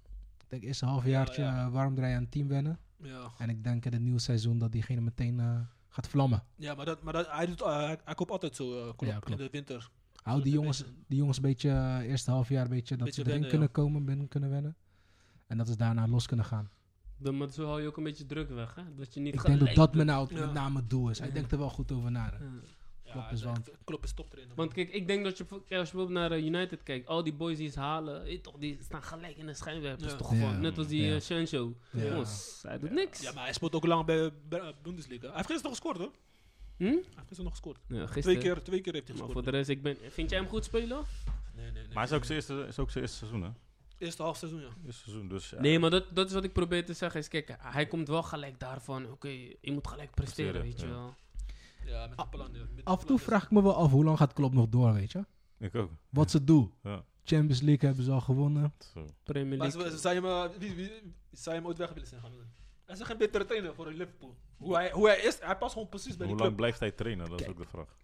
Ik 0.44 0.50
denk 0.50 0.64
eerst 0.64 0.82
een 0.82 0.88
halfjaartje 0.88 1.42
Ja, 1.42 1.56
ja. 1.56 1.66
eh, 1.66 1.72
warm 1.72 1.96
draaien 1.96 2.16
aan 2.16 2.22
het 2.22 2.32
team 2.32 2.48
wennen. 2.48 2.80
Ja, 2.98 3.32
En 3.38 3.50
ik 3.50 3.64
denk 3.64 3.86
in 3.86 3.94
het 3.94 4.02
nieuwe 4.02 4.20
seizoen 4.20 4.58
dat 4.58 4.72
diegene 4.72 5.02
meteen 5.02 5.40
eh, 5.40 5.60
gaat 5.90 6.08
vlammen. 6.08 6.44
ja 6.56 6.76
maar, 6.76 6.86
dat, 6.86 7.04
maar 7.04 7.14
dat, 7.14 7.32
hij, 7.32 7.46
doet, 7.46 7.64
hij, 7.64 7.98
koopt 8.16 8.32
altijd 8.32 8.56
zo 8.56 8.78
uh, 8.78 8.82
Klopp 8.96 9.02
Ja, 9.02 9.32
in 9.32 9.38
de 9.38 9.50
winter. 9.52 9.90
Hou 10.24 10.42
die 10.42 10.54
jongens, 10.54 10.84
die 11.08 11.18
jongens 11.18 11.38
een 11.38 11.44
beetje, 11.44 12.00
eerste 12.04 12.32
halfjaar, 12.32 12.64
een 12.64 12.70
beetje 12.70 12.96
dat 12.96 13.06
Beetje 13.06 13.22
ze 13.24 13.28
erin 13.30 13.42
wennen, 13.42 13.50
kunnen 13.50 13.72
komen, 13.72 14.06
binnen 14.06 14.28
kunnen 14.28 14.50
wennen. 14.50 14.76
En 15.48 15.58
dat 15.58 15.68
ze 15.68 15.76
daarna 15.76 16.08
los 16.08 16.26
kunnen 16.26 16.46
gaan. 16.46 16.70
Dan, 17.18 17.38
maar 17.38 17.50
zo 17.50 17.66
hou 17.66 17.82
je 17.82 17.88
ook 17.88 17.98
een 17.98 18.04
beetje 18.04 18.26
druk 18.26 18.50
weg, 18.50 18.76
hè? 18.76 18.82
Dat 18.96 19.14
je 19.14 19.20
niet 19.20 19.34
Ik 19.34 19.46
denk 19.46 19.60
dat 19.60 19.76
dat 19.76 19.96
met, 19.96 20.06
nou, 20.06 20.28
Ja. 20.36 20.40
met 20.46 20.54
name 20.54 20.80
het 20.80 20.90
doel 20.90 21.10
is. 21.10 21.20
Hij 21.20 21.28
Ja. 21.28 21.34
denkt 21.34 21.52
er 21.52 21.58
wel 21.58 21.70
goed 21.70 21.92
over 21.92 22.12
na. 22.12 22.30
Klopp 23.04 23.26
hij 23.28 23.34
is 23.38 23.44
wel- 23.44 23.54
Klopp 23.84 24.04
is 24.04 24.14
toptrainer. 24.14 24.56
Want 24.56 24.74
kijk, 24.74 24.90
ik 24.90 25.08
denk 25.08 25.24
dat 25.24 25.38
je, 25.38 25.46
als 25.50 25.60
je 25.68 25.68
bijvoorbeeld 25.70 26.10
naar 26.10 26.32
eh, 26.32 26.46
United 26.46 26.84
kijkt, 26.84 27.08
al 27.08 27.24
die 27.24 27.34
boys 27.34 27.58
die 27.58 27.70
ze 27.70 27.80
halen, 27.80 28.24
weet 28.24 28.32
je 28.32 28.42
toch, 28.42 28.58
die 28.58 28.78
staan 28.82 29.04
gelijk 29.04 29.38
in 29.38 29.46
de 29.46 29.54
schijnwerpers. 29.54 30.12
Ja. 30.12 30.18
Toch 30.18 30.28
gewoon, 30.28 30.52
Ja. 30.52 30.58
net 30.58 30.78
als 30.78 30.88
die 30.88 31.02
Ja. 31.06 31.16
eh, 31.16 31.22
Sancho. 31.22 31.74
Ja. 31.92 32.04
Jongens, 32.06 32.60
hij 32.68 32.80
doet 32.80 32.92
niks. 32.92 33.22
ja, 33.22 33.32
maar 33.34 33.44
hij 33.44 33.54
speelt 33.54 33.76
ook 33.76 33.86
lang 33.86 34.06
bij 34.06 34.32
Bundesliga. 34.82 35.28
Hij 35.28 35.36
heeft 35.36 35.48
gisteren 35.52 35.62
nog 35.64 35.72
gescoord, 35.72 35.98
hoor. 35.98 36.12
Hm? 36.78 36.84
Hij 36.84 36.94
heeft 36.94 37.08
gisteren 37.16 37.44
nog 37.44 37.52
gescoord. 37.52 37.80
Ja, 37.88 38.06
Twee 38.06 38.38
keer, 38.38 38.62
twee 38.64 38.82
keer 38.82 38.94
heeft 38.94 39.08
hij 39.08 39.16
Maar 39.18 39.26
gescoord. 39.26 39.32
voor 39.34 39.44
de 39.44 39.50
rest, 39.58 39.70
ik 39.70 39.82
ben, 39.82 39.98
vind 40.10 40.30
jij 40.30 40.40
hem 40.40 40.48
goed 40.48 40.64
spelen? 40.66 41.04
Nee, 41.56 41.64
nee, 41.66 41.72
nee. 41.74 41.84
Maar 41.88 41.94
hij 41.96 42.04
is 42.04 42.12
ook 42.12 42.24
zijn 42.24 42.38
eerste, 42.38 42.66
is 42.68 42.80
ook 42.80 42.92
zijn 42.92 43.04
eerste 43.04 43.18
seizoen, 43.18 43.44
hè? 43.44 43.50
Eerste 44.04 44.22
half 44.24 44.38
seizoen, 44.38 44.62
ja. 44.62 44.68
Eerste 44.86 45.02
seizoen, 45.04 45.28
dus 45.28 45.50
ja. 45.50 45.60
Nee, 45.62 45.80
maar 45.80 45.90
dat, 45.90 46.06
dat 46.16 46.28
is 46.28 46.34
wat 46.34 46.44
ik 46.44 46.54
probeer 46.54 46.86
te 46.86 46.94
zeggen. 46.94 47.20
Is, 47.20 47.28
kijk, 47.28 47.56
hij 47.60 47.86
komt 47.88 48.08
wel 48.08 48.24
gelijk 48.24 48.60
daarvan. 48.60 49.12
Oké, 49.12 49.28
je 49.28 49.72
moet 49.72 49.88
gelijk 49.88 50.12
presteren, 50.12 50.52
Presteren, 50.62 50.62
weet 50.62 50.80
je 50.82 50.88
wel. 50.88 51.14
Ja, 51.86 52.08
met 52.08 52.18
de 52.18 52.28
plan. 52.30 52.50
ja. 52.54 52.60
Met 52.60 52.76
de 52.78 52.84
Af 52.84 53.02
en 53.02 53.08
toe 53.08 53.20
vraag 53.20 53.44
ik 53.44 53.52
me 53.52 53.62
wel 53.64 53.76
af, 53.76 53.92
hoe 53.92 54.04
lang 54.04 54.18
gaat 54.18 54.34
Klopp 54.34 54.54
nog 54.54 54.70
door, 54.70 54.94
weet 54.94 55.12
je? 55.12 55.26
Ik 55.60 55.76
ook. 55.76 55.92
Wat 56.10 56.32
ze 56.32 56.44
doen. 56.44 56.74
Ja. 56.84 57.04
Champions 57.24 57.62
League 57.62 57.88
hebben 57.88 58.06
ze 58.06 58.12
al 58.12 58.22
gewonnen. 58.22 58.74
Zo. 58.94 59.06
Premier 59.24 59.58
Maar 59.58 59.68
League. 59.68 59.92
ze- 59.92 59.98
zou 59.98 60.16
je 60.16 60.22
hem, 60.22 60.60
wie, 60.60 60.76
wie, 60.76 60.92
zou 61.32 61.56
je 61.56 61.62
hem 61.62 61.66
ooit 61.70 61.78
weg 61.78 61.90
willen 61.94 62.08
zijn 62.08 62.22
gaan? 62.22 62.32
Hij 62.86 62.96
is 62.96 63.02
geen 63.02 63.18
betere 63.18 63.46
trainer 63.46 63.74
voor 63.76 63.92
Liverpool. 63.92 64.36
Hoe 64.58 64.76
hij, 64.76 64.92
hoe 64.92 65.08
hij 65.08 65.18
is, 65.20 65.40
hij 65.40 65.58
past 65.58 65.74
gewoon 65.74 65.90
precies 65.90 66.18
bij 66.18 66.28
Hoe 66.28 66.36
die 66.36 66.46
lang 66.46 66.56
club. 66.56 66.56
blijft 66.56 66.80
hij 66.80 66.92
trainen? 66.92 67.30
Dat 67.30 67.42
is 67.42 67.48
ook 67.48 67.58
de 67.58 67.66
vraag. 67.66 67.98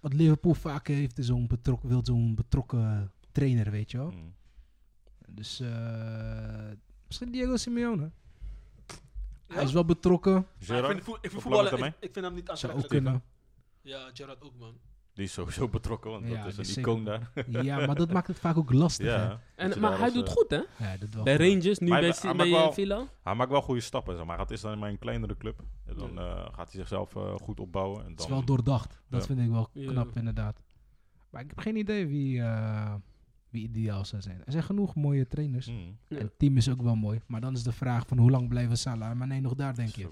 Wat 0.00 0.12
Liverpool 0.12 0.54
vaak 0.54 0.86
heeft, 0.86 1.18
is 1.18 1.26
zo'n 1.26 1.46
betrokken, 1.46 1.88
wil 1.88 2.00
zo'n 2.04 2.34
betrokken 2.34 3.12
trainer, 3.32 3.70
weet 3.70 3.90
je 3.90 3.96
wel. 3.98 4.10
Mm. 4.10 4.34
Dus 5.28 5.60
eh, 5.60 5.68
misschien 7.06 7.30
Diego 7.30 7.56
Simeone. 7.56 8.10
Ja? 9.48 9.54
Hij 9.54 9.62
is 9.64 9.72
wel 9.72 9.84
betrokken. 9.84 10.36
Ik 10.58 10.64
vind, 10.66 10.88
ik 10.88 11.02
vind 11.30 11.42
voetballen, 11.42 11.78
ik, 11.78 11.94
ik 12.00 12.12
vind 12.12 12.24
hem 12.24 12.34
niet 12.34 12.46
Zou 12.52 12.72
ook 12.72 12.78
aantrekkelijk. 12.78 12.88
kunnen. 12.88 13.22
Ja, 13.80 14.10
Gerard 14.14 14.42
ook, 14.42 14.52
man. 14.58 14.74
die 15.14 15.24
is 15.24 15.32
sowieso 15.32 15.68
betrokken, 15.68 16.10
want 16.10 16.26
Ja, 16.28 16.44
dat 16.44 16.58
is 16.58 16.76
een 16.76 16.82
icoon 16.82 17.04
daar. 17.04 17.30
Ja, 17.62 17.86
maar 17.86 17.94
dat 17.94 18.12
maakt 18.12 18.26
het 18.26 18.38
vaak 18.38 18.56
ook 18.56 18.72
lastig. 18.72 19.06
ja. 19.06 19.40
En, 19.56 19.80
maar 19.80 19.98
hij 19.98 20.12
doet 20.12 20.26
eh, 20.26 20.32
goed, 20.32 20.50
hè? 20.50 20.56
Ja, 20.78 20.96
dat 20.96 21.14
wel 21.14 21.22
Bij 21.24 21.36
goed. 21.36 21.44
Rangers, 21.46 21.78
nu 21.78 21.88
Maar 21.88 22.00
bij, 22.00 22.08
hij- 22.08 22.18
hij 22.22 22.36
bij 22.36 22.48
maakt 22.48 22.62
wel- 22.62 22.72
Villa. 22.72 23.06
Hij 23.22 23.34
maakt 23.34 23.50
wel 23.50 23.62
goede 23.62 23.80
stappen, 23.80 24.16
zeg 24.16 24.24
maar. 24.26 24.38
Het 24.38 24.50
is 24.50 24.60
dan 24.60 24.78
maar 24.78 24.90
een 24.90 24.98
kleinere 24.98 25.36
club. 25.36 25.62
En 25.84 25.96
dan 25.96 26.18
eh, 26.18 26.34
gaat 26.44 26.72
hij 26.72 26.80
zichzelf 26.80 27.12
goed 27.42 27.60
opbouwen. 27.60 28.00
En 28.02 28.08
Het 28.08 28.16
dan, 28.16 28.26
is 28.26 28.32
wel 28.32 28.44
doordacht. 28.44 29.00
Dat 29.08 29.20
Ja. 29.20 29.26
vind 29.26 29.40
ik 29.40 29.50
wel 29.50 29.68
Ja. 29.72 29.90
knap, 29.90 30.16
inderdaad. 30.16 30.60
Maar 31.30 31.42
ik 31.42 31.48
heb 31.48 31.58
geen 31.58 31.76
idee 31.76 32.06
wie, 32.06 32.40
eh, 32.40 32.94
wie 33.52 33.62
ideaal 33.62 34.04
zou 34.04 34.22
zijn. 34.22 34.42
Er 34.44 34.52
zijn 34.52 34.64
genoeg 34.64 34.94
mooie 34.94 35.26
trainers. 35.26 35.66
Mm. 35.66 35.96
Ja. 36.08 36.16
En 36.16 36.22
het 36.24 36.38
team 36.38 36.56
is 36.56 36.68
ook 36.70 36.82
wel 36.82 36.94
mooi. 36.96 37.20
Maar 37.26 37.40
dan 37.40 37.52
is 37.52 37.62
de 37.62 37.72
vraag 37.72 38.06
van 38.06 38.18
hoe 38.18 38.30
lang 38.30 38.48
blijven 38.48 38.76
Salah 38.78 39.10
en 39.10 39.16
Mane 39.16 39.40
nog 39.40 39.54
daar, 39.54 39.74
denk 39.74 39.88
je? 39.88 40.08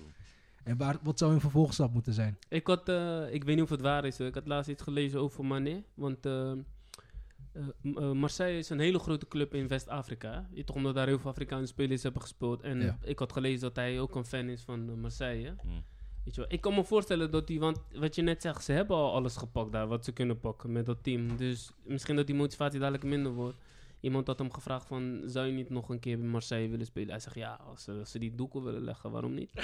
En 0.64 0.76
waar, 0.76 0.99
wat 1.03 1.18
zou 1.18 1.30
hun 1.30 1.41
vervolgstap 1.41 1.93
moeten 1.93 2.12
zijn? 2.12 2.38
Ik 2.49 2.66
had, 2.66 2.88
eh, 2.88 3.32
ik 3.34 3.45
weet 3.45 3.55
niet 3.55 3.64
of 3.64 3.70
het 3.70 3.80
waar 3.80 4.05
is, 4.05 4.18
hoor. 4.18 4.26
ik 4.26 4.34
had 4.34 4.47
laatst 4.47 4.70
iets 4.70 4.82
gelezen 4.82 5.20
over 5.20 5.45
Mané. 5.45 5.82
Want 5.95 6.26
eh, 6.26 6.53
eh, 6.53 8.12
Marseille 8.12 8.59
is 8.59 8.68
een 8.70 8.78
hele 8.80 8.99
grote 8.99 9.28
club 9.28 9.55
in 9.55 9.68
West-Afrika. 9.68 10.49
toch 10.64 10.76
omdat 10.76 10.95
daar 10.95 11.07
heel 11.07 11.18
veel 11.18 11.30
Afrikaanse 11.30 11.66
spelers 11.66 12.03
hebben 12.03 12.22
gespeeld. 12.22 12.62
En 12.62 12.80
Ja. 12.80 12.99
ik 13.03 13.18
had 13.18 13.32
gelezen 13.32 13.61
dat 13.61 13.76
hij 13.76 14.01
ook 14.01 14.14
een 14.14 14.24
fan 14.24 14.49
is 14.49 14.62
van 14.62 15.01
Marseille. 15.01 15.55
Mm. 15.64 15.82
Weet 16.31 16.39
je 16.39 16.45
wel. 16.49 16.53
Ik 16.59 16.61
kan 16.61 16.74
me 16.74 16.85
voorstellen 16.85 17.31
dat 17.31 17.47
die, 17.47 17.61
want 17.61 17.81
wat 17.95 18.14
je 18.14 18.22
net 18.22 18.43
zegt, 18.43 18.64
ze 18.64 18.72
hebben 18.72 18.97
al 18.97 19.12
alles 19.14 19.37
gepakt 19.37 19.72
daar 19.72 19.87
wat 19.87 20.05
ze 20.05 20.12
kunnen 20.12 20.41
pakken 20.41 20.72
met 20.72 20.87
dat 20.87 21.03
team. 21.03 21.37
Dus 21.37 21.70
misschien 21.85 22.16
dat 22.16 22.26
die 22.26 22.35
motivatie 22.37 22.78
dadelijk 22.78 23.05
minder 23.05 23.33
wordt. 23.33 23.57
Iemand 24.01 24.26
had 24.26 24.39
hem 24.39 24.53
gevraagd 24.53 24.87
van, 24.87 25.22
zou 25.26 25.47
je 25.47 25.53
niet 25.53 25.70
nog 25.70 25.89
een 25.89 25.99
keer 26.01 26.18
bij 26.18 26.26
Marseille 26.28 26.68
willen 26.70 26.87
spelen? 26.87 27.09
Hij 27.11 27.18
zegt, 27.20 27.35
ja, 27.37 27.55
als 27.55 27.83
ze, 27.85 27.93
als 27.93 28.11
ze 28.11 28.18
die 28.18 28.35
doeken 28.35 28.62
willen 28.64 28.83
leggen, 28.83 29.11
waarom 29.11 29.35
niet? 29.35 29.51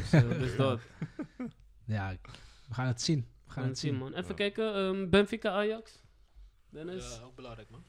Dus, 0.00 0.12
eh, 0.12 0.28
dus 0.28 0.56
dat. 0.56 0.80
Ja, 1.84 2.16
we 2.68 2.74
gaan 2.74 2.86
het 2.86 3.02
zien. 3.02 3.18
We 3.18 3.24
gaan 3.24 3.52
Gaan 3.52 3.62
het 3.62 3.70
het 3.70 3.78
zien, 3.78 3.96
man. 3.96 4.12
Even 4.12 4.28
Ja. 4.28 4.34
kijken, 4.34 4.74
ehm, 4.74 5.10
Benfica 5.10 5.50
Ajax. 5.50 6.02
Dennis, 6.70 7.16
Ja, 7.18 7.24
ook 7.24 7.34
belangrijk, 7.34 7.70
man. 7.70 7.84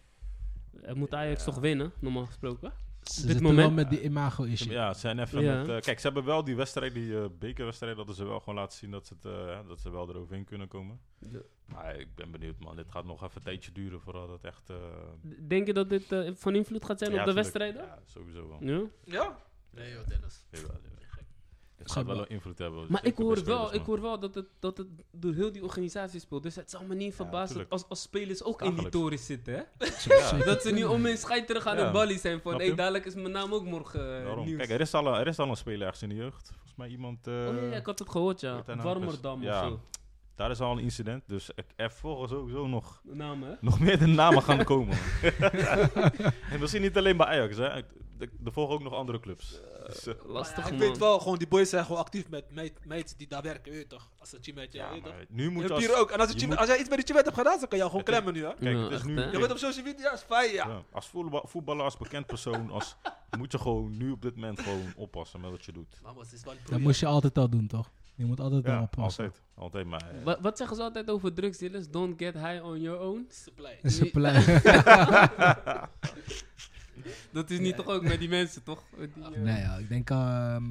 er 0.81 0.97
moet 0.97 1.13
Ajax 1.13 1.39
Ja. 1.39 1.51
toch 1.51 1.59
winnen, 1.59 1.91
normaal 1.99 2.25
gesproken? 2.25 2.73
Ze 3.11 3.27
dit 3.27 3.39
moment- 3.41 3.57
wel 3.67 3.71
met 3.71 3.89
die 3.89 4.01
imago-issue. 4.01 4.71
Ja, 4.71 4.93
ze 4.93 4.99
zijn 4.99 5.19
even 5.19 5.41
Ja. 5.41 5.55
met... 5.57 5.69
eh, 5.69 5.79
kijk, 5.81 5.99
ze 5.99 6.05
hebben 6.05 6.25
wel 6.25 6.43
die 6.43 6.55
wedstrijd, 6.55 6.93
die 6.93 7.17
eh, 7.17 7.25
bekerwedstrijd, 7.39 7.97
dat 7.97 8.15
ze 8.15 8.25
wel 8.25 8.39
gewoon 8.39 8.55
laten 8.55 8.77
zien 8.77 8.91
dat 8.91 9.07
ze, 9.07 9.13
het, 9.13 9.25
eh, 9.25 9.67
dat 9.67 9.79
ze 9.79 9.91
wel 9.91 10.09
eroverheen 10.09 10.45
kunnen 10.45 10.67
komen. 10.67 10.99
Ja. 11.31 11.39
Maar 11.65 11.99
ik 11.99 12.15
ben 12.15 12.31
benieuwd, 12.31 12.59
man. 12.59 12.75
Dit 12.75 12.91
gaat 12.91 13.05
nog 13.05 13.23
even 13.23 13.35
een 13.37 13.43
tijdje 13.43 13.71
duren 13.71 14.01
voordat 14.01 14.29
het 14.29 14.43
echt... 14.43 14.69
eh, 14.69 14.75
Denk 15.47 15.67
je 15.67 15.73
dat 15.73 15.89
dit 15.89 16.11
eh, 16.11 16.31
van 16.33 16.55
invloed 16.55 16.85
gaat 16.85 16.99
zijn 16.99 17.11
ja, 17.11 17.19
op 17.19 17.25
de 17.25 17.33
wedstrijden? 17.33 17.81
Ja, 17.83 17.99
sowieso 18.05 18.47
wel. 18.47 18.57
Ja? 18.63 18.81
Ja? 19.03 19.37
Nee, 19.69 19.91
joh, 19.91 20.07
Dennis. 20.07 20.45
Jawel, 20.51 20.69
jawel. 20.83 21.04
Het 21.85 21.93
Zou 21.93 22.05
gaat 22.05 22.15
wel 22.15 22.23
een 22.25 22.29
invloed 22.31 22.57
hebben. 22.57 22.85
Maar 22.89 23.05
ik 23.05 23.17
hoor, 23.17 23.43
wel, 23.43 23.73
ik 23.73 23.81
hoor 23.81 24.01
wel 24.01 24.19
dat 24.19 24.35
het, 24.35 24.45
dat 24.59 24.77
het 24.77 24.87
door 25.11 25.33
heel 25.33 25.51
die 25.51 25.63
organisatie 25.63 26.19
speelt. 26.19 26.43
Dus 26.43 26.55
het 26.55 26.69
zal 26.69 26.83
me 26.87 26.95
niet 26.95 27.15
verbazen 27.15 27.65
als, 27.69 27.89
als 27.89 28.01
spelers 28.01 28.43
ook 28.43 28.61
in 28.61 28.75
die 28.75 28.89
toren 28.89 29.17
zitten. 29.19 29.53
Hè? 29.53 29.85
Ja, 30.15 30.37
Dat 30.45 30.61
ze 30.61 30.71
nu 30.71 30.83
om 30.83 31.05
hun 31.05 31.17
scheid 31.17 31.47
terug 31.47 31.65
aan 31.67 31.77
Ja. 31.77 31.83
het 31.83 31.91
ballie 31.93 32.19
zijn. 32.19 32.41
Van, 32.41 32.55
hey, 32.55 32.75
dadelijk 32.75 33.05
is 33.05 33.13
mijn 33.15 33.31
naam 33.31 33.53
ook 33.53 33.63
morgen 33.63 34.17
eh, 34.19 34.25
Daarom. 34.25 34.45
nieuws. 34.45 34.57
Kijk, 34.57 34.69
er 34.69 34.81
is, 34.81 34.93
al 34.93 35.07
een, 35.07 35.13
er 35.13 35.27
is 35.27 35.39
al 35.39 35.49
een 35.49 35.55
speler 35.55 35.81
ergens 35.81 36.01
in 36.01 36.09
de 36.09 36.15
jeugd. 36.15 36.47
Volgens 36.51 36.75
mij 36.75 36.87
iemand... 36.89 37.27
eh, 37.27 37.33
oh 37.33 37.69
ja, 37.71 37.77
ik 37.77 37.85
had 37.85 37.99
het 37.99 38.09
gehoord, 38.09 38.39
ja. 38.41 38.63
nou? 38.65 38.81
Warmerdam 38.81 39.41
Ja. 39.41 39.61
of 39.61 39.67
zo. 39.69 39.79
Daar 40.35 40.51
is 40.51 40.59
al 40.59 40.71
een 40.71 40.79
incident. 40.83 41.23
Dus 41.27 41.49
ik- 41.55 41.65
er 41.75 41.91
volgen 41.91 42.29
sowieso 42.29 42.67
nog, 42.67 43.01
De 43.03 43.15
naam, 43.15 43.43
hè? 43.43 43.53
nog 43.61 43.79
meer 43.79 43.99
de 43.99 44.05
namen 44.07 44.41
gaan 44.43 44.63
komen. 44.63 44.97
en 46.51 46.59
misschien 46.59 46.81
niet 46.81 46.97
alleen 46.97 47.17
bij 47.17 47.25
Ajax. 47.25 47.57
Hè. 47.57 47.63
Er 47.63 47.85
er 48.45 48.51
volgen 48.51 48.75
ook 48.75 48.83
nog 48.83 48.93
andere 48.93 49.19
clubs. 49.19 49.61
Dus, 49.87 50.07
eh, 50.07 50.13
Lastig, 50.25 50.63
man. 50.63 50.73
ik 50.73 50.79
weet 50.79 50.97
wel, 50.97 51.19
gewoon 51.19 51.37
die 51.37 51.47
boys 51.47 51.69
zijn 51.69 51.83
gewoon 51.85 51.99
actief 51.99 52.29
met 52.29 52.51
meid- 52.51 52.85
mates 52.85 53.15
die 53.15 53.27
daar 53.27 53.41
werken, 53.41 53.71
weet 53.71 53.81
je 53.81 53.87
toch? 53.87 54.09
Als 54.19 54.33
een 54.33 54.41
teammate, 54.41 54.77
ja, 54.77 54.85
ja, 54.85 54.91
weet 54.91 55.03
je 55.03 55.09
toch? 55.09 55.17
nu 55.29 55.43
Je 55.43 55.49
moet 55.49 55.61
hebt 55.61 55.73
als... 55.73 55.85
hier 55.85 55.97
ook. 55.97 56.11
En 56.11 56.19
als, 56.19 56.29
je 56.29 56.35
team- 56.35 56.49
moet- 56.49 56.57
als 56.57 56.67
jij 56.67 56.77
iets 56.79 56.89
met 56.89 56.97
die 56.97 57.05
teammate 57.05 57.29
hebt 57.29 57.41
gedaan, 57.41 57.59
dan 57.59 57.67
kan 57.69 57.77
je 57.77 57.83
gewoon 57.83 57.99
Het 57.99 58.09
is- 58.09 58.15
klemmen 58.15 58.33
nu, 58.33 58.45
hè? 58.47 58.53
Kijk, 58.53 58.75
Ja, 58.77 58.83
het 58.83 58.91
is 58.91 59.03
nu... 59.03 59.19
hè? 59.19 59.29
Je 59.31 59.37
wordt 59.37 59.51
op 59.51 59.57
social 59.57 59.85
media, 59.85 60.13
is 60.13 60.21
fijn, 60.21 60.51
ja. 60.53 60.67
Ja, 60.67 60.81
als 60.91 61.07
voetbal- 61.07 61.45
voetballer, 61.47 61.83
als 61.83 61.97
bekend 61.97 62.25
persoon, 62.25 62.71
als, 62.71 62.95
moet 63.37 63.51
je 63.51 63.57
gewoon 63.59 63.97
nu 63.97 64.11
op 64.11 64.21
dit 64.21 64.35
moment 64.35 64.59
gewoon 64.59 64.93
oppassen 64.95 65.41
met 65.41 65.51
wat 65.51 65.65
je 65.65 65.71
doet. 65.71 65.99
Dat 66.69 66.79
moest 66.79 66.99
je 66.99 67.05
altijd 67.05 67.37
al 67.37 67.49
doen, 67.49 67.67
toch? 67.67 67.91
Je 68.17 68.25
moet 68.25 68.39
altijd 68.39 68.65
al 68.65 68.71
Ja, 68.71 68.81
oppassen. 68.81 69.23
altijd. 69.23 69.43
Altijd, 69.55 69.85
maar... 69.85 70.11
eh, 70.17 70.23
Wat, 70.23 70.39
wat 70.41 70.57
zeggen 70.57 70.75
ze 70.75 70.81
altijd 70.83 71.09
over 71.09 71.33
drugsdealers? 71.33 71.89
Don't 71.89 72.21
get 72.21 72.33
high 72.33 72.65
on 72.65 72.81
your 72.81 72.99
own. 72.99 73.25
Supply. 73.29 73.79
Plei- 74.11 74.43
Dat 77.31 77.49
is 77.49 77.59
niet 77.59 77.75
toch 77.75 77.87
ook 77.87 78.03
met 78.03 78.19
die 78.19 78.29
mensen, 78.29 78.63
toch? 78.63 78.83
Die, 78.97 79.23
eh, 79.33 79.41
nee, 79.41 79.59
ja, 79.61 79.75
ik 79.77 79.89
denk... 79.89 80.09
ehm, 80.09 80.63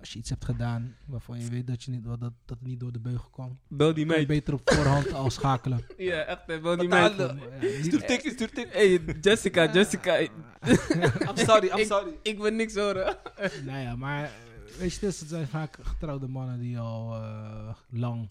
als 0.00 0.12
je 0.12 0.18
iets 0.18 0.30
hebt 0.30 0.44
gedaan 0.44 0.96
waarvan 1.06 1.40
je 1.40 1.48
weet 1.50 1.66
dat, 1.66 1.82
je 1.82 1.90
niet, 1.90 2.04
dat, 2.04 2.20
dat 2.20 2.32
het 2.46 2.62
niet 2.62 2.80
door 2.80 2.92
de 2.92 3.00
beugel 3.00 3.30
kwam, 3.30 3.58
Bel 3.68 3.94
die 3.94 4.06
meid. 4.06 4.26
beter 4.26 4.54
op 4.54 4.60
voorhand 4.64 5.12
al 5.12 5.30
schakelen. 5.30 5.84
Ja, 5.96 6.22
echt, 6.22 6.46
hè, 6.46 6.60
bel 6.60 6.76
die 6.76 6.88
meid. 6.88 7.16
Ja, 7.16 7.32
niet- 7.32 7.84
Stuur 7.84 8.06
tik, 8.06 8.30
stuur 8.30 8.50
tik. 8.52 8.72
Hey, 8.72 9.00
Jessica, 9.20 9.72
Jessica. 9.72 10.18
I'm 10.20 11.36
sorry, 11.36 11.68
I'm 11.68 11.78
Ik- 11.78 11.86
sorry. 11.86 12.18
Ik 12.22 12.38
wil 12.38 12.50
niks 12.52 12.74
horen. 12.74 13.16
nou 13.64 13.78
ja, 13.78 13.96
maar 13.96 14.24
eh, 14.24 14.30
weet 14.78 14.94
je, 14.94 15.00
dus 15.00 15.20
het 15.20 15.28
zijn 15.28 15.48
vaak 15.48 15.78
getrouwde 15.82 16.28
mannen 16.28 16.58
die 16.58 16.78
al 16.78 17.14
eh, 17.14 17.74
lang 17.90 18.20
een 18.20 18.30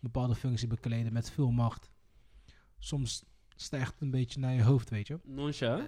bepaalde 0.00 0.34
functie 0.34 0.68
bekleden 0.68 1.12
met 1.12 1.30
veel 1.30 1.50
macht. 1.50 1.90
Soms 2.78 3.24
stijgt 3.56 3.92
het 3.92 4.00
een 4.02 4.10
beetje 4.10 4.40
naar 4.40 4.52
je 4.54 4.62
hoofd, 4.62 4.90
weet 4.90 5.06
je. 5.06 5.18
Nonsja. 5.24 5.86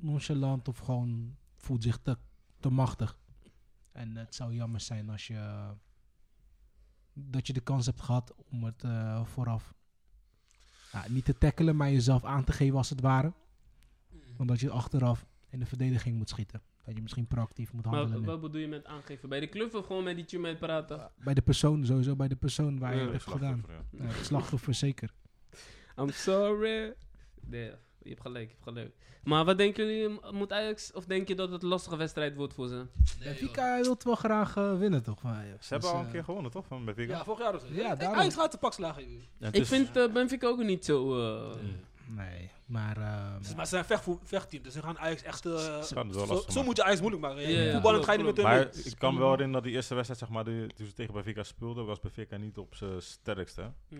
Nonchalant 0.00 0.68
of 0.68 0.78
gewoon 0.78 1.36
voelt 1.56 1.82
zich 1.82 1.98
te, 2.02 2.16
te 2.60 2.70
machtig. 2.70 3.18
En 3.92 4.16
het 4.16 4.34
zou 4.34 4.54
jammer 4.54 4.80
zijn 4.80 5.10
als 5.10 5.26
je 5.26 5.70
dat 7.12 7.46
je 7.46 7.52
de 7.52 7.60
kans 7.60 7.86
hebt 7.86 8.00
gehad 8.00 8.34
om 8.50 8.64
het 8.64 8.84
eh, 8.84 9.24
vooraf 9.24 9.74
ja, 10.92 11.04
niet 11.08 11.24
te 11.24 11.38
tackelen, 11.38 11.76
maar 11.76 11.90
jezelf 11.90 12.24
aan 12.24 12.44
te 12.44 12.52
geven 12.52 12.76
als 12.76 12.90
het 12.90 13.00
ware. 13.00 13.32
Omdat 14.36 14.60
je 14.60 14.70
achteraf 14.70 15.26
in 15.48 15.58
de 15.58 15.66
verdediging 15.66 16.16
moet 16.16 16.28
schieten. 16.28 16.62
Dat 16.84 16.94
je 16.94 17.02
misschien 17.02 17.26
proactief 17.26 17.72
moet 17.72 17.84
handelen. 17.84 18.20
Maar 18.20 18.30
wat 18.30 18.40
bedoel 18.40 18.60
je 18.60 18.68
met 18.68 18.84
aangeven? 18.84 19.28
Bij 19.28 19.40
de 19.40 19.48
club 19.48 19.74
of 19.74 19.86
gewoon 19.86 20.04
met 20.04 20.16
die 20.16 20.24
tune 20.24 20.42
met 20.42 20.58
praten? 20.58 21.10
Bij 21.24 21.34
de 21.34 21.42
persoon, 21.42 21.86
sowieso 21.86 22.16
bij 22.16 22.28
de 22.28 22.36
persoon 22.36 22.78
waar 22.78 22.94
je 22.94 23.00
het 23.00 23.10
hebt 23.10 23.22
gedaan. 23.22 23.64
Slachtoffer, 23.66 24.06
ja. 24.06 24.24
Slachtoffer 24.24 24.74
zeker. 24.74 25.10
I'm 25.96 26.10
sorry. 26.10 26.94
Nee, 27.40 27.72
je 28.08 28.14
hebt 28.14 28.26
gelijk, 28.26 28.48
je 28.48 28.54
hebt 28.54 28.68
gelijk. 28.68 28.94
Maar 29.24 29.44
wat 29.44 29.58
denken 29.58 29.86
jullie, 29.86 30.18
moet 30.32 30.52
Ajax, 30.52 30.92
of 30.92 31.04
denk 31.04 31.28
je 31.28 31.34
dat 31.34 31.50
het 31.50 31.62
een 31.62 31.68
lastige 31.68 31.96
wedstrijd 31.96 32.36
wordt 32.36 32.54
voor 32.54 32.68
ze? 32.68 32.86
Benfica 33.24 33.80
wil 33.80 33.96
wel 34.04 34.14
graag 34.14 34.56
eh, 34.56 34.78
winnen, 34.78 35.02
toch? 35.02 35.20
van 35.20 35.30
Ajax. 35.30 35.66
Ze 35.66 35.72
hebben 35.72 35.88
Dus, 35.90 35.90
al 35.90 35.98
een 36.00 36.06
eh, 36.06 36.12
keer 36.12 36.24
gewonnen, 36.24 36.50
toch? 36.50 36.66
Van 36.66 36.84
Benfica? 36.84 37.12
Ja, 37.12 37.24
vorig 37.24 37.40
jaar 37.40 37.54
of 37.54 37.60
zo. 37.60 37.66
Ja, 37.70 37.74
Ja, 37.82 37.94
daarom. 37.94 38.18
Ajax 38.18 38.34
gaat 38.34 38.52
de 38.52 38.58
pak 38.58 38.72
slagen. 38.72 39.02
joh. 39.02 39.20
En 39.38 39.46
het 39.46 39.54
Ik 39.54 39.60
is- 39.62 39.68
vind 39.68 39.96
uh, 39.96 40.12
Benfica 40.12 40.46
ook 40.46 40.62
niet 40.62 40.84
zo... 40.84 41.20
eh, 41.20 41.54
Nee, 42.08 42.50
maar... 42.66 42.96
eh, 42.96 43.38
Dus, 43.40 43.54
maar 43.54 43.66
ze 43.66 43.84
zijn 43.86 44.00
een 44.06 44.18
vechtteam, 44.22 44.62
dus 44.62 44.72
ze 44.72 44.82
gaan 44.82 44.98
Ajax 44.98 45.22
echt... 45.22 45.46
eh, 45.46 45.82
Ze 45.82 45.94
gaan 45.94 46.06
het 46.06 46.16
wel 46.16 46.26
zo, 46.26 46.32
lastig 46.34 46.52
zo 46.52 46.62
moet 46.62 46.76
je 46.76 46.84
Ajax 46.84 47.00
moeilijk 47.00 47.22
maken. 47.22 47.42
Ja, 47.50 47.60
ja, 47.60 47.72
Voetballen 47.72 48.04
ga 48.04 48.12
je 48.12 48.18
niet 48.18 48.26
met 48.34 48.44
Maar 48.44 48.70
mee. 48.74 48.84
ik 48.84 48.98
kan 48.98 49.12
me 49.14 49.18
wel 49.20 49.30
herinneren 49.30 49.52
dat 49.52 49.62
die 49.64 49.72
eerste 49.72 49.94
wedstrijd, 49.94 50.20
zeg 50.20 50.28
maar, 50.30 50.44
die, 50.44 50.66
toen 50.66 50.86
ze 50.86 50.92
tegen 50.92 51.14
Benfica 51.14 51.42
speelden, 51.42 51.86
was 51.86 52.00
Benfica 52.00 52.36
niet 52.36 52.58
op 52.58 52.74
zijn 52.74 53.02
sterkste. 53.02 53.62
ja. 53.88 53.98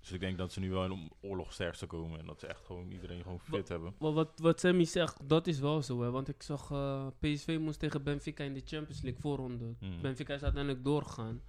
Dus 0.00 0.12
ik 0.12 0.20
denk 0.20 0.38
dat 0.38 0.52
ze 0.52 0.60
nu 0.60 0.70
wel 0.70 0.84
in 0.84 1.10
oorlogsterkste 1.20 1.86
komen 1.86 2.18
en 2.20 2.26
dat 2.26 2.40
ze 2.40 2.46
echt 2.46 2.64
gewoon 2.64 2.90
iedereen 2.90 3.22
gewoon 3.22 3.40
fit 3.40 3.68
hebben. 3.68 3.94
Maar 3.98 4.12
wat, 4.12 4.30
wat 4.40 4.60
Sammy 4.60 4.84
zegt, 4.84 5.28
dat 5.28 5.46
is 5.46 5.58
wel 5.58 5.82
zo. 5.82 6.02
Hè? 6.02 6.10
Want 6.10 6.28
ik 6.28 6.42
zag 6.42 6.70
eh, 6.70 7.06
PSV 7.18 7.58
moest 7.60 7.78
tegen 7.78 8.02
Benfica 8.02 8.44
in 8.44 8.54
de 8.54 8.62
Champions 8.64 9.02
League 9.02 9.20
voorronde. 9.20 9.74
Hmm. 9.78 10.00
Benfica 10.02 10.34
is 10.34 10.42
uiteindelijk 10.42 10.84
doorgegaan. 10.84 11.42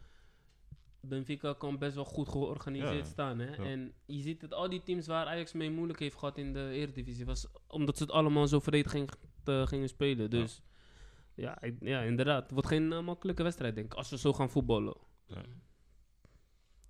Benfica 1.02 1.54
kan 1.54 1.78
best 1.78 1.96
wel 1.96 2.06
goed 2.06 2.30
georganiseerd 2.30 2.94
Ja, 3.06 3.12
staan. 3.12 3.40
Hè? 3.40 3.56
ja. 3.56 3.64
En 3.64 3.94
je 4.06 4.22
ziet 4.22 4.42
dat 4.42 4.54
al 4.54 4.70
die 4.70 4.84
teams 4.84 5.08
waar 5.08 5.26
Ajax 5.26 5.54
mee 5.54 5.72
moeilijk 5.72 6.00
heeft 6.00 6.16
gehad 6.18 6.38
in 6.38 6.54
de 6.54 6.70
Eredivisie, 6.72 7.26
was 7.26 7.48
omdat 7.68 7.98
ze 7.98 8.04
het 8.04 8.12
allemaal 8.12 8.48
zo 8.48 8.60
vreed 8.60 8.88
ging, 8.88 9.10
te- 9.44 9.64
gingen 9.68 9.90
spelen. 9.90 10.30
Dus 10.30 10.62
ja, 11.36 11.62
ik- 11.62 11.78
ja 11.80 12.02
inderdaad. 12.02 12.42
Het 12.44 12.52
wordt 12.52 12.68
geen 12.68 12.92
eh, 12.94 13.02
makkelijke 13.02 13.44
wedstrijd, 13.44 13.76
denk 13.76 13.92
ik, 13.92 13.98
als 13.98 14.10
we 14.10 14.18
zo 14.18 14.34
gaan 14.34 14.50
voetballen. 14.50 14.96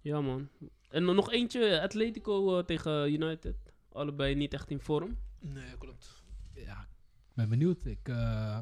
Ja. 0.02 0.22
Man. 0.22 0.50
En 0.90 1.06
dan 1.06 1.16
nog 1.16 1.32
eentje, 1.32 1.82
Atletico 1.82 2.58
eh, 2.58 2.66
tegen 2.66 3.14
United. 3.14 3.56
Allebei 3.92 4.36
niet 4.36 4.54
echt 4.54 4.72
in 4.72 4.80
vorm. 4.80 5.18
Nee, 5.40 5.78
klopt. 5.78 6.24
ja, 6.54 6.82
ik 7.30 7.36
ben 7.36 7.50
benieuwd. 7.50 7.86
Ik, 7.86 8.08
eh, 8.08 8.62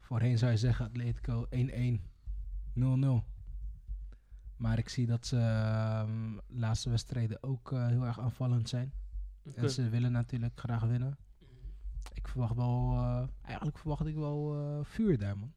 voorheen 0.00 0.38
zou 0.38 0.50
je 0.50 0.58
zeggen 0.58 0.86
Atletico 0.86 1.46
1-1, 1.50 2.00
0-0. 2.74 3.24
Maar 4.62 4.78
ik 4.78 4.88
zie 4.88 5.06
dat 5.06 5.26
ze 5.26 5.38
ehm, 5.38 6.38
laatste 6.46 6.90
wedstrijden 6.90 7.42
ook 7.42 7.72
eh, 7.72 7.86
heel 7.86 8.04
erg 8.04 8.20
aanvallend 8.20 8.68
zijn. 8.68 8.92
En 9.54 9.70
ze 9.70 9.88
willen 9.88 10.12
natuurlijk 10.12 10.58
graag 10.58 10.82
winnen. 10.82 11.16
Ik 12.12 12.28
verwacht 12.28 12.54
wel, 12.54 12.92
eh, 12.92 13.22
eigenlijk 13.42 13.78
verwacht 13.78 14.06
ik 14.06 14.14
wel 14.14 14.54
eh, 14.54 14.84
vuur 14.84 15.18
daar, 15.18 15.38
man. 15.38 15.52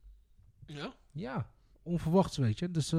Ja? 0.65 0.93
Ja, 1.11 1.49
onverwachts, 1.83 2.37
weet 2.37 2.59
je. 2.59 2.71
Dus 2.71 2.91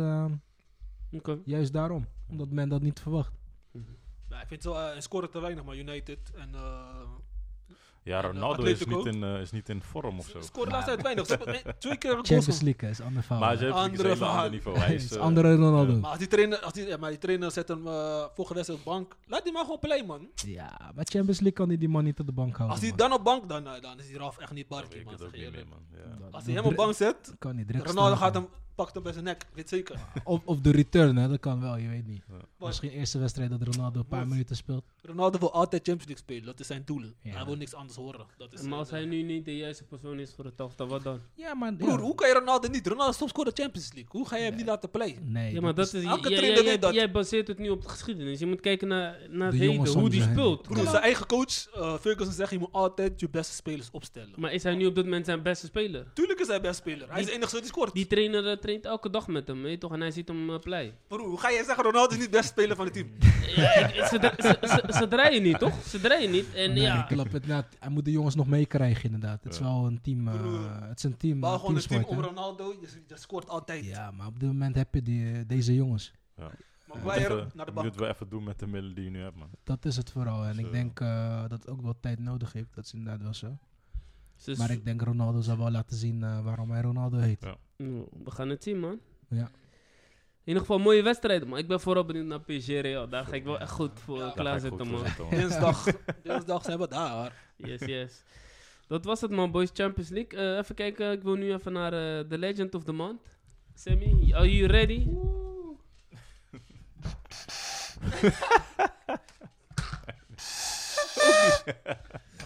juist 1.44 1.72
daarom, 1.72 2.06
omdat 2.28 2.50
men 2.50 2.68
dat 2.68 2.82
niet 2.82 3.00
verwacht. 3.00 3.32
Ja, 4.28 4.40
ik 4.42 4.48
vind 4.48 4.64
het 4.64 4.72
wel, 4.72 4.94
uh, 4.94 5.00
scoren 5.00 5.30
te 5.30 5.40
weinig, 5.40 5.64
maar 5.64 5.76
United 5.76 6.18
en... 6.34 6.54
eh 6.54 6.60
Ja, 8.02 8.22
En, 8.22 8.30
Ronaldo 8.30 8.62
eh, 8.64 8.70
is, 8.70 8.84
niet 8.84 9.06
in, 9.06 9.22
eh, 9.22 9.40
is 9.40 9.50
niet 9.50 9.68
in 9.68 9.82
vorm 9.82 10.18
of 10.18 10.26
zo. 10.28 10.40
Ze 10.40 10.46
scoren 10.46 10.68
de 10.68 10.74
laatste 10.74 10.90
tijd 10.96 11.02
weinig. 11.02 11.28
Eh, 11.28 11.72
twee 11.78 11.96
keer 11.96 12.10
Champions. 12.12 12.60
League 12.60 12.90
is 12.90 12.98
een 12.98 13.04
ander 13.06 13.22
verhaal. 13.22 13.40
Maar 13.40 13.58
hebben 13.58 13.72
Andere 13.74 14.02
een 14.02 14.10
ander 14.12 14.26
verhaal. 14.26 14.50
niveau. 14.50 14.78
Hij 14.78 14.94
is, 14.94 15.12
eh, 15.12 15.20
andere 15.20 15.54
Ronaldo. 15.56 15.98
Maar 15.98 16.10
als 16.10 16.18
die 16.18 16.28
trainer, 16.28 16.58
als 16.58 16.72
die, 16.72 16.86
ja, 16.86 16.96
maar 16.96 17.10
die 17.10 17.18
trainer 17.18 17.50
zet 17.50 17.68
hem 17.68 17.86
uh, 17.86 18.24
volgende 18.34 18.54
wedstrijd 18.54 18.78
op 18.78 18.84
bank, 18.84 19.16
laat 19.26 19.42
die 19.44 19.52
maar 19.52 19.62
gewoon 19.62 19.78
play, 19.78 20.04
man. 20.04 20.28
Ja, 20.34 20.78
maar 20.94 21.04
Champions 21.08 21.40
League 21.40 21.52
kan 21.52 21.68
hij 21.68 21.78
die 21.78 21.88
man 21.88 22.04
niet 22.04 22.20
op 22.20 22.26
de 22.26 22.32
bank 22.32 22.56
houden. 22.56 22.70
Als 22.76 22.80
hij 22.80 22.88
man. 22.96 22.98
dan 23.08 23.18
op 23.18 23.24
bank, 23.24 23.48
dan, 23.48 23.66
eh, 23.66 23.80
dan 23.82 23.98
is 23.98 24.06
die 24.06 24.18
Ralf 24.18 24.38
echt 24.38 24.52
niet 24.52 24.68
barkie, 24.68 25.04
man. 25.04 25.14
man. 25.68 26.30
Als 26.30 26.44
hij 26.44 26.54
hem 26.54 26.64
op 26.64 26.74
bank 26.76 26.94
zet, 26.94 27.34
kan 27.38 27.56
niet 27.56 27.66
direct 27.66 27.86
Ronaldo 27.86 28.14
staan, 28.16 28.24
gaat 28.24 28.34
man. 28.34 28.42
hem, 28.42 28.60
pakt 28.76 28.94
hem 28.94 29.02
bij 29.02 29.12
zijn 29.12 29.24
nek, 29.24 29.46
weet 29.54 29.68
zeker. 29.68 29.98
Of, 30.24 30.40
of 30.44 30.60
de 30.60 30.70
return, 30.70 31.16
hè, 31.16 31.28
dat 31.28 31.40
kan 31.40 31.60
wel, 31.60 31.76
je 31.76 31.88
weet 31.88 32.06
niet. 32.06 32.22
Maar 32.28 32.68
Misschien 32.68 32.90
eerste 32.90 33.18
wedstrijd 33.18 33.50
dat 33.50 33.62
Ronaldo 33.62 33.98
een 33.98 34.06
paar 34.06 34.26
minuten 34.28 34.56
speelt. 34.56 34.84
Ronaldo 35.02 35.38
wil 35.38 35.52
altijd 35.52 35.86
Champions 35.88 36.06
League 36.06 36.24
spelen, 36.24 36.44
dat 36.44 36.60
is 36.60 36.66
zijn 36.66 36.82
doel. 36.84 37.02
Ja. 37.22 37.32
Hij 37.36 37.44
wil 37.44 37.56
niks 37.56 37.74
anders 37.74 37.96
horen. 37.98 38.26
Dat 38.38 38.52
is 38.52 38.62
Maar 38.62 38.78
als 38.78 38.88
zijn, 38.88 39.08
hij 39.08 39.16
nu 39.16 39.22
niet 39.22 39.44
de 39.44 39.56
juiste 39.56 39.84
persoon 39.84 40.18
is 40.18 40.32
voor 40.34 40.44
het 40.44 40.60
elftal, 40.60 40.86
wat 40.86 41.02
dan? 41.02 41.20
Ja, 41.34 41.54
maar... 41.54 41.74
Broer, 41.74 41.90
ja. 41.90 41.98
hoe 41.98 42.14
kan 42.14 42.28
je 42.28 42.34
Ronaldo 42.34 42.68
niet? 42.68 42.86
Ronaldo 42.86 43.10
is 43.10 43.16
topscorer 43.16 43.52
Champions 43.54 43.92
League. 43.92 44.10
Hoe 44.12 44.28
ga 44.28 44.36
je 44.36 44.42
hem 44.42 44.50
Nee. 44.50 44.58
niet 44.60 44.68
laten 44.68 44.90
play? 44.90 45.18
Nee, 45.22 45.52
Ja, 45.54 45.60
maar 45.60 45.74
dat 45.74 45.94
is... 45.94 46.04
elke 46.04 46.28
jij- 46.28 46.38
trainer 46.38 46.64
weet 46.64 46.82
dat. 46.82 46.94
jij 46.94 47.10
baseert 47.10 47.48
het 47.48 47.58
nu 47.58 47.68
op 47.68 47.82
de 47.82 47.88
geschiedenis. 47.88 48.38
Je 48.38 48.46
moet 48.46 48.60
kijken 48.60 48.88
naar, 48.88 49.18
naar 49.30 49.48
het 49.48 49.58
De 49.58 49.64
heden, 49.66 49.86
hoe 49.98 50.10
die 50.10 50.22
speelt. 50.22 50.62
Broer, 50.62 50.84
zijn 50.86 51.02
eigen 51.02 51.26
coach, 51.26 51.66
eh, 51.74 51.94
Ferguson 51.98 52.32
zegt, 52.32 52.50
je 52.50 52.58
moet 52.58 52.72
altijd 52.72 53.20
je 53.20 53.28
beste 53.28 53.54
spelers 53.54 53.88
opstellen. 53.90 54.32
Maar 54.36 54.52
is 54.52 54.62
hij 54.62 54.74
nu 54.74 54.86
op 54.86 54.94
dit 54.94 55.04
moment 55.04 55.24
zijn 55.26 55.42
beste 55.42 55.66
speler? 55.66 56.06
Tuurlijk 56.14 56.40
is 56.40 56.46
hij 56.46 56.60
best 56.60 56.76
speler. 56.78 57.10
Hij 57.10 57.20
is 57.20 57.26
de 57.26 57.32
enige 57.32 57.56
die 57.56 57.66
scoort. 57.66 57.92
Die 57.94 58.06
trainer 58.06 58.46
eh, 58.46 58.56
traint 58.66 58.84
elke 58.84 59.10
dag 59.10 59.26
met 59.26 59.48
hem, 59.48 59.62
weet 59.62 59.72
je 59.72 59.78
toch? 59.78 59.92
En 59.92 60.00
hij 60.00 60.10
ziet 60.10 60.28
hem 60.28 60.50
eh, 60.50 60.58
play. 60.58 60.94
Broer, 61.08 61.20
hoe 61.28 61.40
ga 61.40 61.48
je 61.50 61.62
zeggen 61.66 61.84
Ronaldo 61.84 62.10
is 62.14 62.16
niet 62.20 62.24
de 62.24 62.36
beste 62.36 62.46
speler 62.52 62.76
van 62.76 62.84
het 62.84 62.94
team? 62.94 63.08
Ja, 63.56 63.74
ik- 63.74 63.94
ze, 63.94 64.32
ze, 64.38 64.58
ze, 64.68 64.92
ze 64.98 65.08
draaien 65.08 65.42
niet, 65.42 65.58
toch? 65.58 65.82
Ze 65.82 66.00
draaien 66.00 66.30
niet. 66.30 66.54
En 66.54 66.72
Nee, 66.72 66.82
ja, 66.82 67.02
klopt. 67.02 67.32
Het, 67.32 67.46
nou, 67.46 67.64
hij 67.78 67.88
moet 67.90 68.04
de 68.04 68.10
jongens 68.10 68.34
nog 68.34 68.46
meekrijgen, 68.46 69.04
inderdaad. 69.04 69.44
Het 69.44 69.52
is 69.52 69.58
Ja. 69.58 69.64
wel 69.64 69.86
een 69.86 70.00
team... 70.00 70.28
eh, 70.28 70.40
Broer, 70.40 70.82
het 70.82 70.96
is 70.98 71.04
een 71.04 71.16
team, 71.16 71.40
Bouw 71.40 71.52
een 71.52 71.58
gewoon 71.60 71.74
een 71.74 71.82
team 71.82 72.04
om. 72.04 72.20
Ronaldo, 72.20 72.74
je, 72.80 72.88
je 73.06 73.16
scoort 73.16 73.48
altijd. 73.48 73.84
Ja, 73.84 74.10
maar 74.10 74.26
op 74.26 74.40
dit 74.40 74.48
moment 74.48 74.74
heb 74.76 74.94
je 74.94 75.02
die, 75.02 75.32
eh, 75.32 75.40
deze 75.46 75.74
jongens. 75.74 76.12
Maar 76.34 76.50
Je 76.98 76.98
Bayern 77.04 77.36
moet, 77.36 77.46
eh, 77.46 77.54
naar 77.54 77.66
de 77.66 77.72
bank. 77.72 77.94
wel 77.94 78.08
even 78.08 78.28
doen 78.28 78.44
met 78.44 78.58
de 78.58 78.66
middelen 78.66 78.94
die 78.94 79.04
je 79.04 79.10
nu 79.10 79.20
hebt, 79.22 79.36
man. 79.36 79.48
Dat 79.64 79.84
is 79.84 79.96
het 79.96 80.10
vooral. 80.10 80.44
En 80.44 80.54
Zo. 80.54 80.60
ik 80.60 80.72
denk 80.72 81.00
eh, 81.00 81.40
dat 81.40 81.50
het 81.50 81.68
ook 81.68 81.80
wel 81.82 81.94
tijd 82.00 82.18
nodig 82.18 82.52
heeft. 82.52 82.74
Dat 82.74 82.84
is 82.84 82.92
inderdaad 82.92 83.22
wel 83.22 83.34
zo. 83.34 83.58
dus, 84.44 84.58
Maar 84.58 84.70
ik 84.70 84.84
denk 84.84 85.02
Ronaldo 85.02 85.40
zal 85.40 85.56
wel 85.58 85.70
laten 85.70 85.96
zien 85.96 86.22
eh, 86.22 86.40
waarom 86.44 86.70
hij 86.70 86.80
Ronaldo 86.80 87.16
heet. 87.18 87.42
Ja. 87.42 87.56
Mm, 87.76 88.06
we 88.24 88.30
gaan 88.30 88.48
het 88.48 88.62
zien, 88.62 88.80
man. 88.80 89.00
Ja. 89.28 89.50
In 90.44 90.52
ieder 90.52 90.60
geval 90.62 90.78
mooie 90.78 91.02
wedstrijden, 91.02 91.48
man. 91.48 91.58
Ik 91.58 91.68
ben 91.68 91.80
vooral 91.80 92.04
benieuwd 92.04 92.26
naar 92.26 92.40
PSG 92.40 92.66
Real. 92.68 93.08
Daar 93.08 93.24
ga 93.24 93.32
ik 93.32 93.44
wel 93.44 93.58
echt 93.58 93.70
goed 93.70 94.00
voor 94.00 94.18
Ja, 94.18 94.26
ik 94.26 94.34
klaarzitten, 94.34 94.86
man. 94.88 95.06
zitten, 95.06 95.24
man. 95.24 95.34
Dinsdag, 95.34 95.84
dinsdag 96.22 96.64
zijn 96.64 96.78
we 96.78 96.88
daar. 96.88 97.32
Yes, 97.56 97.80
yes. 97.80 98.22
Dat 98.88 99.04
was 99.04 99.20
het, 99.20 99.30
man, 99.30 99.50
boys. 99.50 99.70
Champions 99.72 100.08
League. 100.10 100.38
Eh, 100.38 100.56
even 100.58 100.74
kijken. 100.74 101.12
Ik 101.12 101.22
wil 101.22 101.34
nu 101.34 101.52
even 101.52 101.72
naar 101.72 101.92
eh, 101.92 102.28
The 102.28 102.38
Legend 102.38 102.74
of 102.74 102.84
the 102.84 102.92
Month. 102.92 103.22
Sammy, 103.74 104.32
are 104.34 104.56
you 104.56 104.66
ready? 104.66 105.06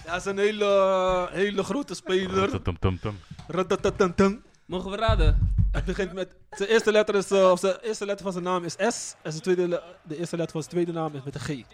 Ja, 0.04 0.16
hij 0.16 0.16
is 0.16 0.24
een 0.24 0.38
hele, 0.38 1.28
hele 1.30 1.62
grote 1.64 1.94
speler. 1.94 2.62
Tum, 2.62 2.78
tum, 2.78 2.98
tum. 4.14 4.42
Mogen 4.70 4.90
we 4.90 4.96
raden? 4.96 5.54
Het 5.72 5.84
begint 5.84 6.12
met... 6.12 6.34
Zijn 6.50 6.68
eerste 6.68 6.92
letter, 6.92 7.14
is, 7.14 7.30
eh, 7.30 7.50
of 7.50 7.58
zijn 7.58 7.76
eerste 7.82 8.06
letter 8.06 8.24
van 8.24 8.32
zijn 8.32 8.44
naam 8.44 8.64
is 8.64 8.72
S. 8.72 9.14
En 9.22 9.30
zijn 9.30 9.42
tweede, 9.42 9.82
de 10.02 10.16
eerste 10.18 10.36
letter 10.36 10.52
van 10.52 10.62
zijn 10.62 10.74
tweede 10.74 10.92
naam 10.92 11.14
is 11.14 11.22
met 11.22 11.34
een 11.34 11.40
G. 11.40 11.64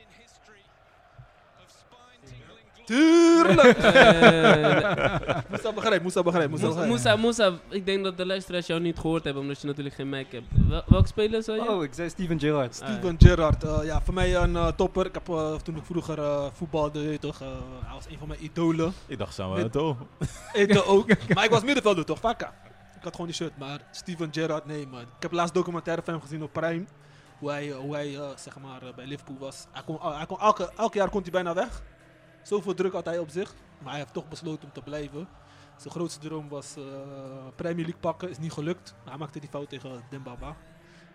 Tuurlijk! 2.85 3.79
Eh, 3.87 5.41
Moest 5.51 5.63
dat 5.63 5.75
begrijpen, 5.75 6.03
moest 6.03 6.15
dat 6.15 6.25
begrijpen, 6.25 6.51
moest 6.51 6.63
dat 6.63 6.75
Moussa, 6.75 6.93
begrijpen. 6.93 7.21
Moussa, 7.21 7.45
Moussa, 7.47 7.59
ik 7.69 7.87
denk 7.87 8.05
dat 8.05 8.17
de 8.17 8.27
luisteraars 8.27 8.67
jou 8.67 8.81
niet 8.81 8.99
gehoord 8.99 9.25
hebben, 9.25 9.43
omdat 9.43 9.61
je 9.61 9.67
natuurlijk 9.67 9.95
geen 9.95 10.09
mic 10.09 10.33
hebt. 10.33 10.47
Wel, 10.69 10.83
welke 10.87 11.09
speler 11.09 11.43
zou 11.43 11.63
je? 11.63 11.71
Oh, 11.71 11.83
ik 11.83 11.95
zei 11.95 12.09
Steven 12.09 12.41
Gerrard. 12.41 12.75
Steven 12.75 13.17
Gerrard, 13.19 13.65
eh, 13.65 13.79
ja, 13.85 14.01
voor 14.03 14.15
mij 14.15 14.37
een 14.37 14.75
topper. 14.77 15.07
Ik 15.07 15.15
heb 15.15 15.25
toen 15.63 15.77
ik 15.77 15.85
vroeger 15.85 16.19
eh, 16.19 16.47
voetbalde, 16.53 17.01
weet 17.01 17.13
je 17.13 17.19
toch, 17.19 17.39
hij 17.39 17.95
was 17.95 18.07
een 18.11 18.19
van 18.19 18.29
mijn 18.29 18.45
idolen. 18.45 18.93
Ik 19.07 19.19
dacht 19.19 19.37
het 19.37 19.77
oh. 19.77 20.01
Ik 20.53 20.83
ook. 20.87 21.07
maar 21.35 21.45
ik 21.45 21.51
was 21.51 21.65
middenvelder 21.65 22.05
toch, 22.05 22.19
Vakka. 22.21 22.55
Had 23.07 23.15
gewoon 23.15 23.31
die 23.31 23.41
shirt, 23.41 23.59
maar 23.59 23.81
Steven 23.91 24.33
Gerrard, 24.33 24.67
nee 24.67 24.87
man. 24.87 25.01
Ik 25.01 25.07
heb 25.19 25.33
laatst 25.33 25.55
documentaire 25.55 26.03
van 26.03 26.15
hem 26.15 26.23
gezien 26.23 26.43
op 26.43 26.53
Prime. 26.53 26.85
Hoe 27.39 27.51
hij, 27.51 27.71
eh, 27.71 27.77
hoe 27.77 27.95
hij 27.95 28.17
eh, 28.17 28.37
zeg 28.37 28.59
maar, 28.59 28.83
eh, 28.83 28.95
bij 28.95 29.07
Liverpool 29.07 29.39
was. 29.39 29.67
Hij 29.71 29.83
kon, 29.83 29.99
hij 30.01 30.27
kon 30.27 30.41
elke, 30.41 30.73
elk 30.77 30.95
jaar 30.95 31.11
komt 31.11 31.23
hij 31.23 31.33
bijna 31.33 31.55
weg. 31.55 31.83
Zoveel 32.43 32.75
druk 32.75 32.93
had 32.93 33.05
hij 33.05 33.19
op 33.19 33.29
zich. 33.29 33.55
Maar 33.79 33.91
hij 33.91 34.01
heeft 34.01 34.13
toch 34.13 34.29
besloten 34.29 34.65
om 34.65 34.73
te 34.73 34.83
blijven. 34.83 35.29
Zijn 35.77 35.95
grootste 35.95 36.21
droom 36.21 36.49
was 36.49 36.77
eh, 36.77 36.83
Premier 37.57 37.85
League 37.85 38.01
pakken. 38.01 38.31
Is 38.31 38.39
niet 38.39 38.53
gelukt. 38.53 38.95
Hij 39.05 39.17
maakte 39.17 39.41
die 39.41 39.49
fout 39.49 39.69
tegen 39.69 40.03
Dembaba. 40.11 40.57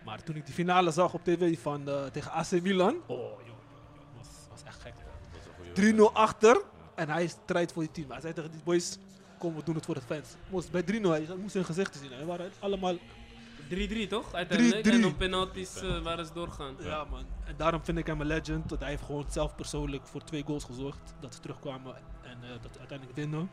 Maar 0.04 0.22
toen 0.22 0.36
ik 0.36 0.44
die 0.46 0.54
finale 0.54 0.90
zag 0.90 1.14
op 1.14 1.24
tv 1.24 1.58
van, 1.58 1.84
tegen 2.12 2.30
AC 2.30 2.50
Milan. 2.50 2.94
Oh, 3.06 3.18
joh, 3.18 3.38
joh, 3.38 3.46
joh, 3.94 4.16
was, 4.16 4.28
was 4.50 4.62
echt 4.62 4.80
gek. 4.80 4.94
Dat 5.32 5.40
is 5.40 5.46
een 5.46 5.94
goeie 5.94 6.10
3-0 6.10 6.12
achter. 6.12 6.62
En 6.94 7.08
hij 7.08 7.26
strijdt 7.26 7.72
voor 7.72 7.82
die 7.82 7.92
team. 7.92 8.10
Hij 8.10 8.20
zei 8.20 8.32
tegen 8.32 8.50
die 8.50 8.62
boys, 8.64 8.98
kom 9.42 9.54
we 9.56 9.62
doen 9.64 9.74
het 9.74 9.84
voor 9.84 9.94
de 9.94 10.00
fans. 10.00 10.34
Moest, 10.50 10.70
bij 10.70 10.82
3-0, 10.82 10.86
hij 10.86 11.26
moest 11.40 11.54
hun 11.54 11.64
gezichten 11.64 12.00
zien. 12.00 12.12
Hij 12.12 12.24
waren 12.24 12.50
allemaal 12.58 12.94
3-3 12.96 14.08
toch? 14.08 14.34
Uiteindelijk. 14.34 14.86
3-3. 14.86 14.90
En 14.90 15.04
op 15.04 15.18
penalties 15.18 15.80
eh, 15.80 16.02
waren 16.02 16.26
ze 16.26 16.32
doorgaan. 16.32 16.76
Ja, 16.80 17.04
man. 17.04 17.24
En 17.44 17.54
daarom 17.56 17.84
vind 17.84 17.98
ik 17.98 18.06
hem 18.06 18.20
een 18.20 18.26
legend. 18.26 18.68
Want 18.70 18.80
hij 18.80 18.90
heeft 18.90 19.02
gewoon 19.04 19.24
zelf 19.30 19.54
persoonlijk 19.54 20.06
voor 20.06 20.24
twee 20.24 20.42
goals 20.44 20.64
gezorgd. 20.64 21.14
Dat 21.20 21.34
ze 21.34 21.40
terugkwamen 21.40 21.94
en 22.22 22.38
eh, 22.42 22.48
dat 22.62 22.72
ze 22.72 22.78
uiteindelijk 22.78 23.18
winnen. 23.18 23.50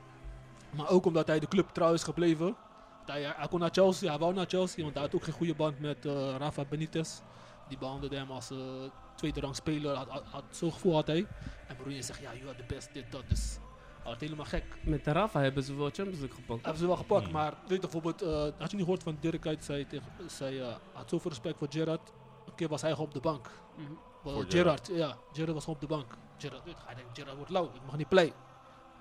Maar 0.75 0.89
ook 0.89 1.05
omdat 1.05 1.27
hij 1.27 1.39
de 1.39 1.47
club 1.47 1.69
trouw 1.69 1.93
is 1.93 2.03
gebleven. 2.03 2.55
Hij, 3.05 3.21
hij 3.35 3.47
kon 3.47 3.59
naar 3.59 3.69
Chelsea, 3.71 4.09
hij 4.09 4.19
wou 4.19 4.33
naar 4.33 4.45
Chelsea. 4.47 4.83
Want 4.83 4.93
hij 4.95 5.03
had 5.03 5.15
ook 5.15 5.23
geen 5.23 5.33
goede 5.33 5.55
band 5.55 5.79
met 5.79 6.05
eh, 6.05 6.35
Rafa 6.37 6.65
Benitez. 6.65 7.19
Die 7.67 7.77
behandelde 7.77 8.15
hem 8.15 8.31
als 8.31 8.51
eh, 8.51 8.57
tweede 9.15 9.39
rang 9.39 9.55
speler. 9.55 9.95
Had, 9.95 10.07
had, 10.09 10.23
had- 10.25 10.43
Zo'n 10.49 10.71
gevoel 10.71 10.93
had 10.93 11.07
hij. 11.07 11.27
En 11.67 11.75
Mourinho 11.77 12.01
zegt, 12.01 12.19
ja, 12.19 12.33
you 12.33 12.47
are 12.47 12.57
the 12.57 12.73
best, 12.73 12.89
dit, 12.93 13.11
dat. 13.11 13.23
Dus 13.29 13.57
helemaal 14.17 14.45
gek. 14.45 14.63
Met 14.83 15.03
de 15.05 15.11
Rafa 15.11 15.41
hebben 15.41 15.63
ze 15.63 15.75
wel 15.75 15.85
Champions 15.85 16.19
League 16.19 16.35
gepakt. 16.35 16.61
Hebben 16.61 16.81
ze 16.81 16.87
wel 16.87 16.95
gepakt, 16.95 17.23
Hmm. 17.23 17.33
maar 17.33 17.51
weet 17.61 17.69
je 17.71 17.79
bijvoorbeeld, 17.79 18.21
eh, 18.21 18.29
had 18.41 18.69
je 18.71 18.75
niet 18.75 18.79
gehoord 18.85 19.03
van 19.03 19.17
Dirk 19.19 19.45
uit, 19.47 19.63
zei, 19.63 19.87
tegen, 19.87 20.11
zei 20.27 20.59
eh, 20.59 20.67
had 20.93 21.09
zoveel 21.09 21.29
respect 21.31 21.57
voor 21.57 21.67
Gerrard. 21.69 22.11
Een 22.45 22.55
keer 22.55 22.67
was 22.67 22.81
hij 22.81 22.91
gewoon 22.91 23.05
op 23.05 23.13
de 23.13 23.19
bank. 23.19 23.49
Wel, 24.23 24.33
Voor 24.33 24.45
Gerrard, 24.47 24.87
ja, 24.87 25.17
Gerrard 25.31 25.53
was 25.53 25.63
gewoon 25.63 25.79
op 25.81 25.89
de 25.89 25.95
bank. 25.95 26.13
Gerrard, 26.37 26.63
weet 26.63 26.77
je, 26.77 26.83
hij 26.85 26.95
denkt, 26.95 27.09
Gerrard 27.13 27.35
wordt 27.37 27.51
lauw, 27.51 27.65
ik 27.65 27.81
mag 27.85 27.97
niet 27.97 28.09
play. 28.09 28.33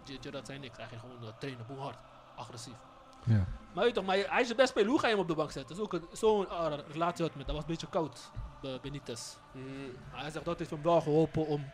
Ger- 0.05 0.17
Gerrard 0.21 0.47
zei 0.47 0.59
niks, 0.59 0.77
hij 0.77 0.87
ging 0.87 1.01
gewoon 1.01 1.23
uh, 1.23 1.29
trainen, 1.39 1.67
boem 1.67 1.79
hard, 1.79 1.99
agressief. 2.37 2.77
Ja. 3.25 3.35
Maar 3.75 3.85
weet 3.85 3.87
je 3.87 3.93
toch, 3.93 4.05
maar 4.05 4.17
hij 4.17 4.41
is 4.41 4.49
de 4.49 4.55
best 4.55 4.69
speler, 4.69 4.89
hoe 4.91 4.99
ga 4.99 5.07
je 5.07 5.13
hem 5.13 5.23
op 5.23 5.29
de 5.29 5.35
bank 5.35 5.51
zetten? 5.51 5.77
Dat 5.77 5.93
is 5.93 5.99
ook 6.01 6.17
zo'n 6.17 6.47
uh, 6.51 6.73
relatie 6.93 7.25
had 7.25 7.35
met, 7.35 7.47
dat 7.47 7.55
was 7.55 7.65
een 7.65 7.71
beetje 7.71 7.87
koud, 7.89 8.31
Benitez. 8.83 9.37
Mhm. 9.53 9.65
Maar 10.13 10.21
hij 10.21 10.31
zegt, 10.31 10.45
dat 10.45 10.59
heeft 10.59 10.71
hem 10.71 10.83
wel 10.83 11.01
geholpen 11.01 11.47
om 11.47 11.71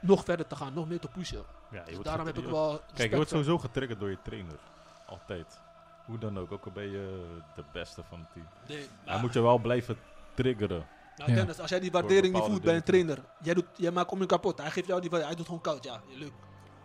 nog 0.00 0.24
verder 0.24 0.46
te 0.46 0.56
gaan, 0.56 0.74
nog 0.74 0.88
meer 0.88 1.00
te 1.00 1.08
pushen. 1.08 1.42
Ja, 1.70 1.78
je 1.78 1.82
Dus 1.84 1.92
wordt 1.92 2.04
daarom 2.08 2.26
heb 2.26 2.38
ik 2.38 2.44
wel 2.44 2.80
Kijk, 2.94 3.10
je 3.10 3.16
wordt 3.16 3.30
sowieso 3.30 3.58
getriggerd 3.58 4.00
door 4.00 4.10
je 4.10 4.18
trainer. 4.22 4.58
Altijd. 5.06 5.60
Hoe 6.06 6.18
dan 6.18 6.38
ook, 6.38 6.52
ook 6.52 6.64
al 6.64 6.72
ben 6.72 6.90
je 6.90 7.26
de 7.54 7.64
beste 7.72 8.02
van 8.08 8.18
het 8.18 8.28
team. 8.32 8.46
Nee, 8.68 8.86
Hij 9.04 9.20
moet 9.20 9.32
je 9.32 9.40
wel 9.40 9.58
blijven 9.58 9.96
triggeren. 10.34 10.86
Nou, 11.16 11.30
Ja. 11.30 11.36
Dennis, 11.36 11.60
als 11.60 11.70
jij 11.70 11.80
die 11.80 11.90
waardering 11.90 12.34
niet 12.34 12.44
voelt 12.44 12.62
bij 12.62 12.74
een 12.76 12.82
trainer, 12.82 13.18
jij, 13.42 13.54
doet, 13.54 13.64
jij 13.76 13.90
maakt 13.90 14.10
om 14.10 14.20
je 14.20 14.26
kapot. 14.26 14.58
Hij 14.58 14.70
geeft 14.70 14.86
jou 14.86 15.00
die 15.00 15.10
waardering, 15.10 15.36
hij 15.38 15.46
doet 15.46 15.46
gewoon 15.46 15.60
koud, 15.60 15.84
ja, 15.84 16.00
leuk. 16.18 16.32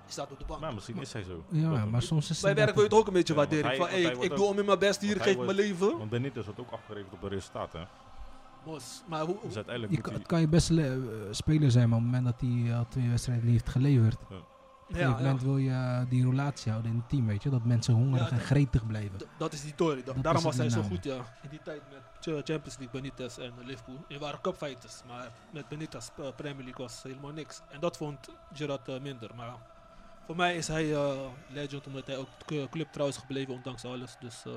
Je 0.05 0.11
staat 0.11 0.32
op 0.32 0.39
de 0.39 0.45
bank. 0.45 0.59
Maar 0.59 0.74
misschien 0.74 0.97
is 1.01 1.14
hij 1.14 1.24
zo. 1.24 1.43
Ja, 1.49 1.86
maar 1.86 2.01
soms 2.01 2.30
is 2.30 2.39
Bij 2.39 2.49
het 2.49 2.59
werk 2.59 2.74
wil 2.74 2.84
je 2.84 2.89
toch 2.89 2.99
ook 2.99 3.07
een 3.07 3.14
beetje 3.14 3.34
Ja, 3.34 3.39
want 3.39 3.51
waardering. 3.51 3.82
hij- 3.82 4.01
van, 4.01 4.18
hey, 4.20 4.26
ik, 4.26 4.36
doe 4.36 4.45
om 4.45 4.59
in 4.59 4.66
mijn 4.66 4.80
best 4.80 5.01
hier, 5.01 5.22
geef 5.22 5.38
mijn 5.38 5.55
leven. 5.55 5.97
Want 5.97 6.09
Benitez 6.09 6.45
wordt 6.45 6.59
ook 6.59 6.72
afgerekend 6.72 7.14
op 7.14 7.24
een 7.24 7.30
resultaat, 7.30 7.74
hè. 7.74 7.80
Maar 9.07 9.22
hoe, 9.22 9.38
Dus 9.43 9.55
uiteindelijk 9.55 9.95
Je 9.95 10.01
kan, 10.01 10.14
het 10.14 10.26
kan 10.28 10.39
je 10.39 10.47
best 10.47 10.70
le- 10.70 10.93
eh, 10.93 10.99
speler 11.32 11.72
zijn, 11.72 11.89
maar 11.89 11.97
op 11.97 12.03
het 12.03 12.14
moment 12.14 12.32
dat 12.39 12.49
hij 12.49 12.76
al 12.78 12.86
twee 12.89 13.09
wedstrijden 13.09 13.49
heeft 13.49 13.70
geleverd. 13.70 14.18
Op 14.24 14.30
een 14.30 14.99
ja, 14.99 15.05
gegeven 15.05 15.09
ja. 15.09 15.32
moment 15.32 15.41
wil 15.41 15.57
je 15.57 15.70
eh, 15.72 16.01
die 16.09 16.30
relatie 16.30 16.72
houden 16.72 16.91
in 16.91 16.97
het 16.97 17.09
team, 17.09 17.28
weet 17.28 17.43
je. 17.43 17.49
Dat 17.49 17.64
mensen 17.64 17.93
hongerig 17.93 18.30
Ja, 18.30 18.36
en 18.36 18.41
gretig 18.41 18.88
blijven. 18.88 19.20
Dat 19.38 19.53
is 19.53 19.61
die 19.61 19.76
Tory. 19.76 20.03
Dat 20.03 20.24
Daarom 20.24 20.43
was 20.43 20.57
het 20.57 20.74
hij 20.74 20.84
zo 20.84 20.89
goed, 20.89 21.03
ja. 21.03 21.16
In 21.43 21.49
die 21.49 21.59
tijd 21.64 21.82
met 21.89 22.01
Ch- 22.20 22.45
Champions 22.45 22.78
League, 22.78 22.89
Benitez 23.01 23.38
en 23.38 23.51
Liverpool. 23.66 24.03
Die 24.07 24.20
waren 24.20 24.41
cupfighters, 24.41 25.01
maar 25.07 25.32
met 25.51 25.68
Benitez 25.68 26.09
eh, 26.18 26.26
Premier 26.36 26.64
League 26.64 26.86
was 26.86 27.03
helemaal 27.03 27.32
niks. 27.32 27.61
En 27.70 27.80
dat 27.80 27.97
vond 27.97 28.18
Gerrard 28.53 28.88
eh, 28.88 28.99
minder. 29.01 29.30
Maar 29.36 29.53
voor 30.26 30.36
mij 30.36 30.55
is 30.55 30.68
hij 30.68 30.93
eh, 30.93 31.11
legend, 31.49 31.88
omdat 31.88 32.05
hij 32.07 32.18
ook 32.18 32.28
de 32.45 32.68
club 32.72 32.88
trouw 32.91 33.07
is 33.07 33.18
gebleven, 33.18 33.53
ondanks 33.53 33.86
alles. 33.86 34.16
Dus 34.20 34.43
eh, 34.45 34.51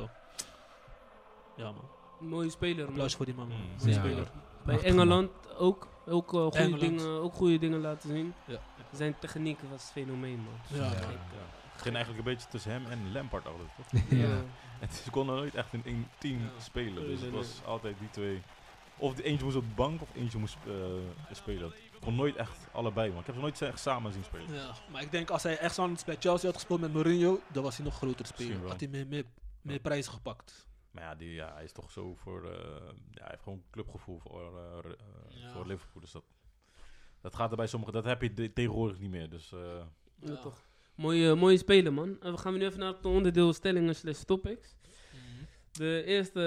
ja 1.56 1.64
man, 1.72 1.84
Mooie 2.18 2.50
speler, 2.50 2.76
man. 2.78 2.86
applaus 2.88 3.14
voor 3.14 3.24
die 3.26 3.34
man. 3.34 3.48
man. 3.48 3.56
Mm. 3.56 3.64
Mooie 3.78 3.92
Ja. 3.92 3.98
speler. 4.00 4.30
Bij 4.64 4.82
Engeland 4.82 5.30
ook, 5.58 5.88
ook, 6.06 6.34
eh, 6.34 6.40
goede 6.40 6.56
Engeland. 6.58 6.80
dingen, 6.80 7.06
ook 7.22 7.34
goede 7.34 7.58
dingen 7.58 7.80
laten 7.80 8.10
zien. 8.10 8.34
Ja. 8.46 8.58
Zijn 8.92 9.18
techniek 9.18 9.58
was 9.70 9.90
fenomeen, 9.92 10.38
man. 10.38 10.78
Ja, 10.80 10.84
Ja. 10.84 10.90
man. 11.00 11.10
Het 11.72 11.84
ging 11.84 11.94
eigenlijk 11.94 12.26
een 12.26 12.32
beetje 12.34 12.48
tussen 12.48 12.70
hem 12.72 12.84
en 12.86 13.12
Lampard 13.12 13.46
altijd, 13.46 13.68
toch? 13.76 14.00
ja. 14.18 14.42
En 14.80 14.88
ze 15.04 15.10
konden 15.10 15.36
nooit 15.36 15.54
echt 15.54 15.72
in 15.72 15.82
één 15.84 16.08
team 16.18 16.38
Ja. 16.40 16.48
spelen. 16.60 17.06
Dus 17.06 17.20
het 17.20 17.30
was 17.30 17.60
altijd 17.64 17.98
die 17.98 18.10
twee. 18.10 18.42
Of 18.98 19.14
de 19.14 19.22
eentje 19.22 19.44
moest 19.44 19.56
op 19.56 19.62
de 19.68 19.74
bank 19.74 20.02
of 20.02 20.08
eentje 20.14 20.38
moest 20.38 20.56
eh, 20.66 20.72
spelen. 21.32 21.66
Ik 21.68 22.00
kon 22.00 22.14
nooit 22.14 22.36
echt 22.36 22.68
allebei, 22.72 23.10
man. 23.10 23.20
Ik 23.20 23.26
heb 23.26 23.34
ze 23.34 23.40
nooit 23.40 23.62
echt 23.62 23.80
samen 23.80 24.12
zien 24.12 24.24
spelen. 24.24 24.54
Ja, 24.54 24.70
maar 24.92 25.02
ik 25.02 25.10
denk 25.10 25.30
als 25.30 25.42
hij 25.42 25.58
echt 25.58 25.74
zo'n 25.74 25.96
bij 26.06 26.16
Chelsea 26.18 26.46
had 26.46 26.54
gespeeld 26.54 26.80
met 26.80 26.92
Mourinho, 26.92 27.40
dan 27.52 27.62
was 27.62 27.76
hij 27.76 27.84
nog 27.84 27.96
groter 27.96 28.26
speler. 28.26 28.68
Had 28.68 28.80
hij 28.80 28.88
meer, 28.88 29.06
meer, 29.06 29.24
meer 29.62 29.78
prijzen 29.78 30.12
gepakt. 30.12 30.66
Maar 30.96 31.04
ja, 31.04 31.14
die, 31.14 31.30
ja, 31.32 31.52
hij 31.54 31.64
is 31.64 31.72
toch 31.72 31.90
zo 31.90 32.14
voor. 32.14 32.44
eh, 32.44 32.58
ja, 33.10 33.20
hij 33.22 33.28
heeft 33.30 33.42
gewoon 33.42 33.62
clubgevoel 33.70 34.18
voor, 34.18 34.58
eh, 34.58 34.78
eh, 34.90 34.90
Ja. 35.40 35.50
voor 35.52 35.66
Liverpool. 35.66 36.00
Dus 36.00 36.10
dat, 36.12 36.24
dat 37.20 37.34
gaat 37.34 37.50
er 37.50 37.56
bij 37.56 37.66
sommigen. 37.66 37.94
Dat 37.94 38.04
heb 38.04 38.22
je 38.22 38.52
tegenwoordig 38.52 38.98
niet 38.98 39.10
meer. 39.10 39.30
Dus 39.30 39.52
eh, 39.52 39.60
Ja, 40.20 40.30
Ja. 40.30 40.36
toch. 40.40 40.64
Mooie, 40.94 41.34
mooie 41.34 41.56
speler, 41.58 41.92
man. 41.92 42.16
En 42.20 42.32
we 42.32 42.38
gaan 42.38 42.54
nu 42.54 42.64
even 42.64 42.78
naar 42.78 42.92
het 42.92 43.04
onderdeel 43.04 43.52
stellingen 43.52 43.94
slash 43.94 44.22
topics. 44.22 44.76
De 45.72 46.02
eerste 46.06 46.40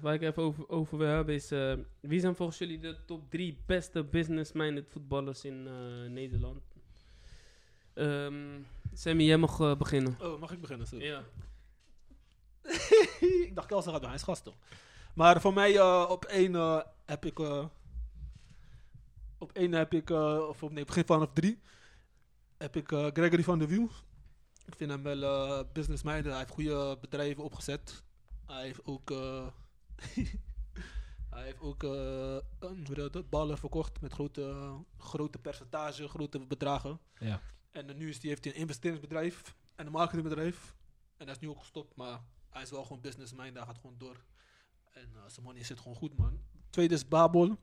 waar 0.00 0.14
ik 0.14 0.22
even 0.22 0.42
over, 0.42 0.68
over 0.68 0.98
wil 0.98 1.06
hebben 1.08 1.34
is... 1.34 1.50
eh, 1.50 1.72
wie 2.00 2.20
zijn 2.20 2.34
volgens 2.36 2.58
jullie 2.58 2.78
de 2.78 2.96
top 3.04 3.30
drie 3.30 3.58
beste 3.66 4.04
business-minded 4.04 4.88
voetballers 4.88 5.44
in 5.44 5.66
eh, 5.66 6.10
Nederland? 6.10 6.62
Ehm 7.94 8.60
Sammy, 8.92 9.22
jij 9.24 9.36
mag 9.36 9.76
beginnen. 9.78 10.16
Oh, 10.20 10.40
mag 10.40 10.52
ik 10.52 10.60
beginnen? 10.60 10.86
Sorry. 10.86 11.04
Ja. 11.04 11.24
ik 13.46 13.52
dacht 13.54 13.66
Kelsen 13.66 13.90
gaat 13.92 14.00
doen, 14.00 14.10
hij 14.10 14.18
is 14.18 14.24
gast 14.24 14.44
toch. 14.44 14.56
Maar 15.14 15.40
voor 15.40 15.52
mij 15.52 15.76
eh, 15.76 16.06
op 16.08 16.24
één 16.24 16.54
eh, 16.54 16.80
heb 17.04 17.24
ik... 17.24 17.38
eh, 17.38 17.64
op 19.38 19.52
één 19.52 19.72
heb 19.72 19.92
ik... 19.94 20.10
eh, 20.10 20.46
of 20.48 20.62
op, 20.62 20.72
nee, 20.72 20.84
begin 20.84 21.04
vanaf 21.06 21.28
drie 21.32 21.60
heb 22.58 22.76
ik 22.76 22.92
eh, 22.92 23.06
Gregory 23.12 23.42
van 23.44 23.58
der 23.58 23.68
Wiel. 23.68 23.90
Ik 24.66 24.74
vind 24.76 24.90
hem 24.90 25.02
wel 25.02 25.22
eh 25.22 25.64
businessminded. 25.72 26.24
Hij 26.26 26.38
heeft 26.38 26.50
goede 26.50 26.98
bedrijven 27.00 27.44
opgezet. 27.44 28.02
Hij 28.46 28.62
heeft 28.62 28.80
ook... 28.84 29.10
eh, 29.10 29.46
hij 31.34 31.44
heeft 31.44 31.60
ook 31.60 31.82
eh, 31.82 33.22
ballen 33.30 33.58
verkocht 33.58 34.00
met 34.00 34.12
grote, 34.12 34.74
grote 34.98 35.38
percentage, 35.38 36.08
grote 36.08 36.38
bedragen. 36.46 37.00
Ja. 37.18 37.40
En 37.70 37.96
nu 37.96 38.08
is 38.08 38.20
die, 38.20 38.30
heeft 38.30 38.44
hij 38.44 38.54
een 38.54 38.60
investeringsbedrijf 38.60 39.54
en 39.76 39.86
een 39.86 39.92
marketingbedrijf. 39.92 40.74
En 41.16 41.26
dat 41.26 41.36
is 41.36 41.40
nu 41.42 41.48
ook 41.48 41.58
gestopt, 41.58 41.96
maar 41.96 42.20
hij 42.58 42.66
is 42.66 42.72
wel 42.72 42.82
gewoon 42.84 43.00
businessman, 43.00 43.52
daar 43.52 43.66
gaat 43.66 43.78
gewoon 43.80 43.98
door. 43.98 44.24
En 44.92 45.08
eh, 45.14 45.20
zijn 45.26 45.46
money 45.46 45.64
zit 45.64 45.80
gewoon 45.80 45.96
goed, 45.96 46.16
man. 46.18 46.40
Tweede 46.70 46.94
is 46.94 47.08
Babel. 47.08 47.56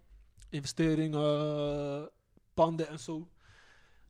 Investering, 0.49 1.15
eh, 1.15 2.03
panden 2.53 2.87
en 2.87 2.99
zo. 2.99 3.29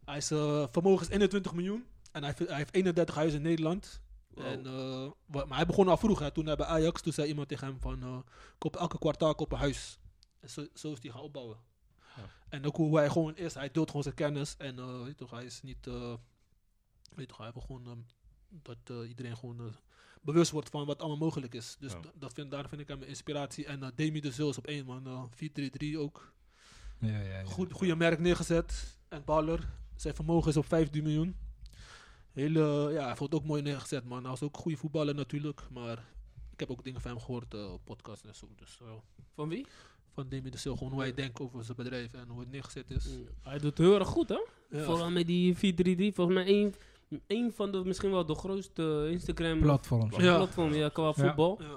Hij 0.06 0.18
is, 0.18 0.32
eh, 0.32 0.66
vermogen 0.72 1.06
is 1.06 1.12
21 1.12 1.54
miljoen. 1.54 1.86
En 2.12 2.24
hij, 2.24 2.34
heeft- 2.38 2.50
hij 2.50 2.58
heeft 2.58 2.74
31 2.74 3.16
huizen 3.16 3.40
in 3.40 3.46
Nederland. 3.46 4.02
Wow. 4.28 4.46
En, 4.46 4.64
wa- 5.26 5.46
maar 5.46 5.58
hij 5.58 5.66
begon 5.66 5.88
al 5.88 5.98
vroeg. 5.98 6.20
Hè. 6.20 6.32
Toen 6.32 6.46
hij 6.46 6.56
bij 6.56 6.66
Ajax, 6.66 7.02
toen 7.02 7.14
zei 7.14 7.28
iemand 7.28 7.48
tegen 7.48 7.68
hem 7.68 7.80
van... 7.82 8.26
koop 8.58 8.76
elke 8.76 8.98
kwartaal 8.98 9.36
koop 9.36 9.52
een 9.52 9.58
huis. 9.58 10.00
En 10.40 10.50
zo, 10.50 10.68
zo 10.74 10.92
is 10.92 10.98
hij 11.02 11.12
gaan 11.12 11.22
opbouwen. 11.22 11.58
Ja. 12.16 12.30
En 12.50 12.66
ook 12.66 12.76
hoe 12.76 12.98
hij 12.98 13.10
gewoon 13.10 13.36
is. 13.36 13.54
Hij 13.54 13.72
deelt 13.72 13.88
gewoon 13.88 14.04
zijn 14.04 14.16
kennis. 14.16 14.58
En 14.58 15.04
weet 15.04 15.18
toch, 15.18 15.32
hij 15.32 15.46
is 15.46 15.62
niet... 15.62 15.86
weet 17.16 17.28
toch, 17.28 17.38
hij 17.38 17.52
wil 17.52 17.62
gewoon 17.62 17.86
ehm, 17.88 18.00
dat 18.50 19.08
iedereen 19.08 19.38
gewoon 19.38 19.76
bewust 20.26 20.52
wordt 20.52 20.70
van 20.70 20.86
wat 20.86 21.00
allemaal 21.00 21.18
mogelijk 21.18 21.54
is. 21.54 21.76
Dus 21.80 21.92
Ja. 21.92 22.00
dat 22.16 22.34
vind, 22.34 22.52
daar 22.52 22.70
vind 22.70 22.82
ik 22.82 22.88
hem 22.88 23.02
een 23.02 23.08
inspiratie. 23.08 23.66
En 23.66 23.80
uh, 23.84 23.88
Demi 23.96 24.20
de 24.22 24.32
Zul 24.32 24.50
is 24.50 24.58
op 24.58 24.68
één 24.68 24.86
man. 24.86 25.08
eh 25.08 25.24
4-3-3 25.96 25.98
ook. 25.98 26.34
Ja, 27.00 27.08
ja, 27.08 27.20
ja. 27.40 27.44
Goed, 27.44 27.72
goede 27.72 27.96
merk 27.96 28.20
neergezet. 28.20 28.98
En 29.08 29.24
baller. 29.26 29.68
Zijn 29.96 30.16
vermogen 30.16 30.50
is 30.50 30.58
op 30.58 30.66
15 30.66 31.04
miljoen. 31.04 31.36
Hele, 32.32 32.90
ja, 32.94 33.04
hij 33.08 33.16
het 33.20 33.34
ook 33.34 33.46
mooi 33.46 33.62
neergezet, 33.62 34.04
man. 34.06 34.22
Hij 34.22 34.30
was 34.30 34.42
ook 34.42 34.56
een 34.56 34.62
goede 34.62 34.78
voetballer 34.78 35.16
natuurlijk. 35.16 35.62
Maar 35.72 36.04
ik 36.52 36.60
heb 36.60 36.70
ook 36.70 36.84
dingen 36.84 37.02
van 37.02 37.12
hem 37.12 37.20
gehoord 37.20 37.54
eh, 37.54 37.74
op 37.74 37.82
podcast 37.86 38.24
en 38.26 38.36
zo. 38.36 38.50
Dus 38.56 38.80
Van 39.34 39.50
wie? 39.50 39.66
van 40.14 40.30
Demi 40.30 40.50
de 40.50 40.58
Sil, 40.64 40.76
gewoon 40.78 40.92
hoe 40.94 41.02
hij 41.02 41.14
denkt 41.14 41.40
over 41.40 41.64
zijn 41.64 41.78
bedrijf 41.78 42.14
en 42.14 42.28
hoe 42.28 42.40
het 42.40 42.52
neergezet 42.52 42.92
is. 42.92 43.08
Hij 43.42 43.54
doet 43.58 43.70
het 43.70 43.78
heel 43.78 44.00
erg 44.00 44.08
goed, 44.08 44.30
hè? 44.30 44.40
Ja. 44.70 44.84
Vooral 44.84 45.10
met 45.12 45.28
die 45.28 45.56
4-3-3. 45.56 45.60
Volgens 46.16 46.36
mij 46.38 46.46
één, 46.46 46.74
één 47.28 47.54
van 47.54 47.72
de, 47.72 47.82
misschien 47.86 48.12
wel 48.12 48.26
de 48.26 48.36
grootste 48.36 49.08
Instagram 49.12 49.60
Platforms. 49.60 50.16
Ja. 50.16 50.36
platform 50.36 50.74
ja, 50.74 50.90
qua 50.90 51.14
voetbal. 51.14 51.62
Ja. 51.62 51.68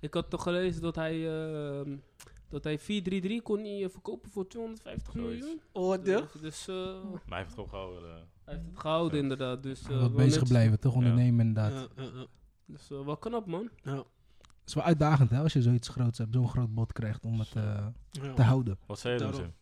Ik 0.00 0.14
had 0.14 0.30
toch 0.30 0.42
gelezen 0.42 0.82
dat 0.82 0.94
hij, 0.94 1.28
ehm, 1.28 1.96
dat 2.48 2.64
hij 2.64 2.78
4-3-3 2.78 3.42
kon 3.42 3.58
hij 3.58 3.84
eh, 3.84 3.90
verkopen 3.90 4.30
voor 4.30 4.46
250 4.48 5.12
Zoiets. 5.12 5.40
miljoen. 5.40 5.60
Oh, 5.72 5.92
de? 5.92 6.00
Dus, 6.32 6.40
dus, 6.40 6.68
eh, 6.68 6.74
maar 6.76 7.22
hij 7.28 7.38
heeft 7.38 7.44
het 7.44 7.52
gewoon 7.54 7.68
gehouden. 7.68 8.02
eh. 8.10 8.14
hij 8.44 8.54
heeft 8.54 8.66
het 8.66 8.78
gehouden 8.80 9.16
Ja. 9.16 9.22
inderdaad. 9.22 9.62
Dus, 9.62 9.82
eh, 9.88 10.00
Wat 10.00 10.14
bezig 10.16 10.40
net- 10.40 10.48
blijven, 10.48 10.80
toch 10.80 10.94
ondernemen 10.94 11.46
inderdaad. 11.46 11.72
Ja, 11.96 12.02
ja, 12.02 12.10
ja. 12.14 12.26
Dus 12.66 12.90
eh, 12.90 13.04
wel 13.04 13.16
knap, 13.16 13.46
man. 13.46 13.68
Ja, 13.82 13.96
Het 13.96 14.76
is 14.76 14.82
wel 14.82 14.84
uitdagend 14.84 15.30
hè, 15.30 15.38
als 15.40 15.52
je 15.52 15.62
zoiets 15.62 15.88
groots 15.88 16.18
hebt, 16.18 16.34
zo'n 16.34 16.48
groot 16.48 16.74
bod 16.74 16.92
krijgt 16.92 17.24
om 17.24 17.38
het 17.38 17.52
eh, 17.54 17.86
ja. 18.10 18.34
te 18.34 18.42
houden. 18.42 18.78
Wat 18.86 18.98
zei 18.98 19.14
je 19.14 19.20
dan. 19.20 19.34
Sim? 19.34 19.52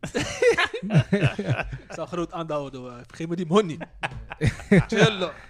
Ik 0.00 1.92
zal 1.96 2.06
groot 2.06 2.32
aanhouden. 2.32 2.80
hoor. 2.80 3.00
Geef 3.14 3.28
me 3.28 3.36
die 3.36 3.46
money. 3.46 3.78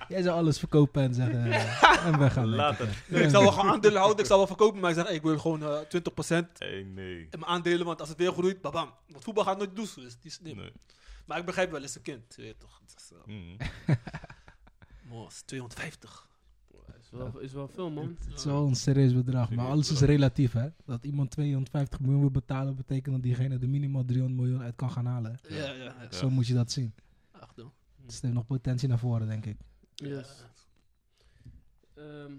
Jij 0.08 0.22
zou 0.22 0.28
alles 0.38 0.58
verkopen 0.58 1.02
en 1.02 1.14
zeggen... 1.14 1.52
eh, 1.52 2.06
en 2.06 2.18
we 2.18 2.30
gaan. 2.30 2.48
Later. 2.54 2.88
Nee, 3.08 3.22
ik 3.22 3.30
zal 3.30 3.42
wel 3.42 3.52
gaan 3.52 3.68
aandelen 3.68 3.98
houden. 3.98 4.18
Ik 4.20 4.26
zal 4.26 4.36
wel 4.38 4.46
verkopen. 4.46 4.80
Maar 4.80 4.90
ik 4.90 4.96
zeg, 4.96 5.06
hey, 5.06 5.14
ik 5.14 5.22
wil 5.22 5.38
gewoon 5.38 5.62
eh 5.62 5.78
20% 5.78 6.46
Hey, 6.58 6.82
nee. 6.82 7.18
in 7.20 7.38
mijn 7.38 7.44
aandelen. 7.44 7.86
Want 7.86 8.00
als 8.00 8.08
het 8.08 8.18
weer 8.18 8.32
groeit, 8.32 8.60
babam. 8.60 8.90
Want 9.08 9.24
voetbal 9.24 9.44
gaat 9.44 9.58
nooit 9.58 9.76
doen. 9.76 9.84
Dus 9.94 9.94
die 9.94 10.16
is 10.22 10.34
slim. 10.34 10.56
nee. 10.56 10.72
Maar 11.26 11.38
ik 11.38 11.44
begrijp 11.46 11.70
wel, 11.70 11.80
het 11.80 11.88
is 11.88 11.96
een 11.96 12.02
kind. 12.02 12.32
Je 12.36 12.42
weet 12.42 12.60
toch. 12.60 12.80
Het 12.86 12.94
is, 13.00 13.10
eh, 13.12 13.18
Mhm. 13.26 13.68
mooi, 15.08 15.24
het 15.24 15.32
is 15.32 15.42
250. 15.44 16.28
Is 17.12 17.18
wel, 17.18 17.38
is 17.38 17.52
wel 17.52 17.68
veel, 17.68 17.90
man. 17.90 18.16
Het 18.24 18.34
is 18.36 18.44
wel 18.44 18.66
een 18.66 18.74
serieus 18.74 19.14
bedrag, 19.14 19.50
maar 19.50 19.66
alles 19.66 19.90
is 19.90 20.00
relatief, 20.00 20.52
hè? 20.52 20.68
Dat 20.84 21.04
iemand 21.04 21.30
250 21.30 22.00
miljoen 22.00 22.20
wil 22.20 22.30
betalen, 22.30 22.74
betekent 22.76 23.14
dat 23.14 23.22
diegene 23.22 23.58
er 23.58 23.68
minimaal 23.68 24.04
300 24.04 24.40
miljoen 24.40 24.62
uit 24.62 24.76
kan 24.76 24.90
gaan 24.90 25.06
halen. 25.06 25.38
hè? 25.42 25.54
Ja, 25.56 25.72
ja. 25.72 26.12
Zo 26.12 26.30
moet 26.30 26.46
je 26.46 26.54
dat 26.54 26.70
zien. 26.72 26.92
Ach, 27.30 27.54
dan. 27.54 27.72
Dus 28.06 28.16
er 28.16 28.22
heeft 28.22 28.34
nog 28.34 28.46
potentie 28.46 28.88
naar 28.88 28.98
voren, 28.98 29.26
denk 29.26 29.46
ik. 29.46 29.56
Yes. 29.94 30.44
Ehm, 31.94 32.32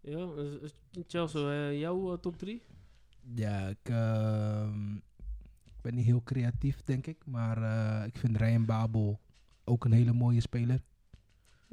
ja, 0.00 0.28
is- 0.36 0.58
is 0.60 1.04
Chelsea, 1.06 1.40
eh, 1.68 1.78
jouw 1.80 2.12
eh, 2.12 2.18
top 2.18 2.38
3? 2.38 2.62
Ja, 3.34 3.68
ik, 3.68 3.78
ehm, 3.88 4.94
ik 5.64 5.80
ben 5.80 5.94
niet 5.94 6.04
heel 6.04 6.22
creatief, 6.22 6.82
denk 6.84 7.06
ik. 7.06 7.26
Maar 7.26 7.62
eh, 7.62 8.06
ik 8.06 8.16
vind 8.18 8.36
Ryan 8.36 8.64
Babel 8.64 9.20
ook 9.64 9.84
een 9.84 9.92
hele 9.92 10.12
mooie 10.12 10.40
speler. 10.40 10.82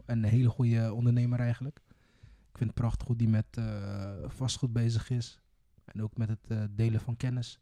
En 0.06 0.18
een 0.24 0.30
hele 0.30 0.50
goede 0.50 0.94
ondernemer 0.94 1.40
eigenlijk. 1.40 1.82
Ik 2.58 2.64
vind 2.64 2.76
het 2.76 2.86
prachtig 2.86 3.08
hoe 3.08 3.16
die 3.16 3.30
met 3.30 3.58
eh, 3.58 4.14
vastgoed 4.26 4.74
bezig 4.74 5.10
is. 5.10 5.40
En 5.86 6.02
ook 6.02 6.18
met 6.18 6.30
het 6.30 6.48
eh, 6.48 6.64
delen 6.72 7.02
van 7.02 7.18
kennis. 7.18 7.60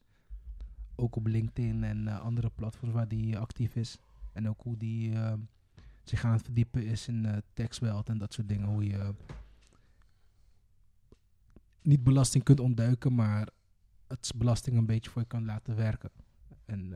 Ook 0.96 1.16
op 1.16 1.28
LinkedIn 1.28 1.84
en 1.84 2.08
eh, 2.08 2.20
andere 2.20 2.50
platforms 2.50 2.94
waar 2.94 3.08
die 3.08 3.38
actief 3.38 3.76
is. 3.76 4.00
En 4.32 4.50
ook 4.50 4.62
hoe 4.62 4.78
die 4.78 5.14
zich 6.04 6.26
aan 6.26 6.32
het 6.32 6.42
verdiepen 6.42 6.86
is 6.86 7.08
in 7.08 7.44
taxweld 7.54 8.10
en 8.10 8.18
dat 8.18 8.34
soort 8.34 8.50
dingen. 8.50 8.68
Hoe 8.68 8.88
je 8.88 9.14
niet 11.82 12.04
belasting 12.04 12.44
kunt 12.44 12.60
ontduiken, 12.60 13.16
maar 13.16 13.50
het 14.08 14.32
belasting 14.36 14.78
een 14.78 14.86
beetje 14.86 15.10
voor 15.10 15.22
je 15.22 15.28
kan 15.28 15.46
laten 15.46 15.76
werken. 15.76 16.12
En 16.66 16.90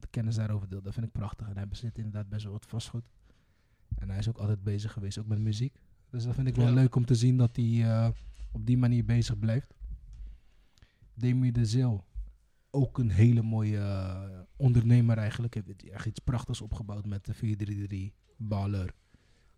de 0.00 0.08
kennis 0.10 0.34
daarover 0.34 0.68
deelt, 0.68 0.84
dat 0.84 0.94
vind 0.94 1.06
ik 1.06 1.12
prachtig. 1.12 1.48
En 1.48 1.56
hij 1.56 1.68
bezit 1.68 1.98
inderdaad 1.98 2.28
best 2.28 2.42
wel 2.44 2.52
wat 2.52 2.66
vastgoed. 2.66 3.04
En 3.98 4.08
hij 4.08 4.18
is 4.18 4.28
ook 4.28 4.38
altijd 4.38 4.62
bezig 4.62 4.92
geweest, 4.92 5.18
ook 5.18 5.26
met 5.26 5.38
muziek. 5.38 5.78
Dus 6.10 6.24
dat 6.24 6.34
vind 6.34 6.48
ik 6.48 6.56
wel 6.56 6.66
Ja. 6.66 6.72
leuk 6.74 6.94
om 6.94 7.04
te 7.04 7.14
zien 7.14 7.36
dat 7.36 7.56
hij 7.56 7.82
eh, 7.82 8.08
op 8.52 8.66
die 8.66 8.78
manier 8.78 9.04
bezig 9.04 9.38
blijft. 9.38 9.74
Demi 11.14 11.52
de 11.52 11.64
Zeel, 11.66 12.04
ook 12.70 12.98
een 12.98 13.10
hele 13.10 13.42
mooie 13.42 13.78
eh, 13.78 14.40
ondernemer 14.56 15.18
eigenlijk. 15.18 15.54
Heeft 15.54 15.88
echt 15.88 16.06
iets 16.06 16.18
prachtigs 16.20 16.60
opgebouwd 16.60 17.06
met 17.06 17.24
de 17.24 17.34
433 17.34 18.10
Baller. 18.36 18.94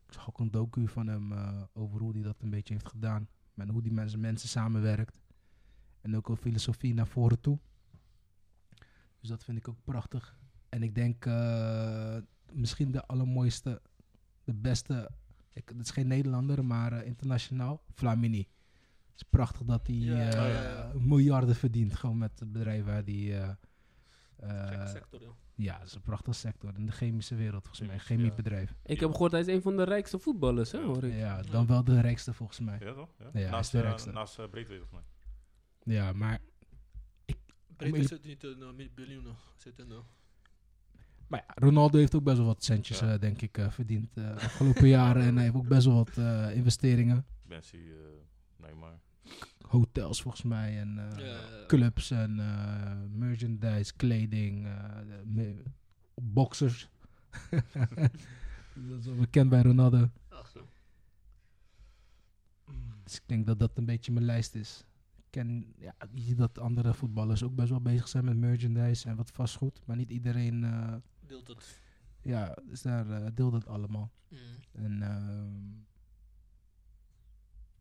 Ik 0.06 0.12
zag 0.14 0.28
ook 0.28 0.38
een 0.38 0.50
docu 0.50 0.88
van 0.88 1.06
hem 1.06 1.32
eh, 1.32 1.62
over 1.72 2.00
hoe 2.00 2.12
hij 2.12 2.22
dat 2.22 2.42
een 2.42 2.50
beetje 2.50 2.74
heeft 2.74 2.88
gedaan. 2.88 3.28
En 3.54 3.68
hoe 3.68 3.82
die 3.82 3.92
met 3.92 4.08
zijn 4.10 4.22
mensen 4.22 4.48
samenwerkt. 4.48 5.20
En 6.00 6.16
ook 6.16 6.28
een 6.28 6.36
filosofie 6.36 6.94
naar 6.94 7.06
voren 7.06 7.40
toe. 7.40 7.58
Dus 9.20 9.28
dat 9.28 9.44
vind 9.44 9.58
ik 9.58 9.68
ook 9.68 9.84
prachtig. 9.84 10.38
En 10.68 10.82
ik 10.82 10.94
denk 10.94 11.24
misschien 12.52 12.90
de 12.90 13.06
allermooiste, 13.06 13.82
de 14.44 14.54
beste. 14.54 15.10
Ik, 15.58 15.68
het 15.68 15.80
is 15.84 15.90
geen 15.90 16.06
Nederlander, 16.06 16.64
maar 16.64 16.92
eh, 16.92 17.06
internationaal. 17.06 17.82
Flamini. 17.94 18.38
Het 19.10 19.16
is 19.16 19.22
prachtig 19.30 19.62
dat 19.66 19.86
hij 19.86 19.96
Ja, 19.96 20.14
eh, 20.30 20.32
ja, 20.32 20.46
ja. 20.62 20.92
miljarden 20.94 21.56
verdient. 21.56 21.94
Gewoon 21.94 22.18
met 22.18 22.38
het 22.40 22.52
bedrijf 22.52 22.84
waar 22.84 23.02
hij. 23.04 23.42
eh, 23.42 23.48
eh, 24.36 24.68
Gekke 24.68 24.86
sector, 24.86 25.20
joh. 25.20 25.34
ja, 25.54 25.78
dat 25.78 25.86
is 25.86 25.94
een 25.94 26.00
prachtige 26.02 26.36
sector. 26.38 26.74
In 26.76 26.86
de 26.86 26.92
chemische 26.92 27.34
wereld, 27.34 27.62
volgens 27.66 27.86
mij. 27.86 27.94
Een 27.94 28.00
Chemisch, 28.00 28.24
ja. 28.24 28.30
chemiebedrijf. 28.30 28.74
Ik 28.84 29.00
heb 29.00 29.10
gehoord, 29.10 29.32
hij 29.32 29.40
is 29.40 29.46
een 29.46 29.62
van 29.62 29.76
de 29.76 29.82
rijkste 29.82 30.18
voetballers, 30.18 30.72
hè, 30.72 30.78
Ja. 30.78 30.84
hoor 30.84 31.04
ik. 31.04 31.14
Ja, 31.14 31.42
dan 31.42 31.66
wel 31.66 31.84
de 31.84 32.00
rijkste 32.00 32.32
volgens 32.32 32.60
mij. 32.60 32.78
Ja, 32.80 32.92
toch? 32.94 33.10
Ja, 33.18 33.24
hij 33.32 33.42
is 33.42 33.50
naast 33.50 33.72
de 33.72 33.78
eh, 33.78 33.84
rijkste. 33.84 34.10
naast 34.10 34.38
uh, 34.38 34.48
Breedweg, 34.48 34.78
volgens 34.78 35.00
mij. 35.84 35.94
Ja, 35.94 36.12
maar 36.12 36.38
Breedte 37.76 37.98
Om- 38.00 38.06
zit 38.06 38.24
niet 38.24 38.44
in 38.44 38.58
uh, 38.78 38.88
biljoenen. 38.94 39.34
Zit 39.56 39.78
in, 39.78 39.86
uh, 39.90 39.98
Maar 41.28 41.44
ja, 41.46 41.54
Ronaldo 41.66 41.98
heeft 41.98 42.14
ook 42.14 42.22
best 42.24 42.36
wel 42.36 42.46
wat 42.46 42.64
centjes, 42.64 42.98
Ja. 42.98 43.12
eh, 43.12 43.20
denk 43.20 43.42
ik, 43.42 43.58
eh, 43.58 43.70
verdiend 43.70 44.14
de 44.14 44.32
afgelopen 44.34 44.88
jaren. 44.98 45.22
En 45.22 45.34
hij 45.34 45.42
heeft 45.44 45.56
ook 45.56 45.68
best 45.68 45.86
wel 45.86 45.94
wat 45.94 46.16
eh, 46.16 46.56
investeringen. 46.56 47.24
Messi, 47.46 47.76
eh 47.90 47.94
Neymar. 48.56 48.98
Hotels 49.68 50.22
volgens 50.22 50.42
mij 50.42 50.78
en 50.78 50.98
eh, 51.18 51.38
clubs 51.66 52.10
en 52.10 52.40
eh, 52.40 52.92
merchandise, 53.12 53.92
kleding, 53.96 54.66
eh, 54.66 55.46
boxers. 56.14 56.88
dat 58.88 58.98
is 58.98 59.06
wel 59.06 59.14
bekend 59.16 59.50
bij 59.50 59.62
Ronaldo. 59.62 60.10
ach, 60.28 60.48
zo. 60.48 60.66
Dus 63.04 63.14
ik 63.16 63.22
denk 63.26 63.46
dat 63.46 63.58
dat 63.58 63.70
een 63.78 63.84
beetje 63.84 64.12
mijn 64.12 64.24
lijst 64.24 64.54
is. 64.54 64.84
Ik 65.16 65.24
ken 65.30 65.72
ja, 65.78 65.94
je 66.14 66.20
ziet 66.22 66.36
dat 66.38 66.58
andere 66.58 66.94
voetballers 66.94 67.42
ook 67.42 67.54
best 67.54 67.70
wel 67.70 67.80
bezig 67.80 68.08
zijn 68.08 68.24
met 68.24 68.36
merchandise 68.36 69.08
en 69.08 69.16
wat 69.16 69.30
vastgoed. 69.30 69.80
Maar 69.86 69.96
niet 69.96 70.10
iedereen 70.10 70.64
eh, 70.64 70.94
Deelt 71.28 71.46
het. 71.48 71.80
ja, 72.22 72.56
dus 72.64 72.82
daar 72.82 73.10
eh, 73.10 73.26
deelt 73.34 73.52
het 73.52 73.66
allemaal. 73.66 74.10
Mm. 74.28 74.38
En 74.72 75.02
ehm, 75.02 75.86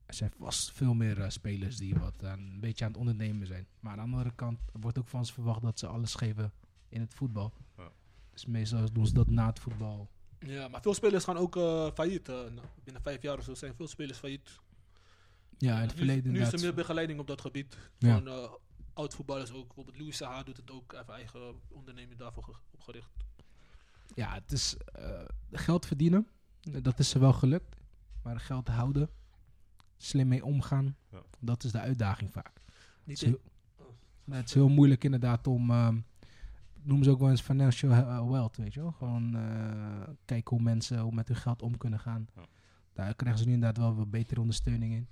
er 0.05 0.13
zijn 0.13 0.31
vast 0.39 0.71
veel 0.71 0.93
meer 0.93 1.21
eh, 1.21 1.29
spelers 1.29 1.77
die 1.77 1.95
wat 1.95 2.13
een 2.21 2.59
beetje 2.59 2.85
aan 2.85 2.91
het 2.91 2.99
ondernemen 2.99 3.47
zijn. 3.47 3.67
Maar 3.79 3.91
aan 3.91 3.97
de 3.97 4.03
andere 4.03 4.35
kant 4.35 4.59
wordt 4.71 4.97
ook 4.99 5.07
van 5.07 5.25
ze 5.25 5.33
verwacht 5.33 5.61
dat 5.61 5.79
ze 5.79 5.87
alles 5.87 6.15
geven 6.15 6.51
in 6.89 7.01
het 7.01 7.13
voetbal. 7.13 7.53
Ja. 7.77 7.91
Dus 8.31 8.45
meestal 8.45 8.91
doen 8.93 9.07
ze 9.07 9.13
dat 9.13 9.29
na 9.29 9.45
het 9.47 9.59
voetbal. 9.59 10.09
Ja, 10.39 10.67
maar 10.67 10.81
veel 10.81 10.93
spelers 10.93 11.23
gaan 11.23 11.37
ook 11.37 11.55
eh, 11.55 11.91
failliet. 11.93 12.25
binnen 12.83 13.01
vijf 13.01 13.21
jaar 13.21 13.37
of 13.37 13.43
zo 13.43 13.53
zijn 13.53 13.75
veel 13.75 13.87
spelers 13.87 14.17
failliet. 14.17 14.59
Ja, 15.57 15.73
in 15.73 15.79
nu, 15.81 15.85
het 15.87 15.93
verleden 15.97 16.31
nu 16.31 16.39
is 16.41 16.53
er 16.53 16.59
meer 16.59 16.73
begeleiding 16.73 17.19
op 17.19 17.27
dat 17.27 17.41
gebied. 17.41 17.77
Ja. 17.97 18.21
Van 18.21 18.57
oud-voetballers 18.93 19.51
ook. 19.51 19.65
Bijvoorbeeld 19.65 19.97
Louis 19.97 20.17
Saha 20.17 20.43
doet 20.43 20.57
het 20.57 20.71
ook. 20.71 20.93
Even 20.93 21.13
eigen 21.13 21.55
onderneming 21.67 22.19
daarvoor 22.19 22.43
ge- 22.43 22.55
opgericht. 22.71 23.09
Ja, 24.15 24.33
het 24.33 24.51
is 24.51 24.77
eh, 24.77 25.21
geld 25.51 25.85
verdienen. 25.85 26.27
Dat 26.81 26.99
is 26.99 27.09
ze 27.09 27.19
wel 27.19 27.33
gelukt. 27.33 27.75
Maar 28.23 28.39
geld 28.39 28.67
houden, 28.67 29.09
slim 29.97 30.27
mee 30.27 30.45
omgaan, 30.45 30.95
Ja. 31.11 31.21
dat 31.39 31.63
is 31.63 31.71
de 31.71 31.79
uitdaging 31.79 32.31
vaak. 32.31 32.51
Niet 33.03 33.19
Het 33.19 33.27
is, 33.29 33.33
heel, 33.35 33.41
Nee, 34.23 34.37
het 34.39 34.47
is 34.47 34.53
heel 34.53 34.69
moeilijk 34.69 35.03
inderdaad 35.03 35.47
om, 35.47 35.69
ehm 35.71 35.97
noemen 36.81 37.05
ze 37.05 37.11
ook 37.11 37.19
wel 37.19 37.29
eens 37.29 37.41
financial 37.41 37.91
eh, 37.91 38.29
wealth, 38.29 38.57
weet 38.57 38.73
je 38.73 38.79
wel. 38.79 38.91
Gewoon 38.91 39.35
eh, 39.35 40.09
kijken 40.25 40.55
hoe 40.55 40.63
mensen 40.65 40.99
hoe 40.99 41.13
met 41.13 41.27
hun 41.27 41.37
geld 41.37 41.61
om 41.61 41.77
kunnen 41.77 41.99
gaan. 41.99 42.27
Ja. 42.35 42.41
Daar 42.93 43.15
krijgen 43.15 43.39
ze 43.39 43.45
nu 43.47 43.53
inderdaad 43.53 43.83
wel 43.83 43.95
wat 43.95 44.09
betere 44.11 44.39
ondersteuning 44.41 44.93
in. 44.93 45.07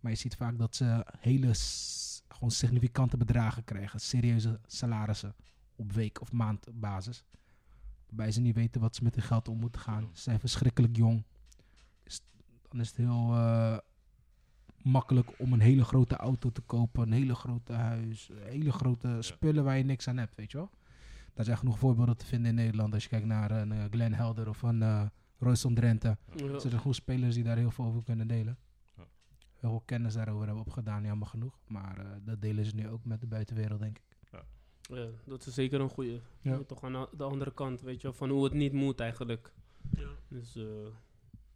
Maar 0.00 0.10
je 0.12 0.18
ziet 0.18 0.36
vaak 0.36 0.58
dat 0.58 0.76
ze 0.76 1.06
hele 1.18 1.50
gewoon 2.28 2.50
significante 2.50 3.16
bedragen 3.16 3.64
krijgen. 3.64 4.00
Serieuze 4.00 4.60
salarissen 4.66 5.34
op 5.76 5.92
week- 5.92 6.20
of 6.20 6.32
maandbasis. 6.32 7.24
Waarbij 8.10 8.32
ze 8.32 8.40
niet 8.40 8.54
weten 8.54 8.80
wat 8.80 8.96
ze 8.96 9.02
met 9.02 9.14
hun 9.14 9.24
geld 9.24 9.48
om 9.48 9.58
moeten 9.58 9.80
gaan. 9.80 10.10
Ze 10.12 10.22
zijn 10.22 10.40
verschrikkelijk 10.40 10.96
jong. 10.96 11.24
Dan 12.68 12.80
is 12.80 12.88
het 12.88 12.96
heel 12.96 13.34
eh, 13.34 13.78
makkelijk 14.82 15.30
om 15.38 15.52
een 15.52 15.60
hele 15.60 15.84
grote 15.84 16.16
auto 16.16 16.50
te 16.52 16.60
kopen. 16.60 17.02
Een 17.02 17.12
hele 17.12 17.34
grote 17.34 17.72
huis. 17.72 18.30
Hele 18.34 18.72
grote 18.72 19.16
spullen 19.20 19.64
waar 19.64 19.76
je 19.76 19.84
niks 19.84 20.08
aan 20.08 20.16
hebt, 20.16 20.34
weet 20.34 20.50
je 20.50 20.56
wel. 20.56 20.70
Daar 21.34 21.44
zijn 21.44 21.58
genoeg 21.58 21.78
voorbeelden 21.78 22.16
te 22.16 22.26
vinden 22.26 22.48
in 22.48 22.54
Nederland. 22.54 22.94
Als 22.94 23.02
je 23.02 23.08
kijkt 23.08 23.26
naar 23.26 23.50
een 23.50 23.72
eh, 23.72 23.84
Glenn 23.90 24.14
Helder 24.14 24.48
of 24.48 24.62
een 24.62 24.80
uh, 24.80 25.06
Royston 25.38 25.74
Drenthe. 25.74 26.16
Ja. 26.36 26.44
Er 26.44 26.60
zijn 26.60 26.80
genoeg 26.80 26.94
spelers 26.94 27.34
die 27.34 27.44
daar 27.44 27.56
heel 27.56 27.70
veel 27.70 27.84
over 27.84 28.02
kunnen 28.02 28.28
delen. 28.28 28.58
Ja. 28.96 29.02
Heel 29.56 29.70
veel 29.70 29.82
kennis 29.84 30.14
daarover 30.14 30.46
hebben 30.46 30.64
opgedaan, 30.64 31.04
jammer 31.04 31.28
genoeg. 31.28 31.58
Maar 31.66 31.98
eh, 31.98 32.06
dat 32.24 32.42
delen 32.42 32.64
ze 32.64 32.74
nu 32.74 32.88
ook 32.88 33.04
met 33.04 33.20
de 33.20 33.26
buitenwereld, 33.26 33.80
denk 33.80 33.98
ik. 33.98 34.09
Ja, 34.90 35.06
dat 35.24 35.46
is 35.46 35.54
zeker 35.54 35.80
een. 35.80 35.90
Ja. 36.06 36.20
Ja. 36.40 36.62
Toch 36.66 36.82
aan 36.84 36.92
de- 36.92 37.08
de 37.16 37.24
andere 37.24 37.52
kant, 37.54 37.80
weet 37.80 37.96
je 38.00 38.06
wel, 38.06 38.16
van 38.16 38.28
hoe 38.30 38.44
het 38.44 38.52
niet 38.52 38.72
moet 38.72 39.00
eigenlijk. 39.00 39.52
Ja. 39.96 40.08
Dus, 40.28 40.56
eh, 40.56 40.64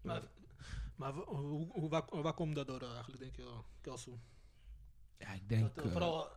Maar, 0.02 0.22
maar 0.96 1.12
hoe, 1.12 1.66
hoe, 1.72 1.88
waar, 1.88 2.04
waar 2.22 2.34
komt 2.34 2.54
dat 2.54 2.66
door 2.66 2.80
eigenlijk, 2.82 3.18
denk 3.18 3.36
je, 3.36 3.48
Kelso? 3.80 4.18
Ja, 5.18 5.32
ik 5.32 5.48
denk... 5.48 5.62
Dat, 5.74 5.76
eh, 5.76 5.84
eh, 5.84 5.90
vooral 5.92 6.28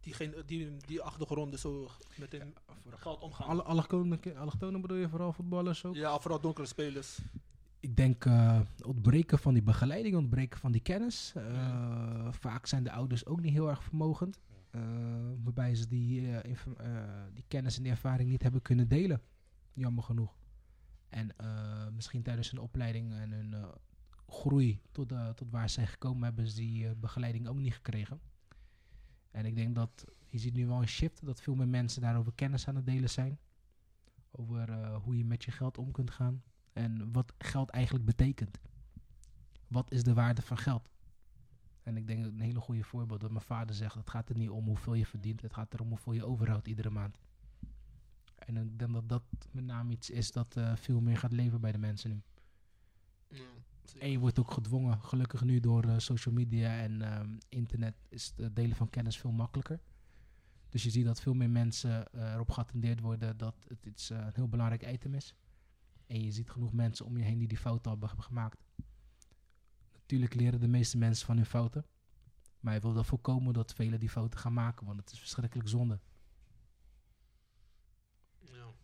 diegene, 0.00 0.44
die, 0.44 0.76
die 0.86 1.00
achtergronden 1.02 1.58
zo 1.58 1.88
met 2.18 2.32
hun 2.32 2.54
geld 2.88 3.20
omgaan. 3.22 3.48
alle 3.48 3.62
allochtonen, 3.62 4.20
allochtonen 4.36 4.80
bedoel 4.80 4.96
je 4.96 5.08
vooral 5.08 5.32
voetballers 5.32 5.84
ook? 5.84 5.94
ja, 5.94 6.18
vooral 6.20 6.40
donkere 6.40 6.66
spelers. 6.66 7.18
Ik 7.80 7.96
denk 7.96 8.24
eh 8.24 8.60
ontbreken 8.86 9.38
van 9.38 9.54
die 9.54 9.62
begeleiding, 9.62 10.16
ontbreken 10.16 10.58
van 10.58 10.72
die 10.72 10.80
kennis. 10.80 11.32
Eh, 11.36 12.28
Vaak 12.32 12.66
zijn 12.66 12.84
de 12.84 12.92
ouders 12.92 13.26
ook 13.26 13.40
niet 13.40 13.52
heel 13.52 13.68
erg 13.68 13.82
vermogend. 13.84 14.38
Eh, 14.70 14.80
waarbij 15.42 15.74
ze 15.74 15.88
die, 15.88 16.20
eh, 16.20 16.50
eh, 16.78 17.24
die 17.34 17.44
kennis 17.48 17.76
en 17.76 17.82
die 17.82 17.92
ervaring 17.92 18.30
niet 18.30 18.42
hebben 18.42 18.62
kunnen 18.62 18.88
delen. 18.88 19.22
Jammer 19.72 20.02
genoeg. 20.02 20.36
En 21.08 21.34
misschien 21.94 22.22
tijdens 22.22 22.50
hun 22.50 22.60
opleiding 22.60 23.12
en 23.12 23.32
hun 23.32 23.54
groei 24.26 24.80
tot, 24.92 25.08
tot 25.34 25.50
waar 25.50 25.68
ze 25.68 25.74
zijn 25.74 25.86
gekomen, 25.86 26.22
hebben 26.22 26.48
ze 26.48 26.56
die 26.56 26.94
begeleiding 26.94 27.48
ook 27.48 27.58
niet 27.58 27.74
gekregen. 27.74 28.20
En 29.30 29.44
ik 29.46 29.54
denk 29.54 29.74
dat 29.74 30.04
je 30.26 30.38
ziet 30.38 30.54
nu 30.54 30.66
wel 30.66 30.80
een 30.80 30.88
shift 30.88 31.26
dat 31.26 31.40
veel 31.40 31.54
meer 31.54 31.68
mensen 31.68 32.02
daarover 32.02 32.32
kennis 32.34 32.68
aan 32.68 32.76
het 32.76 32.86
delen 32.86 33.10
zijn. 33.10 33.38
Over 34.30 34.94
hoe 34.94 35.16
je 35.16 35.24
met 35.24 35.44
je 35.44 35.50
geld 35.50 35.78
om 35.78 35.90
kunt 35.90 36.10
gaan. 36.10 36.42
En 36.72 37.12
wat 37.12 37.34
geld 37.38 37.70
eigenlijk 37.70 38.04
betekent. 38.04 38.60
Wat 39.68 39.92
is 39.92 40.02
de 40.02 40.14
waarde 40.14 40.42
van 40.42 40.58
geld? 40.58 40.88
En 41.88 41.96
ik 41.96 42.06
denk 42.06 42.22
dat 42.22 42.32
een 42.32 42.40
hele 42.40 42.60
goede 42.60 42.82
voorbeeld 42.82 43.20
dat 43.20 43.30
mijn 43.30 43.44
vader 43.44 43.74
zegt: 43.74 43.94
het 43.94 44.10
gaat 44.10 44.28
er 44.28 44.36
niet 44.36 44.50
om 44.50 44.64
hoeveel 44.64 44.94
je 44.94 45.06
verdient, 45.06 45.42
het 45.42 45.54
gaat 45.54 45.74
erom 45.74 45.88
hoeveel 45.88 46.12
je 46.12 46.24
overhoudt 46.24 46.68
iedere 46.68 46.90
maand. 46.90 47.18
En 48.34 48.56
ik 48.56 48.78
denk 48.78 48.92
dat 48.92 49.08
dat 49.08 49.22
met 49.50 49.64
name 49.64 49.92
iets 49.92 50.10
is 50.10 50.32
dat 50.32 50.56
eh, 50.56 50.76
veel 50.76 51.00
meer 51.00 51.18
gaat 51.18 51.32
leven 51.32 51.60
bij 51.60 51.72
de 51.72 51.78
mensen 51.78 52.10
nu. 52.10 52.22
Ja. 53.28 53.44
En 53.98 54.10
je 54.10 54.18
wordt 54.18 54.38
ook 54.38 54.50
gedwongen, 54.50 55.00
gelukkig 55.00 55.42
nu 55.42 55.60
door 55.60 55.84
eh, 55.84 55.98
social 55.98 56.34
media 56.34 56.78
en 56.78 57.02
ehm, 57.02 57.36
internet, 57.48 57.94
is 58.08 58.32
het 58.36 58.56
delen 58.56 58.76
van 58.76 58.90
kennis 58.90 59.18
veel 59.18 59.32
makkelijker. 59.32 59.80
Dus 60.68 60.82
je 60.82 60.90
ziet 60.90 61.04
dat 61.04 61.20
veel 61.20 61.34
meer 61.34 61.50
mensen 61.50 62.12
eh, 62.12 62.32
erop 62.32 62.50
geattendeerd 62.50 63.00
worden 63.00 63.36
dat 63.36 63.54
het 63.68 63.86
iets, 63.86 64.10
een 64.10 64.30
heel 64.34 64.48
belangrijk 64.48 64.86
item 64.92 65.14
is. 65.14 65.34
En 66.06 66.22
je 66.22 66.32
ziet 66.32 66.50
genoeg 66.50 66.72
mensen 66.72 67.06
om 67.06 67.16
je 67.16 67.24
heen 67.24 67.38
die 67.38 67.48
die 67.48 67.58
fouten 67.58 67.90
hebben 67.90 68.08
gemaakt. 68.08 68.64
Natuurlijk 70.08 70.40
leren 70.40 70.60
de 70.60 70.68
meeste 70.68 70.98
mensen 70.98 71.26
van 71.26 71.36
hun 71.36 71.46
fouten. 71.46 71.86
Maar 72.60 72.74
je 72.74 72.80
wil 72.80 72.94
wel 72.94 73.04
voorkomen 73.04 73.52
dat 73.52 73.74
velen 73.74 74.00
die 74.00 74.08
fouten 74.08 74.38
gaan 74.38 74.52
maken, 74.52 74.86
want 74.86 75.00
het 75.00 75.12
is 75.12 75.18
verschrikkelijk 75.18 75.68
zonde. 75.68 76.00
Ja. 78.40 78.74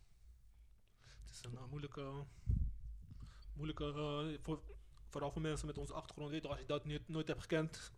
Het 1.24 1.30
is 1.30 1.42
een 1.42 1.56
eh, 1.56 1.64
moeilijke, 1.70 2.24
moeilijke 3.54 3.84
eh, 3.84 4.42
voor, 4.42 4.62
vooral 5.08 5.30
voor 5.30 5.42
mensen 5.42 5.66
met 5.66 5.78
onze 5.78 5.92
achtergrond. 5.92 6.42
Toch, 6.42 6.50
als 6.50 6.60
je 6.60 6.66
dat 6.66 6.84
niet, 6.84 7.08
nooit 7.08 7.28
hebt 7.28 7.40
gekend, 7.40 7.92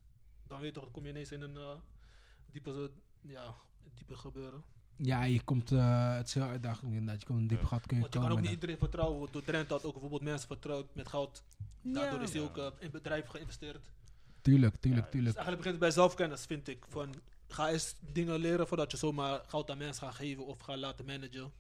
dan 0.47 0.61
weet 0.61 0.75
toch, 0.75 0.83
dan 0.83 0.93
kom 0.93 1.05
je 1.05 1.11
ineens 1.11 1.33
in 1.33 1.41
een 1.43 1.81
diepe, 2.47 2.91
ja, 3.21 3.55
diepe 3.95 4.17
gebeuren. 4.17 4.65
Ja, 4.97 5.23
je 5.25 5.43
komt, 5.43 5.73
eh, 5.73 6.17
het 6.17 6.27
is 6.27 6.35
heel 6.35 6.43
uitdagend 6.43 6.93
inderdaad. 6.93 7.21
Je 7.21 7.27
komt 7.27 7.39
een 7.39 7.47
diep 7.47 7.61
Ja. 7.61 7.67
gat 7.67 7.87
kun 7.87 7.97
je 7.97 8.03
Want 8.03 8.15
je 8.15 8.21
kan 8.21 8.31
ook 8.31 8.37
niet 8.39 8.47
en- 8.47 8.53
iedereen 8.53 8.79
vertrouwen. 8.79 9.29
Door 9.33 9.43
Drent 9.45 9.69
had 9.69 9.85
ook 9.85 9.93
bijvoorbeeld 9.93 10.23
mensen 10.23 10.47
vertrouwd 10.49 10.95
met 10.95 11.09
geld. 11.09 11.45
Daardoor 11.83 12.23
is 12.23 12.33
hij 12.33 12.43
ook 12.43 12.57
eh, 12.59 12.67
in 12.79 12.91
bedrijf 12.91 13.27
geïnvesteerd. 13.27 13.91
Tuurlijk, 14.41 14.77
tuurlijk, 14.77 15.05
Ja, 15.05 15.11
Dus 15.11 15.11
tuurlijk. 15.11 15.37
eigenlijk 15.37 15.57
begint 15.57 15.65
het 15.75 15.79
bij 15.79 15.91
zelfkennis, 15.91 16.45
vind 16.45 16.69
ik. 16.69 16.85
Van, 16.89 17.15
ga 17.49 17.69
eens 17.71 17.95
dingen 18.13 18.39
leren 18.39 18.67
voordat 18.67 18.91
je 18.91 18.97
zomaar 18.97 19.41
geld 19.47 19.71
aan 19.71 19.79
mensen 19.79 20.07
gaat 20.07 20.15
geven 20.15 20.47
of 20.47 20.61
gaat 20.61 20.77
laten 20.79 21.05
managen. 21.05 21.53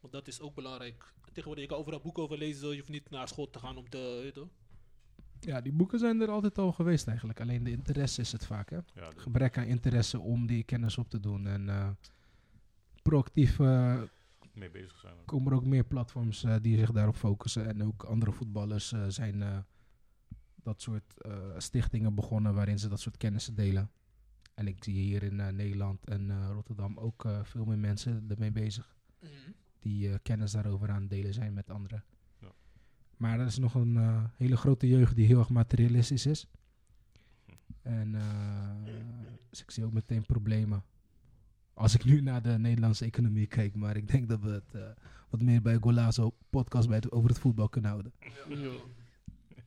Want 0.00 0.12
dat 0.12 0.28
is 0.28 0.40
ook 0.40 0.54
belangrijk. 0.54 1.12
Tegenwoordig, 1.24 1.64
je 1.64 1.70
kan 1.70 1.78
overal 1.78 2.00
boeken 2.00 2.22
over 2.22 2.38
lezen. 2.38 2.68
Je 2.70 2.76
hoeft 2.76 2.88
niet 2.88 3.10
naar 3.10 3.28
school 3.28 3.50
te 3.50 3.58
gaan 3.58 3.76
om 3.76 3.88
te... 3.88 3.98
Weet 4.22 4.34
je 4.34 4.40
toch? 4.40 4.48
Ja, 5.40 5.60
die 5.60 5.72
boeken 5.72 5.98
zijn 5.98 6.20
er 6.20 6.28
altijd 6.30 6.58
al 6.58 6.72
geweest 6.72 7.06
eigenlijk. 7.06 7.40
Alleen 7.40 7.64
de 7.64 7.70
interesse 7.70 8.20
is 8.20 8.32
het 8.32 8.46
vaak, 8.46 8.70
hè. 8.70 8.78
Gebrek 9.16 9.58
aan 9.58 9.64
interesse 9.64 10.20
om 10.20 10.46
die 10.46 10.62
kennis 10.62 10.98
op 10.98 11.10
te 11.10 11.20
doen. 11.20 11.46
En 11.46 11.68
eh, 11.68 11.88
proactief 13.02 13.60
eh, 13.60 14.02
mee 14.54 14.70
bezig 14.70 14.98
zijn. 14.98 15.14
ook. 15.18 15.26
komen 15.26 15.52
er 15.52 15.58
ook 15.58 15.64
meer 15.66 15.84
platforms 15.84 16.44
eh, 16.44 16.56
die 16.62 16.78
zich 16.78 16.90
daarop 16.92 17.16
focussen. 17.16 17.66
En 17.66 17.84
ook 17.84 18.02
andere 18.04 18.32
voetballers 18.32 18.92
eh, 18.92 19.04
zijn 19.08 19.42
eh, 19.42 19.58
dat 20.62 20.80
soort 20.82 21.20
eh, 21.20 21.32
stichtingen 21.56 22.14
begonnen 22.14 22.54
waarin 22.54 22.78
ze 22.78 22.88
dat 22.88 23.00
soort 23.00 23.16
kennissen 23.16 23.54
delen. 23.54 23.90
En 24.54 24.66
ik 24.66 24.84
zie 24.84 24.94
hier 24.94 25.22
in 25.22 25.40
eh, 25.40 25.48
Nederland 25.52 26.04
en 26.08 26.30
eh, 26.30 26.48
Rotterdam 26.52 26.98
ook 26.98 27.24
eh, 27.24 27.44
veel 27.44 27.64
meer 27.64 27.78
mensen 27.78 28.24
ermee 28.28 28.52
bezig. 28.52 28.96
die 29.78 30.08
eh, 30.08 30.14
kennis 30.22 30.52
daarover 30.52 30.90
aan 30.90 31.00
het 31.00 31.10
delen 31.10 31.34
zijn 31.34 31.52
met 31.54 31.70
anderen. 31.70 32.04
Ja. 32.40 32.52
Maar 33.16 33.40
er 33.40 33.46
is 33.46 33.58
nog 33.58 33.74
een 33.74 33.96
eh, 33.96 34.24
hele 34.36 34.56
grote 34.56 34.88
jeugd 34.88 35.16
die 35.16 35.26
heel 35.26 35.38
erg 35.38 35.48
materialistisch 35.48 36.26
is. 36.26 36.46
En 37.82 38.14
eh, 38.14 38.92
dus 39.50 39.62
ik 39.62 39.70
zie 39.70 39.84
ook 39.84 39.92
meteen 39.92 40.26
problemen. 40.26 40.84
Als 41.74 41.94
ik 41.94 42.04
nu 42.04 42.20
naar 42.20 42.42
de 42.42 42.58
Nederlandse 42.58 43.04
economie 43.04 43.46
kijk, 43.46 43.74
maar 43.74 43.96
ik 43.96 44.08
denk 44.08 44.28
dat 44.28 44.40
we 44.40 44.50
het 44.50 44.74
eh, 44.74 44.82
wat 45.30 45.40
meer 45.42 45.62
bij 45.62 45.76
Golazo 45.80 46.34
podcast 46.50 46.86
bij 46.88 46.96
het, 46.96 47.10
over 47.12 47.28
het 47.28 47.38
voetbal 47.38 47.68
kunnen 47.68 47.90
houden. 47.90 48.12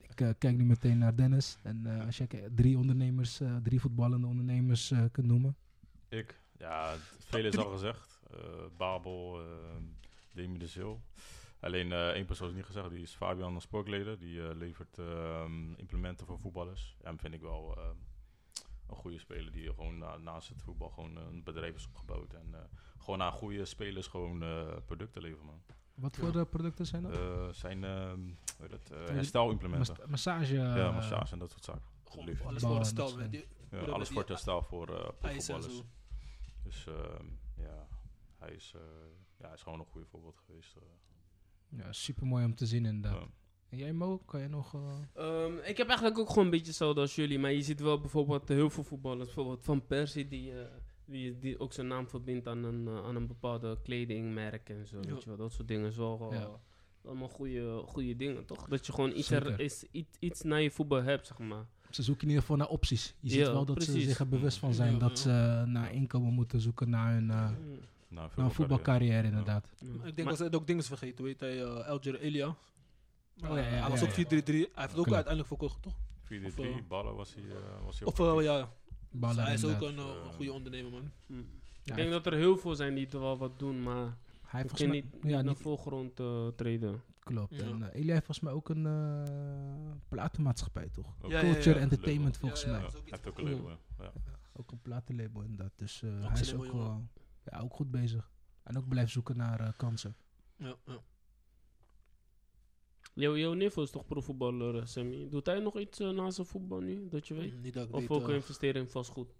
Ik 0.09 0.21
eh, 0.21 0.29
kijk 0.37 0.57
nu 0.57 0.65
meteen 0.65 0.97
naar 0.97 1.15
Dennis. 1.15 1.57
En 1.63 1.85
eh, 1.99 2.05
als 2.05 2.17
je 2.17 2.27
drie 2.55 2.77
ondernemers, 2.77 3.39
eh, 3.39 3.55
drie 3.63 3.79
voetballende 3.79 4.27
ondernemers 4.27 4.91
eh, 4.91 5.03
kunt 5.11 5.27
noemen. 5.27 5.55
Ik, 6.09 6.39
ja, 6.57 6.91
het- 6.91 7.01
veel 7.25 7.45
is 7.45 7.57
al 7.57 7.71
gezegd. 7.71 8.19
Eh, 8.31 8.37
Babel, 8.77 9.39
Demi 10.31 10.57
de 10.57 10.67
Zil. 10.67 11.01
Alleen 11.59 11.91
eh, 11.91 12.07
één 12.07 12.25
persoon 12.25 12.49
is 12.49 12.55
niet 12.55 12.65
gezegd, 12.65 12.89
die 12.89 13.01
is 13.01 13.11
Fabian 13.15 13.61
Sporkleden. 13.61 14.19
Die 14.19 14.41
eh, 14.47 14.55
levert 14.55 14.97
ehm, 14.97 15.73
implementen 15.75 16.25
voor 16.27 16.39
voetballers. 16.39 16.95
En 17.03 17.17
vind 17.17 17.33
ik 17.33 17.41
wel 17.41 17.73
eh, 17.77 17.83
een 18.87 18.95
goede 18.95 19.19
speler 19.19 19.51
die 19.51 19.73
gewoon 19.73 19.97
na- 19.97 20.17
naast 20.17 20.49
het 20.49 20.61
voetbal 20.61 20.89
gewoon 20.89 21.15
een 21.15 21.43
bedrijf 21.43 21.75
is 21.75 21.87
opgebouwd. 21.87 22.33
En 22.33 22.53
eh, 22.53 22.59
gewoon 22.97 23.21
aan 23.21 23.31
goede 23.31 23.65
spelers 23.65 24.07
gewoon 24.07 24.43
eh, 24.43 24.75
producten 24.85 25.21
leveren, 25.21 25.45
man. 25.45 25.61
Wat 25.95 26.15
voor 26.17 26.35
eh, 26.39 26.41
producten 26.49 26.85
zijn 26.85 27.03
dat? 27.03 27.11
Eh, 27.17 27.47
zijn 27.49 27.83
ehm, 27.83 28.29
eh, 28.59 28.69
die- 28.69 28.95
herstelimplementen. 29.13 29.95
Mas- 29.99 30.09
massage. 30.09 30.53
ja, 30.53 30.75
eh, 30.87 30.93
massage 30.93 31.33
en 31.33 31.39
dat 31.39 31.51
soort 31.51 31.63
zaken. 31.63 31.81
Gewoon 32.09 32.25
alles 32.27 32.39
voor 32.39 32.47
en 32.49 32.53
de 32.61 32.63
dat 32.79 32.85
stel. 32.87 33.07
soort 33.07 33.19
met 33.21 33.31
die 33.31 33.45
Ja, 33.71 33.77
alles 33.79 34.09
voor 34.09 34.19
het 34.19 34.27
herstel 34.29 34.61
voor, 34.63 34.89
eh 34.89 35.09
voetballers. 35.19 35.81
Dus 36.63 36.87
ehm, 36.87 37.25
ja, 37.55 37.87
hij 38.37 38.51
is, 38.53 38.73
eh, 38.75 38.81
ja, 39.37 39.45
hij 39.45 39.53
is 39.53 39.61
gewoon 39.61 39.79
een 39.79 39.85
goede 39.85 40.07
voorbeeld 40.07 40.37
geweest. 40.45 40.75
eh. 40.75 40.81
Ja, 41.79 41.91
super 41.93 42.25
mooi 42.27 42.45
om 42.45 42.55
te 42.55 42.65
zien 42.65 42.85
inderdaad. 42.85 43.27
En 43.69 43.77
jij 43.77 43.93
Mo, 43.93 44.17
kan 44.17 44.41
je 44.41 44.47
nog... 44.47 44.73
eh, 44.73 45.43
Ehm, 45.43 45.53
ik 45.63 45.77
heb 45.77 45.87
eigenlijk 45.87 46.19
ook 46.19 46.29
gewoon 46.29 46.43
een 46.45 46.49
beetje 46.49 46.65
hetzelfde 46.67 47.01
als 47.01 47.15
jullie. 47.15 47.39
Maar 47.39 47.51
je 47.51 47.61
ziet 47.61 47.79
wel 47.79 47.99
bijvoorbeeld 47.99 48.47
heel 48.47 48.69
veel 48.69 48.83
voetballers. 48.83 49.25
Bijvoorbeeld 49.25 49.63
Van 49.65 49.85
Persie, 49.85 50.27
die, 50.27 50.51
eh, 50.51 50.65
die, 51.05 51.39
die 51.39 51.59
ook 51.59 51.73
zijn 51.73 51.87
naam 51.87 52.07
verbindt 52.07 52.47
aan 52.47 52.63
een, 52.63 52.87
eh, 52.87 53.03
aan 53.05 53.15
een 53.15 53.27
bepaalde 53.27 53.77
kledingmerk 53.83 54.69
en 54.69 54.87
zo. 54.87 54.97
Ja. 55.01 55.09
Weet 55.13 55.23
je 55.23 55.29
wel, 55.29 55.37
dat 55.37 55.53
soort 55.53 55.67
dingen. 55.67 55.89
is 55.89 55.95
wel 55.97 56.27
Ja. 56.33 56.49
allemaal 57.05 57.27
goede, 57.29 57.81
goede 57.85 58.15
dingen, 58.15 58.45
toch? 58.45 58.67
Dat 58.67 58.85
je 58.85 58.93
gewoon 58.93 59.11
iets, 59.15 59.31
er, 59.31 59.59
is, 59.59 59.83
iets, 59.91 60.17
iets 60.19 60.41
naar 60.41 60.61
je 60.61 60.71
voetbal 60.71 61.03
hebt, 61.03 61.27
zeg 61.27 61.37
maar. 61.37 61.65
Ze 61.89 62.03
zoeken 62.03 62.23
in 62.23 62.27
ieder 62.29 62.41
geval 62.41 62.57
naar 62.57 62.67
opties. 62.69 63.15
Je 63.19 63.29
ziet 63.29 63.39
Ja, 63.39 63.51
wel 63.51 63.65
dat 63.65 63.83
ze 63.83 64.01
zich 64.01 64.19
er 64.19 64.27
bewust 64.27 64.57
van 64.57 64.73
zijn 64.73 64.93
Ja, 64.93 64.99
dat 64.99 65.09
ja. 65.09 65.15
ze 65.63 65.65
naar 65.67 65.93
inkomen 65.93 66.33
moeten 66.33 66.59
zoeken 66.61 66.89
naar 66.89 67.13
hun, 67.13 67.29
eh, 67.31 67.49
Mm. 67.49 67.79
Nou, 68.07 68.29
naar 68.35 68.45
een 68.45 68.51
voetbalcarrière 68.51 69.27
inderdaad. 69.27 69.67
Ja. 69.79 69.87
Ik 69.87 70.01
denk 70.15 70.15
Maar- 70.29 70.37
dat 70.37 70.51
ze 70.51 70.57
ook 70.57 70.67
dingen 70.67 70.83
vergeten. 70.83 71.23
Weet 71.23 71.39
hij, 71.39 71.55
uh, 71.61 71.87
Elger 71.87 72.19
Elia. 72.19 72.55
Oh, 73.43 73.49
ja, 73.49 73.55
ja, 73.57 73.63
hij 73.63 73.89
was 73.89 74.03
ook 74.03 74.09
ja. 74.09 74.23
4-3-3. 74.25 74.25
Hij 74.25 74.67
heeft 74.75 74.97
ook 74.97 75.05
uiteindelijk 75.05 75.47
verkocht, 75.47 75.81
toch? 75.81 75.95
4-3, 76.23 76.45
Of, 76.45 76.57
eh, 76.59 76.75
ballen 76.87 77.15
was 77.15 77.33
hij, 77.33 77.43
eh, 77.43 77.85
was 77.85 77.99
hij 77.99 78.07
Of 78.07 78.19
ook 78.19 78.39
eh, 78.39 78.43
ja, 78.45 78.69
Ballen 79.11 79.43
hij 79.43 79.53
is 79.53 79.65
ook 79.65 79.81
een, 79.81 79.97
een 79.97 80.33
goede 80.33 80.53
ondernemer, 80.53 80.91
man. 80.91 81.11
Mm. 81.27 81.37
Ja, 81.83 81.91
ik 81.91 81.95
denk 81.95 82.11
dat 82.11 82.25
er 82.25 82.33
heel 82.33 82.57
veel 82.57 82.75
zijn 82.75 82.95
die 82.95 83.07
er 83.09 83.19
wel 83.19 83.37
wat 83.37 83.59
doen, 83.59 83.83
maar 83.83 84.17
hij 84.45 84.61
heeft 84.61 84.79
niet. 84.79 85.03
Ja, 85.03 85.21
niet 85.21 85.21
naar 85.21 85.43
niet, 85.43 85.57
voorgrond 85.57 86.19
eh, 86.19 86.47
treden. 86.47 87.01
klopt. 87.19 87.55
Ja. 87.55 87.63
En 87.63 87.79
uh, 87.79 87.87
Elia 87.93 88.13
heeft 88.13 88.25
volgens 88.25 88.39
mij 88.39 88.53
ook 88.53 88.69
een 88.69 88.85
eh, 88.85 89.91
platenmaatschappij, 90.09 90.89
toch? 90.89 91.15
Culture 91.21 91.75
ja. 91.75 91.81
Entertainment 91.81 92.37
volgens 92.37 92.63
Ja, 92.63 92.71
ja. 92.71 92.79
mij. 92.79 92.89
Heeft 93.05 93.27
ook 93.27 93.37
een 93.37 93.43
label, 93.49 93.69
ja. 93.69 93.77
ja. 93.99 94.11
Ook 94.53 94.71
een 94.71 94.81
platenlabel 94.81 95.41
inderdaad. 95.41 95.71
Dus 95.75 96.01
eh, 96.03 96.09
hij 96.31 96.41
is 96.41 96.53
ook, 96.53 96.65
ja, 97.43 97.59
ook 97.59 97.73
goed 97.73 97.91
bezig. 97.91 98.31
En 98.63 98.77
ook 98.77 98.87
blijft 98.87 99.11
zoeken 99.11 99.37
naar 99.37 99.59
eh, 99.59 99.69
kansen. 99.77 100.15
Ja, 100.55 100.75
ja. 100.85 100.99
Jouw, 103.15 103.37
jouw 103.37 103.53
neef 103.53 103.77
is 103.77 103.89
toch 103.91 104.05
profvoetballer, 104.05 104.75
eh, 104.77 104.85
Sammy? 104.85 105.27
Doet 105.29 105.45
hij 105.45 105.59
nog 105.59 105.79
iets 105.79 105.99
eh, 105.99 106.09
naast 106.09 106.35
zijn 106.35 106.47
voetbal 106.47 106.79
nu, 106.79 107.07
dat 107.09 107.27
je 107.27 107.33
weet? 107.33 107.53
Mm, 107.55 107.61
Niet 107.61 107.73
dat 107.73 107.87
ik 107.87 107.93
Of 107.93 107.99
weet, 107.99 108.09
ook 108.09 108.29
eh, 108.29 108.35
investeren 108.35 108.81
in 108.81 108.87
vastgoed? 108.89 109.33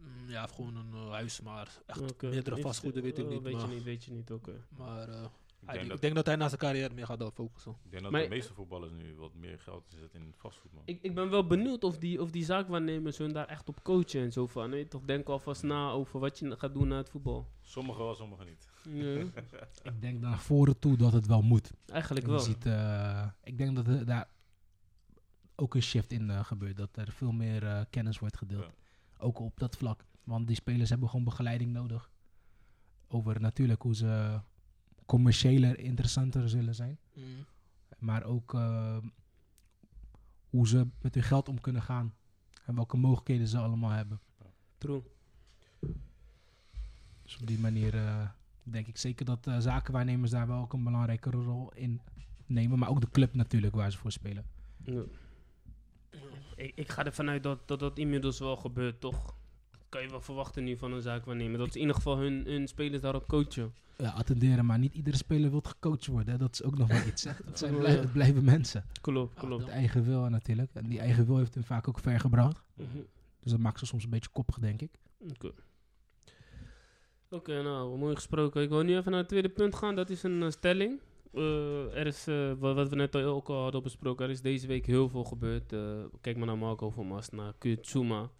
mm, 0.00 0.30
ja, 0.30 0.44
of 0.44 0.50
gewoon 0.50 0.76
een 0.76 0.92
eh, 0.92 1.10
huis, 1.10 1.40
maar 1.40 1.82
echt 1.86 2.10
Oké. 2.12 2.28
meerdere 2.28 2.60
vastgoeden 2.60 3.02
weet 3.02 3.18
ik 3.18 3.24
oh, 3.24 3.30
niet. 3.30 3.42
Weet 3.42 3.52
maar, 3.52 3.68
je 3.68 3.74
niet, 3.74 3.82
weet 3.82 4.04
je 4.04 4.10
niet, 4.12 4.30
oké. 4.32 4.64
maar 4.78 5.08
eh, 5.08 5.24
Ik 5.62 5.68
denk 5.68 5.82
ik 5.82 5.88
dat, 5.88 6.00
denk 6.00 6.14
dat 6.14 6.26
hij 6.26 6.36
na 6.36 6.46
zijn 6.48 6.60
carrière 6.60 6.94
meer 6.94 7.06
gaat 7.06 7.18
dan 7.18 7.32
focussen. 7.32 7.72
ik 7.84 7.90
denk 7.90 8.02
dat 8.02 8.12
Maar- 8.12 8.22
de 8.22 8.28
meeste 8.28 8.54
voetballers 8.54 8.92
nu 8.92 9.14
wat 9.14 9.34
meer 9.34 9.58
geld 9.58 9.84
zetten 10.00 10.20
in 10.20 10.34
vastgoed, 10.36 10.72
man. 10.72 10.82
Ik, 10.86 11.02
ik 11.02 11.14
ben 11.14 11.30
wel 11.30 11.46
benieuwd 11.46 11.84
of 11.84 11.98
die, 11.98 12.20
of 12.22 12.30
die 12.30 12.44
zaakwaarnemers 12.44 13.18
hun 13.18 13.32
daar 13.32 13.46
echt 13.46 13.68
op 13.68 13.82
coachen 13.82 14.20
en 14.20 14.32
zo 14.32 14.46
van. 14.46 14.88
Toch, 14.88 15.02
denk 15.04 15.28
alvast 15.28 15.62
na 15.62 15.90
over 15.90 16.20
wat 16.20 16.38
je 16.38 16.56
gaat 16.58 16.74
doen 16.74 16.88
na 16.88 16.96
het 16.96 17.08
voetbal. 17.10 17.48
Sommigen 17.60 18.04
wel, 18.04 18.14
sommigen 18.14 18.46
niet. 18.46 18.68
Ja, 18.88 19.24
Ik 19.92 20.00
denk 20.00 20.20
naar 20.20 20.38
voren 20.38 20.78
toe 20.78 20.96
dat 20.96 21.12
het 21.12 21.26
wel 21.26 21.42
moet. 21.42 21.70
eigenlijk 21.86 22.26
Je 22.26 22.32
wel. 22.32 22.40
ziet, 22.40 22.66
eh, 22.66 23.26
ik 23.44 23.58
denk 23.58 23.76
dat 23.76 23.86
er 23.86 24.06
daar 24.06 24.28
ook 25.54 25.74
een 25.74 25.82
shift 25.82 26.12
in 26.12 26.30
eh, 26.30 26.44
gebeurt. 26.44 26.76
Dat 26.76 26.96
er 26.96 27.12
veel 27.12 27.32
meer 27.32 27.66
eh, 27.66 27.80
kennis 27.90 28.18
wordt 28.18 28.36
gedeeld. 28.36 28.64
Ja. 28.64 29.24
Ook 29.24 29.38
op 29.38 29.58
dat 29.58 29.76
vlak. 29.76 30.04
Want 30.24 30.46
die 30.46 30.56
spelers 30.56 30.90
hebben 30.90 31.08
gewoon 31.08 31.24
begeleiding 31.24 31.72
nodig. 31.72 32.10
Over 33.08 33.40
natuurlijk 33.40 33.82
hoe 33.82 33.94
ze 33.94 34.40
commerciëler 35.12 35.78
interessanter 35.78 36.48
zullen 36.48 36.74
zijn. 36.74 36.98
Mm. 37.14 37.24
Maar 37.98 38.24
ook 38.24 38.54
eh, 38.54 38.96
hoe 40.50 40.68
ze 40.68 40.86
met 41.00 41.14
hun 41.14 41.22
geld 41.22 41.48
om 41.48 41.60
kunnen 41.60 41.82
gaan. 41.82 42.14
En 42.64 42.74
welke 42.74 42.96
mogelijkheden 42.96 43.46
ze 43.46 43.58
allemaal 43.58 43.90
hebben. 43.90 44.20
True. 44.78 45.02
Dus 47.22 47.36
op 47.40 47.46
die 47.46 47.58
manier 47.58 47.94
eh, 47.94 48.28
denk 48.62 48.86
ik 48.86 48.96
zeker 48.96 49.24
dat 49.24 49.46
eh, 49.46 49.58
zakenwaarnemers 49.58 50.30
daar 50.30 50.46
wel 50.46 50.60
ook 50.60 50.72
een 50.72 50.84
belangrijke 50.84 51.30
rol 51.30 51.72
in 51.74 52.00
nemen. 52.46 52.78
Maar 52.78 52.88
ook 52.88 53.00
de 53.00 53.10
club 53.10 53.34
natuurlijk 53.34 53.74
waar 53.74 53.92
ze 53.92 53.98
voor 53.98 54.12
spelen. 54.12 54.44
Ja. 54.84 55.02
Ik, 56.56 56.72
ik 56.74 56.88
ga 56.88 57.04
ervan 57.04 57.28
uit 57.28 57.42
dat, 57.42 57.68
dat 57.68 57.80
dat 57.80 57.98
inmiddels 57.98 58.38
wel 58.38 58.56
gebeurt, 58.56 59.00
toch? 59.00 59.36
Kan 59.92 60.02
je 60.02 60.08
wel 60.10 60.20
verwachten 60.20 60.64
nu 60.64 60.76
van 60.76 60.92
een 60.92 61.02
zaakwaarnemer. 61.02 61.58
Dat 61.58 61.66
ze 61.68 61.74
in 61.74 61.80
ieder 61.80 61.94
geval 61.96 62.16
hun, 62.18 62.44
hun 62.46 62.68
spelers 62.68 63.00
daarop 63.02 63.26
coachen. 63.28 63.74
Ja, 63.96 64.10
attenderen, 64.10 64.66
maar 64.66 64.78
niet 64.78 64.94
iedere 64.94 65.16
speler 65.16 65.50
wil 65.50 65.60
gecoacht 65.60 66.06
worden. 66.06 66.32
hè. 66.32 66.38
Dat 66.38 66.52
is 66.52 66.62
ook 66.62 66.78
nog 66.78 66.88
wel 66.88 67.06
iets. 67.06 67.24
hè. 67.24 67.32
Dat 67.44 67.58
zijn 67.58 67.78
blij- 67.78 67.96
het 67.96 68.12
blijven 68.12 68.44
mensen. 68.44 68.84
Klopt, 69.00 69.34
klopt. 69.34 69.64
Met 69.64 69.72
eigen 69.72 70.04
wil 70.04 70.28
natuurlijk. 70.28 70.70
En 70.74 70.88
die 70.88 70.98
eigen 70.98 71.26
wil 71.26 71.36
heeft 71.36 71.54
hem 71.54 71.64
vaak 71.64 71.88
ook 71.88 71.98
ver 71.98 72.20
gebracht. 72.20 72.62
Mhm. 72.74 72.86
Dus 73.40 73.50
dat 73.52 73.60
maakt 73.60 73.78
ze 73.78 73.86
soms 73.86 74.04
een 74.04 74.10
beetje 74.10 74.30
koppig, 74.32 74.58
denk 74.58 74.80
ik. 74.80 74.90
Oké. 75.30 75.50
Oké, 77.30 77.62
nou, 77.62 77.98
mooi 77.98 78.14
gesproken. 78.14 78.62
Ik 78.62 78.68
wil 78.68 78.82
nu 78.82 78.96
even 78.96 79.10
naar 79.10 79.20
het 79.20 79.28
tweede 79.28 79.48
punt 79.48 79.74
gaan. 79.74 79.94
Dat 79.94 80.10
is 80.10 80.22
een 80.22 80.42
eh, 80.42 80.50
stelling. 80.50 81.00
Eh, 81.34 81.96
er 81.98 82.06
is, 82.06 82.26
eh, 82.26 82.52
wat, 82.58 82.88
we 82.88 82.96
net 82.96 83.14
al 83.14 83.22
ook 83.22 83.48
al 83.48 83.62
hadden 83.62 83.82
besproken, 83.82 84.24
er 84.24 84.30
is 84.30 84.40
deze 84.40 84.66
week 84.66 84.86
heel 84.86 85.08
veel 85.08 85.24
gebeurd. 85.24 85.74
Kijk 86.20 86.36
maar 86.36 86.46
naar 86.46 86.58
Marco 86.58 86.90
van 86.90 87.06
Mast, 87.06 87.32
naar 87.32 87.52
Kutsuma. 87.58 88.30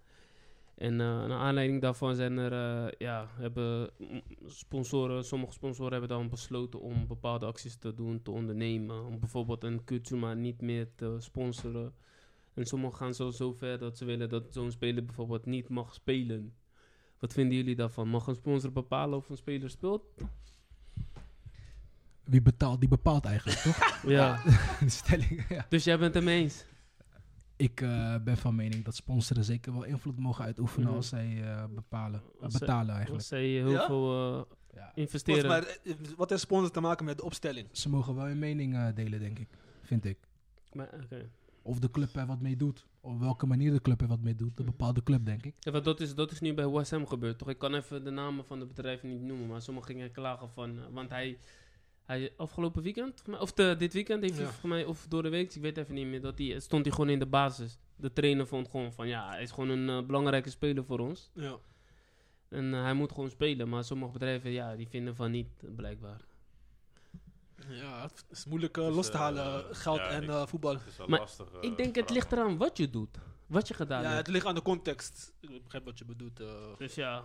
En 0.82 1.00
eh, 1.00 1.06
naar 1.06 1.38
aanleiding 1.38 1.80
daarvan 1.80 2.14
zijn 2.14 2.38
er, 2.38 2.52
eh, 2.52 2.92
ja, 2.98 3.28
hebben 3.34 3.90
sponsoren, 4.46 5.24
sommige 5.24 5.52
sponsoren 5.52 5.92
hebben 5.92 6.08
dan 6.08 6.28
besloten 6.28 6.80
om 6.80 7.06
bepaalde 7.06 7.46
acties 7.46 7.76
te 7.76 7.94
doen, 7.94 8.22
te 8.22 8.30
ondernemen. 8.30 9.04
Om 9.04 9.18
bijvoorbeeld 9.20 9.64
een 9.64 9.84
Kutsuma 9.84 10.34
niet 10.34 10.60
meer 10.60 10.88
te 10.94 11.16
sponsoren. 11.18 11.94
En 12.54 12.66
sommigen 12.66 12.96
gaan 12.96 13.14
zo, 13.14 13.30
zo 13.30 13.52
ver 13.52 13.78
dat 13.78 13.98
ze 13.98 14.04
willen 14.04 14.28
dat 14.28 14.44
zo'n 14.50 14.70
speler 14.70 15.04
bijvoorbeeld 15.04 15.46
niet 15.46 15.68
mag 15.68 15.94
spelen. 15.94 16.54
Wat 17.18 17.32
vinden 17.32 17.56
jullie 17.56 17.76
daarvan? 17.76 18.08
Mag 18.08 18.26
een 18.26 18.34
sponsor 18.34 18.72
bepalen 18.72 19.18
of 19.18 19.28
een 19.28 19.36
speler 19.36 19.70
speelt? 19.70 20.02
Wie 22.24 22.42
betaalt, 22.42 22.80
die 22.80 22.88
bepaalt 22.88 23.24
eigenlijk, 23.24 23.58
toch? 23.58 24.02
Ja. 24.06 24.42
Die 24.80 24.88
stelling, 24.88 25.44
ja. 25.48 25.66
Dus 25.68 25.84
jij 25.84 25.98
bent 25.98 26.14
het 26.14 26.24
mee 26.24 26.42
eens? 26.42 26.64
Ik 27.56 27.80
eh, 27.80 28.14
ben 28.24 28.36
van 28.36 28.54
mening 28.54 28.84
dat 28.84 28.94
sponsoren 28.94 29.44
zeker 29.44 29.72
wel 29.72 29.84
invloed 29.84 30.18
mogen 30.18 30.44
uitoefenen 30.44 30.86
Mhm. 30.88 30.96
als 30.96 31.08
zij 31.08 31.42
eh, 31.42 31.64
bepalen, 31.74 32.20
eh, 32.20 32.42
Als 32.42 32.50
zij- 32.52 32.60
betalen 32.60 32.86
Als 32.88 32.96
eigenlijk. 32.96 33.24
zij 33.24 33.44
heel 33.44 33.70
Ja? 33.70 33.86
veel 33.86 34.34
eh, 34.34 34.42
Ja. 34.74 34.92
Investeren. 34.94 35.66
eh, 35.66 35.94
wat 36.16 36.30
heeft 36.30 36.42
sponsor 36.42 36.70
te 36.70 36.80
maken 36.80 37.04
met 37.04 37.16
de 37.18 37.24
opstelling? 37.24 37.68
Ze 37.72 37.88
mogen 37.88 38.14
wel 38.14 38.24
hun 38.24 38.38
mening 38.38 38.74
eh, 38.74 38.86
delen, 38.94 39.20
denk 39.20 39.38
ik. 39.38 39.48
Vind 39.82 40.04
ik. 40.04 40.18
Maar, 40.72 40.88
oké. 41.04 41.30
Of 41.62 41.78
de 41.78 41.90
club 41.90 42.16
er 42.16 42.26
wat 42.26 42.40
mee 42.40 42.56
doet. 42.56 42.86
Op 43.00 43.18
welke 43.20 43.46
manier 43.46 43.72
de 43.72 43.80
club 43.82 44.00
er 44.00 44.06
wat 44.06 44.20
mee 44.20 44.34
doet. 44.34 44.56
De 44.56 44.62
bepaalde 44.64 45.02
club, 45.02 45.24
denk 45.24 45.44
ik. 45.44 45.54
Ja, 45.58 45.70
want 45.72 45.84
dat 45.84 46.00
is, 46.00 46.14
dat 46.14 46.30
is 46.30 46.40
nu 46.40 46.54
bij 46.54 46.68
West 46.68 46.90
Ham 46.90 47.06
gebeurd, 47.06 47.38
toch? 47.38 47.48
Ik 47.48 47.58
kan 47.58 47.74
even 47.74 48.04
de 48.04 48.10
namen 48.10 48.44
van 48.44 48.58
de 48.58 48.66
bedrijven 48.66 49.08
niet 49.08 49.22
noemen, 49.22 49.46
maar 49.48 49.62
sommigen 49.62 49.90
gingen 49.90 50.10
klagen 50.12 50.48
van... 50.50 50.78
eh, 50.78 50.84
want 50.92 51.10
hij, 51.10 51.38
hij 52.18 52.32
afgelopen 52.36 52.82
weekend, 52.82 53.22
of 53.40 53.52
de, 53.52 53.74
dit 53.78 53.92
weekend 53.92 54.22
heeft 54.22 54.34
hij 54.34 54.42
Ja. 54.44 54.50
volgens 54.50 54.72
mij, 54.72 54.84
of 54.84 55.06
door 55.08 55.22
de 55.22 55.28
week, 55.28 55.54
ik 55.54 55.62
weet 55.62 55.76
even 55.78 55.94
niet 55.94 56.06
meer, 56.06 56.20
dat 56.20 56.38
hij, 56.38 56.60
stond 56.60 56.84
hij 56.84 56.94
gewoon 56.94 57.08
in 57.10 57.18
de 57.18 57.26
basis. 57.26 57.78
De 57.96 58.12
trainer 58.12 58.46
vond 58.46 58.68
gewoon 58.68 58.92
van, 58.92 59.08
ja, 59.08 59.28
hij 59.28 59.42
is 59.42 59.50
gewoon 59.50 59.68
een 59.68 59.88
eh, 59.88 60.06
belangrijke 60.06 60.50
speler 60.50 60.84
voor 60.84 60.98
ons. 60.98 61.30
Ja. 61.34 61.56
En 62.48 62.74
eh, 62.74 62.82
hij 62.82 62.94
moet 62.94 63.12
gewoon 63.12 63.30
spelen, 63.30 63.68
maar 63.68 63.84
sommige 63.84 64.12
bedrijven, 64.12 64.50
ja, 64.50 64.76
die 64.76 64.88
vinden 64.88 65.16
van 65.16 65.30
niet, 65.30 65.48
blijkbaar. 65.76 66.20
ja, 67.68 68.02
het 68.02 68.24
is 68.30 68.44
moeilijk 68.44 68.76
eh, 68.76 68.86
Dus, 68.86 68.94
los 68.94 69.06
te 69.06 69.12
eh, 69.12 69.18
halen, 69.18 69.76
geld 69.76 69.96
ja, 69.98 70.08
en 70.08 70.22
ik- 70.22 70.28
eh, 70.28 70.46
voetbal. 70.46 70.72
Het 70.72 70.86
is 70.86 70.96
wel 70.96 71.08
Maar 71.08 71.18
lastig. 71.18 71.52
eh, 71.52 71.58
ik 71.70 71.76
denk, 71.76 71.94
het 71.94 72.10
ligt 72.10 72.32
eraan 72.32 72.56
wat 72.56 72.76
je 72.76 72.90
doet. 72.90 73.18
Wat 73.46 73.68
je 73.68 73.74
gedaan 73.74 74.02
Ja, 74.02 74.06
hebt. 74.08 74.18
het 74.18 74.28
ligt 74.34 74.46
aan 74.46 74.54
de 74.54 74.62
context. 74.62 75.32
Ik 75.40 75.62
begrijp 75.62 75.84
wat 75.84 75.98
je 75.98 76.04
bedoelt. 76.04 76.40
eh. 76.40 76.46
Dus 76.78 76.94
ja, 76.94 77.24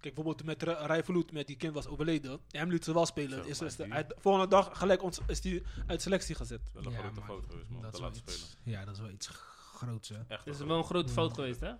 Kijk, 0.00 0.14
bijvoorbeeld 0.14 0.44
met 0.46 0.62
Rijvloed, 0.86 1.32
met 1.32 1.46
die 1.46 1.56
kind 1.56 1.74
was 1.74 1.86
overleden. 1.86 2.40
Hem 2.50 2.70
liet 2.70 2.84
ze 2.84 2.92
wel 2.92 3.06
spelen. 3.06 3.54
Zo, 3.54 3.64
Is, 3.64 3.76
de, 3.76 3.82
die- 3.84 3.92
hij- 3.92 4.06
de 4.06 4.14
volgende 4.18 4.48
dag 4.48 4.78
gelijk 4.78 5.02
ons, 5.02 5.18
is 5.26 5.42
hij 5.42 5.62
uit 5.86 6.02
selectie 6.02 6.34
gezet. 6.34 6.60
Wel 6.72 6.84
een 6.84 6.90
Ja, 6.92 6.98
grote 6.98 7.20
fout 7.22 7.44
geweest, 7.48 7.68
man. 7.70 7.82
Dat 7.82 7.90
Te 7.90 7.96
is 7.96 8.02
wel 8.02 8.10
laten 8.12 8.22
iets, 8.32 8.40
spelen. 8.50 8.78
ja, 8.78 8.84
dat 8.84 8.94
is 8.94 9.00
wel 9.00 9.10
iets 9.10 9.26
groots, 9.74 10.08
hè. 10.08 10.18
Echt 10.28 10.46
is 10.46 10.58
wel 10.58 10.78
een 10.78 10.84
grote 10.84 11.12
fout 11.12 11.34
geweest, 11.34 11.60
hè? 11.60 11.72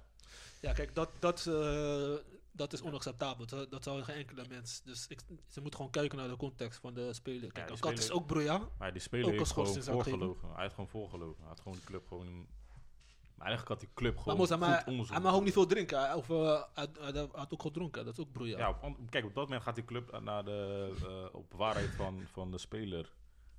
Ja, 0.60 0.72
kijk, 0.72 0.94
dat, 0.94 1.10
dat, 1.18 1.47
eh, 1.47 2.12
dat 2.52 2.72
is 2.72 2.82
onacceptabel. 2.82 3.47
Dat, 3.47 3.70
dat 3.70 3.82
zou 3.84 4.02
geen 4.02 4.16
enkele 4.16 4.44
mens. 4.48 4.82
Dus 4.84 5.06
ik, 5.09 5.20
ze 5.48 5.60
moeten 5.60 5.76
gewoon 5.76 5.90
kijken 5.92 6.18
naar 6.18 6.28
de 6.28 6.36
context 6.36 6.80
van 6.80 6.94
de 6.94 7.12
speler. 7.14 7.52
Kijk, 7.52 7.66
die 7.66 7.74
een 7.74 7.80
kat 7.80 7.98
is 7.98 8.10
ook 8.10 8.26
broeia. 8.26 8.59
Maar 8.78 8.92
die 8.92 8.97
Ook 9.01 9.06
speler 9.06 9.30
heeft 9.30 9.51
gewoon 9.52 9.82
voorgelogen. 9.82 10.48
Hij 10.55 10.62
had 10.62 10.72
gewoon 10.74 10.88
voorgelogen. 10.88 11.38
Hij 11.38 11.48
had 11.48 11.60
gewoon 11.60 11.76
die 11.76 11.86
club 11.86 12.06
gewoon... 12.09 12.47
Maar 13.40 13.48
eigenlijk 13.48 13.80
had 13.80 13.88
die 13.88 13.94
club 13.94 14.14
Maar 14.14 14.22
gewoon 14.22 14.38
moest 14.38 14.48
hij, 14.50 14.58
goed 14.58 14.68
maar, 14.68 14.86
onderzoek 14.86 15.14
hij 15.14 15.24
mag 15.24 15.34
ook 15.34 15.44
niet 15.44 15.52
veel 15.52 15.66
drinken. 15.66 15.98
Hij- 16.00 16.14
Of 16.14 16.28
uh, 16.28 16.62
hij, 16.74 16.86
hij- 17.00 17.12
hij 17.12 17.28
had 17.32 17.52
ook 17.52 17.62
gedronken. 17.62 18.04
Dat 18.04 18.18
is 18.18 18.24
ook 18.24 18.32
broeia. 18.32 18.58
Ja, 18.58 18.68
op, 18.82 18.96
kijk, 19.10 19.24
op 19.24 19.34
dat 19.34 19.44
moment 19.44 19.62
gaat 19.62 19.74
die 19.74 19.84
club 19.84 20.20
naar 20.22 20.44
de 20.44 20.90
eh, 21.02 21.34
op 21.38 21.52
waarheid 21.52 21.90
van, 21.90 22.20
van 22.32 22.50
de 22.50 22.58
speler 22.58 23.12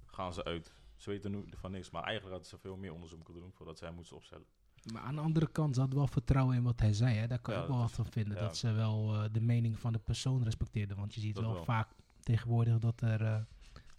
gaan 0.05 0.33
ze 0.33 0.43
uit. 0.43 0.73
Ze 0.95 1.09
weten 1.09 1.31
nu 1.31 1.45
van 1.49 1.71
niks, 1.71 1.89
maar 1.89 2.03
eigenlijk 2.03 2.31
hadden 2.35 2.49
ze 2.49 2.57
veel 2.67 2.77
meer 2.77 2.93
onderzoek 2.93 3.17
moeten 3.17 3.35
doen 3.43 3.51
voordat 3.53 3.77
zij 3.77 3.87
hem 3.87 3.95
moesten 3.95 4.15
opstellen. 4.15 4.45
Maar 4.93 5.01
aan 5.01 5.15
de 5.15 5.21
andere 5.21 5.47
kant, 5.51 5.73
ze 5.73 5.79
hadden 5.79 5.97
wel 5.99 6.07
vertrouwen 6.07 6.55
in 6.55 6.63
wat 6.63 6.79
hij 6.79 6.93
zei. 6.93 7.15
Hè? 7.17 7.27
Daar 7.27 7.39
kan 7.39 7.53
je 7.53 7.59
Ja, 7.59 7.65
ook 7.65 7.71
wel 7.71 7.81
wat 7.81 7.91
van 7.91 8.05
vinden. 8.05 8.35
ja. 8.37 8.41
Dat 8.41 8.57
ze 8.57 8.71
wel 8.71 9.13
eh, 9.13 9.23
de 9.31 9.41
mening 9.41 9.79
van 9.79 9.93
de 9.93 9.99
persoon 9.99 10.43
respecteerden. 10.43 10.97
Want 10.97 11.13
je 11.13 11.19
ziet 11.21 11.39
wel, 11.39 11.53
wel. 11.53 11.63
vaak 11.63 11.89
tegenwoordig 12.19 12.79
dat 12.79 13.01
er 13.01 13.21
eh, 13.25 13.35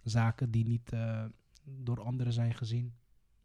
zaken 0.03 0.51
die 0.51 0.65
niet 0.65 0.91
eh, 0.91 1.25
door 1.63 2.01
anderen 2.01 2.33
zijn 2.33 2.53
gezien, 2.53 2.93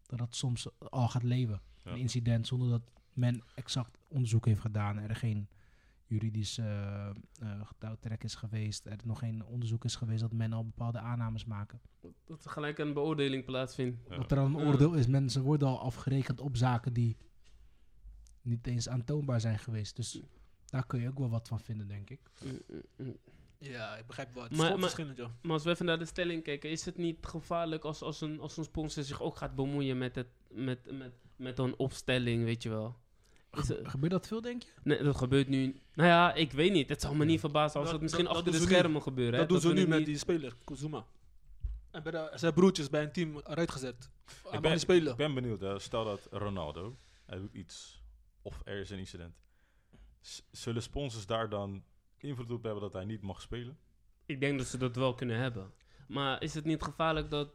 dat 0.07 0.19
dat 0.19 0.35
soms 0.37 0.67
al 0.79 1.09
gaat 1.09 1.23
leven. 1.23 1.61
Ja. 1.89 1.95
Een 1.95 2.01
incident 2.01 2.47
zonder 2.47 2.69
dat 2.69 2.83
men 3.13 3.43
exact 3.55 3.99
onderzoek 4.09 4.47
heeft 4.47 4.61
gedaan. 4.61 4.99
Er 4.99 5.17
geen 5.17 5.49
juridisch 6.05 6.59
eh 6.59 7.09
eh, 7.09 7.67
getouwtrek 7.67 8.25
is 8.25 8.35
geweest. 8.35 8.87
Er 8.87 8.99
nog 9.05 9.19
geen 9.19 9.45
onderzoek 9.45 9.85
is 9.85 9.97
geweest 9.97 10.21
dat 10.21 10.33
men 10.33 10.53
al 10.53 10.65
bepaalde 10.65 10.99
aannames 10.99 11.45
maken. 11.45 11.81
Dat 12.25 12.45
er 12.45 12.51
gelijk 12.51 12.79
een 12.79 12.93
beoordeling 12.93 13.45
plaatsvindt. 13.45 13.99
Ja. 14.09 14.17
Dat 14.17 14.33
er 14.33 14.39
al 14.39 14.47
een 14.47 14.57
oordeel 14.57 14.95
is. 14.95 15.07
Mensen 15.07 15.43
worden 15.43 15.69
al 15.69 15.81
afgerekend 15.81 16.41
op 16.41 16.57
zaken 16.57 16.93
die 16.93 17.17
niet 18.43 18.67
eens 18.67 18.89
aantoonbaar 18.89 19.41
zijn 19.41 19.59
geweest. 19.59 19.97
Dus 19.97 20.21
daar 20.65 20.87
kun 20.87 21.01
je 21.01 21.09
ook 21.09 21.19
wel 21.19 21.31
wat 21.31 21.49
van 21.49 21.61
vinden, 21.61 21.89
denk 21.89 22.11
ik. 22.11 22.21
Ja, 23.59 23.97
ik 23.97 24.07
begrijp 24.07 24.35
wel. 24.35 24.43
Het 24.43 24.53
is 24.53 24.59
Maar- 24.59 24.71
maar- 24.71 24.79
verschillend, 24.79 25.17
ja. 25.17 25.31
Maar 25.43 25.53
als 25.53 25.65
we 25.65 25.71
even 25.71 25.85
naar 25.87 25.99
de 25.99 26.05
stelling 26.05 26.43
kijken, 26.43 26.71
is 26.71 26.85
het 26.85 26.97
niet 26.97 27.27
gevaarlijk 27.27 27.85
als, 27.85 28.03
als, 28.03 28.21
een, 28.21 28.41
als 28.41 28.57
een 28.57 28.65
sponsor 28.65 29.03
zich 29.05 29.23
ook 29.23 29.37
gaat 29.37 29.55
bemoeien 29.55 29.99
met, 29.99 30.15
het, 30.15 30.27
met, 30.51 30.93
met, 30.93 31.13
met 31.37 31.59
een 31.59 31.77
opstelling, 31.79 32.45
weet 32.45 32.63
je 32.63 32.69
wel? 32.69 32.97
Gebeurt 33.83 34.13
dat 34.13 34.27
veel, 34.27 34.41
denk 34.41 34.63
je? 34.63 34.69
nee, 34.83 35.03
dat 35.03 35.17
gebeurt 35.17 35.49
nu. 35.49 35.81
Nou 35.95 36.09
ja, 36.09 36.35
ik 36.35 36.53
weet 36.53 36.73
niet. 36.73 36.89
Het 36.89 37.01
zal 37.01 37.15
me 37.15 37.25
niet 37.25 37.41
verbazen 37.41 37.75
als 37.81 37.85
Dat- 37.85 37.93
het 37.93 38.03
misschien 38.03 38.25
dat- 38.25 38.35
dat 38.35 38.45
achter 38.45 38.61
de 38.61 38.67
nu. 38.67 38.73
schermen 38.75 39.03
gebeurt. 39.03 39.33
hè, 39.33 39.39
Dat 39.39 39.49
doen 39.49 39.61
ze 39.61 39.69
we 39.69 39.75
nu 39.75 39.87
met 39.87 39.99
niet- 39.99 40.07
die 40.07 40.19
speler, 40.19 40.57
Kuzuma. 40.65 41.07
En 41.91 42.03
bij 42.03 42.13
de, 42.13 42.31
zijn 42.35 42.53
broertjes 42.55 42.91
bij 42.91 43.03
een 43.03 43.13
team 43.13 43.37
eruit 43.37 43.71
gezet. 43.71 44.11
Mag 44.51 44.61
ben- 44.61 44.81
spelen. 44.81 45.11
Ik 45.13 45.17
ben 45.19 45.35
benieuwd, 45.35 45.61
hè. 45.61 45.79
stel 45.79 46.05
dat 46.05 46.29
Ronaldo, 46.31 46.97
hij 47.27 47.39
doet 47.39 47.55
iets, 47.55 48.03
of 48.43 48.61
er 48.65 48.81
is 48.81 48.91
een 48.91 48.99
incident. 48.99 49.35
S- 50.21 50.43
zullen 50.51 50.83
sponsors 50.83 51.27
daar 51.27 51.49
dan 51.49 51.85
invloed 52.23 52.51
op 52.51 52.63
hebben 52.63 52.83
dat 52.83 52.93
hij 52.93 53.05
niet 53.05 53.23
mag 53.23 53.41
spelen? 53.41 53.79
Ik 54.27 54.41
denk 54.41 54.59
dat 54.59 54.67
ze 54.67 54.79
dat 54.79 54.97
wel 54.97 55.15
kunnen 55.15 55.39
hebben. 55.39 55.71
Maar 56.09 56.43
is 56.43 56.55
het 56.55 56.65
niet 56.65 56.83
gevaarlijk 56.83 57.31
dat, 57.31 57.51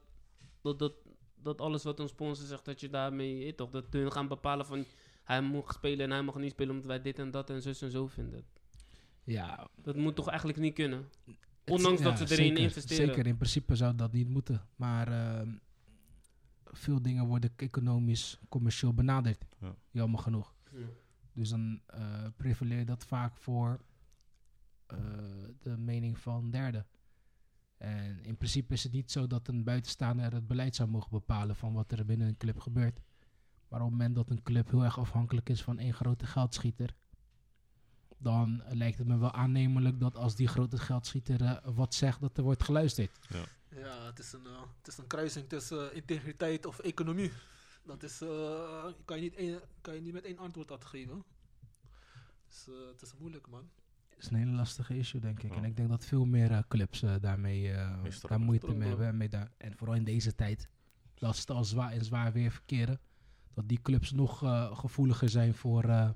dat, 0.61 0.79
dat, 0.79 0.93
dat 1.35 1.61
alles 1.61 1.83
wat 1.83 1.99
een 1.99 2.07
sponsor 2.07 2.45
zegt, 2.47 2.65
dat 2.65 2.79
je 2.79 2.89
daarmee, 2.89 3.55
toch, 3.55 3.69
dat 3.69 3.85
hun 3.89 4.11
gaan 4.11 4.27
bepalen 4.27 4.65
van 4.65 4.85
hij 5.23 5.41
mag 5.41 5.73
spelen 5.73 6.05
en 6.05 6.11
hij 6.11 6.21
mag 6.21 6.35
niet 6.35 6.51
spelen 6.51 6.71
omdat 6.71 6.87
wij 6.87 7.01
dit 7.01 7.19
en 7.19 7.31
dat 7.31 7.49
en 7.49 7.61
zus 7.61 7.81
en 7.81 7.91
zo 7.91 8.07
vinden. 8.07 8.45
Ja. 9.23 9.67
Dat 9.75 9.95
moet 9.95 10.15
toch 10.15 10.27
eigenlijk 10.27 10.59
niet 10.59 10.73
kunnen? 10.73 11.09
het- 11.25 11.35
Ondanks 11.73 12.01
ja, 12.01 12.09
dat 12.09 12.17
ze 12.17 12.23
erin 12.23 12.45
zeker, 12.47 12.63
investeren. 12.63 13.07
Zeker, 13.07 13.27
in 13.27 13.37
principe 13.37 13.75
zou 13.75 13.95
dat 13.95 14.11
niet 14.13 14.29
moeten. 14.29 14.67
Maar 14.75 15.07
ehm, 15.07 15.51
veel 16.63 17.01
dingen 17.01 17.25
worden 17.25 17.53
economisch, 17.55 18.39
commercieel 18.49 18.93
benaderd. 18.93 19.45
Ja. 19.59 19.75
Jammer 19.91 20.19
genoeg. 20.19 20.53
Dus 21.33 21.49
dan 21.49 21.81
eh 21.87 22.25
prevaleer 22.37 22.77
je 22.77 22.85
dat 22.85 23.05
vaak 23.05 23.37
voor 23.37 23.79
de 25.59 25.77
mening 25.77 26.19
van 26.19 26.51
derden. 26.51 26.87
En 27.77 28.23
in 28.23 28.37
principe 28.37 28.73
is 28.73 28.83
het 28.83 28.91
niet 28.91 29.11
zo 29.11 29.27
dat 29.27 29.47
een 29.47 29.63
buitenstaander 29.63 30.33
het 30.33 30.47
beleid 30.47 30.75
zou 30.75 30.89
mogen 30.89 31.09
bepalen 31.09 31.55
van 31.55 31.73
wat 31.73 31.91
er 31.91 32.05
binnen 32.05 32.27
een 32.27 32.37
club 32.37 32.59
gebeurt. 32.59 33.01
Maar 33.67 33.79
op 33.79 33.85
het 33.85 33.97
moment 33.97 34.15
dat 34.15 34.29
een 34.29 34.43
club 34.43 34.69
heel 34.69 34.83
erg 34.83 34.99
afhankelijk 34.99 35.49
is 35.49 35.63
van 35.63 35.79
één 35.79 35.93
grote 35.93 36.25
geldschieter, 36.25 36.95
dan 38.17 38.63
lijkt 38.69 38.97
het 38.97 39.07
me 39.07 39.17
wel 39.17 39.31
aannemelijk 39.31 39.99
dat 39.99 40.15
als 40.15 40.35
die 40.35 40.47
grote 40.47 40.77
geldschieter 40.77 41.41
eh, 41.41 41.57
wat 41.75 41.93
zegt, 41.93 42.21
dat 42.21 42.37
er 42.37 42.43
wordt 42.43 42.63
geluisterd. 42.63 43.19
Ja, 43.69 44.05
het 44.05 44.19
is 44.19 44.33
een, 44.33 44.45
eh, 44.45 44.61
het 44.77 44.87
is 44.87 44.97
een 44.97 45.07
kruising 45.07 45.49
tussen 45.49 45.89
eh, 45.89 45.95
integriteit 45.95 46.65
of 46.65 46.79
economie. 46.79 47.31
Dat 47.85 48.03
is, 48.03 48.21
eh, 48.21 48.85
kan, 49.05 49.21
je 49.21 49.31
niet 49.37 49.59
kan 49.81 49.95
je 49.95 50.01
niet 50.01 50.13
met 50.13 50.23
één 50.23 50.37
antwoord 50.37 50.71
aan 50.71 50.81
geven. 50.81 51.23
Dus, 52.47 52.67
eh, 52.67 52.87
het 52.87 53.01
is 53.01 53.13
moeilijk, 53.17 53.47
man. 53.47 53.69
Het 54.23 54.31
is 54.31 54.37
een 54.37 54.43
hele 54.43 54.57
lastige 54.57 54.97
issue, 54.97 55.21
denk 55.21 55.43
ik. 55.43 55.51
Ja. 55.51 55.57
En 55.57 55.63
ik 55.63 55.77
denk 55.77 55.89
dat 55.89 56.05
veel 56.05 56.25
meer 56.25 56.51
eh, 56.51 56.59
clubs 56.67 57.01
eh, 57.01 57.15
daarmee 57.21 57.71
eh, 57.71 58.03
daar 58.21 58.39
moeite 58.39 58.73
mee 58.73 58.87
hebben. 58.87 59.07
En, 59.07 59.17
mee 59.17 59.29
daar, 59.29 59.51
en 59.57 59.77
vooral 59.77 59.95
in 59.95 60.03
deze 60.03 60.35
tijd, 60.35 60.69
dat 61.13 61.37
het 61.37 61.49
al 61.49 61.63
zwaar 61.63 61.91
en 61.91 62.05
zwaar 62.05 62.33
weer 62.33 62.51
verkeren, 62.51 62.99
dat 63.53 63.67
die 63.67 63.81
clubs 63.81 64.11
nog 64.11 64.43
eh, 64.43 64.77
gevoeliger 64.77 65.29
zijn 65.29 65.53
voor 65.53 65.83
eh, 65.83 66.09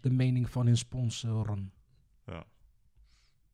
de 0.00 0.10
mening 0.10 0.50
van 0.50 0.66
hun 0.66 0.76
sponsoren. 0.76 1.72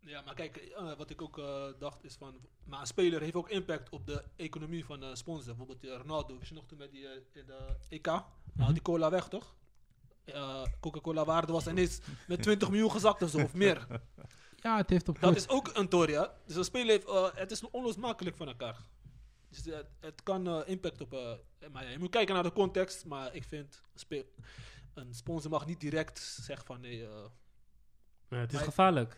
Ja, 0.04 0.22
maar 0.22 0.34
kijk, 0.34 0.74
wat 0.96 1.10
ik 1.10 1.22
ook 1.22 1.38
eh, 1.38 1.64
dacht 1.78 2.04
is 2.04 2.14
van... 2.14 2.34
Maar 2.64 2.80
een 2.80 2.86
speler 2.86 3.20
heeft 3.20 3.34
ook 3.34 3.48
impact 3.48 3.88
op 3.88 4.06
de 4.06 4.24
economie 4.36 4.84
van 4.84 5.00
de 5.00 5.16
sponsor. 5.16 5.56
Bijvoorbeeld 5.56 6.00
Ronaldo, 6.00 6.38
weet 6.38 6.48
je 6.48 6.54
nog 6.54 6.66
toen 6.66 6.78
met 6.78 6.90
die 6.90 7.06
in 7.32 7.46
de 7.46 7.76
EK? 7.88 8.06
Haal 8.06 8.72
die 8.72 8.82
cola 8.82 9.10
weg, 9.10 9.28
toch? 9.28 9.56
Eh, 10.24 10.62
Coca-Cola 10.80 11.24
waarde 11.24 11.52
was 11.52 11.66
ineens 11.66 12.00
met 12.26 12.42
20 12.42 12.70
miljoen 12.70 12.90
gezakt 12.90 13.22
of 13.22 13.30
zo, 13.30 13.38
of 13.42 13.54
meer. 13.54 13.86
Ja, 14.62 14.76
het 14.76 14.90
heeft 14.90 15.08
op 15.08 15.20
Dat 15.20 15.36
is 15.36 15.48
ook 15.48 15.70
een 15.74 15.88
Toria. 15.88 16.32
Dus 16.46 16.56
een 16.56 16.64
speler 16.64 16.86
heeft, 16.88 17.08
eh, 17.08 17.28
het 17.34 17.50
is 17.50 17.70
onlosmakelijk 17.70 18.36
van 18.36 18.46
elkaar. 18.48 18.76
Dus 19.48 19.64
het, 19.64 19.86
het 20.00 20.22
kan 20.22 20.46
eh, 20.48 20.60
impact 20.68 21.00
op. 21.00 21.12
eh, 21.12 21.32
maar 21.72 21.84
ja, 21.84 21.90
je 21.90 21.98
moet 21.98 22.10
kijken 22.10 22.34
naar 22.34 22.42
de 22.42 22.52
context. 22.52 23.04
Maar 23.04 23.34
ik 23.34 23.44
vind 23.44 23.82
een 24.94 25.14
sponsor 25.14 25.50
mag 25.50 25.66
niet 25.66 25.80
direct 25.80 26.18
zeggen 26.18 26.66
van 26.66 26.80
nee, 26.80 27.06
eh, 27.06 27.24
Ja, 28.28 28.36
het 28.36 28.48
is 28.50 28.54
Maar- 28.54 28.64
gevaarlijk. 28.64 29.16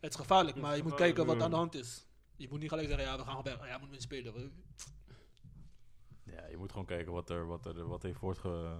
het 0.00 0.10
is 0.10 0.16
gevaarlijk. 0.20 0.56
Is 0.56 0.62
Maar 0.62 0.76
je 0.76 0.82
moet 0.82 0.92
gevaarlijk, 0.92 1.16
kijken 1.16 1.34
wat 1.34 1.44
aan 1.44 1.50
de 1.50 1.56
hand 1.56 1.74
is. 1.74 2.06
Je 2.36 2.48
moet 2.48 2.60
niet 2.60 2.68
gelijk 2.68 2.88
zeggen 2.88 3.06
ja, 3.06 3.16
we 3.16 3.24
gaan 3.24 3.42
weg. 3.42 3.66
Ja, 3.66 3.78
moet 3.78 4.02
spelen. 4.02 4.52
Ja, 6.24 6.46
je 6.46 6.56
moet 6.56 6.70
gewoon 6.70 6.86
kijken 6.86 7.12
wat 7.12 7.30
er, 7.30 7.46
wat 7.46 7.66
er 7.66 7.86
wat 7.88 8.02
heeft 8.02 8.18
voortge, 8.18 8.76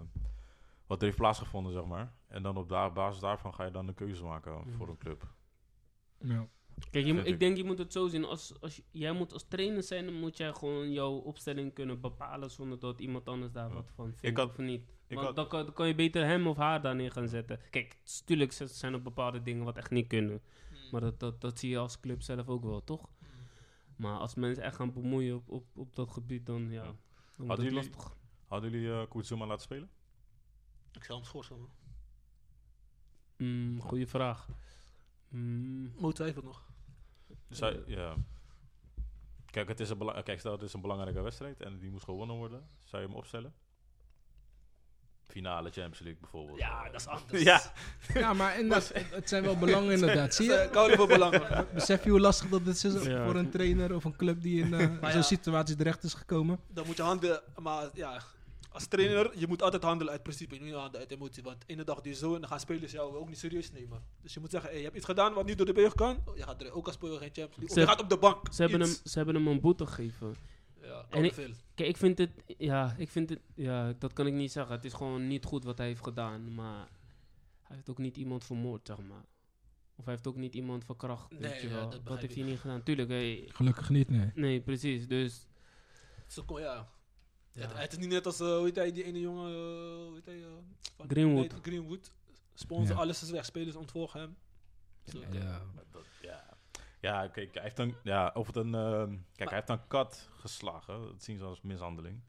wat 0.94 1.02
er 1.02 1.08
heeft 1.08 1.22
plaatsgevonden, 1.22 1.72
zeg 1.72 1.84
maar. 1.84 2.12
En 2.28 2.42
dan 2.42 2.56
op 2.56 2.68
da- 2.68 2.90
basis 2.90 3.20
daarvan 3.20 3.54
ga 3.54 3.64
je 3.64 3.70
dan 3.70 3.88
een 3.88 3.94
keuze 3.94 4.24
maken 4.24 4.52
Mhm. 4.52 4.70
voor 4.76 4.88
een 4.88 4.98
club. 4.98 5.28
Ja. 6.18 6.48
Kijk, 6.90 7.04
je, 7.06 7.12
ik 7.14 7.24
ik. 7.26 7.40
denk 7.40 7.56
je 7.56 7.64
moet 7.64 7.78
het 7.78 7.92
zo 7.92 8.08
zien. 8.08 8.24
Als, 8.24 8.60
als 8.60 8.82
jij 8.90 9.12
moet 9.12 9.32
als 9.32 9.44
trainer 9.48 9.82
zijn, 9.82 10.04
dan 10.04 10.14
moet 10.14 10.36
jij 10.36 10.52
gewoon 10.52 10.92
jouw 10.92 11.12
opstelling 11.16 11.72
kunnen 11.74 12.00
bepalen 12.00 12.50
zonder 12.50 12.78
dat 12.78 13.00
iemand 13.00 13.28
anders 13.28 13.52
daar 13.52 13.68
Ja. 13.68 13.74
wat 13.74 13.90
van 13.94 14.04
vindt 14.06 14.22
Ik 14.22 14.36
had- 14.36 14.48
of 14.48 14.56
niet. 14.58 14.82
Ik 15.06 15.14
Want 15.16 15.26
had, 15.26 15.36
dan, 15.36 15.48
kan, 15.48 15.64
dan 15.64 15.74
kan 15.74 15.86
je 15.88 15.94
beter 15.94 16.24
hem 16.24 16.46
of 16.46 16.56
haar 16.56 16.82
daar 16.82 16.94
neer 16.94 17.10
gaan 17.12 17.28
zetten. 17.28 17.60
Kijk, 17.70 17.96
tuurlijk 18.24 18.52
z- 18.52 18.60
zijn 18.64 18.92
er 18.92 19.02
bepaalde 19.02 19.42
dingen 19.42 19.64
wat 19.64 19.76
echt 19.76 19.90
niet 19.90 20.06
kunnen. 20.06 20.42
Maar 20.90 21.00
dat, 21.00 21.20
dat, 21.20 21.40
dat 21.40 21.58
zie 21.58 21.70
je 21.70 21.78
als 21.78 22.00
club 22.00 22.22
zelf 22.22 22.48
ook 22.48 22.64
wel, 22.64 22.84
toch? 22.84 23.08
Maar 23.96 24.18
als 24.18 24.34
mensen 24.34 24.62
echt 24.64 24.76
gaan 24.76 24.92
bemoeien 24.92 25.36
op, 25.36 25.48
op, 25.48 25.64
op 25.76 25.94
dat 25.94 26.10
gebied, 26.10 26.46
dan 26.46 26.70
ja. 26.70 26.82
Dan 26.82 27.46
Hadden 27.46 27.66
het 27.66 27.74
jullie- 27.74 27.90
lastig. 27.94 28.16
hadden 28.48 28.70
jullie 28.70 28.86
uh, 28.88 29.38
laten 29.38 29.60
spelen? 29.60 29.90
Ik 30.96 31.04
zal 31.04 31.16
hem 31.16 31.24
schorsen. 31.24 31.56
man. 31.58 31.70
Mm, 33.36 33.80
goeie 33.80 34.06
vraag. 34.06 34.48
Mm, 35.28 35.92
Mo 35.98 36.12
twijfelt 36.12 36.44
nog. 36.44 36.62
Zou- 37.48 37.82
ja. 37.86 38.14
Kijk, 39.50 39.68
het 39.68 39.80
is 39.80 39.90
een 39.90 39.98
bela- 39.98 40.22
Kijk, 40.22 40.38
stel 40.38 40.52
het 40.52 40.62
is 40.62 40.72
een 40.72 40.80
belangrijke 40.80 41.20
wedstrijd 41.20 41.60
en 41.62 41.78
die 41.78 41.90
moest 41.90 42.04
gewonnen 42.04 42.36
worden. 42.36 42.68
Zou 42.84 43.02
je 43.02 43.08
hem 43.08 43.16
opstellen? 43.16 43.54
Finale 45.26 45.70
Champions 45.70 45.98
League 45.98 46.20
bijvoorbeeld. 46.20 46.58
Ja, 46.58 46.84
dat 46.90 47.00
is 47.00 47.06
anders. 47.06 47.42
Ja. 47.50 47.62
ja, 48.14 48.32
maar 48.32 48.56
inderdaad, 48.60 48.92
het, 48.92 49.10
het 49.10 49.28
zijn 49.28 49.42
wel 49.42 49.56
belangen 49.58 49.92
inderdaad. 49.98 50.34
Zie 50.34 50.46
je? 50.46 50.54
Ervan 50.54 51.08
belangen. 51.08 51.66
Besef 51.74 52.04
je 52.04 52.10
hoe 52.10 52.20
lastig 52.20 52.48
dat 52.48 52.64
dit 52.64 52.84
is 52.84 53.02
Ja. 53.04 53.24
voor 53.24 53.34
een 53.36 53.50
trainer 53.50 53.94
of 53.94 54.04
een 54.04 54.16
club 54.16 54.40
die 54.42 54.62
in 54.64 54.74
eh, 54.74 55.00
Maar 55.00 55.10
zo'n 55.10 55.20
ja. 55.20 55.26
situatie 55.26 55.76
terecht 55.76 56.02
is 56.02 56.14
gekomen? 56.14 56.60
Dan 56.68 56.86
moet 56.86 56.96
je 56.96 57.02
handelen, 57.02 57.42
maar 57.58 57.88
ja, 57.94 58.22
als 58.74 58.86
trainer, 58.86 59.38
je 59.38 59.46
moet 59.46 59.62
altijd 59.62 59.82
handelen 59.82 60.12
uit 60.12 60.22
principe, 60.22 60.56
niet 60.56 60.72
handelen 60.72 61.00
uit 61.00 61.10
emotie. 61.10 61.42
Want 61.42 61.64
ene 61.66 61.84
dag 61.84 62.00
doe 62.00 62.12
je 62.12 62.18
zo 62.18 62.34
en 62.34 62.40
dan 62.40 62.50
gaan 62.50 62.60
spelers 62.60 62.92
jou 62.92 63.16
ook 63.16 63.28
niet 63.28 63.38
serieus 63.38 63.72
nemen. 63.72 64.02
Dus 64.22 64.34
je 64.34 64.40
moet 64.40 64.50
zeggen, 64.50 64.68
hey, 64.70 64.78
je 64.78 64.84
hebt 64.84 64.96
iets 64.96 65.04
gedaan 65.04 65.32
wat 65.34 65.46
niet 65.46 65.56
door 65.56 65.66
de 65.66 65.72
beugel 65.72 65.94
kan. 65.94 66.22
Je 66.36 66.42
gaat 66.42 66.62
er 66.62 66.72
ook 66.72 66.86
als 66.86 66.94
speler 66.94 67.18
geen 67.18 67.30
Champions 67.32 67.56
League. 67.56 67.74
Ze- 67.74 67.80
je 67.80 67.86
gaat 67.86 68.00
op 68.00 68.08
de 68.08 68.18
bank. 68.18 68.52
ze, 68.52 68.62
hebben 68.62 68.80
hem, 68.80 68.90
ze 69.04 69.12
hebben 69.18 69.34
hem 69.34 69.46
een 69.46 69.60
boete 69.60 69.86
gegeven. 69.86 70.34
Ja, 70.82 71.06
En 71.10 71.24
ik- 71.24 71.32
veel. 71.32 71.50
Kijk, 71.74 71.88
ik 71.88 71.96
vind 71.96 72.18
het, 72.18 72.30
ja, 72.58 72.94
ik 72.98 73.08
vind 73.10 73.30
het, 73.30 73.40
ja, 73.54 73.92
dat 73.98 74.12
kan 74.12 74.26
ik 74.26 74.32
niet 74.32 74.52
zeggen. 74.52 74.74
Het 74.74 74.84
is 74.84 74.92
gewoon 74.92 75.26
niet 75.26 75.44
goed 75.44 75.64
wat 75.64 75.78
hij 75.78 75.86
heeft 75.86 76.02
gedaan, 76.04 76.54
maar 76.54 76.88
hij 77.62 77.76
heeft 77.76 77.90
ook 77.90 77.98
niet 77.98 78.16
iemand 78.16 78.44
vermoord, 78.44 78.86
zeg 78.86 78.98
maar. 78.98 79.24
Of 79.96 80.04
hij 80.04 80.14
heeft 80.14 80.26
ook 80.26 80.36
niet 80.36 80.54
iemand 80.54 80.84
verkracht, 80.84 81.30
Nee, 81.30 81.40
weet 81.40 81.60
je 81.60 81.68
ja, 81.68 81.74
wel. 81.74 81.90
dat 81.90 82.18
heeft 82.20 82.22
ik. 82.22 82.34
hij 82.34 82.44
niet 82.50 82.58
gedaan. 82.60 82.82
Tuurlijk, 82.82 83.08
hey, 83.08 83.44
Gelukkig 83.48 83.88
niet, 83.90 84.08
nee. 84.10 84.30
nee, 84.34 84.60
precies. 84.60 85.08
Dus, 85.08 85.46
Zo 86.26 86.42
kon- 86.42 86.60
ja. 86.60 86.88
Ja. 87.54 87.60
Het, 87.68 87.78
het 87.78 87.92
is 87.92 87.98
niet 87.98 88.08
net 88.08 88.26
als, 88.26 88.40
eh, 88.40 88.46
hoe 88.56 88.64
heet 88.64 88.76
hij, 88.76 88.92
die 88.92 89.04
ene 89.04 89.20
jongen, 89.20 89.48
eh, 89.50 90.06
hoe 90.06 90.14
heet 90.14 90.26
hij? 90.26 90.42
eh, 90.42 90.48
van 90.96 91.08
Greenwood. 91.08 91.38
United, 91.44 91.58
Greenwood. 91.62 92.12
Sponsor, 92.54 92.94
Ja. 92.96 93.00
alles 93.02 93.22
is 93.22 93.30
weg. 93.30 93.44
Spelers 93.44 93.76
ontvolgen 93.76 94.20
hem. 94.20 94.36
Zo, 95.12 95.18
Ja. 95.32 95.62
Dat- 95.90 96.04
ja. 96.22 96.52
Ja, 97.00 97.28
kijk, 97.28 97.54
hij 97.54 97.62
heeft 97.62 97.76
dan, 97.76 97.94
ja, 98.02 98.30
of 98.34 98.46
het 98.46 98.56
een, 98.56 98.74
ehm, 98.74 99.08
kijk, 99.36 99.48
hij 99.48 99.54
heeft 99.54 99.66
dan 99.66 99.86
kat 99.86 100.28
geslagen. 100.38 101.00
Dat 101.00 101.22
zien 101.22 101.38
ze 101.38 101.44
als 101.44 101.60
mishandeling. 101.62 102.20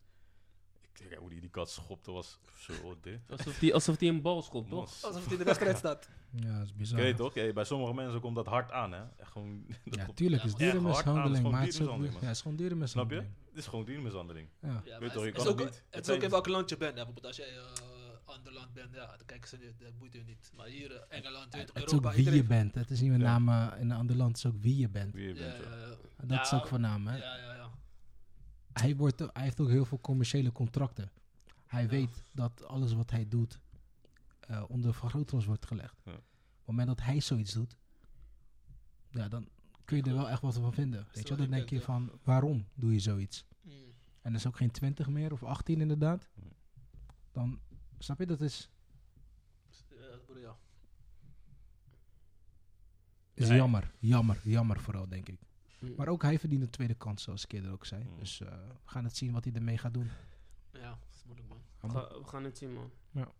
Ik 0.93 1.09
denk, 1.09 1.21
hoe 1.21 1.29
die 1.29 1.39
die 1.39 1.49
kat 1.49 1.69
schopte 1.69 2.11
was 2.11 2.39
zo 2.57 2.73
dit. 3.01 3.19
alsof 3.29 3.59
hij 3.59 3.73
alsof 3.73 3.97
die 3.97 4.09
een 4.09 4.21
bal 4.21 4.41
schopt, 4.41 4.69
toch? 4.69 4.79
Was- 4.79 5.03
Alsof 5.03 5.23
hij 5.23 5.31
in 5.33 5.37
de 5.39 5.43
wedstrijd 5.45 5.77
staat. 5.77 6.09
Ja, 6.35 6.57
dat 6.57 6.65
is 6.65 6.73
bizar. 6.75 6.99
weet 6.99 7.15
toch? 7.17 7.33
Ja, 7.33 7.53
bij 7.53 7.63
sommige 7.63 7.93
mensen 7.93 8.19
komt 8.21 8.35
dat 8.35 8.45
hard 8.45 8.71
aan, 8.71 8.91
hè? 8.91 9.03
Echt 9.17 9.31
gewoon, 9.31 9.65
dat 9.85 9.95
Ja, 9.95 10.07
tuurlijk 10.13 10.43
is 10.43 10.55
dierenmishandeling, 10.55 11.43
maar 11.51 11.59
het 11.61 11.69
is 11.69 11.75
gewoon 11.77 11.97
dierenmishandeling, 11.97 12.13
ja, 12.13 12.19
het 12.27 12.35
is 12.35 12.41
gewoon 12.41 12.87
Snap 12.87 13.11
je? 13.11 13.23
Het 13.55 13.63
is 13.63 13.69
gewoon 13.69 13.85
diermishandeling. 13.85 14.49
Ja. 14.61 14.81
Ja, 14.85 14.99
Weet 14.99 15.11
toch, 15.13 15.21
je 15.23 15.27
het 15.27 15.35
kan 15.37 15.45
is 15.45 15.51
het 15.51 15.59
ook, 15.61 15.65
niet. 15.65 15.75
Het 15.75 15.83
Het 15.95 16.07
is 16.07 16.15
ook 16.15 16.21
in 16.23 16.29
welk 16.29 16.47
land 16.47 16.69
je 16.69 16.77
bent. 16.77 16.89
hè. 16.89 16.95
Bijvoorbeeld 17.05 17.25
als 17.25 17.35
jij 17.35 17.57
eh 17.57 17.63
ander 18.25 18.53
land 18.53 18.73
bent, 18.73 18.93
ja, 18.93 19.05
dan 19.17 19.25
kijken 19.25 19.49
ze 19.49 19.57
niet, 19.57 19.79
dat 19.79 19.97
boeit 19.97 20.13
je 20.13 20.23
niet. 20.23 20.51
Maar 20.55 20.65
hier, 20.67 20.91
eh, 20.95 21.17
Engeland, 21.17 21.53
weet 21.53 21.67
je, 21.67 21.73
Het 21.73 21.75
is 21.75 21.81
ook 21.83 21.87
Europa, 22.03 22.15
wie 22.15 22.31
je 22.33 22.43
bent. 22.43 22.75
Het 22.75 22.89
is 22.91 23.01
niet 23.01 23.11
met 23.11 23.21
Ja. 23.21 23.25
name 23.39 23.71
eh, 23.75 23.81
in 23.81 23.89
een 23.91 23.97
ander 23.97 24.15
land, 24.15 24.35
het 24.37 24.45
is 24.45 24.51
ook 24.51 24.61
wie 24.61 24.77
je 24.77 24.89
bent. 24.89 25.13
Wie 25.13 25.27
je 25.27 25.33
Ja, 25.33 25.41
bent, 25.41 25.63
ja. 25.63 25.69
ja, 25.69 25.77
ja. 25.87 25.95
En 26.17 26.27
dat 26.27 26.41
is 26.41 26.49
Ja, 26.49 26.57
ook 26.57 26.67
voornaam, 26.67 27.07
hè. 27.07 27.17
Ja, 27.17 27.35
ja, 27.37 27.53
ja. 27.53 27.69
Hij, 28.73 28.95
wordt, 28.95 29.19
hij 29.19 29.43
heeft 29.43 29.59
ook 29.59 29.69
heel 29.69 29.85
veel 29.85 29.99
commerciële 30.01 30.51
contracten. 30.51 31.11
Hij 31.67 31.81
Ja. 31.83 31.87
weet 31.89 32.23
dat 32.33 32.63
alles 32.63 32.93
wat 32.93 33.11
hij 33.11 33.27
doet 33.27 33.59
eh, 34.39 34.63
onder 34.67 34.93
vergrootglas 34.93 35.45
wordt 35.45 35.65
gelegd. 35.65 35.95
Ja. 36.05 36.11
Op 36.11 36.17
het 36.17 36.65
moment 36.65 36.87
dat 36.87 37.01
hij 37.01 37.19
zoiets 37.21 37.53
doet, 37.53 37.77
ja, 39.09 39.27
dan 39.27 39.49
kun 39.85 39.97
je 39.97 40.03
er 40.03 40.13
wel 40.13 40.29
echt 40.29 40.41
wat 40.41 40.53
van 40.55 40.73
vinden. 40.73 41.07
Weet 41.13 41.27
je, 41.27 41.35
wel? 41.35 41.37
dan 41.47 41.55
denk 41.57 41.69
je 41.69 41.81
van, 41.81 42.11
waarom 42.23 42.65
doe 42.73 42.93
je 42.93 42.99
zoiets? 42.99 43.45
Mm. 43.61 43.71
En 44.21 44.31
dat 44.31 44.39
is 44.41 44.47
ook 44.47 44.57
geen 44.57 44.71
20 44.71 45.07
meer 45.09 45.31
of 45.31 45.43
18 45.43 45.81
inderdaad. 45.81 46.29
Dan 47.31 47.59
snap 47.99 48.19
je 48.19 48.25
dat 48.25 48.41
is, 48.41 48.69
Ja, 49.89 50.17
broer, 50.25 50.39
ja. 50.39 50.57
is 53.33 53.47
Nee. 53.47 53.57
jammer. 53.57 53.91
Jammer, 53.99 54.39
jammer 54.43 54.79
vooral, 54.79 55.07
denk 55.09 55.29
ik. 55.29 55.39
Mm. 55.79 55.93
Maar 55.97 56.07
ook 56.07 56.21
hij 56.21 56.39
verdient 56.39 56.61
een 56.61 56.69
tweede 56.69 56.93
kans, 56.95 57.23
zoals 57.23 57.43
ik 57.43 57.51
eerder 57.51 57.71
ook 57.71 57.85
zei. 57.85 58.03
Mm. 58.03 58.17
Dus 58.19 58.41
eh, 58.41 58.47
we 58.47 58.73
gaan 58.85 59.03
het 59.03 59.17
zien 59.17 59.31
wat 59.31 59.43
hij 59.43 59.53
ermee 59.53 59.77
gaat 59.77 59.93
doen. 59.93 60.09
Ja, 60.71 60.89
dat 60.89 61.07
is 61.15 61.23
moeilijk, 61.25 61.47
man. 61.49 61.61
We, 61.81 61.89
ga- 61.89 62.19
we 62.19 62.25
gaan 62.27 62.43
het 62.43 62.57
zien, 62.57 62.73
man. 62.73 62.91
Ja. 63.11 63.31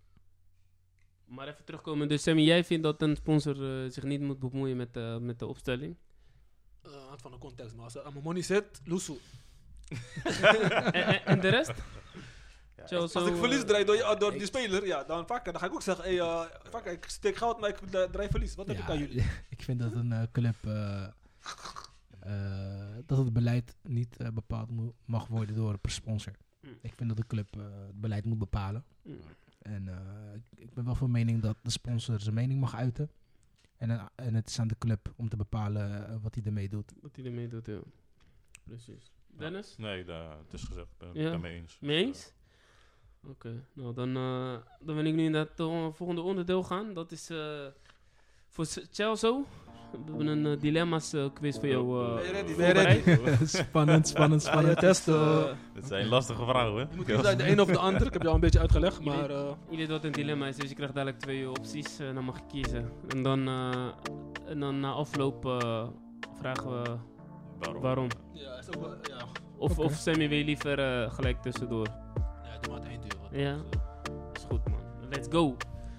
Maar 1.25 1.47
even 1.47 1.65
terugkomen. 1.65 2.07
Dus 2.07 2.23
Sammy, 2.23 2.41
jij 2.41 2.63
vindt 2.63 2.83
dat 2.83 3.01
een 3.01 3.15
sponsor 3.15 3.83
eh, 3.85 3.91
zich 3.91 4.03
niet 4.03 4.21
moet 4.21 4.39
bemoeien 4.39 4.77
met, 4.77 4.97
eh, 4.97 5.17
met 5.17 5.39
de 5.39 5.45
opstelling? 5.45 5.95
Eh, 6.85 6.91
aan 7.05 7.11
het 7.11 7.21
van 7.21 7.31
de 7.31 7.37
context, 7.37 7.75
maar 7.75 7.83
als 7.83 7.95
er 7.95 8.03
aan 8.03 8.11
mijn 8.13 8.23
money 8.23 8.41
zit, 8.41 8.81
loesoe. 8.85 9.17
en, 10.23 10.93
en, 10.93 11.25
en 11.25 11.39
de 11.39 11.49
rest? 11.49 11.71
Ja, 12.89 12.97
Als 12.97 13.11
zo, 13.11 13.25
ik 13.27 13.33
eh, 13.33 13.39
verlies 13.39 13.63
draai 13.65 13.85
door, 13.85 13.95
je- 13.95 14.15
door 14.19 14.31
die 14.31 14.45
speler, 14.45 14.85
ja, 14.85 15.03
dan 15.03 15.27
vaak, 15.27 15.45
dan 15.45 15.59
ga 15.59 15.65
ik 15.65 15.73
ook 15.73 15.81
zeggen, 15.81 16.03
hey, 16.05 16.19
eh, 16.85 16.91
ik 16.93 17.05
steek 17.05 17.35
geld, 17.35 17.59
maar 17.59 17.69
ik 17.69 17.81
eh, 17.81 18.03
draai 18.03 18.27
verlies. 18.29 18.55
Wat 18.55 18.67
heb 18.67 18.77
ik 18.77 18.89
aan 18.89 18.97
jullie? 18.97 19.23
ik 19.55 19.61
vind 19.63 19.79
dat 19.79 19.93
een 19.93 20.11
eh, 20.11 20.21
club. 20.31 20.55
eh, 20.65 21.03
eh, 22.19 22.95
dat 23.05 23.17
het 23.17 23.33
beleid 23.33 23.75
niet 23.81 24.17
eh, 24.17 24.27
bepaald 24.29 24.69
mo- 24.71 24.93
mag 25.05 25.27
worden 25.27 25.55
door 25.55 25.77
een 25.81 25.89
sponsor. 25.91 26.33
Mm. 26.61 26.77
Ik 26.81 26.93
vind 26.95 27.09
dat 27.09 27.17
de 27.17 27.27
club 27.27 27.47
eh, 27.57 27.61
het 27.87 28.01
beleid 28.01 28.25
moet 28.25 28.37
bepalen. 28.37 28.83
Mm. 29.01 29.15
En 29.61 29.87
eh, 29.87 30.35
ik, 30.35 30.59
ik 30.59 30.73
ben 30.73 30.85
wel 30.85 30.95
van 30.95 31.11
mening 31.11 31.41
dat 31.41 31.57
de 31.61 31.69
sponsor 31.69 32.19
zijn 32.19 32.35
mening 32.35 32.59
mag 32.59 32.75
uiten. 32.75 33.11
En, 33.77 33.89
eh, 33.89 34.05
en 34.15 34.33
het 34.35 34.49
is 34.49 34.59
aan 34.59 34.67
de 34.67 34.77
club 34.77 35.13
om 35.15 35.29
te 35.29 35.35
bepalen 35.37 36.07
eh, 36.09 36.15
wat 36.21 36.35
hij 36.35 36.43
ermee 36.43 36.69
doet. 36.69 36.91
Wat 37.01 37.15
hij 37.15 37.25
ermee 37.25 37.47
doet, 37.47 37.65
ja. 37.65 37.79
Precies. 38.63 39.11
Dennis? 39.27 39.77
Nee, 39.77 40.03
da- 40.05 40.37
het 40.37 40.53
is 40.53 40.63
gezegd. 40.63 40.87
Ik 40.91 40.97
ben 40.97 41.09
Ja. 41.13 41.21
het 41.21 41.31
daarmee 41.31 41.55
eens. 41.59 41.77
Mee 41.81 42.05
eens? 42.05 42.33
Oké, 43.27 43.65
nou 43.73 43.93
dan, 43.93 44.15
eh, 44.15 44.57
dan 44.79 44.95
wil 44.95 45.05
ik 45.05 45.13
nu 45.13 45.27
naar 45.27 45.45
het 45.45 45.55
volgende 45.95 46.21
onderdeel 46.21 46.63
gaan. 46.63 46.93
Dat 46.93 47.11
is 47.11 47.29
eh, 47.29 47.67
voor 48.49 48.65
Chelsea. 48.91 49.41
We 49.91 49.97
hebben 50.07 50.27
een 50.27 50.45
eh, 50.45 50.61
dilemma's 50.61 51.13
eh, 51.13 51.25
quiz 51.33 51.57
voor 51.59 51.67
jou. 51.67 52.05
eh, 52.05 52.15
Ben 52.15 52.25
je 52.25 52.31
ready? 52.31 52.47
voorbereid. 52.53 53.05
Ben 53.05 53.13
je 53.15 53.23
ready? 53.23 53.45
spannend, 53.67 54.07
spannend, 54.07 54.45
Ah, 54.45 54.51
spannend. 54.51 54.79
test, 54.79 55.07
eh, 55.07 55.43
Dit 55.73 55.87
zijn 55.87 56.07
lastige 56.07 56.43
vragen, 56.45 56.69
hoor. 56.69 56.79
je 56.79 56.87
moet 56.95 57.05
kiezen 57.05 57.25
uit 57.25 57.37
de 57.39 57.49
een 57.49 57.61
of 57.61 57.67
de 57.67 57.77
ander. 57.77 58.05
Ik 58.07 58.13
heb 58.13 58.21
je 58.21 58.27
al 58.27 58.33
een 58.33 58.39
beetje 58.39 58.59
uitgelegd, 58.59 59.03
maar... 59.03 59.29
eh, 59.29 59.51
Je 59.69 59.77
weet 59.77 59.89
wat 59.89 60.03
een 60.03 60.11
dilemma 60.11 60.47
is, 60.47 60.55
dus 60.55 60.69
je 60.69 60.75
krijgt 60.75 60.93
dadelijk 60.93 61.19
twee 61.19 61.49
opties. 61.49 61.99
en 61.99 62.15
dan 62.15 62.23
mag 62.23 62.35
je 62.37 62.43
kiezen. 62.47 62.89
En 63.07 63.23
dan, 63.23 63.47
eh, 63.47 63.87
en 64.47 64.59
dan 64.59 64.79
na 64.79 64.91
afloop 64.91 65.43
vragen 66.39 66.81
we 66.83 66.95
Waarom? 67.59 67.81
waarom. 67.81 68.07
ja, 68.33 68.57
is 68.59 68.67
ook 68.75 68.81
wel, 68.81 68.95
ja. 69.03 69.25
Of, 69.57 69.79
of 69.79 69.93
Sammy 69.93 70.29
wil 70.29 70.37
je 70.37 70.43
liever 70.43 70.79
eh, 70.79 71.11
gelijk 71.13 71.41
tussendoor. 71.41 71.87
Ja, 72.43 72.57
doe 72.61 72.71
maar 72.73 72.81
het 72.81 72.89
einde. 72.89 73.07
Ja. 73.31 73.55
Is 74.33 74.45
goed 74.49 74.69
man. 74.69 74.79
Let's 75.09 75.27
go. 75.31 75.55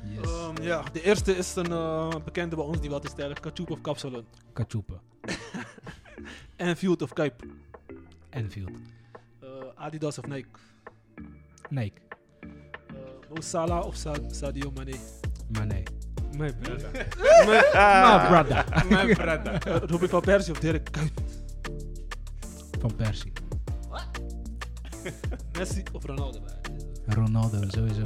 Yes. 0.08 0.24
Ehm, 0.30 0.62
ja, 0.62 0.82
de 0.92 1.02
eerste 1.02 1.36
is 1.36 1.54
een 1.56 1.72
eh, 1.72 2.14
bekende 2.24 2.56
bij 2.56 2.64
ons 2.64 2.80
die 2.80 2.90
wat 2.90 3.04
is 3.04 3.10
sterk. 3.10 3.40
Kachoep 3.40 3.70
of 3.70 3.80
Kapsalon. 3.80 4.24
Kachoepen. 4.52 5.00
Enfield 6.56 7.02
of 7.02 7.12
Kuip. 7.12 7.42
Enfield. 8.30 8.70
Eh, 9.40 9.48
Adidas 9.74 10.18
of 10.18 10.26
Nike. 10.26 10.48
Eh, 11.70 11.90
Mo 13.28 13.40
Salah 13.40 13.84
of 13.86 13.96
Sa- 13.96 14.14
Sadio 14.30 14.70
Mane. 14.74 14.94
nee. 15.66 15.82
Mijn 16.36 16.56
brother. 16.62 17.06
Maar 17.74 18.26
brother. 18.28 18.86
Mijn 18.88 19.14
brother. 19.16 19.86
Robin 19.90 20.08
van 20.08 20.20
Persie 20.20 20.52
of 20.52 20.58
Dirk 20.58 20.88
Kuyt. 20.92 21.12
Van 22.80 22.94
Persie. 22.96 23.32
Messi 25.58 25.82
of 25.92 26.04
Ronaldo. 26.04 26.38
Ronaldo, 27.06 27.58
sowieso. 27.70 28.02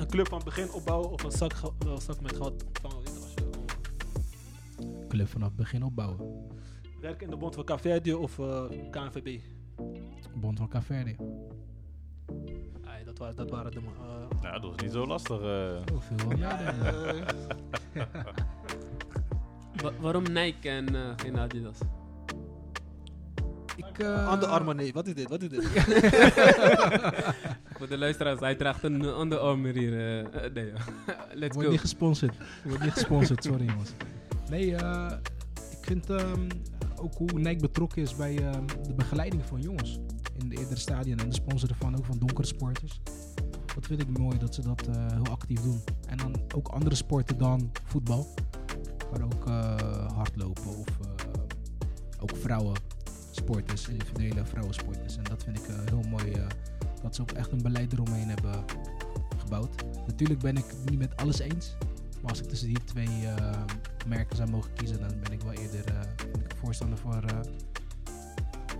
Een 0.00 0.06
club 0.08 0.28
van 0.28 0.40
begin 0.44 0.72
opbouwen 0.72 1.10
of 1.10 1.22
een 1.22 1.30
zak, 1.30 1.52
een 1.78 2.00
zak 2.00 2.20
met 2.20 2.36
geld 2.36 2.64
ontvangen. 2.66 2.96
oh, 3.06 3.12
Club 5.08 5.28
vanaf 5.28 5.48
het 5.48 5.56
begin 5.56 5.82
opbouwen. 5.82 6.46
werken 7.00 7.24
in 7.24 7.30
de 7.30 7.36
bond 7.36 7.54
van 7.54 7.64
Caverdi 7.64 8.14
of 8.14 8.38
eh, 8.38 8.62
KNVB. 8.90 9.40
Bond 10.34 10.58
van 10.58 10.68
Caverde. 10.68 11.16
Ai, 12.84 13.04
dat, 13.04 13.18
waren, 13.18 13.36
dat 13.36 13.50
waren 13.50 13.72
de... 13.72 13.78
eh, 13.80 14.42
Ja, 14.42 14.58
dat 14.58 14.74
is 14.76 14.82
niet 14.82 14.92
zo 14.92 15.06
lastig. 15.06 15.40
eh. 15.40 15.94
Oh, 15.94 16.00
veel 16.00 16.28
wel 16.28 16.38
nadenken. 16.38 17.26
Wa- 19.82 19.92
waarom 20.00 20.22
Nike 20.32 20.68
en 20.68 20.94
eh, 20.94 21.12
geen 21.16 21.38
Adidas? 21.38 21.78
Ik, 24.00 24.06
eh, 24.06 24.28
Aan 24.28 24.40
de 24.40 24.46
armen, 24.46 24.76
nee. 24.76 24.92
Wat 24.92 25.06
is 25.06 25.14
dit? 25.14 25.28
Wat 25.28 25.42
is 25.42 25.48
dit? 25.48 25.64
Voor 27.78 27.88
de 27.88 27.98
luisteraars, 27.98 28.40
hij 28.40 28.54
draagt 28.54 28.82
een 28.82 29.02
uh, 29.02 29.18
Under 29.18 29.38
Armour 29.38 29.74
hier. 29.74 29.92
eh, 29.98 30.18
eh, 30.44 30.52
nee, 30.54 30.72
let's 31.32 31.54
Wordt 31.54 31.62
go. 31.64 31.70
niet 31.70 31.80
gesponsord. 31.80 32.34
Wordt 32.64 32.82
niet 32.82 32.92
gesponsord, 32.92 33.44
sorry 33.44 33.64
jongens. 33.66 33.90
Nee, 34.50 34.74
eh, 34.76 35.12
ik 35.70 35.84
vind 35.86 36.10
ehm, 36.10 36.48
ook 36.96 37.14
hoe 37.14 37.32
Nike 37.32 37.60
betrokken 37.60 38.02
is 38.02 38.16
bij 38.16 38.36
ehm, 38.38 38.66
de 38.86 38.94
begeleiding 38.94 39.42
van 39.46 39.60
jongens. 39.60 39.98
In 40.38 40.48
de 40.48 40.56
eerdere 40.58 40.80
stadion 40.80 41.18
en 41.18 41.28
de 41.28 41.34
sponsor 41.34 41.68
ervan 41.68 41.96
ook 41.96 42.04
van 42.04 42.18
donkere 42.18 42.46
sporters. 42.46 43.00
Dat 43.74 43.86
vind 43.86 44.00
ik 44.00 44.18
mooi 44.18 44.38
dat 44.38 44.54
ze 44.54 44.62
dat 44.62 44.86
eh, 44.86 45.06
heel 45.12 45.26
actief 45.30 45.60
doen. 45.60 45.80
En 46.08 46.16
dan 46.16 46.34
ook 46.54 46.68
andere 46.68 46.94
sporten 46.94 47.38
dan 47.38 47.70
voetbal. 47.84 48.34
Maar 49.10 49.22
ook 49.24 49.46
eh, 49.46 49.76
hardlopen 50.16 50.66
of 50.76 50.86
eh, 51.00 51.30
ook 52.20 52.36
vrouwensporters, 53.30 53.88
individuele 53.88 54.44
vrouwensporters. 54.44 55.16
En 55.16 55.24
dat 55.24 55.42
vind 55.42 55.58
ik 55.58 55.68
eh, 55.68 55.76
heel 55.84 56.02
mooi 56.08 56.32
eh, 56.32 56.46
dat 57.02 57.14
ze 57.14 57.22
ook 57.22 57.30
echt 57.30 57.52
een 57.52 57.62
beleid 57.62 57.92
eromheen 57.92 58.28
hebben 58.28 58.64
gebouwd. 59.38 59.84
Natuurlijk 60.06 60.40
ben 60.40 60.56
ik 60.56 60.64
het 60.66 60.90
niet 60.90 60.98
met 60.98 61.16
alles 61.16 61.38
eens. 61.38 61.76
Maar 62.22 62.30
als 62.30 62.40
ik 62.40 62.48
tussen 62.48 62.68
die 62.68 62.84
twee 62.84 63.26
eh, 63.26 63.62
merken 64.06 64.36
zou 64.36 64.50
mogen 64.50 64.72
kiezen, 64.72 65.00
dan 65.00 65.20
ben 65.22 65.32
ik 65.32 65.40
wel 65.42 65.52
eerder 65.52 65.84
ik 66.38 66.54
voorstander 66.56 66.98
voor, 66.98 67.22
eh, 67.24 67.40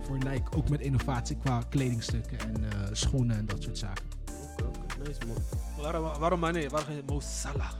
voor 0.01 0.17
Nike. 0.17 0.57
Ook 0.57 0.69
met 0.69 0.81
innovatie 0.81 1.37
qua 1.37 1.61
kledingstukken 1.69 2.39
en 2.39 2.65
schoenen 2.97 3.37
en 3.37 3.45
dat 3.45 3.61
soort 3.61 3.77
zaken. 3.77 4.05
Oké, 4.53 4.63
oké, 4.63 5.07
nice 5.07 5.19
man. 5.27 5.37
waarom, 5.77 6.19
waarom 6.19 6.39
Mane? 6.39 6.69
Waarom 6.69 6.95
Mo 7.05 7.19
Salah? 7.19 7.71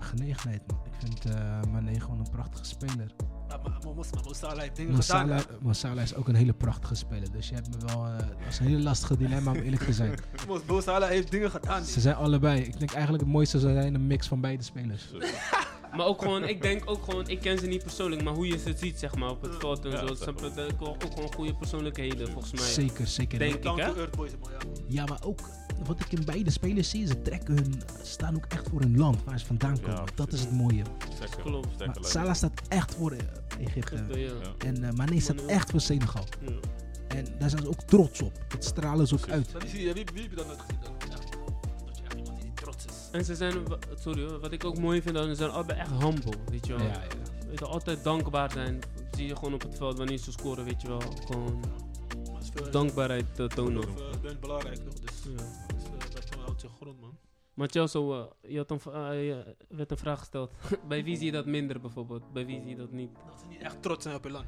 Genegenheid 0.00 0.62
man. 0.66 0.80
Ik 0.84 0.92
vind 0.98 1.24
Mane 1.70 2.00
gewoon 2.00 2.18
een 2.18 2.30
prachtige 2.30 2.64
speler. 2.64 3.14
Mo 5.60 5.72
Salah 5.72 6.02
is 6.02 6.14
ook 6.14 6.28
een 6.28 6.34
hele 6.34 6.52
prachtige 6.52 6.94
speler. 6.94 7.32
Dus 7.32 7.48
je 7.48 7.54
hebt 7.54 7.68
me 7.68 7.86
wel... 7.86 8.04
eh, 8.06 8.18
dat 8.18 8.28
is 8.48 8.58
een 8.58 8.66
hele 8.66 8.82
lastige 8.82 9.16
dilemma 9.16 9.50
om 9.50 9.56
eerlijk 9.56 9.82
te 9.82 9.92
zijn. 9.92 10.14
Salah 10.82 11.08
heeft 11.08 11.30
dingen 11.30 11.50
gedaan. 11.50 11.84
Ze 11.84 12.00
zijn 12.00 12.14
allebei. 12.14 12.60
Ik 12.60 12.78
denk 12.78 12.90
eigenlijk 12.92 13.22
het 13.22 13.32
mooiste 13.32 13.58
zou 13.58 13.72
zijn 13.72 13.94
een 13.94 14.06
mix 14.06 14.26
van 14.26 14.40
beide 14.40 14.62
spelers. 14.62 15.04
Maar 15.96 16.06
ook 16.06 16.22
gewoon, 16.22 16.44
ik 16.44 16.62
denk 16.62 16.90
ook 16.90 17.04
gewoon, 17.04 17.28
ik 17.28 17.40
ken 17.40 17.58
ze 17.58 17.66
niet 17.66 17.82
persoonlijk, 17.82 18.22
maar 18.22 18.34
hoe 18.34 18.46
je 18.46 18.58
ze 18.58 18.74
ziet, 18.76 18.98
zeg 18.98 19.14
maar, 19.14 19.30
op 19.30 19.42
het 19.42 19.54
veld 19.58 19.84
en 19.84 19.90
Ja, 19.90 19.96
zo. 19.96 20.06
Dat 20.06 20.20
is 20.56 20.64
ook 20.80 21.02
gewoon 21.14 21.34
goede 21.34 21.54
persoonlijkheden, 21.54 22.32
volgens 22.32 22.52
mij. 22.52 22.70
Zeker, 22.70 23.06
zeker. 23.06 23.38
Denk 23.38 23.54
ik, 23.54 23.62
Down 23.62 23.80
hè? 23.80 23.92
to 23.92 23.98
earth 23.98 24.16
boys, 24.16 24.30
man. 24.40 24.50
Ja. 24.50 24.82
Ja, 24.86 25.04
maar 25.04 25.18
ook 25.24 25.40
wat 25.84 26.00
ik 26.00 26.12
in 26.12 26.24
beide 26.24 26.50
spelers 26.50 26.90
zie, 26.90 27.06
ze 27.06 27.22
trekken 27.22 27.54
hun, 27.54 27.82
ze 28.02 28.10
staan 28.10 28.36
ook 28.36 28.44
echt 28.48 28.68
voor 28.68 28.80
hun 28.80 28.96
land 28.98 29.24
waar 29.24 29.38
ze 29.38 29.46
vandaan 29.46 29.76
Ja, 29.82 29.88
komen. 29.94 30.12
dat 30.14 30.32
is 30.32 30.40
het 30.40 30.52
mooie. 30.52 30.82
Klopt. 31.42 31.78
Maar. 31.86 31.96
Salah 32.00 32.34
staat 32.34 32.60
echt 32.68 32.94
voor 32.94 33.10
eh, 33.12 33.18
Egypte. 33.66 33.94
Egypte, 33.94 34.18
ja. 34.18 34.26
Ja. 34.58 34.66
En 34.66 34.84
eh 34.84 34.92
Mane 34.92 35.20
staat 35.20 35.44
echt 35.46 35.70
voor 35.70 35.80
Senegal. 35.80 36.24
Ja. 36.40 36.52
En 37.08 37.24
daar 37.38 37.50
zijn 37.50 37.62
ze 37.62 37.68
ook 37.68 37.80
trots 37.82 38.22
op. 38.22 38.32
Dat 38.48 38.64
stralen 38.64 39.06
ze 39.06 39.14
ook 39.14 39.28
uit. 39.28 39.52
Maar 39.52 39.60
wie, 39.62 39.70
zie 39.70 39.80
je- 39.86 39.92
wie, 39.92 40.04
wie 40.14 40.22
heb 40.22 40.30
je 40.30 40.36
dan 40.36 40.46
nooit 40.46 40.60
gezien? 40.60 40.78
Ja. 40.82 41.16
Dat 41.86 41.96
je 41.98 42.02
echt 42.04 42.14
iemand 42.16 42.40
die 42.42 42.52
trots 42.54 42.84
is. 42.84 42.92
En 43.12 43.24
ze 43.24 43.34
zijn, 43.34 43.54
sorry 44.00 44.22
hoor, 44.28 44.40
wat 44.40 44.52
ik 44.52 44.64
ook 44.64 44.78
mooi 44.78 45.02
vind, 45.02 45.14
dan, 45.14 45.28
ze 45.28 45.34
zijn 45.34 45.50
allebei 45.50 45.78
echt 45.78 45.90
humble, 45.90 46.32
weet 46.50 46.66
je 46.66 46.76
wel. 46.76 46.86
Weet 47.48 47.58
je, 47.58 47.64
altijd 47.64 48.04
dankbaar 48.04 48.50
zijn. 48.50 48.80
Dat 48.80 49.16
zie 49.16 49.26
je 49.26 49.36
gewoon 49.36 49.54
op 49.54 49.62
het 49.62 49.76
veld 49.76 49.98
wanneer 49.98 50.18
ze 50.18 50.32
scoren, 50.32 50.64
weet 50.64 50.82
je 50.82 50.88
wel. 50.88 51.00
Gewoon 51.26 51.60
het 52.54 52.64
is 52.66 52.70
dankbaarheid 52.70 53.24
uh, 53.38 53.46
tonen. 53.46 53.82
Eh, 53.82 54.20
ben 54.22 54.36
belangrijk 54.40 54.76
toch? 54.76 54.94
Dus, 54.94 55.32
Ja. 55.36 55.42
Man. 57.00 57.18
Maar 57.54 57.68
Chelsea, 57.68 58.00
eh, 58.00 58.24
je 58.52 58.56
had 58.56 58.70
een, 58.70 58.80
eh, 58.92 59.26
je 59.26 59.56
werd 59.68 59.90
een 59.90 59.96
vraag 59.96 60.18
gesteld. 60.18 60.52
Bij 60.88 61.04
wie 61.04 61.16
zie 61.16 61.26
je 61.26 61.32
dat 61.32 61.46
minder 61.46 61.80
bijvoorbeeld? 61.80 62.32
Bij 62.32 62.46
wie 62.46 62.60
zie 62.60 62.68
je 62.70 62.76
dat 62.76 62.92
niet? 62.92 63.10
Dat 63.26 63.40
ze 63.40 63.46
niet 63.48 63.60
echt 63.60 63.82
trots 63.82 64.02
zijn 64.02 64.16
op 64.16 64.24
je 64.24 64.30
land. 64.30 64.46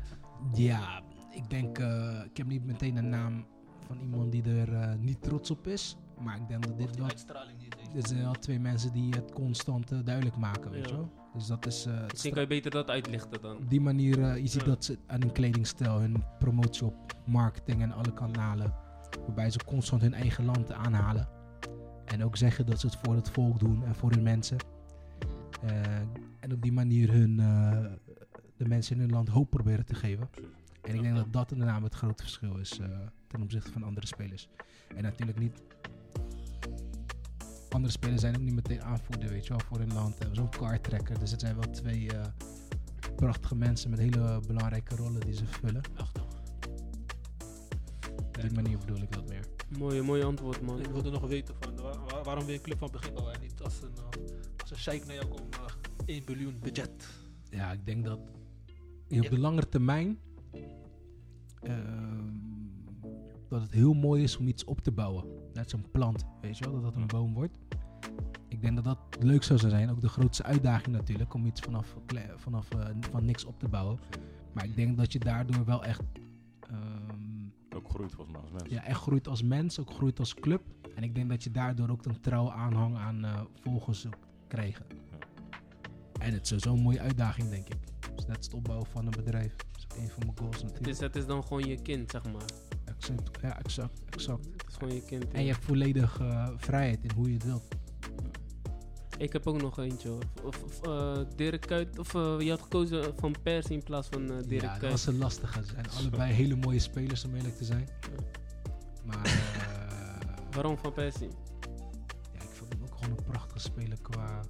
Ja, 0.55 1.03
ik 1.31 1.51
denk, 1.51 1.79
eh, 1.79 2.21
ik 2.25 2.37
heb 2.37 2.47
niet 2.47 2.65
meteen 2.65 2.97
een 2.97 3.09
naam 3.09 3.47
van 3.87 4.01
iemand 4.01 4.33
die 4.33 4.43
er 4.43 4.73
eh, 4.75 4.95
niet 4.95 5.23
trots 5.23 5.51
op 5.51 5.67
is. 5.67 5.97
Maar 6.19 6.37
ik 6.37 6.49
denk 6.49 6.67
dat 6.67 6.79
dit 6.79 6.97
wel, 6.97 7.09
dit 7.93 8.09
zijn 8.09 8.23
wel 8.23 8.33
twee 8.33 8.61
mensen 8.61 8.93
die 8.93 9.15
het 9.15 9.33
constant 9.33 10.07
duidelijk 10.07 10.37
maken, 10.37 10.71
weet 10.71 10.85
Ja. 10.85 10.91
je 10.91 10.97
wel. 10.97 11.11
Dus 11.35 11.47
dat 11.47 11.67
is... 11.67 11.87
eh, 11.87 12.01
het 12.01 12.11
Misschien 12.13 12.33
kan 12.33 12.43
je 12.43 12.49
beter 12.49 12.71
dat 12.71 12.91
uitlichten 12.91 13.41
dan. 13.43 13.57
op 13.57 13.71
die 13.71 13.81
manier, 13.81 14.23
eh, 14.23 14.37
je 14.37 14.47
ziet 14.47 14.61
Ja. 14.61 14.67
dat 14.67 14.85
ze 14.85 14.99
aan 15.07 15.21
hun 15.21 15.33
kledingstijl, 15.33 15.99
hun 16.01 16.25
promotie 16.39 16.87
op 16.87 16.95
marketing 17.27 17.83
en 17.83 17.93
alle 17.93 18.13
kanalen, 18.13 18.75
waarbij 19.27 19.51
ze 19.51 19.59
constant 19.65 20.03
hun 20.03 20.15
eigen 20.15 20.45
land 20.45 20.73
aanhalen. 20.73 21.29
En 22.05 22.25
ook 22.25 22.37
zeggen 22.37 22.67
dat 22.67 22.81
ze 22.81 22.87
het 22.87 22.97
voor 23.03 23.15
het 23.15 23.31
volk 23.31 23.59
doen 23.59 23.85
en 23.85 23.95
voor 23.95 24.11
hun 24.11 24.23
mensen. 24.23 24.57
Eh, 25.63 25.97
en 26.41 26.53
op 26.53 26.63
die 26.63 26.73
manier 26.73 27.13
hun, 27.13 27.41
eh, 27.41 27.85
de 28.57 28.69
mensen 28.69 28.95
in 28.95 29.01
hun 29.01 29.11
land 29.11 29.29
hoop 29.29 29.51
proberen 29.51 29.85
te 29.85 29.95
geven. 29.95 30.29
En 30.83 30.95
ik 30.95 31.03
denk 31.03 31.17
dat 31.17 31.33
dat 31.33 31.53
inderdaad 31.53 31.83
het 31.83 31.95
grote 31.95 32.23
verschil 32.23 32.57
is 32.57 32.79
eh, 32.79 32.89
ten 33.27 33.43
opzichte 33.43 33.73
van 33.73 33.83
andere 33.83 34.07
spelers. 34.07 34.49
En 34.97 35.03
natuurlijk 35.03 35.39
niet. 35.39 35.63
Andere 37.69 37.93
spelers 37.93 38.21
zijn 38.21 38.37
ook 38.37 38.43
niet 38.43 38.55
meteen 38.55 38.83
aanvoerder, 38.83 39.29
weet 39.29 39.47
je 39.47 39.49
wel, 39.49 39.61
voor 39.61 39.79
hun 39.79 39.93
land. 39.93 40.17
Zo'n 40.33 40.51
kartrekker. 40.51 41.19
Dus 41.19 41.31
het 41.31 41.41
zijn 41.41 41.55
wel 41.55 41.71
twee 41.71 42.11
prachtige 43.17 43.55
mensen 43.57 43.91
met 43.91 43.99
hele 43.99 44.41
belangrijke 44.47 44.97
rollen 44.97 45.21
die 45.21 45.35
ze 45.35 45.47
vervullen. 45.47 45.83
Echt, 45.97 46.15
toch? 46.15 46.43
Op 48.17 48.41
die 48.41 48.53
manier 48.53 48.79
bedoel 48.79 49.03
ik 49.03 49.13
dat 49.13 49.29
meer. 49.29 49.54
Mooie, 49.69 50.03
mooie 50.03 50.25
antwoord 50.25 50.63
man. 50.63 50.79
Ik 50.81 50.87
wilde 50.87 51.11
nog 51.11 51.27
weten 51.27 51.55
van 51.61 51.77
wa- 51.77 51.99
wa- 52.05 52.23
waarom 52.23 52.45
weer 52.45 52.55
een 52.55 52.61
club 52.63 52.79
van 52.79 52.91
begin 52.93 53.17
en 53.17 53.41
niet 53.41 53.61
als 53.63 53.83
een, 53.83 53.91
uh, 53.99 54.33
als 54.61 54.71
een 54.71 54.77
sheik 54.77 55.07
naar 55.07 55.15
jou 55.15 55.27
komt, 55.29 55.55
uh, 55.57 55.65
1 56.07 56.25
biljoen 56.25 56.59
budget. 56.63 57.09
Ja, 57.51 57.73
ik 57.73 57.87
denk 57.87 58.05
dat 58.05 58.19
je 59.09 59.23
op 59.23 59.31
de 59.31 59.39
lange 59.39 59.69
termijn. 59.69 60.19
ehm, 61.63 62.33
dat 63.49 63.61
het 63.63 63.71
heel 63.73 63.93
mooi 63.95 64.23
is 64.23 64.37
om 64.37 64.47
iets 64.49 64.65
op 64.65 64.81
te 64.81 64.93
bouwen. 64.93 65.25
Net 65.55 65.71
zo'n 65.71 65.91
plant, 65.91 66.25
weet 66.41 66.59
je 66.59 66.65
wel, 66.65 66.73
dat 66.75 66.83
dat 66.83 66.97
een 66.97 67.07
boom 67.07 67.35
wordt. 67.35 67.59
Ik 68.49 68.61
denk 68.61 68.75
dat 68.75 68.85
dat 68.85 68.99
leuk 69.21 69.43
zou 69.43 69.59
zijn. 69.59 69.91
Ook 69.91 70.01
de 70.01 70.09
grootste 70.09 70.43
uitdaging 70.43 70.97
natuurlijk, 70.97 71.35
om 71.35 71.47
iets 71.47 71.61
vanaf, 71.61 71.97
vanaf 72.37 72.71
eh, 72.71 72.89
van 73.11 73.25
niks 73.25 73.45
op 73.45 73.59
te 73.59 73.69
bouwen. 73.69 73.99
Maar 74.53 74.65
ik 74.65 74.77
denk 74.77 74.97
dat 74.97 75.13
je 75.13 75.19
daardoor 75.19 75.65
wel 75.65 75.85
echt, 75.85 76.03
ehm, 76.61 77.34
Ook 77.85 77.91
groeit 77.91 78.13
volgens 78.13 78.37
mij 78.37 78.43
als 78.43 78.51
mens. 78.51 78.75
ja, 78.75 78.85
echt 78.85 79.01
groeit 79.01 79.29
als 79.29 79.43
mens, 79.43 79.81
ook 79.81 79.91
groeit 79.91 80.19
als 80.19 80.35
club. 80.35 80.63
En 80.95 81.03
ik 81.03 81.15
denk 81.15 81.29
dat 81.29 81.45
je 81.45 81.51
daardoor 81.51 81.89
ook 81.89 82.05
een 82.05 82.21
trouwe 82.21 82.53
aanhang 82.53 82.97
aan 82.97 83.25
eh, 83.25 83.41
volgers 83.61 84.07
ook 84.07 84.19
krijgen. 84.49 84.87
En 86.21 86.33
het 86.33 86.43
is 86.43 86.49
sowieso 86.49 86.73
een 86.73 86.83
mooie 86.83 87.01
uitdaging, 87.01 87.49
denk 87.49 87.69
ik. 87.69 87.79
Dus 88.15 88.27
net 88.27 88.45
het 88.45 88.55
opbouwen 88.55 88.87
van 88.87 89.05
een 89.07 89.25
bedrijf. 89.25 89.57
Dat 89.57 89.67
is 89.77 89.85
ook 89.85 89.99
een 89.99 90.09
van 90.09 90.23
mijn 90.27 90.39
goals 90.39 90.63
natuurlijk. 90.63 90.85
Dus 90.85 90.99
het 90.99 91.17
is 91.17 91.27
dan 91.27 91.45
gewoon 91.45 91.65
je 91.65 91.83
kind, 91.83 92.11
zeg 92.11 92.25
maar. 92.25 92.45
Exact, 92.85 93.41
ja, 93.43 93.59
exact, 93.59 94.03
exact. 94.11 94.45
Het 94.45 94.65
is 94.69 94.75
gewoon 94.75 94.95
je 94.95 95.03
kind. 95.03 95.33
En 95.33 95.45
je 95.45 95.53
hebt 95.53 95.65
volledig 95.65 96.21
eh, 96.21 96.49
vrijheid 96.57 97.05
in 97.05 97.11
hoe 97.15 97.29
je 97.29 97.35
het 97.35 97.45
wilt. 97.45 97.69
Ik 99.19 99.33
heb 99.33 99.47
ook 99.47 99.61
nog 99.63 99.79
eentje 99.79 100.09
hoor. 100.09 100.23
Of, 100.45 100.63
of 100.63 100.83
eh, 100.87 101.19
Dirk 101.37 101.61
Kuyt, 101.61 101.99
of 101.99 102.15
eh, 102.15 102.37
je 102.41 102.51
had 102.51 102.63
gekozen 102.63 103.13
van 103.19 103.35
Persie 103.43 103.73
in 103.73 103.83
plaats 103.83 104.09
van 104.09 104.31
eh 104.31 104.37
Dirk 104.49 104.63
ja, 104.63 104.69
dat 104.71 104.79
Kuyt. 104.79 104.93
was 104.93 105.07
een 105.07 105.19
lastige. 105.19 105.65
Ze 105.65 105.71
zijn 105.73 105.87
allebei 105.99 106.33
hele 106.33 106.57
mooie 106.57 106.79
spelers, 106.79 107.25
om 107.25 107.35
eerlijk 107.35 107.57
te 107.57 107.65
zijn. 107.65 107.89
Maar 109.05 109.25
eh, 109.25 109.33
Waarom 110.51 110.79
van 110.79 110.93
Persie? 110.93 111.29
ja, 112.33 112.43
ik 112.43 112.49
vond 112.51 112.73
hem 112.73 112.83
ook 112.83 112.95
gewoon 113.01 113.19
een 113.19 113.25
prachtige 113.25 113.59
speler 113.59 113.99
qua 114.03 114.41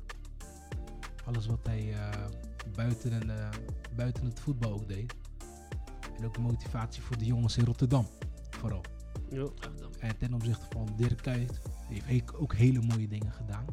alles 1.24 1.46
wat 1.46 1.60
hij 1.62 1.92
eh, 1.92 2.26
buiten, 2.74 3.12
en, 3.12 3.30
eh, 3.38 3.48
buiten 3.96 4.24
het 4.24 4.40
voetbal 4.40 4.72
ook 4.72 4.88
deed. 4.88 5.14
En 6.18 6.24
ook 6.26 6.38
motivatie 6.38 7.02
voor 7.02 7.18
de 7.18 7.24
jongens 7.24 7.56
in 7.56 7.64
Rotterdam, 7.64 8.06
vooral. 8.50 8.80
Jo. 9.30 9.54
En 9.98 10.16
ten 10.18 10.34
opzichte 10.34 10.66
van 10.70 10.88
Dirk 10.96 11.22
Kuyt, 11.22 11.60
heeft 11.88 12.06
he- 12.30 12.36
ook 12.38 12.54
hele 12.54 12.80
mooie 12.80 13.08
dingen 13.08 13.32
gedaan. 13.32 13.64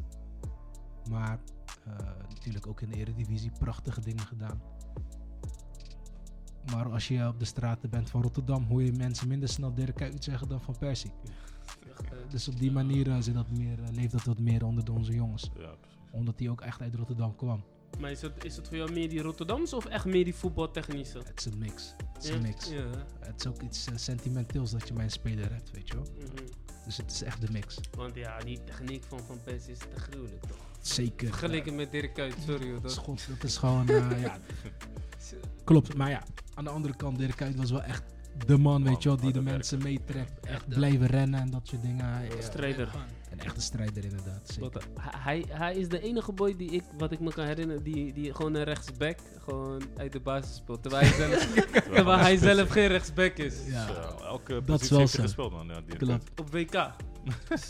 Maar 1.10 1.40
eh, 1.86 1.96
natuurlijk 2.28 2.66
ook 2.66 2.80
in 2.80 2.88
de 2.88 2.96
Eredivisie 2.96 3.50
prachtige 3.58 4.00
dingen 4.00 4.26
gedaan. 4.26 4.60
Maar 6.72 6.92
als 6.92 7.08
je 7.08 7.26
op 7.28 7.38
de 7.38 7.44
straten 7.44 7.90
bent 7.90 8.10
van 8.10 8.22
Rotterdam, 8.22 8.64
hoor 8.64 8.82
je 8.82 8.92
mensen 8.92 9.28
minder 9.28 9.48
snel 9.48 9.74
Dirk 9.74 9.94
Kuyt 9.94 10.24
zeggen 10.24 10.48
dan 10.48 10.60
van 10.60 10.78
Persie. 10.78 11.10
Eh, 12.04 12.10
Dus 12.30 12.48
op 12.48 12.58
die 12.58 12.72
manier 12.72 13.10
eh, 13.10 13.16
zit 13.20 13.34
dat 13.34 13.50
meer, 13.50 13.78
leeft 13.90 14.12
dat 14.12 14.24
wat 14.24 14.38
meer 14.38 14.64
onder 14.64 14.84
de 14.84 14.92
onze 14.92 15.12
jongens. 15.12 15.50
Ja, 15.58 15.74
precies. 15.80 15.98
Omdat 16.10 16.38
hij 16.38 16.48
ook 16.48 16.60
echt 16.60 16.80
uit 16.80 16.94
Rotterdam 16.94 17.36
kwam. 17.36 17.62
maar 18.00 18.10
is 18.10 18.22
het, 18.22 18.44
is 18.44 18.56
het 18.56 18.68
voor 18.68 18.76
jou 18.76 18.92
meer 18.92 19.08
die 19.08 19.22
Rotterdamse 19.22 19.76
of 19.76 19.84
echt 19.86 20.04
meer 20.04 20.24
die 20.24 20.34
voetbaltechnische? 20.34 21.18
Het 21.18 21.38
is 21.38 21.44
een 21.44 21.58
mix. 21.58 21.94
Het 22.12 22.22
is 22.22 22.28
Ja? 22.28 22.34
een 22.36 22.42
mix. 22.42 22.70
Het 23.20 23.40
is 23.40 23.46
ook 23.46 23.62
iets 23.62 23.88
sentimenteels 23.94 24.70
dat 24.70 24.88
je 24.88 24.94
mijn 24.94 25.10
speler 25.10 25.52
hebt, 25.52 25.70
weet 25.70 25.88
je 25.88 25.94
wel. 25.94 26.06
Mhm. 26.18 26.44
Dus 26.84 26.96
het 26.96 27.10
is 27.10 27.22
echt 27.22 27.40
de 27.40 27.52
mix. 27.52 27.78
Want 27.96 28.14
ja, 28.14 28.38
die 28.38 28.64
techniek 28.64 29.04
van 29.04 29.20
Van 29.20 29.38
Persie 29.44 29.72
is 29.72 29.78
te 29.78 30.00
gruwelijk 30.00 30.40
toch? 30.40 30.56
Zeker. 30.80 31.28
Vergeleken 31.28 31.74
met 31.74 31.90
Dirk 31.90 32.14
Kuyt, 32.14 32.34
sorry 32.46 32.70
hoor. 32.70 32.80
Dat 32.80 32.90
is, 32.90 32.96
Dat, 32.96 33.04
God, 33.04 33.26
dat 33.28 33.44
is 33.44 33.56
gewoon, 33.56 33.88
eh, 33.88 34.22
ja, 34.22 34.38
klopt. 35.64 35.94
Maar 35.94 36.10
ja, 36.10 36.22
aan 36.54 36.64
de 36.64 36.70
andere 36.70 36.96
kant, 36.96 37.18
Dirk 37.18 37.36
Kuyt 37.36 37.56
was 37.56 37.70
wel 37.70 37.82
echt 37.82 38.02
de 38.46 38.58
man, 38.58 38.84
weet 38.84 39.02
je 39.02 39.08
wel, 39.08 39.18
die 39.18 39.32
de 39.32 39.40
mensen 39.40 39.82
meetrekt. 39.82 40.46
Echt 40.46 40.68
blijven 40.68 41.06
rennen 41.06 41.40
en 41.40 41.50
dat 41.50 41.68
soort 41.68 41.82
dingen. 41.82 42.24
Ja, 42.24 42.40
Strijder. 42.40 42.90
Een 43.42 43.48
echte 43.48 43.60
strijder 43.60 44.04
inderdaad, 44.04 44.48
zeker. 44.48 44.62
Wat, 44.72 44.86
hij, 45.00 45.44
hij 45.48 45.76
is 45.76 45.88
de 45.88 46.00
enige 46.00 46.32
boy 46.32 46.56
die 46.56 46.70
ik, 46.70 46.82
wat 46.98 47.12
ik 47.12 47.20
me 47.20 47.32
kan 47.32 47.46
herinneren, 47.46 47.82
die, 47.82 48.12
die 48.12 48.34
gewoon 48.34 48.54
een 48.54 48.64
rechtsback 48.64 49.18
gewoon 49.38 49.82
uit 49.96 50.12
de 50.12 50.20
basis 50.20 50.56
speelt. 50.56 50.82
Terwijl 50.82 51.04
hij 51.04 51.28
zelf, 51.28 51.46
terwijl 51.94 52.18
hij 52.18 52.36
zelf 52.36 52.68
geen 52.68 52.86
rechtsback 52.86 53.36
is. 53.36 53.66
Ja, 53.66 53.86
Zo, 53.86 54.24
elke 54.24 54.64
Dat 54.64 54.80
is 54.82 54.88
positie 54.88 54.90
wel 54.90 54.98
heeft 54.98 55.18
gespeeld, 55.18 55.52
man. 55.52 55.66
Ja, 55.66 55.80
die 55.80 55.96
klopt. 55.96 56.40
Op 56.40 56.50
WK. 56.50 56.72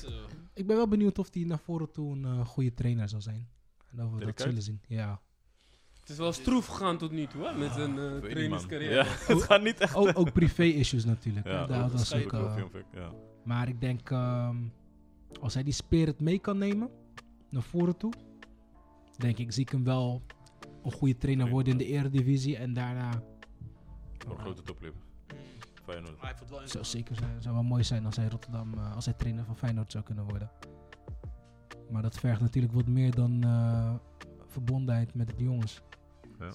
Zo. 0.00 0.08
Ik 0.54 0.66
ben 0.66 0.76
wel 0.76 0.88
benieuwd 0.88 1.18
of 1.18 1.28
hij 1.32 1.44
naar 1.44 1.58
voren 1.58 1.90
toe 1.92 2.16
een 2.16 2.24
eh, 2.24 2.46
goede 2.46 2.74
trainer 2.74 3.08
zal 3.08 3.20
zijn. 3.20 3.48
En 3.90 4.04
of 4.04 4.12
we 4.12 4.18
Dirk 4.18 4.36
dat 4.36 4.46
zullen 4.46 4.62
zien. 4.62 4.80
Ja. 4.86 5.20
Het 6.00 6.10
is 6.10 6.16
wel 6.16 6.32
stroef 6.32 6.66
gegaan 6.66 6.98
tot 6.98 7.10
nu 7.10 7.26
toe, 7.26 7.46
hè, 7.46 7.58
met 7.58 7.72
zijn 7.72 7.98
eh 7.98 8.12
niet, 8.12 8.20
man. 8.20 8.30
trainingscarrière. 8.30 8.94
Ja, 8.94 9.04
het 9.34 9.42
gaat 9.42 9.62
niet 9.62 9.80
echt. 9.80 9.94
Ook, 9.94 10.10
ook 10.14 10.32
privé-issues 10.32 11.04
natuurlijk. 11.04 11.46
Ja, 11.46 11.60
hè. 11.60 11.66
Daar 11.66 11.82
dat 11.82 11.92
was 11.92 12.12
is 12.12 12.24
ook, 12.24 12.32
eh, 12.32 12.56
ja. 12.94 13.12
maar 13.44 13.68
ik 13.68 13.80
denk, 13.80 14.10
ehm, 14.10 14.56
als 15.40 15.54
hij 15.54 15.62
die 15.62 15.72
spirit 15.72 16.20
mee 16.20 16.38
kan 16.38 16.58
nemen, 16.58 16.90
naar 17.48 17.62
voren 17.62 17.96
toe, 17.96 18.12
denk 19.16 19.38
ik, 19.38 19.52
zie 19.52 19.62
ik 19.62 19.68
hem 19.68 19.84
wel 19.84 20.22
een 20.84 20.92
goede 20.92 21.16
trainer 21.16 21.48
worden 21.48 21.72
in 21.72 21.78
de 21.78 21.86
eredivisie. 21.86 22.56
En 22.56 22.72
daarna 22.72 23.22
Voor 24.18 24.32
een 24.32 24.38
grote 24.38 24.62
topclub. 24.62 24.94
Feyenoord. 25.82 26.20
Hij 26.20 26.34
het 26.38 26.50
wel 26.50 26.60
in 26.60 26.68
zou 26.68 26.84
zeker 26.84 27.16
zijn, 27.16 27.42
zou 27.42 27.54
wel 27.54 27.64
mooi 27.64 27.84
zijn 27.84 28.06
als 28.06 28.16
hij 28.16 28.28
Rotterdam, 28.28 28.74
eh, 28.74 28.94
als 28.94 29.04
hij 29.04 29.14
trainer 29.14 29.44
van 29.44 29.56
Feyenoord 29.56 29.92
zou 29.92 30.04
kunnen 30.04 30.24
worden. 30.24 30.50
Maar 31.90 32.02
dat 32.02 32.18
vergt 32.18 32.40
natuurlijk 32.40 32.72
wat 32.72 32.86
meer 32.86 33.14
dan 33.14 33.42
eh, 33.42 33.94
verbondenheid 34.46 35.14
met 35.14 35.28
de 35.36 35.44
jongens. 35.44 35.82
Ja. 36.38 36.52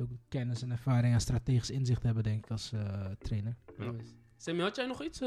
Ook 0.00 0.10
kennis 0.28 0.62
en 0.62 0.70
ervaring 0.70 1.14
en 1.14 1.20
strategisch 1.20 1.70
inzicht 1.70 2.02
hebben, 2.02 2.22
denk 2.22 2.44
ik, 2.44 2.50
als 2.50 2.72
eh, 2.72 3.04
trainer. 3.18 3.56
Ja. 3.78 3.92
Sammy, 4.36 4.62
had 4.62 4.76
jij 4.76 4.86
nog 4.86 5.02
iets? 5.02 5.20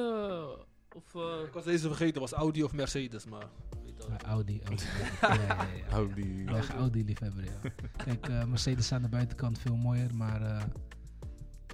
Eh, 0.93 0.97
of, 0.97 1.15
eh, 1.15 1.45
Ik 1.45 1.53
was 1.53 1.63
deze 1.63 1.87
vergeten, 1.87 2.21
was 2.21 2.31
Audi 2.31 2.63
of 2.63 2.73
Mercedes, 2.73 3.25
maar... 3.25 3.47
weet 3.83 3.97
dat. 3.97 4.09
Maar 4.09 4.23
Audi, 4.23 4.61
Audi. 4.63 4.83
ja, 5.21 5.33
ja, 5.33 5.43
ja, 5.43 5.99
ja. 5.99 6.45
Ben 6.45 6.55
echt 6.55 6.69
Audi-liefhebber, 6.69 7.43
ja. 7.43 7.59
Kijk, 7.97 8.27
eh, 8.27 8.45
Mercedes 8.45 8.91
aan 8.91 9.01
de 9.01 9.09
buitenkant 9.09 9.59
veel 9.59 9.75
mooier, 9.75 10.15
maar 10.15 10.41
eh 10.41 10.63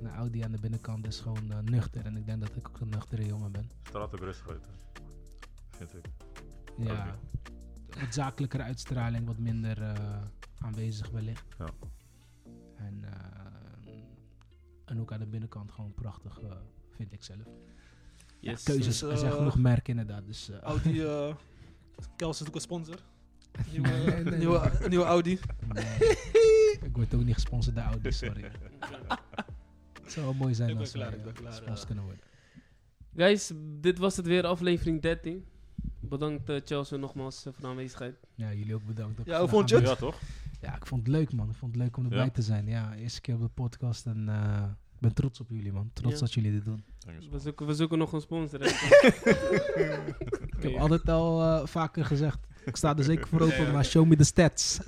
nou, 0.01 0.15
Audi 0.15 0.41
aan 0.41 0.51
de 0.51 0.59
binnenkant 0.59 1.07
is 1.07 1.19
gewoon 1.19 1.51
eh, 1.51 1.59
nuchter. 1.59 2.05
En 2.05 2.17
ik 2.17 2.25
denk 2.25 2.41
dat 2.41 2.55
ik 2.55 2.67
ook 2.67 2.79
een 2.79 2.89
nuchtere 2.89 3.25
jongen 3.25 3.51
ben. 3.51 3.71
Straat 3.83 4.13
er 4.13 4.19
rustig 4.19 4.49
uit. 4.49 4.61
Vind 5.69 5.93
ik. 5.93 6.05
Ja, 6.77 7.19
wat 7.99 8.13
zakelijkere 8.13 8.63
uitstraling, 8.63 9.25
wat 9.25 9.37
minder 9.37 9.81
eh, 9.81 10.21
aanwezig 10.59 11.09
wellicht. 11.09 11.55
Ja. 11.57 11.69
En, 12.75 13.03
eh, 13.03 13.93
en 14.85 14.99
ook 14.99 15.11
aan 15.11 15.19
de 15.19 15.27
binnenkant 15.27 15.71
gewoon 15.71 15.93
prachtig, 15.93 16.41
eh, 16.41 16.51
vind 16.91 17.11
ik 17.11 17.23
zelf. 17.23 17.47
Ja, 18.39 18.51
yes. 18.51 18.63
keuzes, 18.63 18.85
Dus, 18.99 19.01
er 19.11 19.17
zijn 19.17 19.31
eh, 19.31 19.37
genoeg 19.37 19.57
merken 19.57 19.99
inderdaad. 19.99 20.25
Dus, 20.25 20.49
eh, 20.49 20.59
Audi, 20.59 21.01
eh 21.05 21.35
Kels 22.15 22.41
is 22.41 22.47
ook 22.47 22.55
een 22.55 22.61
sponsor. 22.61 22.95
Nieuwe, 23.71 23.87
Nee, 23.87 24.05
nee, 24.05 24.23
nee. 24.23 24.37
nieuwe, 24.37 24.71
een 24.81 24.89
nieuwe 24.89 25.05
Audi. 25.05 25.39
nee. 25.73 25.97
ik 26.81 26.89
word 26.95 27.13
ook 27.13 27.23
niet 27.23 27.33
gesponsord 27.33 27.75
door 27.75 27.83
Audi, 27.85 28.11
sorry. 28.23 28.51
Het 30.03 30.11
zou 30.11 30.25
wel 30.25 30.33
mooi 30.35 30.53
zijn 30.53 30.69
Ik 30.69 30.77
als 30.79 30.91
klaar, 30.91 31.11
klaar, 31.11 31.51
gesponsord 31.53 31.85
kunnen 31.85 32.03
worden. 32.03 32.21
Guys, 33.15 33.51
dit 33.81 33.97
was 33.97 34.17
het 34.17 34.25
weer, 34.25 34.45
aflevering 34.45 35.01
13. 35.01 35.45
Bedankt 35.99 36.49
eh, 36.49 36.61
Chelsea 36.65 36.97
nogmaals 36.97 37.41
voor 37.43 37.53
de 37.59 37.67
aanwezigheid. 37.67 38.15
Ja, 38.35 38.53
jullie 38.53 38.75
ook 38.75 38.85
bedankt. 38.85 39.21
Ja, 39.25 39.39
hoe 39.39 39.49
vond 39.49 39.69
je 39.69 39.75
het? 39.75 39.87
Ja, 39.87 39.95
toch? 39.95 40.19
Ja, 40.61 40.75
ik 40.75 40.85
vond 40.85 41.01
het 41.07 41.15
leuk 41.15 41.33
man. 41.33 41.49
Ik 41.49 41.55
vond 41.55 41.73
het 41.73 41.81
leuk 41.83 41.97
om 41.97 42.03
erbij 42.03 42.17
Ja? 42.25 42.29
te 42.29 42.41
zijn. 42.41 42.67
Ja, 42.67 42.95
eerste 42.95 43.21
keer 43.21 43.35
op 43.35 43.41
de 43.41 43.47
podcast 43.47 44.05
en 44.05 44.29
eh, 44.29 44.63
ik 44.93 44.99
ben 44.99 45.13
trots 45.13 45.39
op 45.39 45.49
jullie 45.49 45.71
man. 45.71 45.89
Trots 45.93 46.13
Ja. 46.13 46.19
dat 46.19 46.33
jullie 46.33 46.51
dit 46.51 46.65
doen. 46.65 46.83
We 47.31 47.39
zoeken, 47.39 47.65
we 47.65 47.73
zoeken 47.73 47.97
nog 47.97 48.11
een 48.13 48.21
sponsor. 48.21 48.61
Ik 50.57 50.63
heb 50.63 50.75
altijd 50.75 51.09
al 51.09 51.41
eh, 51.41 51.65
vaker 51.65 52.05
gezegd, 52.05 52.37
ik 52.65 52.75
sta 52.75 52.97
er 52.97 53.03
zeker 53.03 53.27
voor 53.27 53.41
open, 53.41 53.65
Ja. 53.65 53.71
maar 53.71 53.85
show 53.85 54.05
me 54.05 54.15
the 54.15 54.23
stats. 54.23 54.79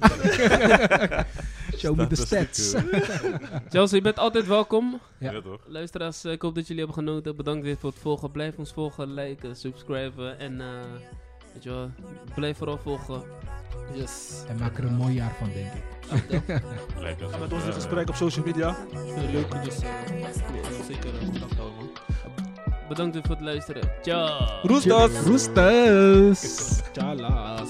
show 1.78 1.96
me 1.98 2.08
the 2.08 2.16
stats. 2.16 2.74
Chelsea, 3.72 3.98
je 3.98 4.02
bent 4.04 4.18
altijd 4.20 4.48
welkom. 4.48 5.00
Ja. 5.18 5.32
Ja, 5.32 5.42
toch? 5.42 5.62
Luisteraars, 5.68 6.24
eh, 6.24 6.32
ik 6.32 6.42
hoop 6.42 6.56
dat 6.56 6.68
jullie 6.68 6.86
hebben 6.86 7.04
genoten. 7.04 7.36
Bedankt 7.36 7.64
weer 7.64 7.78
voor 7.78 7.90
het 7.90 8.00
volgen. 8.00 8.32
Blijf 8.32 8.58
ons 8.58 8.74
volgen, 8.74 9.14
liken, 9.14 9.56
subscriben. 9.56 10.40
En 10.40 10.62
eh, 10.62 10.68
weet 11.54 11.64
je 11.64 11.70
wel, 11.70 11.90
blijf 12.36 12.58
vooral 12.58 12.78
volgen. 12.78 13.24
Yes. 13.94 14.44
En 14.48 14.58
maak 14.58 14.78
er 14.78 14.84
een 14.86 14.96
mooi 14.96 15.14
jaar 15.14 15.36
van, 15.40 15.50
denk 15.54 15.74
ik. 15.74 15.84
Lekker. 17.00 17.30
Ga 17.30 17.38
met 17.38 17.54
ons 17.54 17.64
in 17.66 17.74
gesprek 17.74 18.10
op 18.10 18.16
social 18.16 18.46
media. 18.46 18.76
Leuk, 19.32 19.64
dus 19.64 19.80
eh, 19.82 19.90
zeker 20.88 21.14
eh, 21.20 21.26
contact 21.26 21.54
houden. 21.54 21.78
man. 21.78 21.90
Bedankt 22.88 23.18
voor 23.22 23.36
het 23.36 23.42
luisteren. 23.42 23.92
Ciao! 24.02 24.60
Roestas! 24.62 25.12
Roestas! 25.26 26.82
Tjalaas. 26.92 27.70